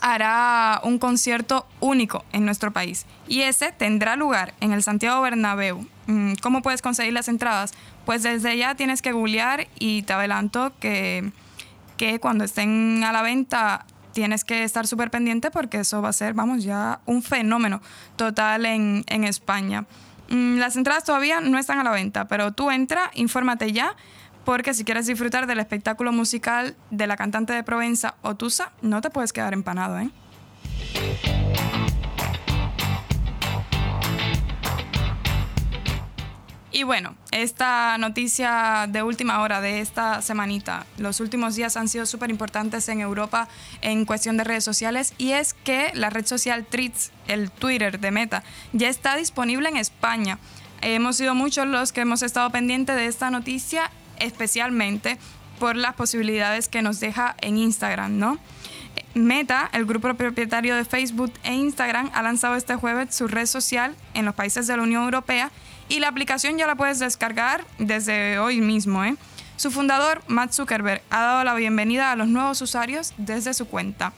hará 0.00 0.80
un 0.84 0.98
concierto 0.98 1.66
único 1.80 2.24
en 2.32 2.44
nuestro 2.44 2.72
país 2.72 3.06
y 3.28 3.42
ese 3.42 3.72
tendrá 3.72 4.16
lugar 4.16 4.54
en 4.60 4.72
el 4.72 4.82
Santiago 4.82 5.20
Bernabéu. 5.22 5.86
Mm, 6.06 6.34
¿Cómo 6.42 6.62
puedes 6.62 6.82
conseguir 6.82 7.12
las 7.12 7.28
entradas? 7.28 7.72
Pues 8.04 8.22
desde 8.22 8.56
ya 8.56 8.74
tienes 8.74 9.02
que 9.02 9.12
googlear 9.12 9.68
y 9.78 10.02
te 10.02 10.12
adelanto 10.12 10.72
que 10.80 11.32
que 11.96 12.20
cuando 12.20 12.44
estén 12.44 13.02
a 13.04 13.12
la 13.12 13.22
venta 13.22 13.86
tienes 14.12 14.44
que 14.44 14.64
estar 14.64 14.86
súper 14.86 15.10
pendiente 15.10 15.50
porque 15.50 15.80
eso 15.80 16.00
va 16.00 16.10
a 16.10 16.12
ser, 16.12 16.34
vamos, 16.34 16.64
ya 16.64 17.00
un 17.06 17.22
fenómeno 17.22 17.82
total 18.16 18.64
en, 18.64 19.04
en 19.08 19.24
España. 19.24 19.84
Mm, 20.28 20.56
Las 20.56 20.76
entradas 20.76 21.04
todavía 21.04 21.40
no 21.40 21.58
están 21.58 21.78
a 21.78 21.84
la 21.84 21.90
venta, 21.90 22.26
pero 22.26 22.52
tú 22.52 22.70
entra, 22.70 23.10
infórmate 23.14 23.72
ya, 23.72 23.94
porque 24.46 24.74
si 24.74 24.84
quieres 24.84 25.06
disfrutar 25.06 25.48
del 25.48 25.58
espectáculo 25.58 26.12
musical 26.12 26.76
de 26.92 27.08
la 27.08 27.16
cantante 27.16 27.52
de 27.52 27.64
Provenza, 27.64 28.14
Otusa, 28.22 28.70
no 28.80 29.00
te 29.00 29.10
puedes 29.10 29.32
quedar 29.32 29.52
empanado, 29.52 29.98
¿eh? 29.98 30.08
Y 36.70 36.82
bueno, 36.84 37.16
esta 37.32 37.98
noticia 37.98 38.86
de 38.88 39.02
última 39.02 39.40
hora 39.40 39.60
de 39.60 39.80
esta 39.80 40.22
semanita, 40.22 40.86
los 40.98 41.18
últimos 41.18 41.56
días 41.56 41.76
han 41.76 41.88
sido 41.88 42.06
súper 42.06 42.30
importantes 42.30 42.88
en 42.88 43.00
Europa 43.00 43.48
en 43.80 44.04
cuestión 44.04 44.36
de 44.36 44.44
redes 44.44 44.62
sociales 44.62 45.12
y 45.18 45.32
es 45.32 45.54
que 45.54 45.90
la 45.94 46.08
red 46.08 46.26
social 46.26 46.66
Threads, 46.66 47.10
el 47.26 47.50
Twitter 47.50 47.98
de 47.98 48.10
Meta, 48.12 48.44
ya 48.72 48.88
está 48.88 49.16
disponible 49.16 49.70
en 49.70 49.76
España. 49.76 50.38
Hemos 50.82 51.16
sido 51.16 51.34
muchos 51.34 51.66
los 51.66 51.92
que 51.92 52.02
hemos 52.02 52.22
estado 52.22 52.50
pendientes 52.50 52.94
de 52.94 53.06
esta 53.06 53.30
noticia, 53.30 53.90
especialmente 54.20 55.18
por 55.58 55.76
las 55.76 55.94
posibilidades 55.94 56.68
que 56.68 56.82
nos 56.82 57.00
deja 57.00 57.34
en 57.40 57.58
Instagram, 57.58 58.18
¿no? 58.18 58.38
Meta, 59.14 59.70
el 59.72 59.86
grupo 59.86 60.12
propietario 60.14 60.76
de 60.76 60.84
Facebook 60.84 61.32
e 61.42 61.54
Instagram, 61.54 62.10
ha 62.14 62.22
lanzado 62.22 62.54
este 62.54 62.76
jueves 62.76 63.14
su 63.14 63.28
red 63.28 63.46
social 63.46 63.94
en 64.14 64.26
los 64.26 64.34
países 64.34 64.66
de 64.66 64.76
la 64.76 64.82
Unión 64.82 65.04
Europea 65.04 65.50
y 65.88 66.00
la 66.00 66.08
aplicación 66.08 66.58
ya 66.58 66.66
la 66.66 66.74
puedes 66.74 66.98
descargar 66.98 67.64
desde 67.78 68.38
hoy 68.38 68.60
mismo. 68.60 69.04
¿eh? 69.04 69.16
Su 69.56 69.70
fundador, 69.70 70.22
Matt 70.26 70.52
Zuckerberg, 70.52 71.02
ha 71.08 71.20
dado 71.20 71.44
la 71.44 71.54
bienvenida 71.54 72.12
a 72.12 72.16
los 72.16 72.28
nuevos 72.28 72.60
usuarios 72.60 73.14
desde 73.16 73.54
su 73.54 73.66
cuenta. 73.66 74.12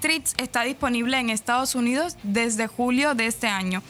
Threads 0.00 0.34
está 0.38 0.62
disponible 0.62 1.18
en 1.18 1.30
Estados 1.30 1.74
Unidos 1.74 2.16
desde 2.24 2.66
julio 2.66 3.14
de 3.14 3.26
este 3.26 3.46
año 3.46 3.82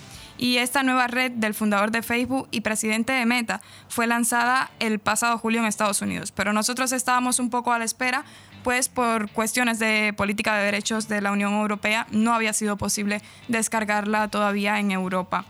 y 0.44 0.58
esta 0.58 0.82
nueva 0.82 1.06
red 1.06 1.32
del 1.32 1.54
fundador 1.54 1.90
de 1.90 2.02
Facebook 2.02 2.48
y 2.50 2.60
presidente 2.60 3.14
de 3.14 3.24
Meta 3.24 3.62
fue 3.88 4.06
lanzada 4.06 4.70
el 4.78 4.98
pasado 4.98 5.38
julio 5.38 5.60
en 5.60 5.66
Estados 5.66 6.02
Unidos, 6.02 6.32
pero 6.32 6.52
nosotros 6.52 6.92
estábamos 6.92 7.38
un 7.38 7.48
poco 7.48 7.72
a 7.72 7.78
la 7.78 7.86
espera, 7.86 8.26
pues 8.62 8.90
por 8.90 9.30
cuestiones 9.30 9.78
de 9.78 10.12
política 10.14 10.54
de 10.54 10.66
derechos 10.66 11.08
de 11.08 11.22
la 11.22 11.32
Unión 11.32 11.54
Europea 11.54 12.06
no 12.10 12.34
había 12.34 12.52
sido 12.52 12.76
posible 12.76 13.22
descargarla 13.48 14.28
todavía 14.28 14.78
en 14.78 14.90
Europa. 14.90 15.46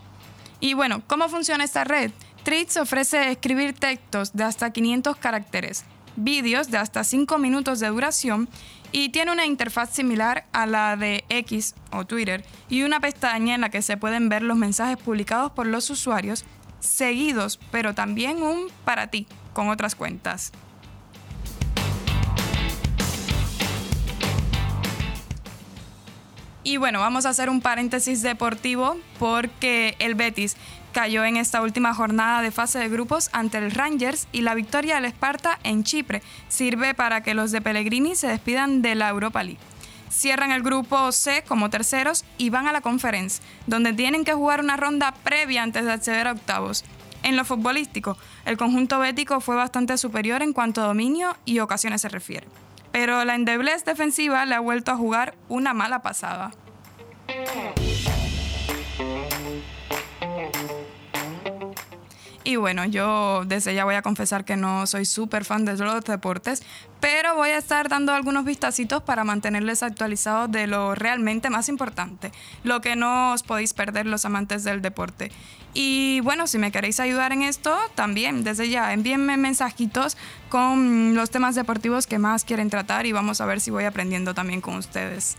Y 0.61 0.75
bueno, 0.75 1.03
¿cómo 1.09 1.29
funciona 1.29 1.65
esta 1.65 1.83
red? 1.83 2.13
Threads 2.45 2.77
ofrece 2.77 3.33
escribir 3.33 3.75
textos 3.75 4.33
de 4.33 4.45
hasta 4.45 4.71
500 4.71 5.17
caracteres, 5.17 5.85
vídeos 6.15 6.71
de 6.71 6.79
hasta 6.79 7.03
5 7.03 7.37
minutos 7.39 7.81
de 7.81 7.89
duración 7.89 8.49
y 8.95 9.09
tiene 9.09 9.33
una 9.33 9.45
interfaz 9.45 9.91
similar 9.91 10.47
a 10.53 10.67
la 10.67 10.97
de 10.97 11.25
X 11.29 11.75
o 11.91 12.05
Twitter 12.05 12.45
y 12.69 12.85
una 12.85 13.01
pestaña 13.01 13.57
en 13.57 13.63
la 13.63 13.69
que 13.69 13.83
se 13.83 13.97
pueden 13.97 14.29
ver 14.29 14.43
los 14.43 14.57
mensajes 14.57 14.97
publicados 14.97 15.51
por 15.51 15.67
los 15.67 15.91
usuarios 15.91 16.45
seguidos, 16.79 17.59
pero 17.73 17.97
también 17.97 18.41
un 18.41 18.69
para 18.85 19.09
ti, 19.09 19.27
con 19.53 19.69
otras 19.69 19.97
cuentas. 19.97 20.53
Y 26.63 26.77
bueno, 26.77 27.01
vamos 27.01 27.27
a 27.27 27.31
hacer 27.31 27.51
un 27.51 27.61
paréntesis 27.61 28.23
deportivo 28.23 28.97
porque 29.19 29.97
el 29.99 30.15
Betis 30.15 30.57
cayó 30.95 31.25
en 31.25 31.37
esta 31.37 31.61
última 31.61 31.93
jornada 31.93 32.41
de 32.41 32.53
fase 32.53 32.79
de 32.79 32.89
grupos 32.89 33.29
ante 33.33 33.59
el 33.59 33.73
Rangers 33.73 34.29
y 34.31 34.43
la 34.43 34.55
victoria 34.55 34.95
del 34.95 35.07
Esparta 35.07 35.59
en 35.65 35.83
Chipre 35.83 36.23
sirve 36.49 36.95
para 36.95 37.21
que 37.23 37.35
los 37.35 37.51
de 37.51 37.61
Pellegrini 37.61 38.15
se 38.15 38.29
despidan 38.29 38.81
de 38.81 38.95
la 38.95 39.09
Europa 39.09 39.43
League. 39.43 39.59
Cierran 40.09 40.53
el 40.53 40.63
grupo 40.63 41.11
C 41.11 41.43
como 41.43 41.69
terceros 41.69 42.25
y 42.39 42.51
van 42.51 42.69
a 42.69 42.73
la 42.73 42.81
conference, 42.81 43.43
donde 43.67 43.93
tienen 43.93 44.25
que 44.25 44.35
jugar 44.35 44.61
una 44.61 44.77
ronda 44.77 45.13
previa 45.25 45.65
antes 45.65 45.85
de 45.85 45.93
acceder 45.93 46.29
a 46.29 46.33
octavos. 46.33 46.85
En 47.25 47.37
lo 47.37 47.45
futbolístico, 47.45 48.17
el 48.45 48.57
conjunto 48.57 49.01
bético 49.01 49.41
fue 49.41 49.57
bastante 49.57 49.99
superior 49.99 50.43
en 50.43 50.53
cuanto 50.53 50.81
a 50.81 50.87
dominio 50.87 51.37
y 51.45 51.59
ocasiones 51.59 52.03
se 52.03 52.09
refiere. 52.09 52.47
Pero 52.93 53.25
la 53.25 53.35
endeblez 53.35 53.85
defensiva 53.85 54.47
le 54.47 54.55
ha 54.55 54.61
vuelto 54.61 54.93
a 54.93 54.97
jugar 54.97 55.35
una 55.49 55.75
mala 55.75 56.03
pasada. 56.03 56.53
Y 62.47 62.57
bueno, 62.57 62.85
yo 62.85 63.45
desde 63.47 63.75
ya 63.75 63.87
voy 63.87 63.95
a 63.95 64.03
confesar 64.03 64.45
que 64.45 64.57
no 64.57 64.87
soy 64.87 65.07
súper 65.07 65.47
fan 65.47 65.65
de 65.65 65.79
los 65.79 66.05
deportes, 66.05 66.63
pero 67.01 67.35
voy 67.35 67.49
a 67.49 67.57
estar 67.57 67.89
dando 67.89 68.13
algunos 68.13 68.45
vistacitos 68.45 69.03
para 69.03 69.25
mantenerles 69.25 69.83
actualizados 69.83 70.53
de 70.53 70.67
lo 70.67 70.95
realmente 70.95 71.49
más 71.49 71.71
importante, 71.71 72.33
lo 72.63 72.83
que 72.83 72.97
no 72.97 73.33
os 73.33 73.43
podéis 73.43 73.73
perder 73.73 74.05
los 74.05 74.27
amantes 74.27 74.63
del 74.63 74.83
deporte. 74.83 75.33
Y 75.73 76.21
bueno, 76.21 76.47
si 76.47 76.59
me 76.59 76.71
queréis 76.71 77.01
ayudar 77.01 77.33
en 77.33 77.43
esto, 77.43 77.75
también 77.95 78.45
desde 78.45 78.69
ya 78.69 78.93
envíenme 78.93 79.39
mensajitos 79.39 80.19
con 80.51 81.15
los 81.15 81.31
temas 81.31 81.55
deportivos 81.55 82.07
que 82.07 82.19
más 82.19 82.45
quieren 82.45 82.69
tratar 82.69 83.07
y 83.07 83.13
vamos 83.13 83.41
a 83.41 83.47
ver 83.47 83.63
si 83.63 83.71
voy 83.71 83.85
aprendiendo 83.85 84.35
también 84.35 84.61
con 84.61 84.77
ustedes. 84.77 85.39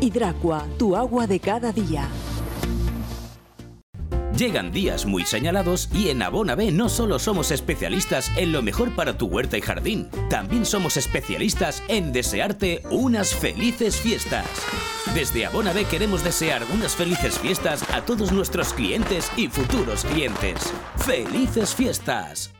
Hidracua, 0.01 0.65
tu 0.79 0.95
agua 0.95 1.27
de 1.27 1.39
cada 1.39 1.71
día. 1.71 2.09
Llegan 4.35 4.71
días 4.71 5.05
muy 5.05 5.23
señalados 5.23 5.87
y 5.93 6.09
en 6.09 6.23
Abona 6.23 6.55
B 6.55 6.71
no 6.71 6.89
solo 6.89 7.19
somos 7.19 7.51
especialistas 7.51 8.31
en 8.35 8.51
lo 8.51 8.63
mejor 8.63 8.95
para 8.95 9.15
tu 9.15 9.27
huerta 9.27 9.59
y 9.59 9.61
jardín, 9.61 10.09
también 10.31 10.65
somos 10.65 10.97
especialistas 10.97 11.83
en 11.87 12.11
desearte 12.11 12.81
unas 12.89 13.35
felices 13.35 13.97
fiestas. 13.97 14.47
Desde 15.13 15.45
Abona 15.45 15.73
B 15.73 15.85
queremos 15.85 16.23
desear 16.23 16.63
unas 16.73 16.95
felices 16.95 17.37
fiestas 17.37 17.85
a 17.93 18.01
todos 18.01 18.31
nuestros 18.31 18.73
clientes 18.73 19.31
y 19.37 19.49
futuros 19.49 20.03
clientes. 20.05 20.73
¡Felices 20.97 21.75
fiestas! 21.75 22.51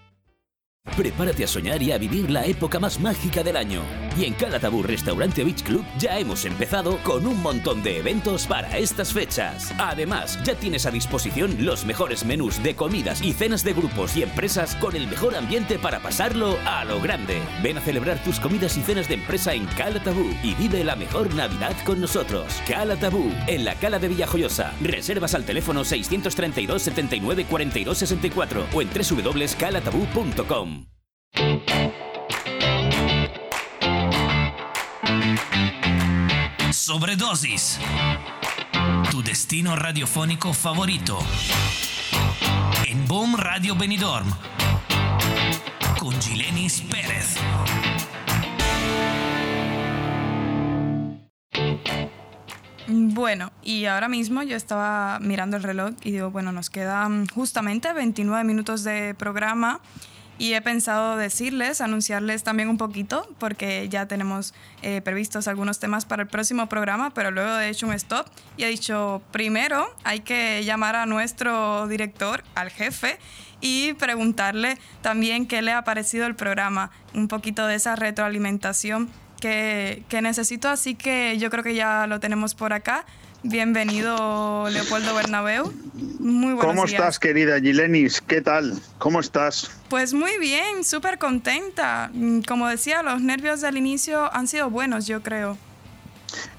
Prepárate 1.01 1.43
a 1.43 1.47
soñar 1.47 1.81
y 1.81 1.91
a 1.91 1.97
vivir 1.97 2.29
la 2.29 2.45
época 2.45 2.79
más 2.79 2.99
mágica 2.99 3.43
del 3.43 3.55
año. 3.55 3.81
Y 4.17 4.25
en 4.25 4.33
Calatabú 4.33 4.83
Restaurante 4.83 5.43
Beach 5.43 5.63
Club 5.63 5.85
ya 5.97 6.19
hemos 6.19 6.43
empezado 6.43 6.97
con 7.03 7.25
un 7.25 7.41
montón 7.41 7.81
de 7.81 7.99
eventos 7.99 8.45
para 8.45 8.77
estas 8.77 9.13
fechas. 9.13 9.73
Además, 9.77 10.37
ya 10.43 10.53
tienes 10.55 10.85
a 10.85 10.91
disposición 10.91 11.65
los 11.65 11.85
mejores 11.85 12.25
menús 12.25 12.61
de 12.61 12.75
comidas 12.75 13.21
y 13.21 13.31
cenas 13.33 13.63
de 13.63 13.73
grupos 13.73 14.17
y 14.17 14.23
empresas 14.23 14.75
con 14.75 14.95
el 14.95 15.07
mejor 15.07 15.35
ambiente 15.35 15.79
para 15.79 15.99
pasarlo 15.99 16.57
a 16.65 16.83
lo 16.83 16.99
grande. 16.99 17.41
Ven 17.63 17.77
a 17.77 17.81
celebrar 17.81 18.21
tus 18.23 18.39
comidas 18.39 18.75
y 18.77 18.81
cenas 18.81 19.07
de 19.07 19.15
empresa 19.15 19.53
en 19.53 19.65
Calatabú 19.67 20.29
y 20.43 20.55
vive 20.55 20.83
la 20.83 20.95
mejor 20.95 21.33
Navidad 21.35 21.75
con 21.85 22.01
nosotros. 22.01 22.61
Calatabú, 22.67 23.31
en 23.47 23.65
la 23.65 23.75
Cala 23.75 23.97
de 23.97 24.07
Villajoyosa. 24.07 24.73
Reservas 24.81 25.35
al 25.35 25.45
teléfono 25.45 25.85
632 25.85 26.81
79 26.81 27.45
42 27.49 27.97
64 27.97 28.65
o 28.73 28.81
en 28.81 28.89
www.calatabú.com. 28.89 30.70
Sobredosis. 36.71 37.79
Tu 39.09 39.21
destino 39.23 39.75
radiofónico 39.75 40.53
favorito. 40.53 41.19
En 42.85 43.07
Boom 43.07 43.35
Radio 43.37 43.75
Benidorm. 43.75 44.27
Con 45.99 46.19
Gilenis 46.19 46.81
Pérez. 46.81 47.37
Bueno, 52.87 53.51
y 53.61 53.85
ahora 53.85 54.09
mismo 54.09 54.43
yo 54.43 54.57
estaba 54.57 55.19
mirando 55.19 55.55
el 55.57 55.63
reloj 55.63 55.93
y 56.03 56.11
digo, 56.11 56.31
bueno, 56.31 56.51
nos 56.51 56.69
quedan 56.69 57.27
justamente 57.27 57.93
29 57.93 58.43
minutos 58.43 58.83
de 58.83 59.13
programa 59.13 59.79
y 60.41 60.55
he 60.55 60.61
pensado 60.63 61.17
decirles, 61.17 61.81
anunciarles 61.81 62.41
también 62.41 62.67
un 62.67 62.79
poquito, 62.79 63.29
porque 63.37 63.87
ya 63.89 64.07
tenemos 64.07 64.55
eh, 64.81 64.99
previstos 65.01 65.47
algunos 65.47 65.77
temas 65.77 66.05
para 66.05 66.23
el 66.23 66.27
próximo 66.27 66.67
programa, 66.67 67.13
pero 67.13 67.29
luego 67.29 67.59
he 67.59 67.69
hecho 67.69 67.85
un 67.85 67.93
stop 67.93 68.25
y 68.57 68.63
he 68.63 68.67
dicho, 68.67 69.21
primero 69.29 69.95
hay 70.03 70.21
que 70.21 70.63
llamar 70.65 70.95
a 70.95 71.05
nuestro 71.05 71.87
director, 71.87 72.43
al 72.55 72.71
jefe, 72.71 73.19
y 73.59 73.93
preguntarle 73.93 74.79
también 75.03 75.45
qué 75.45 75.61
le 75.61 75.73
ha 75.73 75.83
parecido 75.83 76.25
el 76.25 76.33
programa, 76.33 76.89
un 77.13 77.27
poquito 77.27 77.67
de 77.67 77.75
esa 77.75 77.95
retroalimentación 77.95 79.11
que, 79.39 80.01
que 80.09 80.23
necesito, 80.23 80.69
así 80.69 80.95
que 80.95 81.37
yo 81.37 81.51
creo 81.51 81.63
que 81.63 81.75
ya 81.75 82.07
lo 82.07 82.19
tenemos 82.19 82.55
por 82.55 82.73
acá. 82.73 83.05
Bienvenido, 83.43 84.69
Leopoldo 84.69 85.15
Bernabeu. 85.15 85.73
Muy 86.19 86.53
buenos 86.53 86.65
¿Cómo 86.65 86.85
días. 86.85 86.93
estás, 86.93 87.19
querida 87.19 87.59
Gilenis? 87.59 88.21
¿Qué 88.21 88.39
tal? 88.41 88.79
¿Cómo 88.99 89.19
estás? 89.19 89.71
Pues 89.89 90.13
muy 90.13 90.37
bien, 90.37 90.83
súper 90.83 91.17
contenta. 91.17 92.11
Mm, 92.13 92.41
Como 92.41 92.67
decía, 92.67 93.01
los 93.01 93.19
nervios 93.21 93.61
del 93.61 93.77
inicio 93.77 94.31
han 94.33 94.47
sido 94.47 94.69
buenos, 94.69 95.07
yo 95.07 95.23
creo. 95.23 95.57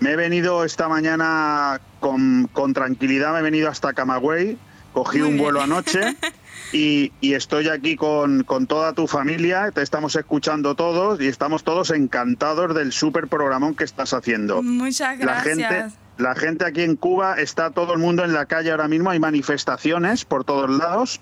Me 0.01 0.11
he 0.13 0.17
venido 0.17 0.65
esta 0.65 0.89
mañana 0.89 1.81
con, 2.01 2.49
con 2.53 2.75
tranquilidad, 2.75 3.33
me 3.33 3.39
he 3.39 3.43
venido 3.43 3.69
hasta 3.71 3.93
Camagüey, 3.93 4.59
cogí 4.93 5.19
Muy 5.19 5.29
un 5.29 5.35
bien. 5.35 5.45
vuelo 5.45 5.63
anoche 5.63 6.01
y, 6.73 7.13
y 7.21 7.35
estoy 7.35 7.69
aquí 7.69 7.95
con, 7.95 8.43
con 8.43 8.67
toda 8.67 8.93
tu 8.93 9.07
familia, 9.07 9.71
te 9.71 9.83
estamos 9.83 10.17
escuchando 10.17 10.75
todos 10.75 11.21
y 11.21 11.29
estamos 11.29 11.63
todos 11.63 11.91
encantados 11.91 12.75
del 12.75 12.93
súper 12.93 13.29
programón 13.29 13.77
que 13.77 13.85
estás 13.85 14.13
haciendo. 14.13 14.63
Muchas 14.63 15.17
La 15.21 15.25
gracias. 15.43 15.57
gente, 15.59 15.97
la 16.23 16.35
gente 16.36 16.65
aquí 16.65 16.82
en 16.82 16.94
Cuba 16.97 17.35
está 17.39 17.70
todo 17.70 17.93
el 17.93 17.99
mundo 17.99 18.24
en 18.24 18.32
la 18.32 18.47
calle 18.47 18.70
ahora 18.70 18.86
mismo, 18.89 19.11
hay 19.11 19.19
manifestaciones 19.19 20.24
por 20.24 20.44
todos 20.44 20.70
lados, 20.70 21.20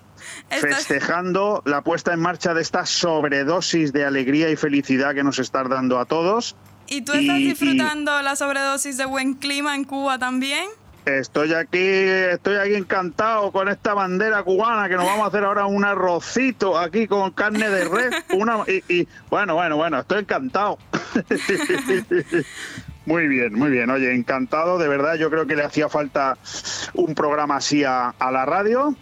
festejando 0.48 1.62
la 1.64 1.80
puesta 1.82 2.12
en 2.12 2.20
marcha 2.20 2.52
de 2.54 2.62
esta 2.62 2.84
sobredosis 2.86 3.92
de 3.92 4.04
alegría 4.04 4.50
y 4.50 4.56
felicidad 4.56 5.14
que 5.14 5.22
nos 5.24 5.38
estás 5.38 5.68
dando 5.68 5.98
a 5.98 6.04
todos. 6.04 6.54
¿Y 6.86 7.02
tú 7.02 7.12
estás 7.12 7.38
y- 7.38 7.44
y- 7.44 7.48
disfrutando 7.48 8.20
la 8.22 8.36
sobredosis 8.36 8.96
de 8.96 9.04
buen 9.06 9.34
clima 9.34 9.74
en 9.74 9.84
Cuba 9.84 10.18
también? 10.18 10.66
Estoy 11.06 11.54
aquí, 11.54 11.78
estoy 11.78 12.56
aquí 12.56 12.74
encantado 12.74 13.50
con 13.52 13.68
esta 13.70 13.94
bandera 13.94 14.42
cubana 14.42 14.86
que 14.86 14.96
nos 14.96 15.06
vamos 15.06 15.24
a 15.24 15.28
hacer 15.28 15.44
ahora 15.44 15.64
un 15.64 15.82
arrocito 15.84 16.78
aquí 16.78 17.06
con 17.06 17.30
carne 17.30 17.70
de 17.70 17.88
res, 17.88 18.14
una 18.34 18.58
y, 18.68 18.84
y- 19.00 19.08
bueno, 19.30 19.54
bueno, 19.54 19.76
bueno, 19.78 20.00
estoy 20.00 20.18
encantado. 20.20 20.78
Muy 23.10 23.26
bien, 23.26 23.54
muy 23.54 23.70
bien. 23.70 23.90
Oye, 23.90 24.14
encantado, 24.14 24.78
de 24.78 24.86
verdad. 24.86 25.16
Yo 25.16 25.30
creo 25.30 25.44
que 25.44 25.56
le 25.56 25.64
hacía 25.64 25.88
falta 25.88 26.38
un 26.94 27.16
programa 27.16 27.56
así 27.56 27.82
a, 27.82 28.10
a 28.10 28.30
la 28.30 28.46
radio, 28.46 28.94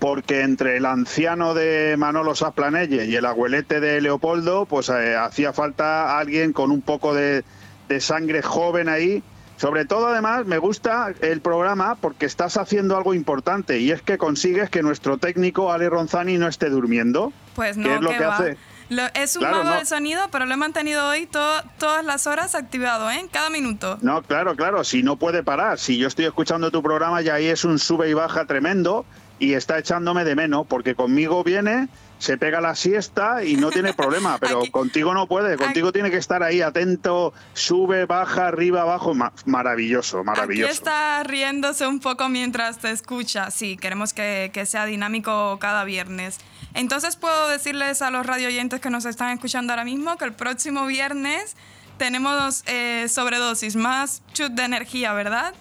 porque 0.00 0.40
entre 0.40 0.78
el 0.78 0.84
anciano 0.84 1.54
de 1.54 1.94
Manolo 1.96 2.34
Sasplanelle 2.34 3.04
y 3.04 3.14
el 3.14 3.24
abuelete 3.24 3.78
de 3.78 4.00
Leopoldo, 4.00 4.66
pues 4.66 4.88
eh, 4.88 5.14
hacía 5.14 5.52
falta 5.52 6.18
alguien 6.18 6.52
con 6.52 6.72
un 6.72 6.82
poco 6.82 7.14
de, 7.14 7.44
de 7.88 8.00
sangre 8.00 8.42
joven 8.42 8.88
ahí. 8.88 9.22
Sobre 9.58 9.84
todo, 9.84 10.08
además, 10.08 10.46
me 10.46 10.58
gusta 10.58 11.12
el 11.20 11.40
programa 11.40 11.94
porque 12.00 12.26
estás 12.26 12.56
haciendo 12.56 12.96
algo 12.96 13.14
importante 13.14 13.78
y 13.78 13.92
es 13.92 14.02
que 14.02 14.18
consigues 14.18 14.70
que 14.70 14.82
nuestro 14.82 15.18
técnico 15.18 15.70
Ale 15.70 15.88
Ronzani 15.88 16.36
no 16.36 16.48
esté 16.48 16.68
durmiendo. 16.68 17.32
Pues 17.54 17.76
no, 17.76 17.84
que 17.84 17.94
es 17.94 18.00
lo 18.00 18.10
¿qué 18.10 18.16
que 18.16 18.24
va? 18.24 18.44
Lo- 18.90 19.06
es 19.14 19.36
un 19.36 19.40
Claro, 19.40 19.56
mago 19.58 19.70
no. 19.70 19.76
del 19.76 19.86
sonido, 19.86 20.22
pero 20.30 20.44
lo 20.46 20.52
he 20.54 20.56
mantenido 20.58 21.08
hoy 21.08 21.26
to- 21.26 21.62
todas 21.78 22.04
las 22.04 22.26
horas 22.26 22.54
activado, 22.54 23.10
¿eh? 23.10 23.26
Cada 23.32 23.48
minuto. 23.48 23.98
No, 24.02 24.20
claro, 24.22 24.54
claro, 24.56 24.84
si 24.84 25.02
no 25.02 25.16
puede 25.16 25.42
parar, 25.42 25.78
si 25.78 25.96
yo 25.96 26.08
estoy 26.08 26.26
escuchando 26.26 26.70
tu 26.70 26.82
programa 26.82 27.22
y 27.22 27.28
ahí 27.28 27.46
es 27.46 27.64
un 27.64 27.78
sube 27.78 28.10
y 28.10 28.14
baja 28.14 28.44
tremendo 28.44 29.06
y 29.38 29.54
está 29.54 29.78
echándome 29.78 30.24
de 30.24 30.34
menos 30.36 30.66
porque 30.68 30.94
conmigo 30.94 31.42
viene 31.42 31.88
se 32.18 32.36
pega 32.36 32.60
la 32.60 32.74
siesta 32.74 33.42
y 33.44 33.56
no 33.56 33.70
tiene 33.70 33.94
problema, 33.94 34.36
pero 34.40 34.60
contigo 34.70 35.14
no 35.14 35.26
puede, 35.26 35.56
contigo 35.56 35.90
tiene 35.90 36.10
que 36.10 36.18
estar 36.18 36.42
ahí 36.42 36.60
atento, 36.60 37.32
sube, 37.54 38.04
baja, 38.04 38.48
arriba, 38.48 38.82
abajo, 38.82 39.14
maravilloso, 39.46 40.22
maravilloso. 40.24 40.68
Aquí 40.70 40.76
está 40.78 41.22
riéndose 41.22 41.86
un 41.86 42.00
poco 42.00 42.28
mientras 42.28 42.78
te 42.78 42.90
escucha, 42.90 43.50
sí, 43.50 43.76
queremos 43.78 44.12
que, 44.12 44.50
que 44.52 44.66
sea 44.66 44.84
dinámico 44.84 45.58
cada 45.60 45.84
viernes. 45.84 46.38
Entonces 46.74 47.16
puedo 47.16 47.48
decirles 47.48 48.02
a 48.02 48.10
los 48.10 48.26
radio 48.26 48.48
oyentes 48.48 48.80
que 48.80 48.90
nos 48.90 49.04
están 49.04 49.30
escuchando 49.30 49.72
ahora 49.72 49.84
mismo 49.84 50.16
que 50.16 50.24
el 50.24 50.32
próximo 50.32 50.86
viernes 50.86 51.56
tenemos 51.98 52.62
eh, 52.66 53.06
sobredosis, 53.08 53.76
más 53.76 54.22
chut 54.32 54.52
de 54.52 54.64
energía, 54.64 55.12
¿verdad? 55.12 55.54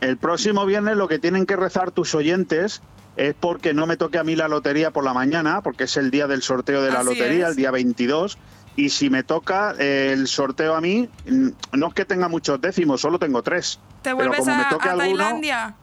El 0.00 0.16
próximo 0.16 0.66
viernes 0.66 0.96
lo 0.96 1.08
que 1.08 1.18
tienen 1.18 1.46
que 1.46 1.56
rezar 1.56 1.90
tus 1.90 2.14
oyentes 2.14 2.82
es 3.16 3.34
porque 3.38 3.74
no 3.74 3.86
me 3.86 3.96
toque 3.96 4.18
a 4.18 4.24
mí 4.24 4.36
la 4.36 4.48
lotería 4.48 4.90
por 4.90 5.04
la 5.04 5.14
mañana, 5.14 5.62
porque 5.62 5.84
es 5.84 5.96
el 5.96 6.10
día 6.10 6.26
del 6.26 6.42
sorteo 6.42 6.82
de 6.82 6.90
la 6.90 7.02
lotería, 7.02 7.48
el 7.48 7.56
día 7.56 7.70
22. 7.70 8.38
Y 8.76 8.90
si 8.90 9.08
me 9.08 9.22
toca 9.22 9.74
eh, 9.78 10.10
el 10.12 10.26
sorteo 10.26 10.74
a 10.74 10.80
mí, 10.80 11.08
no 11.26 11.88
es 11.88 11.94
que 11.94 12.04
tenga 12.04 12.28
muchos 12.28 12.60
décimos, 12.60 13.00
solo 13.00 13.18
tengo 13.18 13.42
tres. 13.42 13.78
¿Te 14.02 14.12
vuelves 14.12 14.46
a, 14.48 14.78
Tailandia? 14.78 15.76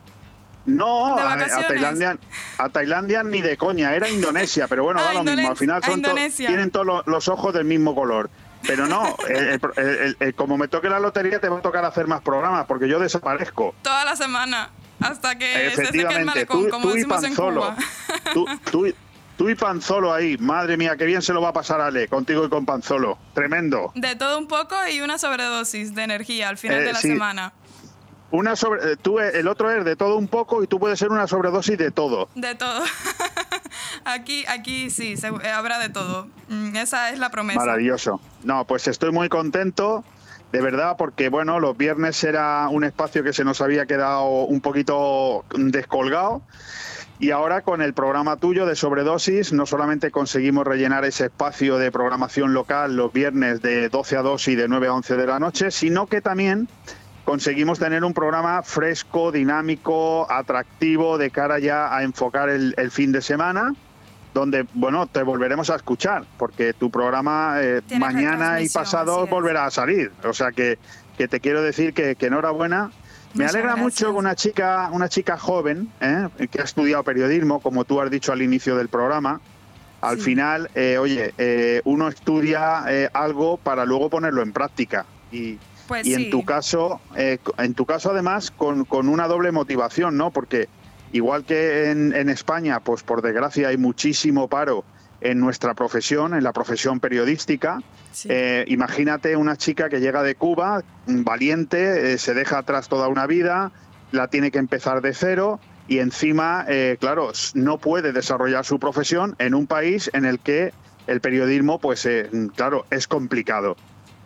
No, 0.66 1.18
a, 1.18 1.48
Tailandia, 1.68 2.18
a 2.58 2.70
Tailandia 2.70 3.24
ni 3.24 3.42
de 3.42 3.58
coña, 3.58 3.96
era 3.96 4.08
Indonesia, 4.10 4.68
pero 4.68 4.84
bueno, 4.84 5.02
da 5.02 5.14
lo 5.14 5.24
mismo. 5.24 5.50
Al 5.50 5.58
final 5.58 5.84
son 5.84 6.04
tienen 6.38 6.72
todos 6.72 7.04
los 7.06 7.28
ojos 7.28 7.54
del 7.54 7.66
mismo 7.66 7.96
color. 7.96 8.30
Pero 8.68 8.88
no, 8.88 9.18
como 10.36 10.58
me 10.58 10.68
toque 10.68 10.90
la 10.90 11.00
lotería, 11.00 11.40
te 11.40 11.50
va 11.50 11.58
a 11.58 11.62
tocar 11.62 11.84
hacer 11.84 12.08
más 12.08 12.22
programas, 12.22 12.66
porque 12.66 12.88
yo 12.88 13.00
desaparezco. 13.00 13.74
Toda 13.82 14.06
la 14.06 14.16
semana, 14.16 14.70
hasta 15.00 15.38
que 15.38 15.72
se 15.76 15.86
seque 15.88 16.02
el 16.02 16.26
malecón, 16.26 16.70
como 16.70 16.90
tú 16.90 16.94
decimos 16.94 17.24
en 17.24 17.36
Cuba. 17.36 17.76
Tú, 18.72 18.90
y 19.50 19.56
Panzolo 19.56 20.14
ahí, 20.14 20.38
madre 20.38 20.78
mía, 20.78 20.96
qué 20.96 21.06
bien 21.06 21.24
se 21.24 21.34
lo 21.34 21.42
va 21.42 21.50
a 21.50 21.54
pasar 21.54 21.82
Ale, 21.82 22.08
contigo 22.08 22.46
y 22.46 22.50
con 22.50 22.64
Panzolo. 22.64 23.18
Tremendo. 23.34 23.92
De 23.96 24.16
todo 24.16 24.38
un 24.38 24.48
poco 24.48 24.76
y 24.88 25.02
una 25.02 25.18
sobredosis 25.18 25.96
de 25.96 26.04
energía 26.04 26.50
al 26.50 26.60
final 26.60 26.80
eh, 26.80 26.84
de 26.84 26.94
la 26.94 27.00
semana. 27.00 27.54
Una 28.32 28.56
sobre, 28.56 28.94
eh, 28.94 28.96
tú, 28.96 29.20
eh, 29.20 29.32
el 29.36 29.48
otro 29.48 29.70
es 29.70 29.84
de 29.84 29.96
todo 29.96 30.16
un 30.18 30.28
poco 30.28 30.64
y 30.64 30.68
tú 30.68 30.80
puedes 30.80 30.98
ser 30.98 31.10
una 31.10 31.28
sobredosis 31.28 31.78
de 31.78 31.92
todo. 31.92 32.30
De 32.36 32.56
todo. 32.56 32.82
aquí, 34.06 34.46
aquí 34.48 34.90
sí, 34.90 35.16
eh, 35.22 35.50
habrá 35.50 35.80
de 35.80 35.90
todo. 35.90 36.28
Mm, 36.48 36.76
esa 36.78 37.10
es 37.10 37.20
la 37.20 37.30
promesa. 37.30 37.60
Maravilloso. 37.60 38.22
No, 38.44 38.66
pues 38.66 38.88
estoy 38.88 39.12
muy 39.12 39.28
contento, 39.28 40.06
de 40.54 40.62
verdad, 40.62 40.96
porque 40.98 41.28
bueno, 41.28 41.60
los 41.60 41.78
viernes 41.78 42.24
era 42.24 42.70
un 42.70 42.86
espacio 42.86 43.22
que 43.22 43.34
se 43.34 43.44
nos 43.44 43.60
había 43.60 43.86
quedado 43.86 44.24
un 44.24 44.62
poquito 44.62 45.44
descolgado. 45.54 46.42
Y 47.20 47.30
ahora 47.30 47.62
con 47.62 47.84
el 47.84 47.94
programa 47.94 48.38
tuyo 48.38 48.66
de 48.66 48.76
sobredosis, 48.76 49.54
no 49.54 49.68
solamente 49.68 50.10
conseguimos 50.10 50.66
rellenar 50.66 51.06
ese 51.06 51.26
espacio 51.26 51.78
de 51.78 51.92
programación 51.92 52.56
local 52.56 52.96
los 52.96 53.14
viernes 53.14 53.62
de 53.62 53.90
12 53.90 54.18
a 54.18 54.22
2 54.24 54.48
y 54.48 54.56
de 54.56 54.68
9 54.68 54.88
a 54.88 54.94
11 54.96 55.18
de 55.18 55.28
la 55.28 55.38
noche, 55.38 55.70
sino 55.70 56.08
que 56.08 56.22
también 56.22 56.68
conseguimos 57.32 57.80
tener 57.80 58.04
un 58.04 58.14
programa 58.14 58.62
fresco, 58.62 59.32
dinámico, 59.32 60.30
atractivo 60.30 61.18
de 61.18 61.32
cara 61.32 61.60
ya 61.60 61.96
a 61.96 62.04
enfocar 62.04 62.50
el, 62.50 62.92
fin 62.92 63.14
de 63.14 63.22
semana 63.22 63.74
donde, 64.34 64.68
bueno, 64.74 65.08
te 65.08 65.24
volveremos 65.24 65.70
a 65.70 65.78
escuchar, 65.78 66.26
porque 66.38 66.74
tu 66.74 66.92
programa 66.92 67.56
eh, 67.62 67.82
mañana 67.98 68.60
y 68.60 68.68
pasado 68.68 69.28
volverá 69.28 69.66
a 69.66 69.72
salir. 69.72 70.12
O 70.26 70.34
sea 70.34 70.52
que, 70.52 70.78
que 71.18 71.30
te 71.30 71.40
quiero 71.40 71.62
decir 71.62 71.94
que, 71.94 72.18
enhorabuena. 72.20 72.92
Me 73.34 73.46
alegra 73.46 73.78
mucho 73.78 74.12
que 74.12 74.18
una 74.18 74.36
chica, 74.36 74.90
una 74.92 75.08
chica 75.08 75.38
joven, 75.38 75.90
eh, 76.02 76.28
que 76.52 76.60
ha 76.60 76.66
estudiado 76.66 77.02
periodismo, 77.06 77.62
como 77.62 77.86
tú 77.86 78.02
has 78.02 78.12
dicho 78.12 78.34
al 78.34 78.42
inicio 78.42 78.76
del 78.76 78.90
programa, 78.90 79.40
al 80.02 80.18
final, 80.18 80.70
eh, 80.76 80.98
oye, 80.98 81.82
uno 81.86 82.10
estudia 82.10 82.84
algo 83.14 83.56
para 83.56 83.86
luego 83.86 84.10
ponerlo 84.10 84.42
en 84.42 84.52
práctica. 84.52 85.06
Y, 85.32 85.60
pues 85.92 86.08
y 86.08 86.14
en 86.14 86.30
tu 86.30 86.46
caso, 86.46 87.02
eh, 87.18 87.38
en 87.58 87.74
tu 87.74 87.86
caso 87.86 88.12
además 88.12 88.50
con, 88.50 88.88
una 88.90 89.28
doble 89.28 89.52
motivación, 89.52 90.16
¿no? 90.16 90.32
Porque 90.32 90.70
igual 91.12 91.44
que 91.44 91.92
en, 91.92 92.30
España, 92.30 92.80
pues 92.80 93.04
por 93.04 93.22
desgracia 93.22 93.68
hay 93.68 93.76
muchísimo 93.76 94.48
paro 94.48 94.86
en 95.20 95.42
nuestra 95.42 95.74
profesión, 95.74 96.34
en 96.34 96.46
la 96.46 96.54
profesión 96.54 97.02
periodística. 97.02 97.82
Eh, 98.24 98.64
imagínate 98.70 99.36
una 99.36 99.58
chica 99.58 99.90
que 99.90 100.00
llega 100.00 100.24
de 100.24 100.36
Cuba, 100.36 100.82
valiente, 101.08 102.14
eh, 102.14 102.18
se 102.18 102.34
deja 102.34 102.60
atrás 102.60 102.88
toda 102.88 103.10
una 103.10 103.28
vida, 103.28 103.74
la 104.14 104.30
tiene 104.30 104.50
que 104.50 104.60
empezar 104.60 105.02
de 105.02 105.14
cero 105.14 105.60
y 105.90 106.00
encima, 106.00 106.66
claro, 107.02 107.34
no 107.54 107.80
puede 107.80 108.14
desarrollar 108.14 108.64
su 108.64 108.80
profesión 108.80 109.36
en 109.40 109.56
un 109.56 109.68
país 109.68 110.10
en 110.14 110.24
el 110.24 110.40
que 110.40 110.72
el 111.08 111.20
periodismo, 111.20 111.80
pues 111.80 112.08
claro, 112.56 112.86
es 112.92 113.10
complicado. 113.10 113.76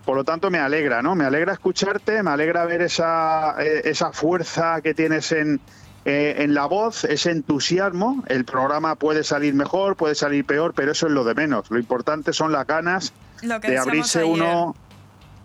Por 0.06 0.16
lo 0.16 0.24
tanto, 0.24 0.52
me 0.52 0.60
alegra, 0.60 1.02
¿no? 1.02 1.16
Me 1.16 1.26
alegra 1.26 1.54
escucharte, 1.54 2.22
me 2.22 2.30
alegra 2.30 2.66
ver 2.66 2.84
esa, 2.84 3.56
eh, 3.60 3.82
esa 3.86 4.12
fuerza 4.12 4.80
que 4.82 4.94
tienes 4.94 5.32
en, 5.32 5.60
eh, 6.06 6.36
en 6.38 6.54
la 6.54 6.68
voz, 6.68 7.04
ese 7.06 7.32
entusiasmo. 7.32 8.24
El 8.28 8.46
programa 8.46 8.94
puede 8.96 9.24
salir 9.24 9.56
mejor, 9.56 9.96
puede 9.96 10.14
salir 10.14 10.46
peor, 10.46 10.74
pero 10.76 10.92
eso 10.92 11.08
es 11.08 11.12
lo 11.12 11.24
de 11.24 11.34
menos. 11.34 11.72
Lo 11.72 11.80
importante 11.80 12.34
son 12.34 12.52
las 12.52 12.68
ganas 12.68 13.14
de 13.42 13.78
abrirse 13.78 14.24
uno. 14.24 14.76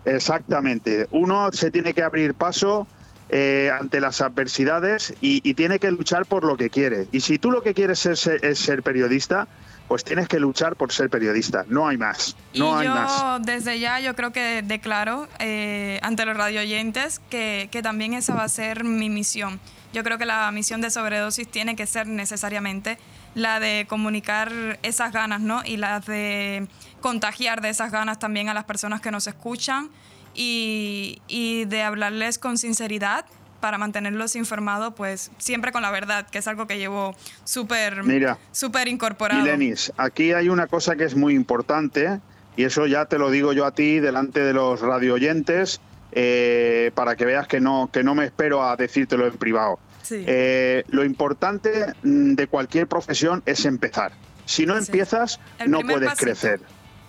Exactamente. 0.05 1.07
Uno 1.09 1.51
se 1.51 1.71
tiene 1.71 1.93
que 1.95 2.03
abrir 2.03 2.35
paso 2.35 2.87
eh, 3.29 3.71
ante 3.79 3.99
las 3.99 4.21
adversidades 4.21 5.15
y, 5.21 5.53
tiene 5.55 5.79
que 5.79 5.89
luchar 5.89 6.27
por 6.27 6.43
lo 6.43 6.57
que 6.57 6.69
quiere. 6.69 7.07
Y 7.11 7.21
si 7.21 7.39
tú 7.39 7.49
lo 7.49 7.63
que 7.63 7.73
quieres 7.73 8.05
es 8.05 8.59
ser 8.59 8.83
periodista, 8.83 9.47
pues 9.91 10.05
tienes 10.05 10.29
que 10.29 10.39
luchar 10.39 10.77
por 10.77 10.93
ser 10.93 11.09
periodista. 11.09 11.65
No 11.67 11.85
hay 11.85 11.97
más. 11.97 12.37
No 12.55 12.77
hay 12.77 12.87
yo, 12.87 12.95
más. 12.95 13.41
Desde 13.41 13.77
ya 13.77 13.99
yo 13.99 14.15
creo 14.15 14.31
que 14.31 14.61
declaro 14.61 15.27
eh, 15.39 15.99
ante 16.01 16.23
los 16.23 16.37
radioyentes 16.37 17.19
que, 17.29 17.67
que 17.73 17.81
también 17.81 18.13
esa 18.13 18.33
va 18.33 18.45
a 18.45 18.47
ser 18.47 18.85
mi 18.85 19.09
misión. 19.09 19.59
Yo 19.91 20.05
creo 20.05 20.17
que 20.17 20.25
la 20.25 20.49
misión 20.53 20.79
de 20.79 20.91
sobredosis 20.91 21.45
tiene 21.45 21.75
que 21.75 21.87
ser 21.87 22.07
necesariamente 22.07 22.99
la 23.35 23.59
de 23.59 23.85
comunicar 23.89 24.79
esas 24.81 25.11
ganas, 25.11 25.41
¿no? 25.41 25.61
Y 25.65 25.75
la 25.75 25.99
de 25.99 26.69
contagiar 27.01 27.59
de 27.59 27.67
esas 27.67 27.91
ganas 27.91 28.17
también 28.17 28.47
a 28.47 28.53
las 28.53 28.63
personas 28.63 29.01
que 29.01 29.11
nos 29.11 29.27
escuchan 29.27 29.89
y, 30.33 31.21
y 31.27 31.65
de 31.65 31.83
hablarles 31.83 32.39
con 32.39 32.57
sinceridad 32.57 33.25
para 33.61 33.77
mantenerlos 33.77 34.35
informados, 34.35 34.93
pues 34.95 35.31
siempre 35.37 35.71
con 35.71 35.81
la 35.81 35.91
verdad, 35.91 36.27
que 36.29 36.39
es 36.39 36.47
algo 36.47 36.67
que 36.67 36.77
llevo 36.77 37.15
súper 37.45 38.01
súper 38.51 38.87
incorporado. 38.87 39.45
Lenis, 39.45 39.93
aquí 39.97 40.33
hay 40.33 40.49
una 40.49 40.67
cosa 40.67 40.95
que 40.95 41.05
es 41.05 41.15
muy 41.15 41.33
importante, 41.35 42.19
y 42.57 42.63
eso 42.63 42.87
ya 42.87 43.05
te 43.05 43.17
lo 43.17 43.31
digo 43.31 43.53
yo 43.53 43.65
a 43.65 43.71
ti 43.71 43.99
delante 43.99 44.41
de 44.41 44.53
los 44.53 44.81
radio 44.81 45.13
oyentes, 45.13 45.79
eh, 46.11 46.91
para 46.93 47.15
que 47.15 47.23
veas 47.23 47.47
que 47.47 47.61
no, 47.61 47.89
que 47.91 48.03
no 48.03 48.15
me 48.15 48.25
espero 48.25 48.63
a 48.63 48.75
decírtelo 48.75 49.27
en 49.27 49.37
privado. 49.37 49.79
Eh, 50.09 50.83
lo 50.89 51.05
importante 51.05 51.93
mm, 52.03 52.33
de 52.33 52.47
cualquier 52.47 52.87
profesión 52.87 53.43
es 53.45 53.65
empezar. 53.65 54.11
Si 54.45 54.65
no 54.65 54.75
empiezas, 54.75 55.39
no 55.65 55.81
puedes 55.81 56.15
crecer. 56.15 56.59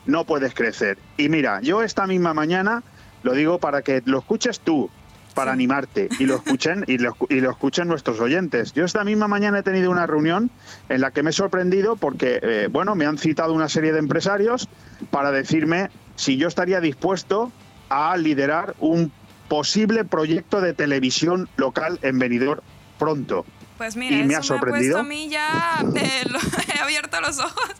No 0.06 0.24
puedes 0.24 0.54
crecer. 0.54 0.98
Y 1.16 1.28
mira, 1.28 1.60
yo 1.62 1.82
esta 1.82 2.06
misma 2.06 2.34
mañana, 2.34 2.82
lo 3.22 3.32
digo 3.32 3.58
para 3.58 3.82
que 3.82 4.02
lo 4.04 4.18
escuches 4.18 4.60
tú, 4.60 4.90
para 5.32 5.52
animarte 5.52 6.09
y 6.18 6.26
lo 6.26 6.36
escuchen 6.36 6.84
y 6.86 6.98
lo, 6.98 7.16
y 7.28 7.40
lo, 7.40 7.50
escuchen 7.50 7.88
nuestros 7.88 8.20
oyentes. 8.20 8.72
Yo 8.72 8.84
esta 8.84 9.04
misma 9.04 9.28
mañana 9.28 9.60
he 9.60 9.62
tenido 9.62 9.90
una 9.90 10.06
reunión 10.06 10.50
en 10.88 11.00
la 11.00 11.10
que 11.10 11.22
me 11.22 11.30
he 11.30 11.32
sorprendido 11.32 11.96
porque, 11.96 12.40
eh, 12.42 12.68
bueno, 12.70 12.94
me 12.94 13.06
han 13.06 13.18
citado 13.18 13.52
una 13.52 13.68
serie 13.68 13.92
de 13.92 13.98
empresarios 13.98 14.68
para 15.10 15.30
decirme 15.30 15.90
si 16.16 16.36
yo 16.36 16.48
estaría 16.48 16.80
dispuesto 16.80 17.52
a 17.88 18.16
liderar 18.16 18.74
un 18.80 19.12
posible 19.48 20.04
proyecto 20.04 20.60
de 20.60 20.72
televisión 20.72 21.48
local 21.56 21.98
en 22.02 22.18
Benidorm 22.18 22.62
pronto. 22.98 23.44
Pues 23.78 23.96
mira, 23.96 24.16
y 24.16 24.24
me 24.24 24.36
ha 24.36 24.42
sorprendido. 24.42 24.98
a 24.98 25.02
mí 25.02 25.28
ya 25.28 25.84
eh, 25.96 26.24
he 26.74 26.78
abierto 26.78 27.20
los 27.20 27.38
ojos 27.38 27.72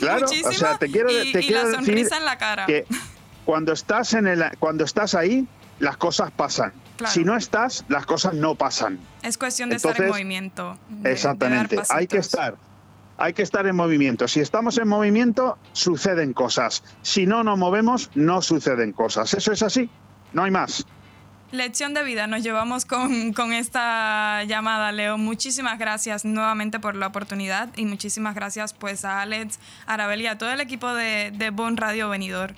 claro, 0.00 0.26
muchísimo 0.26 0.50
o 0.50 0.52
sea, 0.52 0.78
te 0.78 0.90
quiero, 0.90 1.10
y, 1.10 1.32
te 1.32 1.40
quiero 1.40 1.68
la 1.68 1.74
sonrisa 1.76 2.16
en 2.16 2.24
la 2.24 2.38
cara. 2.38 2.66
Que 2.66 2.86
cuando 3.44 3.72
estás 3.72 4.14
en 4.14 4.26
el, 4.26 4.44
cuando 4.58 4.84
estás 4.84 5.14
ahí 5.14 5.46
las 5.78 5.96
cosas 5.96 6.30
pasan. 6.30 6.72
Si 7.06 7.24
no 7.24 7.36
estás, 7.36 7.84
las 7.88 8.06
cosas 8.06 8.34
no 8.34 8.54
pasan. 8.54 8.98
Es 9.22 9.38
cuestión 9.38 9.70
de 9.70 9.76
estar 9.76 10.00
en 10.00 10.08
movimiento. 10.08 10.78
exactamente. 11.04 11.76
hay 11.88 12.06
que 12.06 12.18
estar. 12.18 12.56
Hay 13.16 13.32
que 13.32 13.42
estar 13.42 13.66
en 13.66 13.74
movimiento. 13.74 14.28
Si 14.28 14.40
estamos 14.40 14.78
en 14.78 14.86
movimiento, 14.86 15.58
suceden 15.72 16.32
cosas. 16.32 16.84
Si 17.02 17.26
no 17.26 17.42
nos 17.42 17.58
movemos, 17.58 18.10
no 18.14 18.42
suceden 18.42 18.92
cosas. 18.92 19.34
Eso 19.34 19.52
es 19.52 19.62
así. 19.62 19.90
No 20.32 20.44
hay 20.44 20.52
más. 20.52 20.86
Lección 21.50 21.94
de 21.94 22.04
vida 22.04 22.26
nos 22.26 22.42
llevamos 22.42 22.84
con, 22.84 23.32
con, 23.32 23.52
esta 23.52 24.44
llamada, 24.44 24.92
Leo. 24.92 25.18
Muchísimas 25.18 25.78
gracias 25.78 26.24
nuevamente 26.24 26.78
por 26.78 26.94
la 26.94 27.06
oportunidad 27.06 27.70
y 27.74 27.86
muchísimas 27.86 28.34
gracias 28.34 28.74
pues 28.74 29.04
a 29.04 29.22
Alex, 29.22 29.58
Arabel 29.86 30.20
y 30.20 30.26
a 30.26 30.36
todo 30.36 30.52
el 30.52 30.60
equipo 30.60 30.92
de, 30.92 31.32
de 31.34 31.50
Bon 31.50 31.76
Radio 31.76 32.10
Venidor. 32.10 32.54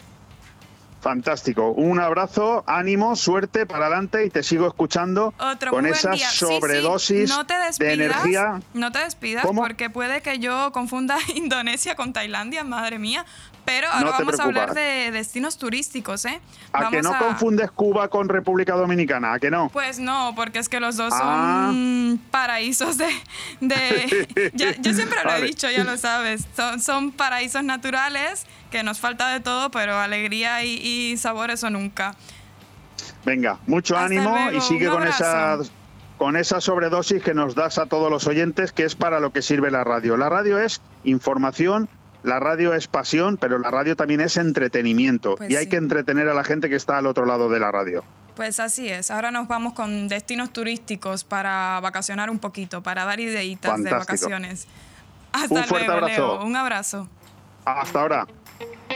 Fantástico. 1.01 1.71
Un 1.71 1.99
abrazo, 1.99 2.63
ánimo, 2.67 3.17
suerte 3.17 3.65
para 3.67 3.87
adelante 3.87 4.25
y 4.27 4.31
te 4.31 4.43
sigo 4.43 4.67
escuchando 4.69 5.33
Otro 5.39 5.71
con 5.71 5.87
esa 5.87 6.11
día. 6.11 6.29
Sí, 6.29 6.37
sí, 6.39 6.45
sobredosis 6.47 7.29
no 7.31 7.47
te 7.47 7.55
de 7.79 7.93
energía. 7.93 8.61
No 8.75 8.93
te 8.93 8.99
despidas 8.99 9.45
¿Cómo? 9.45 9.63
porque 9.63 9.89
puede 9.91 10.21
que 10.21 10.39
yo 10.39 10.73
confunda 10.73 11.17
Indonesia 11.35 11.95
con 11.95 12.13
Tailandia, 12.13 12.65
madre 12.65 12.99
mía. 12.99 13.25
Pero 13.65 13.89
ahora 13.89 14.05
No 14.07 14.11
vamos 14.13 14.41
a 14.41 14.45
hablar 14.45 14.75
de 14.75 15.11
destinos 15.13 15.57
turísticos, 15.59 16.25
¿eh? 16.25 16.41
¿A 16.73 16.89
que 16.89 16.97
Vamos 17.03 17.03
no 17.03 17.19
confundes 17.19 17.71
Cuba 17.71 18.09
con 18.09 18.29
República 18.29 18.75
Dominicana? 18.75 19.35
¿A 19.35 19.39
que 19.39 19.51
no? 19.51 19.69
Pues 19.69 19.99
no, 19.99 20.33
porque 20.35 20.59
es 20.59 20.69
que 20.69 20.81
los 20.81 20.97
dos 20.97 21.13
Ah. 21.15 21.67
son 21.69 22.21
paraísos 22.31 22.97
de... 22.99 23.09
de- 23.61 24.51
ya- 24.55 24.75
yo 24.81 24.93
siempre 24.95 25.19
lo 25.25 25.33
he 25.35 25.43
dicho, 25.43 25.71
ya 25.71 25.85
lo 25.85 25.97
sabes. 25.99 26.47
Son, 26.57 26.81
son 26.81 27.13
paraísos 27.13 27.63
naturales 27.63 28.47
que 28.71 28.83
nos 28.83 29.01
falta 29.01 29.29
de 29.33 29.41
todo, 29.41 29.71
pero 29.71 29.99
alegría 29.99 30.65
y, 30.65 30.77
y 30.77 31.17
sabor 31.17 31.51
eso 31.51 31.71
nunca. 31.71 32.15
Venga, 33.25 33.59
mucho 33.67 33.95
Hasta 33.95 34.07
ánimo 34.07 34.31
luego, 34.31 34.57
y 34.57 34.61
sigue 34.61 34.89
un 34.89 34.95
con 34.95 35.07
esa, 35.07 35.59
con 36.17 36.37
esa 36.37 36.61
sobredosis 36.61 37.23
que 37.23 37.35
nos 37.35 37.55
das 37.55 37.79
a 37.79 37.87
todos 37.87 38.11
los 38.11 38.27
oyentes, 38.27 38.73
que 38.73 38.85
es 38.85 38.95
para 38.95 39.21
lo 39.21 39.33
que 39.33 39.43
sirve 39.43 39.71
la 39.71 39.85
radio. 39.85 40.17
La 40.17 40.29
radio 40.29 40.59
es 40.59 40.81
información, 41.05 41.89
la 42.23 42.41
radio 42.41 42.75
es 42.75 42.89
pasión, 42.89 43.37
pero 43.37 43.59
la 43.59 43.71
radio 43.71 43.97
también 43.97 44.21
es 44.21 44.37
entretenimiento. 44.37 45.37
Pues 45.37 45.51
y 45.51 45.57
hay 45.57 45.65
sí. 45.65 45.71
que 45.71 45.77
entretener 45.77 46.29
a 46.29 46.35
la 46.35 46.45
gente 46.45 46.69
que 46.69 46.77
está 46.77 46.99
al 46.99 47.07
otro 47.07 47.27
lado 47.27 47.49
de 47.49 47.61
la 47.61 47.71
radio. 47.71 48.05
Pues 48.37 48.59
así 48.61 48.89
es. 48.89 49.11
Ahora 49.11 49.31
nos 49.31 49.49
vamos 49.49 49.75
con 49.75 50.09
destinos 50.09 50.53
turísticos 50.53 51.25
para 51.25 51.79
vacacionar 51.81 52.31
un 52.31 52.39
poquito, 52.39 52.83
para 52.83 53.05
dar 53.05 53.21
ideitas 53.21 53.83
de 53.83 53.91
vacaciones. 53.91 54.67
Hasta 55.33 55.55
Un 55.55 55.65
fuerte 55.65 55.87
luego, 55.87 56.05
abrazo. 56.05 56.39
Leo. 56.39 56.45
Un 56.47 56.57
abrazo. 56.57 57.09
Hasta 57.65 58.01
ahora. 58.01 58.27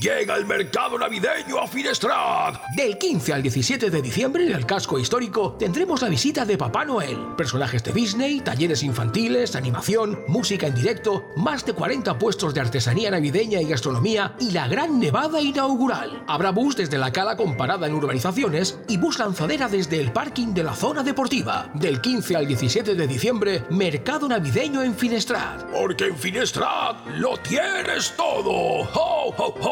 Llega 0.00 0.36
el 0.36 0.46
mercado 0.46 0.96
navideño 0.96 1.58
a 1.60 1.66
Finestrat. 1.66 2.56
Del 2.76 2.98
15 2.98 3.32
al 3.34 3.42
17 3.42 3.90
de 3.90 4.00
diciembre 4.00 4.46
en 4.46 4.52
el 4.52 4.64
casco 4.64 4.96
histórico 4.96 5.56
tendremos 5.58 6.02
la 6.02 6.08
visita 6.08 6.44
de 6.44 6.56
Papá 6.56 6.84
Noel, 6.84 7.18
personajes 7.36 7.82
de 7.82 7.92
Disney, 7.92 8.40
talleres 8.40 8.84
infantiles, 8.84 9.56
animación, 9.56 10.20
música 10.28 10.68
en 10.68 10.76
directo, 10.76 11.24
más 11.36 11.66
de 11.66 11.72
40 11.72 12.16
puestos 12.16 12.54
de 12.54 12.60
artesanía 12.60 13.10
navideña 13.10 13.60
y 13.60 13.66
gastronomía 13.66 14.36
y 14.38 14.52
la 14.52 14.68
gran 14.68 15.00
nevada 15.00 15.40
inaugural. 15.40 16.22
Habrá 16.28 16.50
bus 16.52 16.76
desde 16.76 16.98
la 16.98 17.12
cala 17.12 17.36
con 17.36 17.56
parada 17.56 17.88
en 17.88 17.94
urbanizaciones 17.94 18.78
y 18.88 18.98
bus 18.98 19.18
lanzadera 19.18 19.68
desde 19.68 20.00
el 20.00 20.12
parking 20.12 20.54
de 20.54 20.62
la 20.62 20.76
zona 20.76 21.02
deportiva. 21.02 21.70
Del 21.74 22.00
15 22.00 22.36
al 22.36 22.46
17 22.46 22.94
de 22.94 23.06
diciembre, 23.08 23.64
mercado 23.70 24.28
navideño 24.28 24.80
en 24.82 24.94
Finestrat. 24.94 25.64
Porque 25.72 26.06
en 26.06 26.16
Finestrat 26.16 27.04
lo 27.18 27.36
tienes 27.38 28.14
todo. 28.16 28.52
¡Ho, 28.52 29.34
ho, 29.36 29.54
ho! 29.60 29.71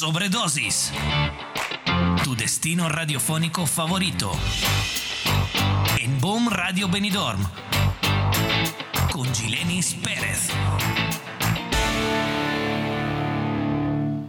Sobredosis. 0.00 0.92
Tu 2.24 2.34
destino 2.34 2.88
radiofónico 2.88 3.66
favorito. 3.66 4.32
En 6.00 6.18
Boom 6.18 6.48
Radio 6.48 6.88
Benidorm. 6.88 7.44
Con 9.12 9.30
Gilenis 9.34 9.92
Pérez. 10.02 10.48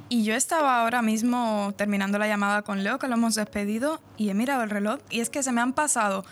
Y 0.10 0.26
yo 0.26 0.36
estaba 0.36 0.82
ahora 0.82 1.02
mismo 1.02 1.74
terminando 1.78 2.20
la 2.20 2.28
llamada 2.28 2.64
con 2.64 2.84
Leo, 2.84 3.00
que 3.00 3.08
lo 3.08 3.14
hemos 3.14 3.36
despedido, 3.36 4.02
y 4.18 4.30
he 4.30 4.34
mirado 4.34 4.64
el 4.64 4.70
reloj, 4.70 5.00
y 5.10 5.22
es 5.22 5.30
que 5.30 5.42
se 5.42 5.54
me 5.54 5.62
han 5.62 5.72
pasado 5.72 6.26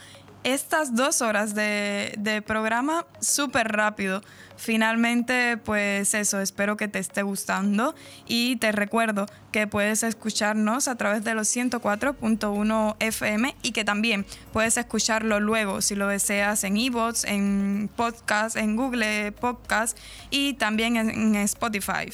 estas 0.43 0.97
dos 0.97 1.21
horas 1.21 1.55
de, 1.55 2.13
de 2.17 2.41
programa 2.41 3.05
súper 3.21 3.71
rápido. 3.71 4.21
Finalmente, 4.59 5.55
pues 5.55 6.13
eso, 6.13 6.41
espero 6.41 6.75
que 6.75 6.89
te 6.89 6.99
esté 6.99 7.21
gustando 7.21 7.95
y 8.27 8.57
te 8.57 8.73
recuerdo 8.73 9.25
que 9.53 9.67
puedes 9.67 10.03
escucharnos 10.03 10.89
a 10.89 10.95
través 10.95 11.23
de 11.23 11.33
los 11.33 11.47
104.1 11.55 12.97
FM 12.99 13.55
y 13.61 13.71
que 13.71 13.85
también 13.85 14.25
puedes 14.51 14.75
escucharlo 14.75 15.39
luego 15.39 15.81
si 15.81 15.95
lo 15.95 16.09
deseas 16.09 16.65
en 16.65 16.75
iVoox, 16.75 17.23
en 17.23 17.89
podcast, 17.95 18.57
en 18.57 18.75
Google 18.75 19.31
Podcast 19.31 19.97
y 20.29 20.55
también 20.55 20.97
en 20.97 21.35
Spotify. 21.35 22.11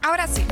Ahora 0.00 0.28
sí. 0.28 0.44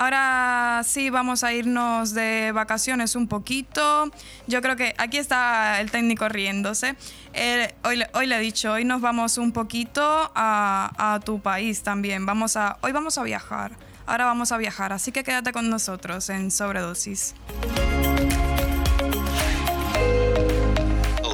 Ahora 0.00 0.80
sí 0.82 1.10
vamos 1.10 1.44
a 1.44 1.52
irnos 1.52 2.14
de 2.14 2.52
vacaciones 2.52 3.16
un 3.16 3.28
poquito. 3.28 4.10
Yo 4.46 4.62
creo 4.62 4.74
que 4.74 4.94
aquí 4.96 5.18
está 5.18 5.78
el 5.78 5.90
técnico 5.90 6.26
riéndose. 6.26 6.96
Eh, 7.34 7.74
hoy, 7.84 8.02
hoy 8.14 8.26
le 8.26 8.36
he 8.36 8.40
dicho, 8.40 8.72
hoy 8.72 8.86
nos 8.86 9.02
vamos 9.02 9.36
un 9.36 9.52
poquito 9.52 10.00
a, 10.34 10.90
a 10.96 11.20
tu 11.20 11.42
país 11.42 11.82
también. 11.82 12.24
Vamos 12.24 12.56
a, 12.56 12.78
hoy 12.80 12.92
vamos 12.92 13.18
a 13.18 13.24
viajar. 13.24 13.72
Ahora 14.06 14.24
vamos 14.24 14.52
a 14.52 14.56
viajar. 14.56 14.94
Así 14.94 15.12
que 15.12 15.22
quédate 15.22 15.52
con 15.52 15.68
nosotros 15.68 16.30
en 16.30 16.50
Sobredosis. 16.50 17.34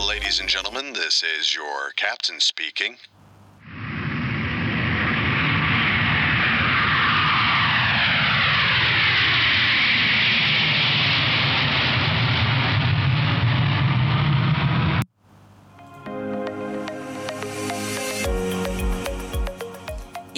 Ladies 0.08 0.40
and 0.40 0.50
gentlemen, 0.50 0.92
this 0.92 1.22
is 1.22 1.54
your 1.54 1.92
captain 1.94 2.40
speaking. 2.40 2.96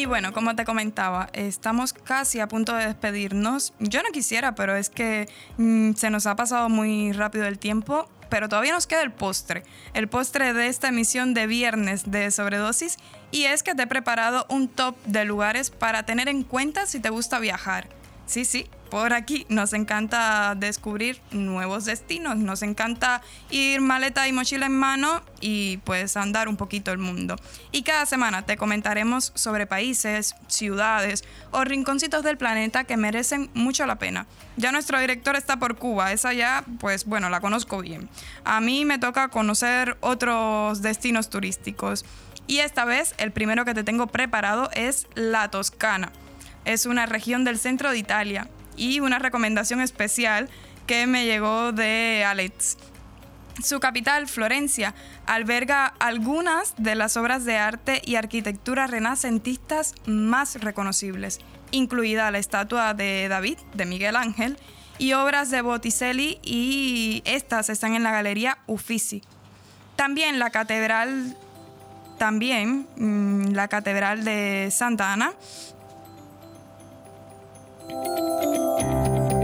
Bueno, 0.09 0.33
como 0.33 0.57
te 0.57 0.65
comentaba, 0.65 1.29
estamos 1.33 1.93
casi 1.93 2.41
a 2.41 2.49
punto 2.49 2.75
de 2.75 2.87
despedirnos. 2.87 3.75
Yo 3.79 4.03
no 4.03 4.11
quisiera, 4.11 4.55
pero 4.55 4.75
es 4.75 4.91
que 4.91 5.29
mm, 5.59 5.93
se 5.93 6.11
nos 6.11 6.27
ha 6.27 6.35
pasado 6.35 6.69
muy 6.69 7.13
rápido 7.13 7.47
el 7.47 7.59
tiempo. 7.59 8.09
Pero 8.29 8.49
todavía 8.49 8.73
nos 8.73 8.87
queda 8.87 9.03
el 9.03 9.11
postre. 9.11 9.63
El 9.95 10.07
postre 10.07 10.53
de 10.53 10.67
esta 10.67 10.89
emisión 10.89 11.33
de 11.33 11.47
viernes 11.47 12.11
de 12.11 12.31
Sobredosis. 12.31 12.99
Y 13.31 13.45
es 13.45 13.63
que 13.63 13.75
te 13.75 13.85
he 13.85 13.87
preparado 13.87 14.45
un 14.51 14.69
top 14.69 14.97
de 15.07 15.25
lugares 15.25 15.71
para 15.71 16.03
tener 16.05 16.29
en 16.29 16.43
cuenta 16.43 16.85
si 16.85 17.01
te 17.01 17.09
gusta 17.09 17.39
viajar. 17.39 17.89
Sí, 18.27 18.45
sí, 18.45 18.69
por 18.91 19.13
aquí 19.13 19.47
nos 19.49 19.73
encanta 19.73 20.55
descubrir 20.57 21.21
nuevos 21.31 21.85
destinos, 21.85 22.37
nos 22.37 22.63
encanta 22.63 23.23
ir 23.51 23.81
maleta 23.81 24.27
y 24.29 24.33
mochila 24.33 24.67
en 24.67 24.77
mano 24.77 25.23
y 25.41 25.79
pues 25.79 26.17
andar 26.17 26.49
un 26.49 26.57
poquito 26.57 26.91
el 26.91 26.99
mundo. 26.99 27.37
Y 27.73 27.83
cada 27.83 28.07
semana 28.07 28.47
te 28.47 28.57
comentaremos 28.57 29.33
sobre 29.35 29.67
países, 29.67 30.35
ciudades 30.47 31.25
o 31.51 31.65
rinconcitos 31.65 32.23
del 32.23 32.39
planeta 32.39 32.85
que 32.85 32.97
merecen 32.97 33.51
mucho 33.55 33.87
la 33.87 33.99
pena. 33.99 34.27
Ya 34.57 34.73
nuestro 34.73 34.99
director 34.99 35.37
está 35.37 35.59
por 35.59 35.77
Cuba, 35.77 36.13
esa 36.13 36.33
ya 36.33 36.65
pues 36.81 37.05
bueno, 37.05 37.31
la 37.31 37.41
conozco 37.41 37.81
bien. 37.81 38.09
A 38.45 38.61
mí 38.61 38.85
me 38.85 38.99
toca 38.99 39.29
conocer 39.29 39.97
otros 40.01 40.83
destinos 40.83 41.31
turísticos. 41.31 42.05
Y 42.47 42.61
esta 42.61 42.87
vez 42.87 43.15
el 43.19 43.31
primero 43.31 43.67
que 43.67 43.75
te 43.75 43.85
tengo 43.85 44.07
preparado 44.07 44.71
es 44.73 45.07
la 45.15 45.51
Toscana 45.51 46.13
es 46.69 46.85
una 46.85 47.07
región 47.07 47.45
del 47.45 47.59
centro 47.59 47.91
de 47.91 47.99
Italia 47.99 48.47
y 48.79 49.01
una 49.01 49.19
recomendación 49.19 49.81
especial 49.81 50.49
que 50.87 51.07
me 51.07 51.27
llegó 51.27 51.73
de 51.73 52.25
Alex. 52.27 52.79
Su 53.63 53.81
capital, 53.81 54.29
Florencia, 54.29 54.95
alberga 55.27 55.87
algunas 55.99 56.75
de 56.77 56.95
las 56.95 57.17
obras 57.17 57.45
de 57.45 57.57
arte 57.57 58.01
y 58.05 58.15
arquitectura 58.15 58.87
renacentistas 58.87 59.95
más 60.07 60.61
reconocibles, 60.61 61.41
incluida 61.73 62.31
la 62.31 62.39
estatua 62.39 62.95
de 62.95 63.27
David 63.29 63.59
de 63.75 63.85
Miguel 63.85 64.15
Ángel 64.15 64.57
y 64.97 65.13
obras 65.13 65.51
de 65.51 65.61
Botticelli 65.61 66.39
y 66.43 67.23
estas 67.25 67.69
están 67.69 67.95
en 67.95 68.05
la 68.05 68.13
Galería 68.13 68.59
Uffizi. 68.67 69.23
También 69.97 70.39
la 70.39 70.51
catedral 70.51 71.37
también 72.19 72.87
mm, 72.97 73.53
la 73.53 73.69
catedral 73.69 74.25
de 74.25 74.69
Santa 74.71 75.13
Ana 75.13 75.33
thank 77.91 79.33
you 79.33 79.38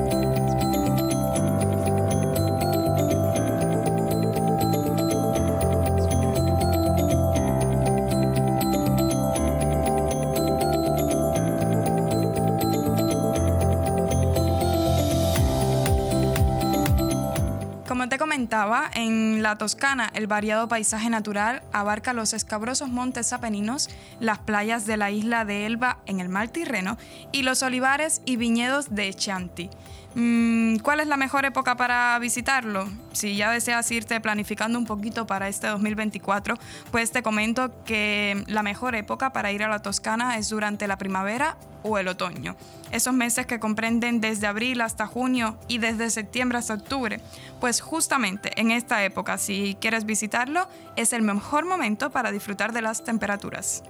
comentaba, 18.35 18.91
en 18.97 19.45
la 19.45 19.59
Toscana 19.59 20.11
el 20.13 20.27
variado 20.27 20.67
paisaje 20.67 21.09
natural 21.09 21.63
abarca 21.73 22.13
los 22.13 22.33
escabrosos 22.33 22.89
montes 22.89 23.33
apeninos, 23.33 23.89
las 24.19 24.41
playas 24.41 24.87
de 24.87 24.97
la 24.97 25.13
isla 25.13 25.45
de 25.45 25.67
Elba 25.67 25.99
en 26.07 26.19
el 26.19 26.29
mar 26.29 26.49
Tirreno 26.49 26.99
y 27.31 27.45
los 27.45 27.63
olivares 27.63 28.23
y 28.25 28.35
viñedos 28.35 28.93
de 28.93 29.15
Chianti. 29.15 29.71
Mm, 30.15 30.77
¿Cuál 30.79 31.01
es 31.01 31.09
la 31.09 31.17
mejor 31.17 31.45
época 31.45 31.77
para 31.77 32.17
visitarlo? 32.21 32.89
Si 33.13 33.37
ya 33.37 33.51
deseas 33.51 33.91
irte 33.91 34.21
planificando 34.21 34.79
un 34.79 34.87
poquito 34.87 35.27
para 35.27 35.49
este 35.49 35.67
2024, 35.67 36.57
pues 36.93 37.11
te 37.11 37.23
comento 37.23 37.73
que 37.85 38.45
la 38.47 38.63
mejor 38.63 38.95
época 38.95 39.33
para 39.33 39.51
ir 39.51 39.65
a 39.65 39.69
la 39.69 39.81
Toscana 39.81 40.39
es 40.39 40.49
durante 40.49 40.87
la 40.87 40.99
primavera 40.99 41.57
o 41.83 41.99
el 41.99 42.07
otoño. 42.07 42.55
Esos 42.93 43.13
meses 43.13 43.47
que 43.47 43.59
comprenden 43.59 44.21
desde 44.21 44.47
abril 44.47 44.83
hasta 44.83 45.07
junio 45.07 45.59
y 45.67 45.79
desde 45.79 46.09
septiembre 46.11 46.59
hasta 46.59 46.75
octubre. 46.75 47.21
Pues 47.61 47.81
justamente 47.81 48.53
en 48.61 48.71
esta 48.71 49.05
época, 49.05 49.37
si 49.37 49.77
quieres 49.81 50.05
visitarlo, 50.07 50.69
es 50.95 51.13
el 51.13 51.23
mejor 51.23 51.67
momento 51.67 52.11
para 52.11 52.31
disfrutar 52.31 52.73
de 52.73 52.83
las 52.83 53.03
temperaturas. 53.03 53.83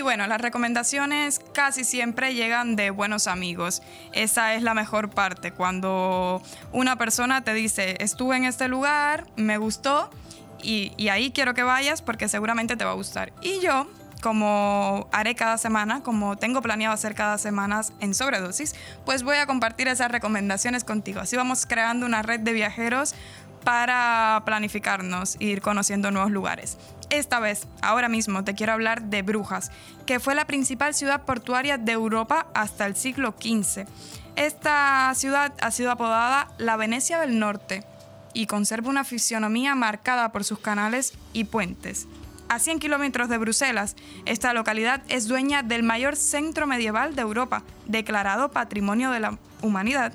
Y 0.00 0.02
bueno, 0.02 0.26
las 0.26 0.40
recomendaciones 0.40 1.42
casi 1.52 1.84
siempre 1.84 2.32
llegan 2.32 2.74
de 2.74 2.88
buenos 2.88 3.26
amigos. 3.26 3.82
Esa 4.14 4.54
es 4.54 4.62
la 4.62 4.72
mejor 4.72 5.10
parte, 5.10 5.52
cuando 5.52 6.40
una 6.72 6.96
persona 6.96 7.44
te 7.44 7.52
dice, 7.52 7.96
estuve 8.00 8.38
en 8.38 8.46
este 8.46 8.66
lugar, 8.68 9.26
me 9.36 9.58
gustó 9.58 10.08
y, 10.62 11.06
ahí 11.10 11.32
quiero 11.32 11.52
que 11.52 11.64
vayas 11.64 12.00
porque 12.00 12.28
seguramente 12.28 12.78
te 12.78 12.84
va 12.86 12.92
a 12.92 12.94
gustar. 12.94 13.34
Y 13.42 13.60
yo, 13.60 13.88
como 14.22 15.06
haré 15.12 15.34
cada 15.34 15.58
semana, 15.58 16.02
como 16.02 16.38
tengo 16.38 16.62
planeado 16.62 16.94
hacer 16.94 17.14
cada 17.14 17.36
semana 17.36 17.82
en 18.00 18.14
sobredosis, 18.14 18.74
pues 19.04 19.22
voy 19.22 19.36
a 19.36 19.44
compartir 19.44 19.86
esas 19.86 20.10
recomendaciones 20.10 20.82
contigo. 20.82 21.20
Así 21.20 21.36
vamos 21.36 21.66
creando 21.66 22.06
una 22.06 22.22
red 22.22 22.40
de 22.40 22.54
viajeros 22.54 23.14
para 23.64 24.44
planificarnos 24.46 25.36
ir 25.40 25.60
conociendo 25.60 26.10
nuevos 26.10 26.30
lugares. 26.30 26.78
Esta 27.10 27.40
vez, 27.40 27.66
ahora 27.82 28.08
mismo, 28.08 28.44
te 28.44 28.54
quiero 28.54 28.72
hablar 28.72 29.02
de 29.02 29.22
Brujas, 29.22 29.72
que 30.06 30.20
fue 30.20 30.36
la 30.36 30.46
principal 30.46 30.94
ciudad 30.94 31.24
portuaria 31.24 31.76
de 31.76 31.90
Europa 31.90 32.46
hasta 32.54 32.86
el 32.86 32.94
siglo 32.94 33.34
XV. 33.36 33.84
Esta 34.36 35.12
ciudad 35.16 35.52
ha 35.60 35.72
sido 35.72 35.90
apodada 35.90 36.48
la 36.58 36.76
Venecia 36.76 37.18
del 37.18 37.40
Norte 37.40 37.84
y 38.32 38.46
conserva 38.46 38.90
una 38.90 39.02
fisionomía 39.02 39.74
marcada 39.74 40.30
por 40.30 40.44
sus 40.44 40.60
canales 40.60 41.14
y 41.32 41.44
puentes. 41.44 42.06
A 42.48 42.60
100 42.60 42.78
kilómetros 42.78 43.28
de 43.28 43.38
Bruselas, 43.38 43.96
esta 44.24 44.52
localidad 44.52 45.02
es 45.08 45.26
dueña 45.26 45.64
del 45.64 45.82
mayor 45.82 46.14
centro 46.14 46.68
medieval 46.68 47.16
de 47.16 47.22
Europa, 47.22 47.64
declarado 47.86 48.52
Patrimonio 48.52 49.10
de 49.10 49.20
la 49.20 49.38
Humanidad, 49.62 50.12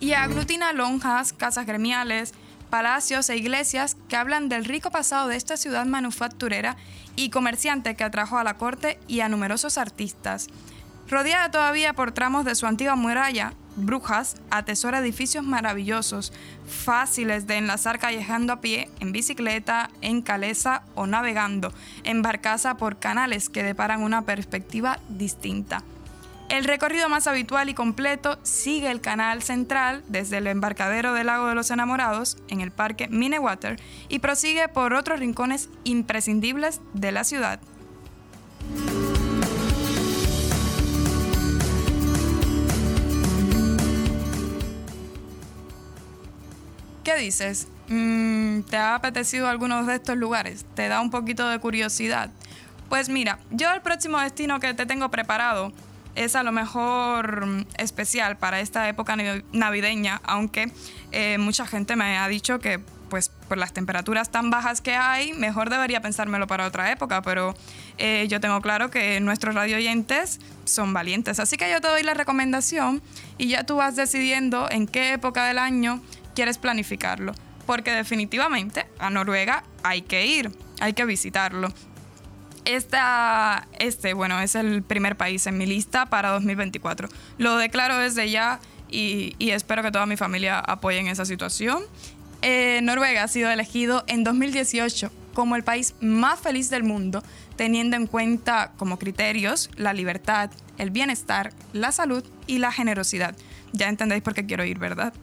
y 0.00 0.14
aglutina 0.14 0.72
lonjas, 0.72 1.32
casas 1.32 1.64
gremiales, 1.64 2.34
palacios 2.72 3.28
e 3.28 3.36
iglesias 3.36 3.98
que 4.08 4.16
hablan 4.16 4.48
del 4.48 4.64
rico 4.64 4.90
pasado 4.90 5.28
de 5.28 5.36
esta 5.36 5.58
ciudad 5.58 5.84
manufacturera 5.84 6.78
y 7.16 7.28
comerciante 7.28 7.96
que 7.96 8.02
atrajo 8.02 8.38
a 8.38 8.44
la 8.44 8.56
corte 8.56 8.98
y 9.06 9.20
a 9.20 9.28
numerosos 9.28 9.76
artistas. 9.76 10.46
Rodeada 11.06 11.50
todavía 11.50 11.92
por 11.92 12.12
tramos 12.12 12.46
de 12.46 12.54
su 12.54 12.64
antigua 12.66 12.96
muralla, 12.96 13.52
Brujas 13.76 14.36
atesora 14.50 15.00
edificios 15.00 15.44
maravillosos, 15.44 16.32
fáciles 16.66 17.46
de 17.46 17.58
enlazar 17.58 17.98
callejando 17.98 18.54
a 18.54 18.62
pie, 18.62 18.88
en 19.00 19.12
bicicleta, 19.12 19.90
en 20.00 20.22
caleza 20.22 20.82
o 20.94 21.06
navegando, 21.06 21.74
en 22.04 22.22
barcaza 22.22 22.78
por 22.78 22.98
canales 22.98 23.50
que 23.50 23.62
deparan 23.62 24.02
una 24.02 24.22
perspectiva 24.22 24.98
distinta. 25.10 25.82
El 26.52 26.64
recorrido 26.64 27.08
más 27.08 27.26
habitual 27.26 27.70
y 27.70 27.74
completo 27.74 28.38
sigue 28.42 28.90
el 28.90 29.00
canal 29.00 29.42
central 29.42 30.04
desde 30.08 30.36
el 30.36 30.46
embarcadero 30.46 31.14
del 31.14 31.28
Lago 31.28 31.46
de 31.46 31.54
los 31.54 31.70
Enamorados 31.70 32.36
en 32.48 32.60
el 32.60 32.70
parque 32.70 33.08
Minewater 33.08 33.80
y 34.10 34.18
prosigue 34.18 34.68
por 34.68 34.92
otros 34.92 35.18
rincones 35.18 35.70
imprescindibles 35.84 36.82
de 36.92 37.10
la 37.10 37.24
ciudad. 37.24 37.58
¿Qué 47.02 47.16
dices? 47.16 47.68
Mm, 47.88 48.60
¿Te 48.64 48.76
ha 48.76 48.94
apetecido 48.94 49.48
alguno 49.48 49.86
de 49.86 49.94
estos 49.94 50.18
lugares? 50.18 50.66
¿Te 50.74 50.88
da 50.88 51.00
un 51.00 51.08
poquito 51.08 51.48
de 51.48 51.58
curiosidad? 51.60 52.28
Pues 52.90 53.08
mira, 53.08 53.38
yo 53.50 53.72
el 53.72 53.80
próximo 53.80 54.20
destino 54.20 54.60
que 54.60 54.74
te 54.74 54.84
tengo 54.84 55.10
preparado 55.10 55.72
es 56.14 56.36
a 56.36 56.42
lo 56.42 56.52
mejor 56.52 57.46
mm, 57.46 57.66
especial 57.78 58.36
para 58.36 58.60
esta 58.60 58.88
época 58.88 59.16
navideña, 59.52 60.20
aunque 60.24 60.72
eh, 61.10 61.38
mucha 61.38 61.66
gente 61.66 61.96
me 61.96 62.18
ha 62.18 62.28
dicho 62.28 62.58
que 62.58 62.80
pues 63.12 63.28
por 63.28 63.58
las 63.58 63.74
temperaturas 63.74 64.30
tan 64.30 64.48
bajas 64.48 64.80
que 64.80 64.94
hay, 64.94 65.34
mejor 65.34 65.68
debería 65.68 66.00
pensármelo 66.00 66.46
para 66.46 66.66
otra 66.66 66.90
época, 66.90 67.20
pero 67.20 67.54
eh, 67.98 68.26
yo 68.30 68.40
tengo 68.40 68.62
claro 68.62 68.88
que 68.88 69.20
nuestros 69.20 69.54
radio 69.54 69.76
oyentes 69.76 70.40
son 70.64 70.94
valientes, 70.94 71.38
así 71.38 71.58
que 71.58 71.70
yo 71.70 71.82
te 71.82 71.88
doy 71.88 72.04
la 72.04 72.14
recomendación 72.14 73.02
y 73.36 73.48
ya 73.48 73.64
tú 73.64 73.76
vas 73.76 73.96
decidiendo 73.96 74.66
en 74.70 74.86
qué 74.86 75.12
época 75.12 75.44
del 75.44 75.58
año 75.58 76.00
quieres 76.34 76.56
planificarlo, 76.56 77.34
porque 77.66 77.92
definitivamente 77.92 78.86
a 78.98 79.10
Noruega 79.10 79.62
hay 79.82 80.00
que 80.00 80.24
ir, 80.24 80.50
hay 80.80 80.94
que 80.94 81.04
visitarlo. 81.04 81.68
Esta, 82.64 83.66
este, 83.78 84.14
bueno, 84.14 84.40
es 84.40 84.54
el 84.54 84.82
primer 84.82 85.16
país 85.16 85.46
en 85.46 85.58
mi 85.58 85.66
lista 85.66 86.06
para 86.06 86.30
2024. 86.30 87.08
Lo 87.38 87.56
declaro 87.56 87.98
desde 87.98 88.30
ya 88.30 88.60
y, 88.88 89.34
espero 89.40 89.82
que 89.82 89.90
toda 89.90 90.06
mi 90.06 90.16
familia 90.16 90.58
apoye 90.58 90.98
en 90.98 91.08
esa 91.08 91.24
situación. 91.24 91.82
Eh, 92.42 92.80
Noruega 92.82 93.24
ha 93.24 93.28
sido 93.28 93.50
elegido 93.50 94.04
en 94.06 94.24
2018 94.24 95.10
como 95.32 95.56
el 95.56 95.64
país 95.64 95.94
más 96.00 96.38
feliz 96.40 96.68
del 96.70 96.84
mundo, 96.84 97.22
teniendo 97.56 97.96
en 97.96 98.06
cuenta 98.06 98.72
como 98.76 98.98
criterios 98.98 99.70
la 99.76 99.94
libertad, 99.94 100.50
el 100.78 100.90
bienestar, 100.90 101.52
la 101.72 101.90
salud 101.90 102.24
y 102.46 102.58
la 102.58 102.70
generosidad. 102.70 103.34
Ya 103.72 103.88
entendéis 103.88 104.22
por 104.22 104.34
qué 104.34 104.44
quiero 104.44 104.64
ir, 104.64 104.78
¿verdad? 104.78 105.14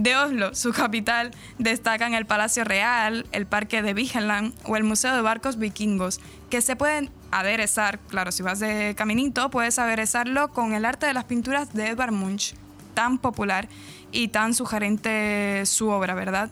De 0.00 0.16
Oslo, 0.16 0.54
su 0.54 0.72
capital, 0.72 1.30
destacan 1.58 2.14
el 2.14 2.24
Palacio 2.24 2.64
Real, 2.64 3.26
el 3.32 3.44
Parque 3.44 3.82
de 3.82 3.92
Vigeland 3.92 4.54
o 4.64 4.78
el 4.78 4.82
Museo 4.82 5.14
de 5.14 5.20
Barcos 5.20 5.58
Vikingos, 5.58 6.20
que 6.48 6.62
se 6.62 6.74
pueden 6.74 7.10
aderezar, 7.30 7.98
claro, 8.08 8.32
si 8.32 8.42
vas 8.42 8.60
de 8.60 8.94
caminito, 8.96 9.50
puedes 9.50 9.78
aderezarlo 9.78 10.48
con 10.54 10.72
el 10.72 10.86
arte 10.86 11.04
de 11.04 11.12
las 11.12 11.24
pinturas 11.24 11.74
de 11.74 11.88
Edvard 11.88 12.12
Munch, 12.12 12.54
tan 12.94 13.18
popular 13.18 13.68
y 14.10 14.28
tan 14.28 14.54
sugerente 14.54 15.66
su 15.66 15.90
obra, 15.90 16.14
¿verdad? 16.14 16.48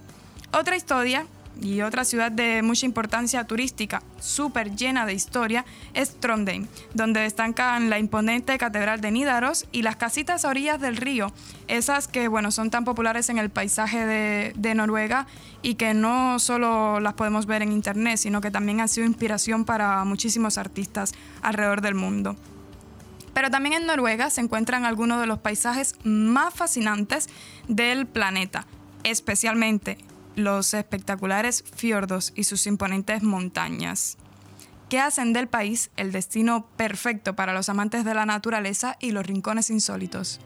Otra 0.52 0.76
historia 0.76 1.24
y 1.60 1.82
otra 1.82 2.05
ciudad 2.05 2.30
de 2.30 2.62
mucha 2.62 2.86
importancia 2.86 3.44
turística, 3.44 4.02
súper 4.20 4.76
llena 4.76 5.06
de 5.06 5.14
historia, 5.14 5.64
es 5.94 6.18
Trondheim, 6.20 6.66
donde 6.94 7.20
destacan 7.20 7.90
la 7.90 7.98
imponente 7.98 8.56
catedral 8.59 9.01
de 9.01 9.10
Nídaros 9.10 9.66
y 9.72 9.82
las 9.82 9.97
casitas 9.97 10.44
a 10.44 10.48
orillas 10.48 10.80
del 10.80 10.97
río, 10.97 11.32
esas 11.66 12.06
que 12.09 12.28
bueno, 12.28 12.51
son 12.51 12.70
tan 12.70 12.85
populares 12.85 13.28
en 13.28 13.39
el 13.39 13.51
paisaje 13.51 14.06
de, 14.06 14.52
de 14.56 14.74
Noruega 14.74 15.26
y 15.62 15.74
que 15.74 15.94
no 15.94 16.39
solo 16.39 17.01
las 17.01 17.14
podemos 17.14 17.47
ver 17.47 17.62
en 17.62 17.72
internet, 17.72 18.18
sino 18.18 18.40
que 18.40 18.51
también 18.51 18.80
han 18.80 18.89
sido 18.89 19.06
inspiración 19.06 19.64
para 19.64 20.05
muchísimos 20.05 20.59
artistas 20.59 21.12
alrededor 21.43 21.80
del 21.80 21.94
mundo. 21.94 22.36
Pero 23.35 23.51
también 23.51 23.74
en 23.74 23.86
Noruega 23.86 24.30
se 24.30 24.40
encuentran 24.40 24.85
algunos 24.85 25.20
de 25.20 25.26
los 25.26 25.39
paisajes 25.39 25.94
más 26.02 26.55
fascinantes 26.55 27.28
del 27.68 28.06
planeta, 28.06 28.66
especialmente 29.05 29.98
los 30.39 30.73
espectaculares 30.74 31.65
fiordos 31.74 32.32
y 32.35 32.44
sus 32.44 32.66
imponentes 32.66 33.23
montañas, 33.23 34.16
que 34.89 35.01
hacen 35.01 35.32
del 35.32 35.48
país 35.48 35.90
el 35.97 36.12
destino 36.12 36.66
perfecto 36.77 37.36
para 37.36 37.52
los 37.52 37.69
amantes 37.69 38.05
de 38.05 38.15
la 38.15 38.24
naturaleza 38.24 38.97
y 39.01 39.10
los 39.10 39.27
rincones 39.27 39.70
insólitos. 39.70 40.40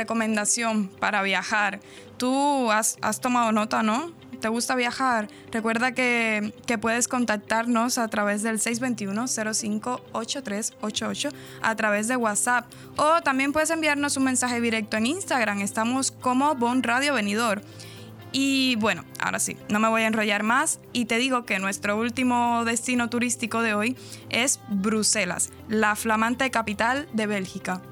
Recomendación 0.00 0.88
para 0.88 1.22
viajar. 1.22 1.80
Tú 2.16 2.70
has, 2.70 2.96
has 3.02 3.20
tomado 3.20 3.52
nota, 3.52 3.82
¿no? 3.82 4.10
¿Te 4.40 4.48
gusta 4.48 4.74
viajar? 4.74 5.28
Recuerda 5.52 5.92
que, 5.92 6.54
que 6.66 6.78
puedes 6.78 7.06
contactarnos 7.08 7.98
a 7.98 8.08
través 8.08 8.42
del 8.42 8.58
621-058388 8.58 11.30
a 11.60 11.76
través 11.76 12.08
de 12.08 12.16
WhatsApp 12.16 12.64
o 12.96 13.20
también 13.20 13.52
puedes 13.52 13.68
enviarnos 13.68 14.16
un 14.16 14.24
mensaje 14.24 14.62
directo 14.62 14.96
en 14.96 15.04
Instagram. 15.06 15.60
Estamos 15.60 16.10
como 16.10 16.54
Bon 16.54 16.82
Radio 16.82 17.12
Venidor. 17.14 17.60
Y 18.32 18.76
bueno, 18.76 19.04
ahora 19.18 19.40
sí, 19.40 19.56
no 19.68 19.80
me 19.80 19.88
voy 19.88 20.02
a 20.02 20.06
enrollar 20.06 20.42
más 20.42 20.80
y 20.92 21.06
te 21.06 21.18
digo 21.18 21.44
que 21.44 21.58
nuestro 21.58 21.98
último 21.98 22.64
destino 22.64 23.10
turístico 23.10 23.60
de 23.60 23.74
hoy 23.74 23.96
es 24.30 24.60
Bruselas, 24.68 25.50
la 25.68 25.96
flamante 25.96 26.50
capital 26.50 27.08
de 27.12 27.26
Bélgica. 27.26 27.82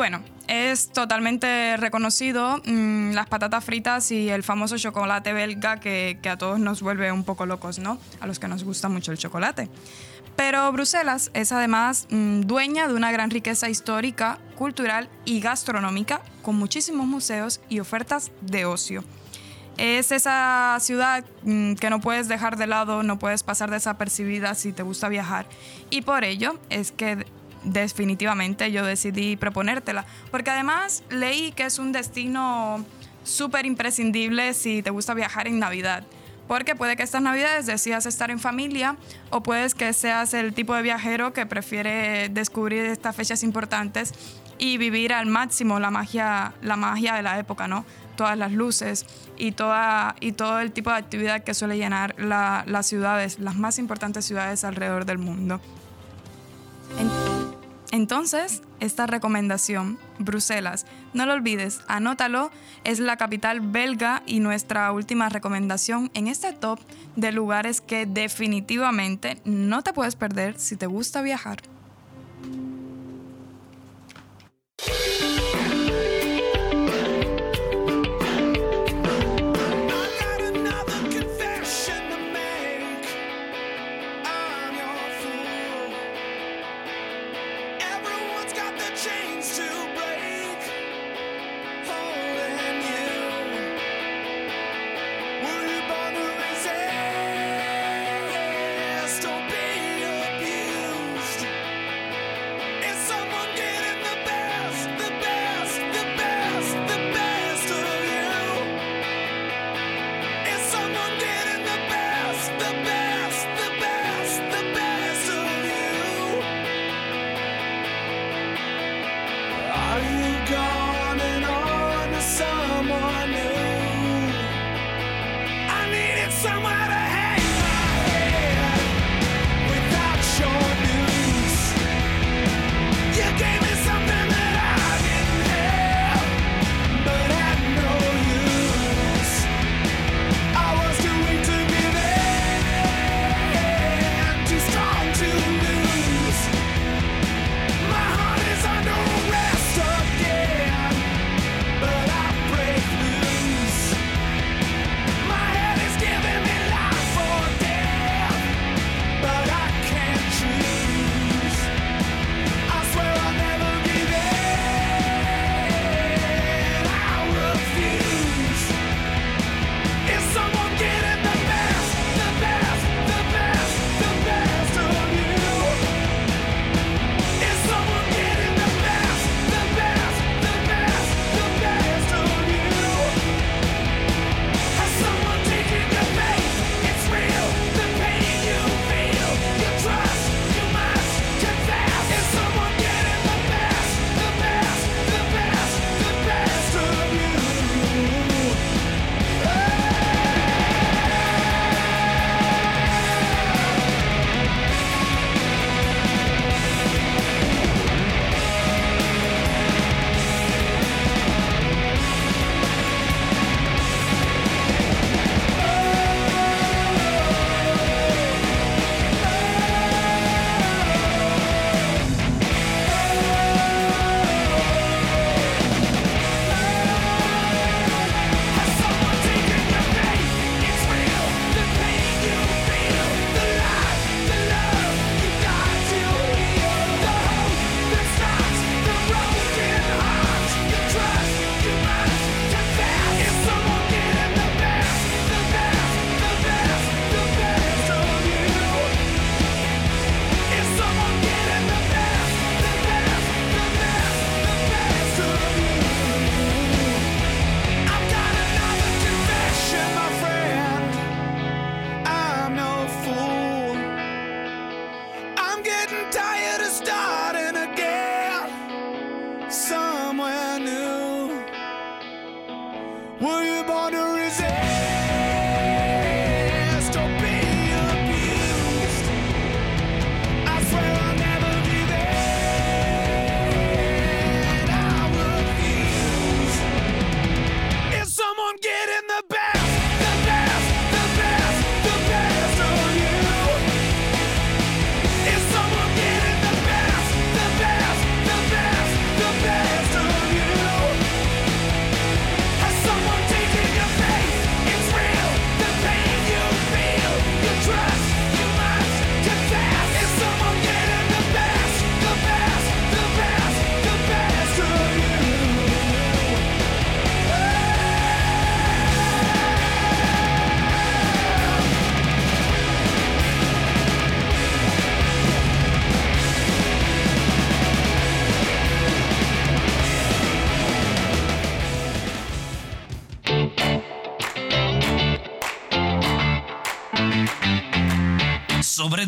Bueno, 0.00 0.22
es 0.48 0.88
totalmente 0.88 1.76
reconocido 1.76 2.62
mm, 2.64 3.10
las 3.10 3.28
patatas 3.28 3.62
fritas 3.62 4.10
y 4.10 4.30
el 4.30 4.42
famoso 4.42 4.78
chocolate 4.78 5.34
belga 5.34 5.78
que, 5.78 6.18
a 6.24 6.38
todos 6.38 6.58
nos 6.58 6.80
vuelve 6.80 7.12
un 7.12 7.22
poco 7.22 7.44
locos, 7.44 7.78
¿no? 7.78 7.98
A 8.18 8.26
los 8.26 8.38
que 8.38 8.48
nos 8.48 8.64
gusta 8.64 8.88
mucho 8.88 9.12
el 9.12 9.18
chocolate. 9.18 9.68
Pero 10.36 10.72
Bruselas 10.72 11.30
es 11.34 11.52
además 11.52 12.06
mm, 12.08 12.40
dueña 12.46 12.88
de 12.88 12.94
una 12.94 13.12
gran 13.12 13.28
riqueza 13.28 13.68
histórica, 13.68 14.38
cultural 14.56 15.10
y 15.26 15.40
gastronómica, 15.40 16.22
con 16.40 16.56
muchísimos 16.56 17.06
museos 17.06 17.60
y 17.68 17.80
ofertas 17.80 18.32
de 18.40 18.64
ocio. 18.64 19.04
Es 19.76 20.12
esa 20.12 20.78
ciudad 20.80 21.26
mm, 21.42 21.74
que 21.74 21.90
no 21.90 22.00
puedes 22.00 22.26
dejar 22.26 22.56
de 22.56 22.66
lado, 22.66 23.02
no 23.02 23.18
puedes 23.18 23.42
pasar 23.42 23.70
desapercibida 23.70 24.54
si 24.54 24.72
te 24.72 24.82
gusta 24.82 25.10
viajar. 25.10 25.44
Y 25.90 26.00
por 26.00 26.24
ello 26.24 26.58
es 26.70 26.90
que 26.90 27.26
definitivamente 27.64 28.70
yo 28.72 28.84
decidí 28.84 29.36
proponértela. 29.36 30.04
Porque 30.30 30.50
además 30.50 31.02
leí 31.10 31.52
que 31.52 31.64
es 31.64 31.78
un 31.78 31.92
destino 31.92 32.84
súper 33.24 33.66
imprescindible 33.66 34.54
si 34.54 34.82
te 34.82 34.90
gusta 34.90 35.14
viajar 35.14 35.46
en 35.46 35.58
Navidad. 35.58 36.04
Porque 36.48 36.74
puede 36.74 36.96
que 36.96 37.04
estas 37.04 37.22
navidades 37.22 37.66
decidas 37.66 38.06
estar 38.06 38.30
en 38.30 38.40
familia 38.40 38.96
o 39.30 39.40
puedes 39.42 39.74
que 39.74 39.92
seas 39.92 40.34
el 40.34 40.52
tipo 40.52 40.74
de 40.74 40.82
viajero 40.82 41.32
que 41.32 41.46
prefiere 41.46 42.28
descubrir 42.28 42.84
estas 42.86 43.14
fechas 43.14 43.44
importantes 43.44 44.12
y 44.58 44.76
vivir 44.76 45.12
al 45.12 45.26
máximo 45.26 45.78
la 45.78 45.90
magia, 45.92 46.52
la 46.60 46.76
magia 46.76 47.14
de 47.14 47.22
la 47.22 47.38
época, 47.38 47.68
¿no? 47.68 47.84
Todas 48.16 48.36
las 48.36 48.50
luces 48.50 49.06
y, 49.38 49.52
toda, 49.52 50.16
y 50.18 50.32
todo 50.32 50.58
el 50.60 50.72
tipo 50.72 50.90
de 50.90 50.96
actividad 50.96 51.44
que 51.44 51.54
suele 51.54 51.76
llenar 51.78 52.16
la- 52.18 52.64
las 52.66 52.86
ciudades, 52.86 53.38
las 53.38 53.54
más 53.54 53.78
importantes 53.78 54.24
ciudades 54.24 54.64
alrededor 54.64 55.04
del 55.04 55.18
mundo. 55.18 55.60
Entonces, 57.92 58.62
esta 58.78 59.06
recomendación, 59.06 59.98
Bruselas, 60.18 60.86
no 61.12 61.26
lo 61.26 61.32
olvides, 61.32 61.80
anótalo, 61.88 62.52
es 62.84 63.00
la 63.00 63.16
capital 63.16 63.60
belga 63.60 64.22
y 64.26 64.38
nuestra 64.38 64.92
última 64.92 65.28
recomendación 65.28 66.10
en 66.14 66.28
este 66.28 66.52
top 66.52 66.78
de 67.16 67.32
lugares 67.32 67.80
que 67.80 68.06
definitivamente 68.06 69.40
no 69.44 69.82
te 69.82 69.92
puedes 69.92 70.14
perder 70.14 70.58
si 70.58 70.76
te 70.76 70.86
gusta 70.86 71.20
viajar. 71.20 71.58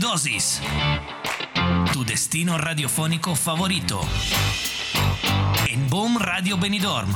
Sobredosis. 0.02 0.60
Tu 1.92 2.04
destino 2.04 2.58
radiofónico 2.58 3.36
favorito. 3.36 4.00
En 5.68 5.88
Boom 5.88 6.18
Radio 6.18 6.58
Benidorm. 6.58 7.08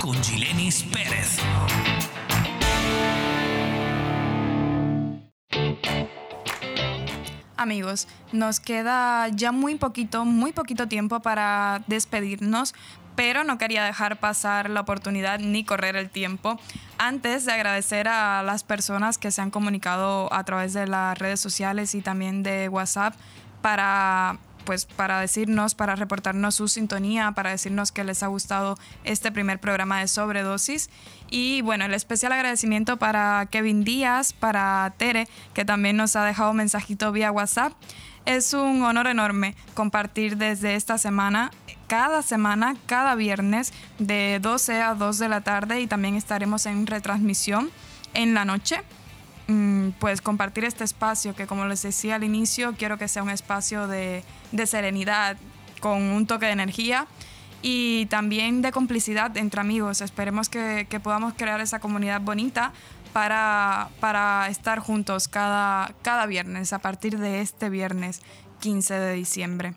Con 0.00 0.20
Gilenis 0.20 0.82
Pérez. 0.82 1.38
Amigos, 7.56 8.08
nos 8.32 8.58
queda 8.58 9.28
ya 9.28 9.52
muy 9.52 9.76
poquito, 9.76 10.24
muy 10.24 10.50
poquito 10.50 10.88
tiempo 10.88 11.20
para 11.20 11.84
despedirnos, 11.86 12.74
pero 13.14 13.44
no 13.44 13.58
quería 13.58 13.84
dejar 13.84 14.18
pasar 14.18 14.70
la 14.70 14.80
oportunidad 14.80 15.38
ni 15.38 15.64
correr 15.64 15.94
el 15.94 16.10
tiempo 16.10 16.58
antes 17.02 17.44
de 17.44 17.52
agradecer 17.52 18.06
a 18.06 18.44
las 18.44 18.62
personas 18.62 19.18
que 19.18 19.32
se 19.32 19.42
han 19.42 19.50
comunicado 19.50 20.32
a 20.32 20.44
través 20.44 20.72
de 20.72 20.86
las 20.86 21.18
redes 21.18 21.40
sociales 21.40 21.96
y 21.96 22.00
también 22.00 22.44
de 22.44 22.68
WhatsApp 22.68 23.14
para 23.60 24.38
pues 24.64 24.84
para 24.84 25.18
decirnos, 25.18 25.74
para 25.74 25.96
reportarnos 25.96 26.54
su 26.54 26.68
sintonía, 26.68 27.32
para 27.32 27.50
decirnos 27.50 27.90
que 27.90 28.04
les 28.04 28.22
ha 28.22 28.28
gustado 28.28 28.78
este 29.02 29.32
primer 29.32 29.58
programa 29.58 29.98
de 29.98 30.06
sobredosis. 30.06 30.90
Y 31.28 31.62
bueno, 31.62 31.84
el 31.84 31.94
especial 31.94 32.30
agradecimiento 32.30 32.96
para 32.96 33.48
Kevin 33.50 33.82
Díaz, 33.82 34.32
para 34.32 34.94
Tere, 34.96 35.26
que 35.54 35.64
también 35.64 35.96
nos 35.96 36.14
ha 36.14 36.24
dejado 36.24 36.52
un 36.52 36.58
mensajito 36.58 37.10
vía 37.10 37.32
WhatsApp. 37.32 37.72
Es 38.26 38.54
un 38.54 38.84
honor 38.84 39.08
enorme 39.08 39.56
compartir 39.74 40.36
desde 40.36 40.76
esta 40.76 40.96
semana, 40.98 41.50
cada 41.92 42.22
semana, 42.22 42.74
cada 42.86 43.14
viernes, 43.16 43.74
de 43.98 44.38
12 44.40 44.80
a 44.80 44.94
2 44.94 45.18
de 45.18 45.28
la 45.28 45.42
tarde 45.42 45.82
y 45.82 45.86
también 45.86 46.14
estaremos 46.14 46.64
en 46.64 46.86
retransmisión 46.86 47.70
en 48.14 48.32
la 48.32 48.46
noche 48.46 48.80
mm, 49.48 49.90
pues 49.98 50.22
compartir 50.22 50.64
este 50.64 50.84
espacio 50.84 51.34
que 51.34 51.46
como 51.46 51.66
les 51.66 51.82
decía 51.82 52.14
al 52.14 52.24
inicio 52.24 52.74
quiero 52.78 52.96
que 52.96 53.08
sea 53.08 53.22
un 53.22 53.28
espacio 53.28 53.88
de, 53.88 54.24
de 54.52 54.66
serenidad 54.66 55.36
con 55.80 56.00
un 56.00 56.26
toque 56.26 56.46
de 56.46 56.52
energía 56.52 57.06
y 57.60 58.06
también 58.06 58.62
de 58.62 58.72
complicidad 58.72 59.36
entre 59.36 59.60
amigos. 59.60 60.00
Esperemos 60.00 60.48
que, 60.48 60.86
que 60.88 60.98
podamos 60.98 61.34
crear 61.34 61.60
esa 61.60 61.78
comunidad 61.78 62.22
bonita 62.22 62.72
para, 63.12 63.90
para 64.00 64.48
estar 64.48 64.78
juntos 64.78 65.28
cada, 65.28 65.92
cada 66.00 66.24
viernes 66.24 66.72
a 66.72 66.78
partir 66.78 67.18
de 67.18 67.42
este 67.42 67.68
viernes 67.68 68.22
15 68.60 68.94
de 68.94 69.12
diciembre. 69.12 69.74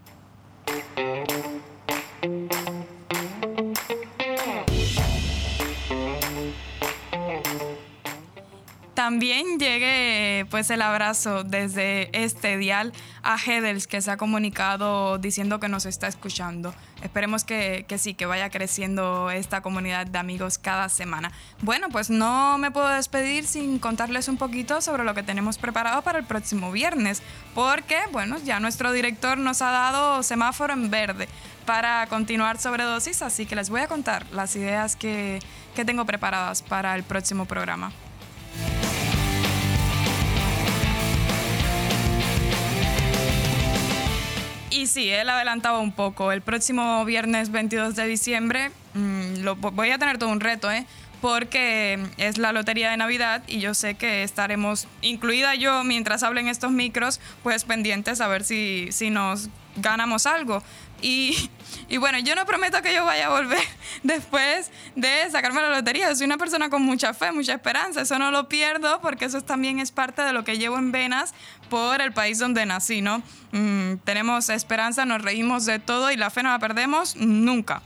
También 9.06 9.60
llegue 9.60 10.48
pues 10.50 10.72
el 10.72 10.82
abrazo 10.82 11.44
desde 11.44 12.10
este 12.24 12.58
dial 12.58 12.92
a 13.22 13.38
Hedels 13.38 13.86
que 13.86 14.02
se 14.02 14.10
ha 14.10 14.18
comunicado 14.18 15.20
diciendo 15.20 15.60
que 15.60 15.68
nos 15.68 15.86
está 15.86 16.08
escuchando. 16.08 16.74
Esperemos 17.04 17.44
que, 17.44 17.86
que, 17.88 18.00
sí, 18.00 18.16
que 18.16 18.26
vaya 18.26 18.50
creciendo 18.50 19.30
esta 19.30 19.62
comunidad 19.62 20.08
de 20.08 20.18
amigos 20.18 20.58
cada 20.58 20.90
semana. 20.90 21.32
Bueno, 21.62 21.90
pues 21.90 22.10
no 22.10 22.58
me 22.58 22.72
puedo 22.72 22.88
despedir 22.88 23.46
sin 23.46 23.78
contarles 23.78 24.28
un 24.28 24.38
poquito 24.38 24.82
sobre 24.82 25.04
lo 25.04 25.14
que 25.14 25.22
tenemos 25.22 25.60
preparado 25.60 26.02
para 26.02 26.18
el 26.18 26.26
próximo 26.26 26.72
viernes, 26.72 27.22
porque 27.54 27.98
bueno, 28.12 28.38
ya 28.44 28.60
nuestro 28.60 28.92
director 28.92 29.38
nos 29.38 29.62
ha 29.62 29.70
dado 29.70 30.24
semáforo 30.24 30.74
en 30.74 30.90
verde 30.90 31.28
para 31.66 32.06
continuar 32.08 32.60
sobre 32.60 32.84
dosis, 32.84 33.22
así 33.22 33.46
que 33.46 33.56
les 33.56 33.70
voy 33.70 33.82
a 33.82 33.88
contar 33.88 34.26
las 34.32 34.56
ideas 34.56 34.96
que, 34.96 35.40
que 35.76 35.86
tengo 35.86 36.06
preparadas 36.06 36.62
para 36.62 36.96
el 36.96 37.04
próximo 37.04 37.46
programa. 37.46 37.92
Y 44.76 44.88
sí, 44.88 45.10
él 45.10 45.30
adelantaba 45.30 45.80
un 45.80 45.94
poco. 45.94 46.34
El 46.34 46.42
próximo 46.42 47.06
viernes 47.06 47.50
22 47.50 47.96
de 47.96 48.08
diciembre 48.08 48.72
mmm, 48.94 49.38
lo, 49.42 49.56
voy 49.56 49.92
a 49.92 49.98
tener 49.98 50.18
todo 50.18 50.30
un 50.30 50.42
reto, 50.42 50.70
¿eh? 50.70 50.86
Porque 51.22 51.98
es 52.18 52.38
la 52.38 52.52
lotería 52.52 52.92
de 52.92 52.98
Navidad 52.98 53.42
y 53.48 53.60
yo 53.62 53.74
sé 53.74 53.96
que 53.96 54.22
estaremos, 54.24 54.88
incluida 55.02 55.56
yo, 55.56 55.84
mientras 55.86 56.24
hablen 56.24 56.50
estos 56.50 56.72
micros, 56.72 57.22
pues 57.42 57.64
pendientes 57.64 58.20
a 58.20 58.28
ver 58.28 58.44
si, 58.44 58.90
si 58.92 59.10
nos 59.10 59.50
ganamos 59.78 60.26
algo. 60.26 60.62
Y, 61.08 61.98
bueno, 62.00 62.18
yo 62.18 62.34
no 62.34 62.48
prometo 62.48 62.82
que 62.82 62.92
yo 62.92 63.06
vaya 63.06 63.28
a 63.28 63.30
volver 63.30 63.64
después 64.04 64.72
de 64.96 65.30
sacarme 65.30 65.62
la 65.62 65.70
lotería. 65.70 66.14
Soy 66.16 66.26
una 66.26 66.40
persona 66.40 66.72
con 66.72 66.82
mucha 66.82 67.14
fe, 67.14 67.32
mucha 67.32 67.54
esperanza. 67.54 68.02
Eso 68.02 68.18
no 68.18 68.32
lo 68.32 68.50
pierdo 68.50 69.00
porque 69.02 69.26
eso 69.26 69.42
también 69.42 69.80
es 69.80 69.92
parte 69.92 70.24
de 70.24 70.34
lo 70.34 70.44
que 70.44 70.58
llevo 70.58 70.80
en 70.80 70.92
venas 70.92 71.36
por 71.70 72.02
el 72.02 72.12
país 72.12 72.40
donde 72.40 72.66
nací, 72.66 73.02
¿no? 73.02 73.22
Mm, 73.52 73.98
tenemos 74.04 74.50
esperanza, 74.50 75.06
nos 75.06 75.22
reímos 75.22 75.68
de 75.68 75.78
todo 75.78 76.10
y 76.10 76.18
la 76.18 76.32
fe 76.32 76.42
no 76.42 76.50
la 76.50 76.58
perdemos 76.58 77.16
nunca. 77.18 77.84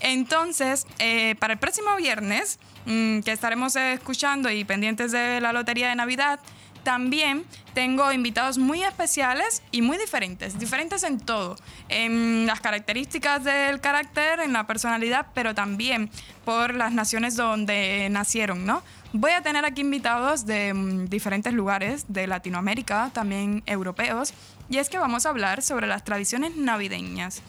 Entonces, 0.00 0.86
eh, 0.98 1.34
para 1.38 1.52
el 1.52 1.58
próximo 1.58 1.94
viernes, 1.96 2.58
mmm, 2.86 3.20
que 3.20 3.32
estaremos 3.32 3.76
escuchando 3.76 4.50
y 4.50 4.64
pendientes 4.64 5.12
de 5.12 5.42
la 5.42 5.52
lotería 5.52 5.90
de 5.90 5.96
Navidad, 5.96 6.40
también 6.84 7.44
tengo 7.74 8.12
invitados 8.12 8.58
muy 8.58 8.84
especiales 8.84 9.62
y 9.72 9.82
muy 9.82 9.98
diferentes, 9.98 10.58
diferentes 10.58 11.02
en 11.02 11.18
todo, 11.18 11.56
en 11.88 12.46
las 12.46 12.60
características 12.60 13.42
del 13.42 13.80
carácter, 13.80 14.40
en 14.40 14.52
la 14.52 14.66
personalidad, 14.66 15.26
pero 15.34 15.54
también 15.54 16.10
por 16.44 16.74
las 16.74 16.92
naciones 16.92 17.36
donde 17.36 18.08
nacieron, 18.10 18.64
¿no? 18.64 18.82
Voy 19.12 19.30
a 19.30 19.42
tener 19.42 19.64
aquí 19.64 19.80
invitados 19.80 20.44
de 20.44 20.72
um, 20.72 21.06
diferentes 21.06 21.52
lugares 21.52 22.04
de 22.08 22.26
Latinoamérica, 22.26 23.10
también 23.12 23.62
europeos, 23.66 24.34
y 24.68 24.78
es 24.78 24.88
que 24.88 24.98
vamos 24.98 25.26
a 25.26 25.30
hablar 25.30 25.62
sobre 25.62 25.86
las 25.86 26.04
tradiciones 26.04 26.56
navideñas. 26.56 27.42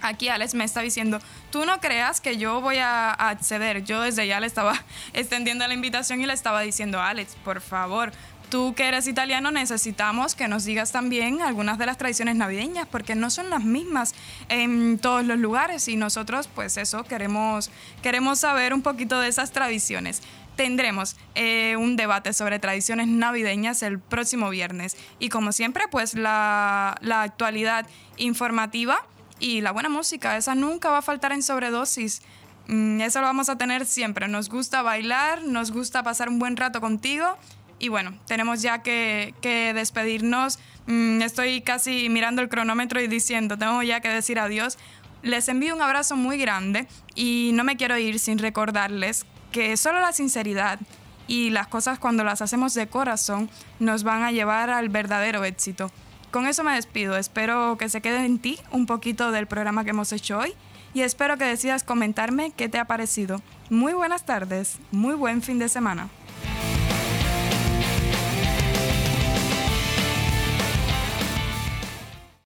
Aquí 0.00 0.28
Alex 0.28 0.54
me 0.54 0.64
está 0.64 0.80
diciendo, 0.80 1.20
tú 1.50 1.64
no 1.64 1.80
creas 1.80 2.20
que 2.20 2.36
yo 2.36 2.60
voy 2.60 2.78
a 2.78 3.12
acceder. 3.12 3.84
Yo 3.84 4.02
desde 4.02 4.26
ya 4.26 4.40
le 4.40 4.46
estaba 4.46 4.74
extendiendo 5.12 5.66
la 5.66 5.74
invitación 5.74 6.20
y 6.20 6.26
le 6.26 6.32
estaba 6.32 6.60
diciendo, 6.60 7.00
Alex, 7.00 7.36
por 7.44 7.60
favor, 7.60 8.12
tú 8.48 8.74
que 8.74 8.88
eres 8.88 9.06
italiano 9.06 9.50
necesitamos 9.50 10.34
que 10.34 10.48
nos 10.48 10.64
digas 10.64 10.92
también 10.92 11.42
algunas 11.42 11.78
de 11.78 11.86
las 11.86 11.98
tradiciones 11.98 12.36
navideñas 12.36 12.86
porque 12.88 13.14
no 13.14 13.30
son 13.30 13.50
las 13.50 13.64
mismas 13.64 14.14
en 14.48 14.98
todos 14.98 15.24
los 15.24 15.38
lugares 15.38 15.88
y 15.88 15.96
nosotros 15.96 16.48
pues 16.54 16.76
eso 16.76 17.04
queremos 17.04 17.70
queremos 18.02 18.40
saber 18.40 18.74
un 18.74 18.82
poquito 18.82 19.20
de 19.20 19.28
esas 19.28 19.52
tradiciones. 19.52 20.22
Tendremos 20.56 21.16
eh, 21.36 21.76
un 21.78 21.96
debate 21.96 22.32
sobre 22.32 22.58
tradiciones 22.58 23.06
navideñas 23.06 23.82
el 23.84 24.00
próximo 24.00 24.50
viernes. 24.50 24.96
Y 25.20 25.28
como 25.28 25.52
siempre 25.52 25.84
pues 25.88 26.14
la, 26.14 26.96
la 27.00 27.22
actualidad 27.22 27.86
informativa 28.16 29.06
y 29.38 29.60
la 29.60 29.70
buena 29.70 29.88
música 29.88 30.36
esa 30.36 30.56
nunca 30.56 30.90
va 30.90 30.98
a 30.98 31.02
faltar 31.02 31.32
en 31.32 31.42
sobredosis. 31.42 32.22
Mm, 32.66 33.00
eso 33.00 33.20
lo 33.20 33.26
vamos 33.26 33.48
a 33.48 33.56
tener 33.56 33.86
siempre. 33.86 34.26
Nos 34.26 34.48
gusta 34.48 34.82
bailar 34.82 35.42
nos 35.44 35.70
gusta 35.70 36.02
pasar 36.02 36.28
un 36.28 36.38
buen 36.38 36.56
rato 36.56 36.80
contigo 36.80 37.36
y 37.78 37.88
bueno, 37.88 38.14
tenemos 38.26 38.62
ya 38.62 38.82
que, 38.82 39.34
despedirnos. 39.74 40.58
Mm, 40.86 41.22
estoy 41.22 41.60
casi 41.60 42.08
mirando 42.08 42.42
el 42.42 42.48
cronómetro 42.48 43.00
y 43.00 43.06
diciendo, 43.06 43.56
tengo 43.56 43.82
ya 43.82 44.00
que 44.00 44.08
decir 44.08 44.38
adiós. 44.38 44.78
Les 45.22 45.48
envío 45.48 45.74
un 45.74 45.82
abrazo 45.82 46.16
muy 46.16 46.38
grande 46.38 46.86
y 47.14 47.50
no 47.54 47.64
me 47.64 47.76
quiero 47.76 47.98
ir 47.98 48.18
sin 48.18 48.38
recordarles 48.38 49.26
que 49.52 49.76
solo 49.76 50.00
la 50.00 50.12
sinceridad 50.12 50.78
y 51.26 51.50
las 51.50 51.66
cosas 51.66 51.98
cuando 51.98 52.24
las 52.24 52.40
hacemos 52.40 52.74
de 52.74 52.86
corazón 52.86 53.50
nos 53.80 54.04
van 54.04 54.22
a 54.22 54.32
llevar 54.32 54.70
al 54.70 54.88
verdadero 54.88 55.44
éxito. 55.44 55.90
Con 56.30 56.46
eso 56.46 56.62
me 56.62 56.74
despido. 56.74 57.16
Espero 57.16 57.76
que 57.78 57.88
se 57.88 58.00
quede 58.00 58.24
en 58.24 58.38
ti 58.38 58.58
un 58.70 58.86
poquito 58.86 59.30
del 59.32 59.46
programa 59.46 59.84
que 59.84 59.90
hemos 59.90 60.12
hecho 60.12 60.38
hoy 60.38 60.54
y 60.94 61.02
espero 61.02 61.36
que 61.36 61.44
decidas 61.44 61.84
comentarme 61.84 62.52
qué 62.56 62.68
te 62.68 62.78
ha 62.78 62.86
parecido. 62.86 63.42
Muy 63.70 63.92
buenas 63.92 64.24
tardes, 64.24 64.78
muy 64.90 65.14
buen 65.14 65.42
fin 65.42 65.58
de 65.58 65.68
semana. 65.68 66.08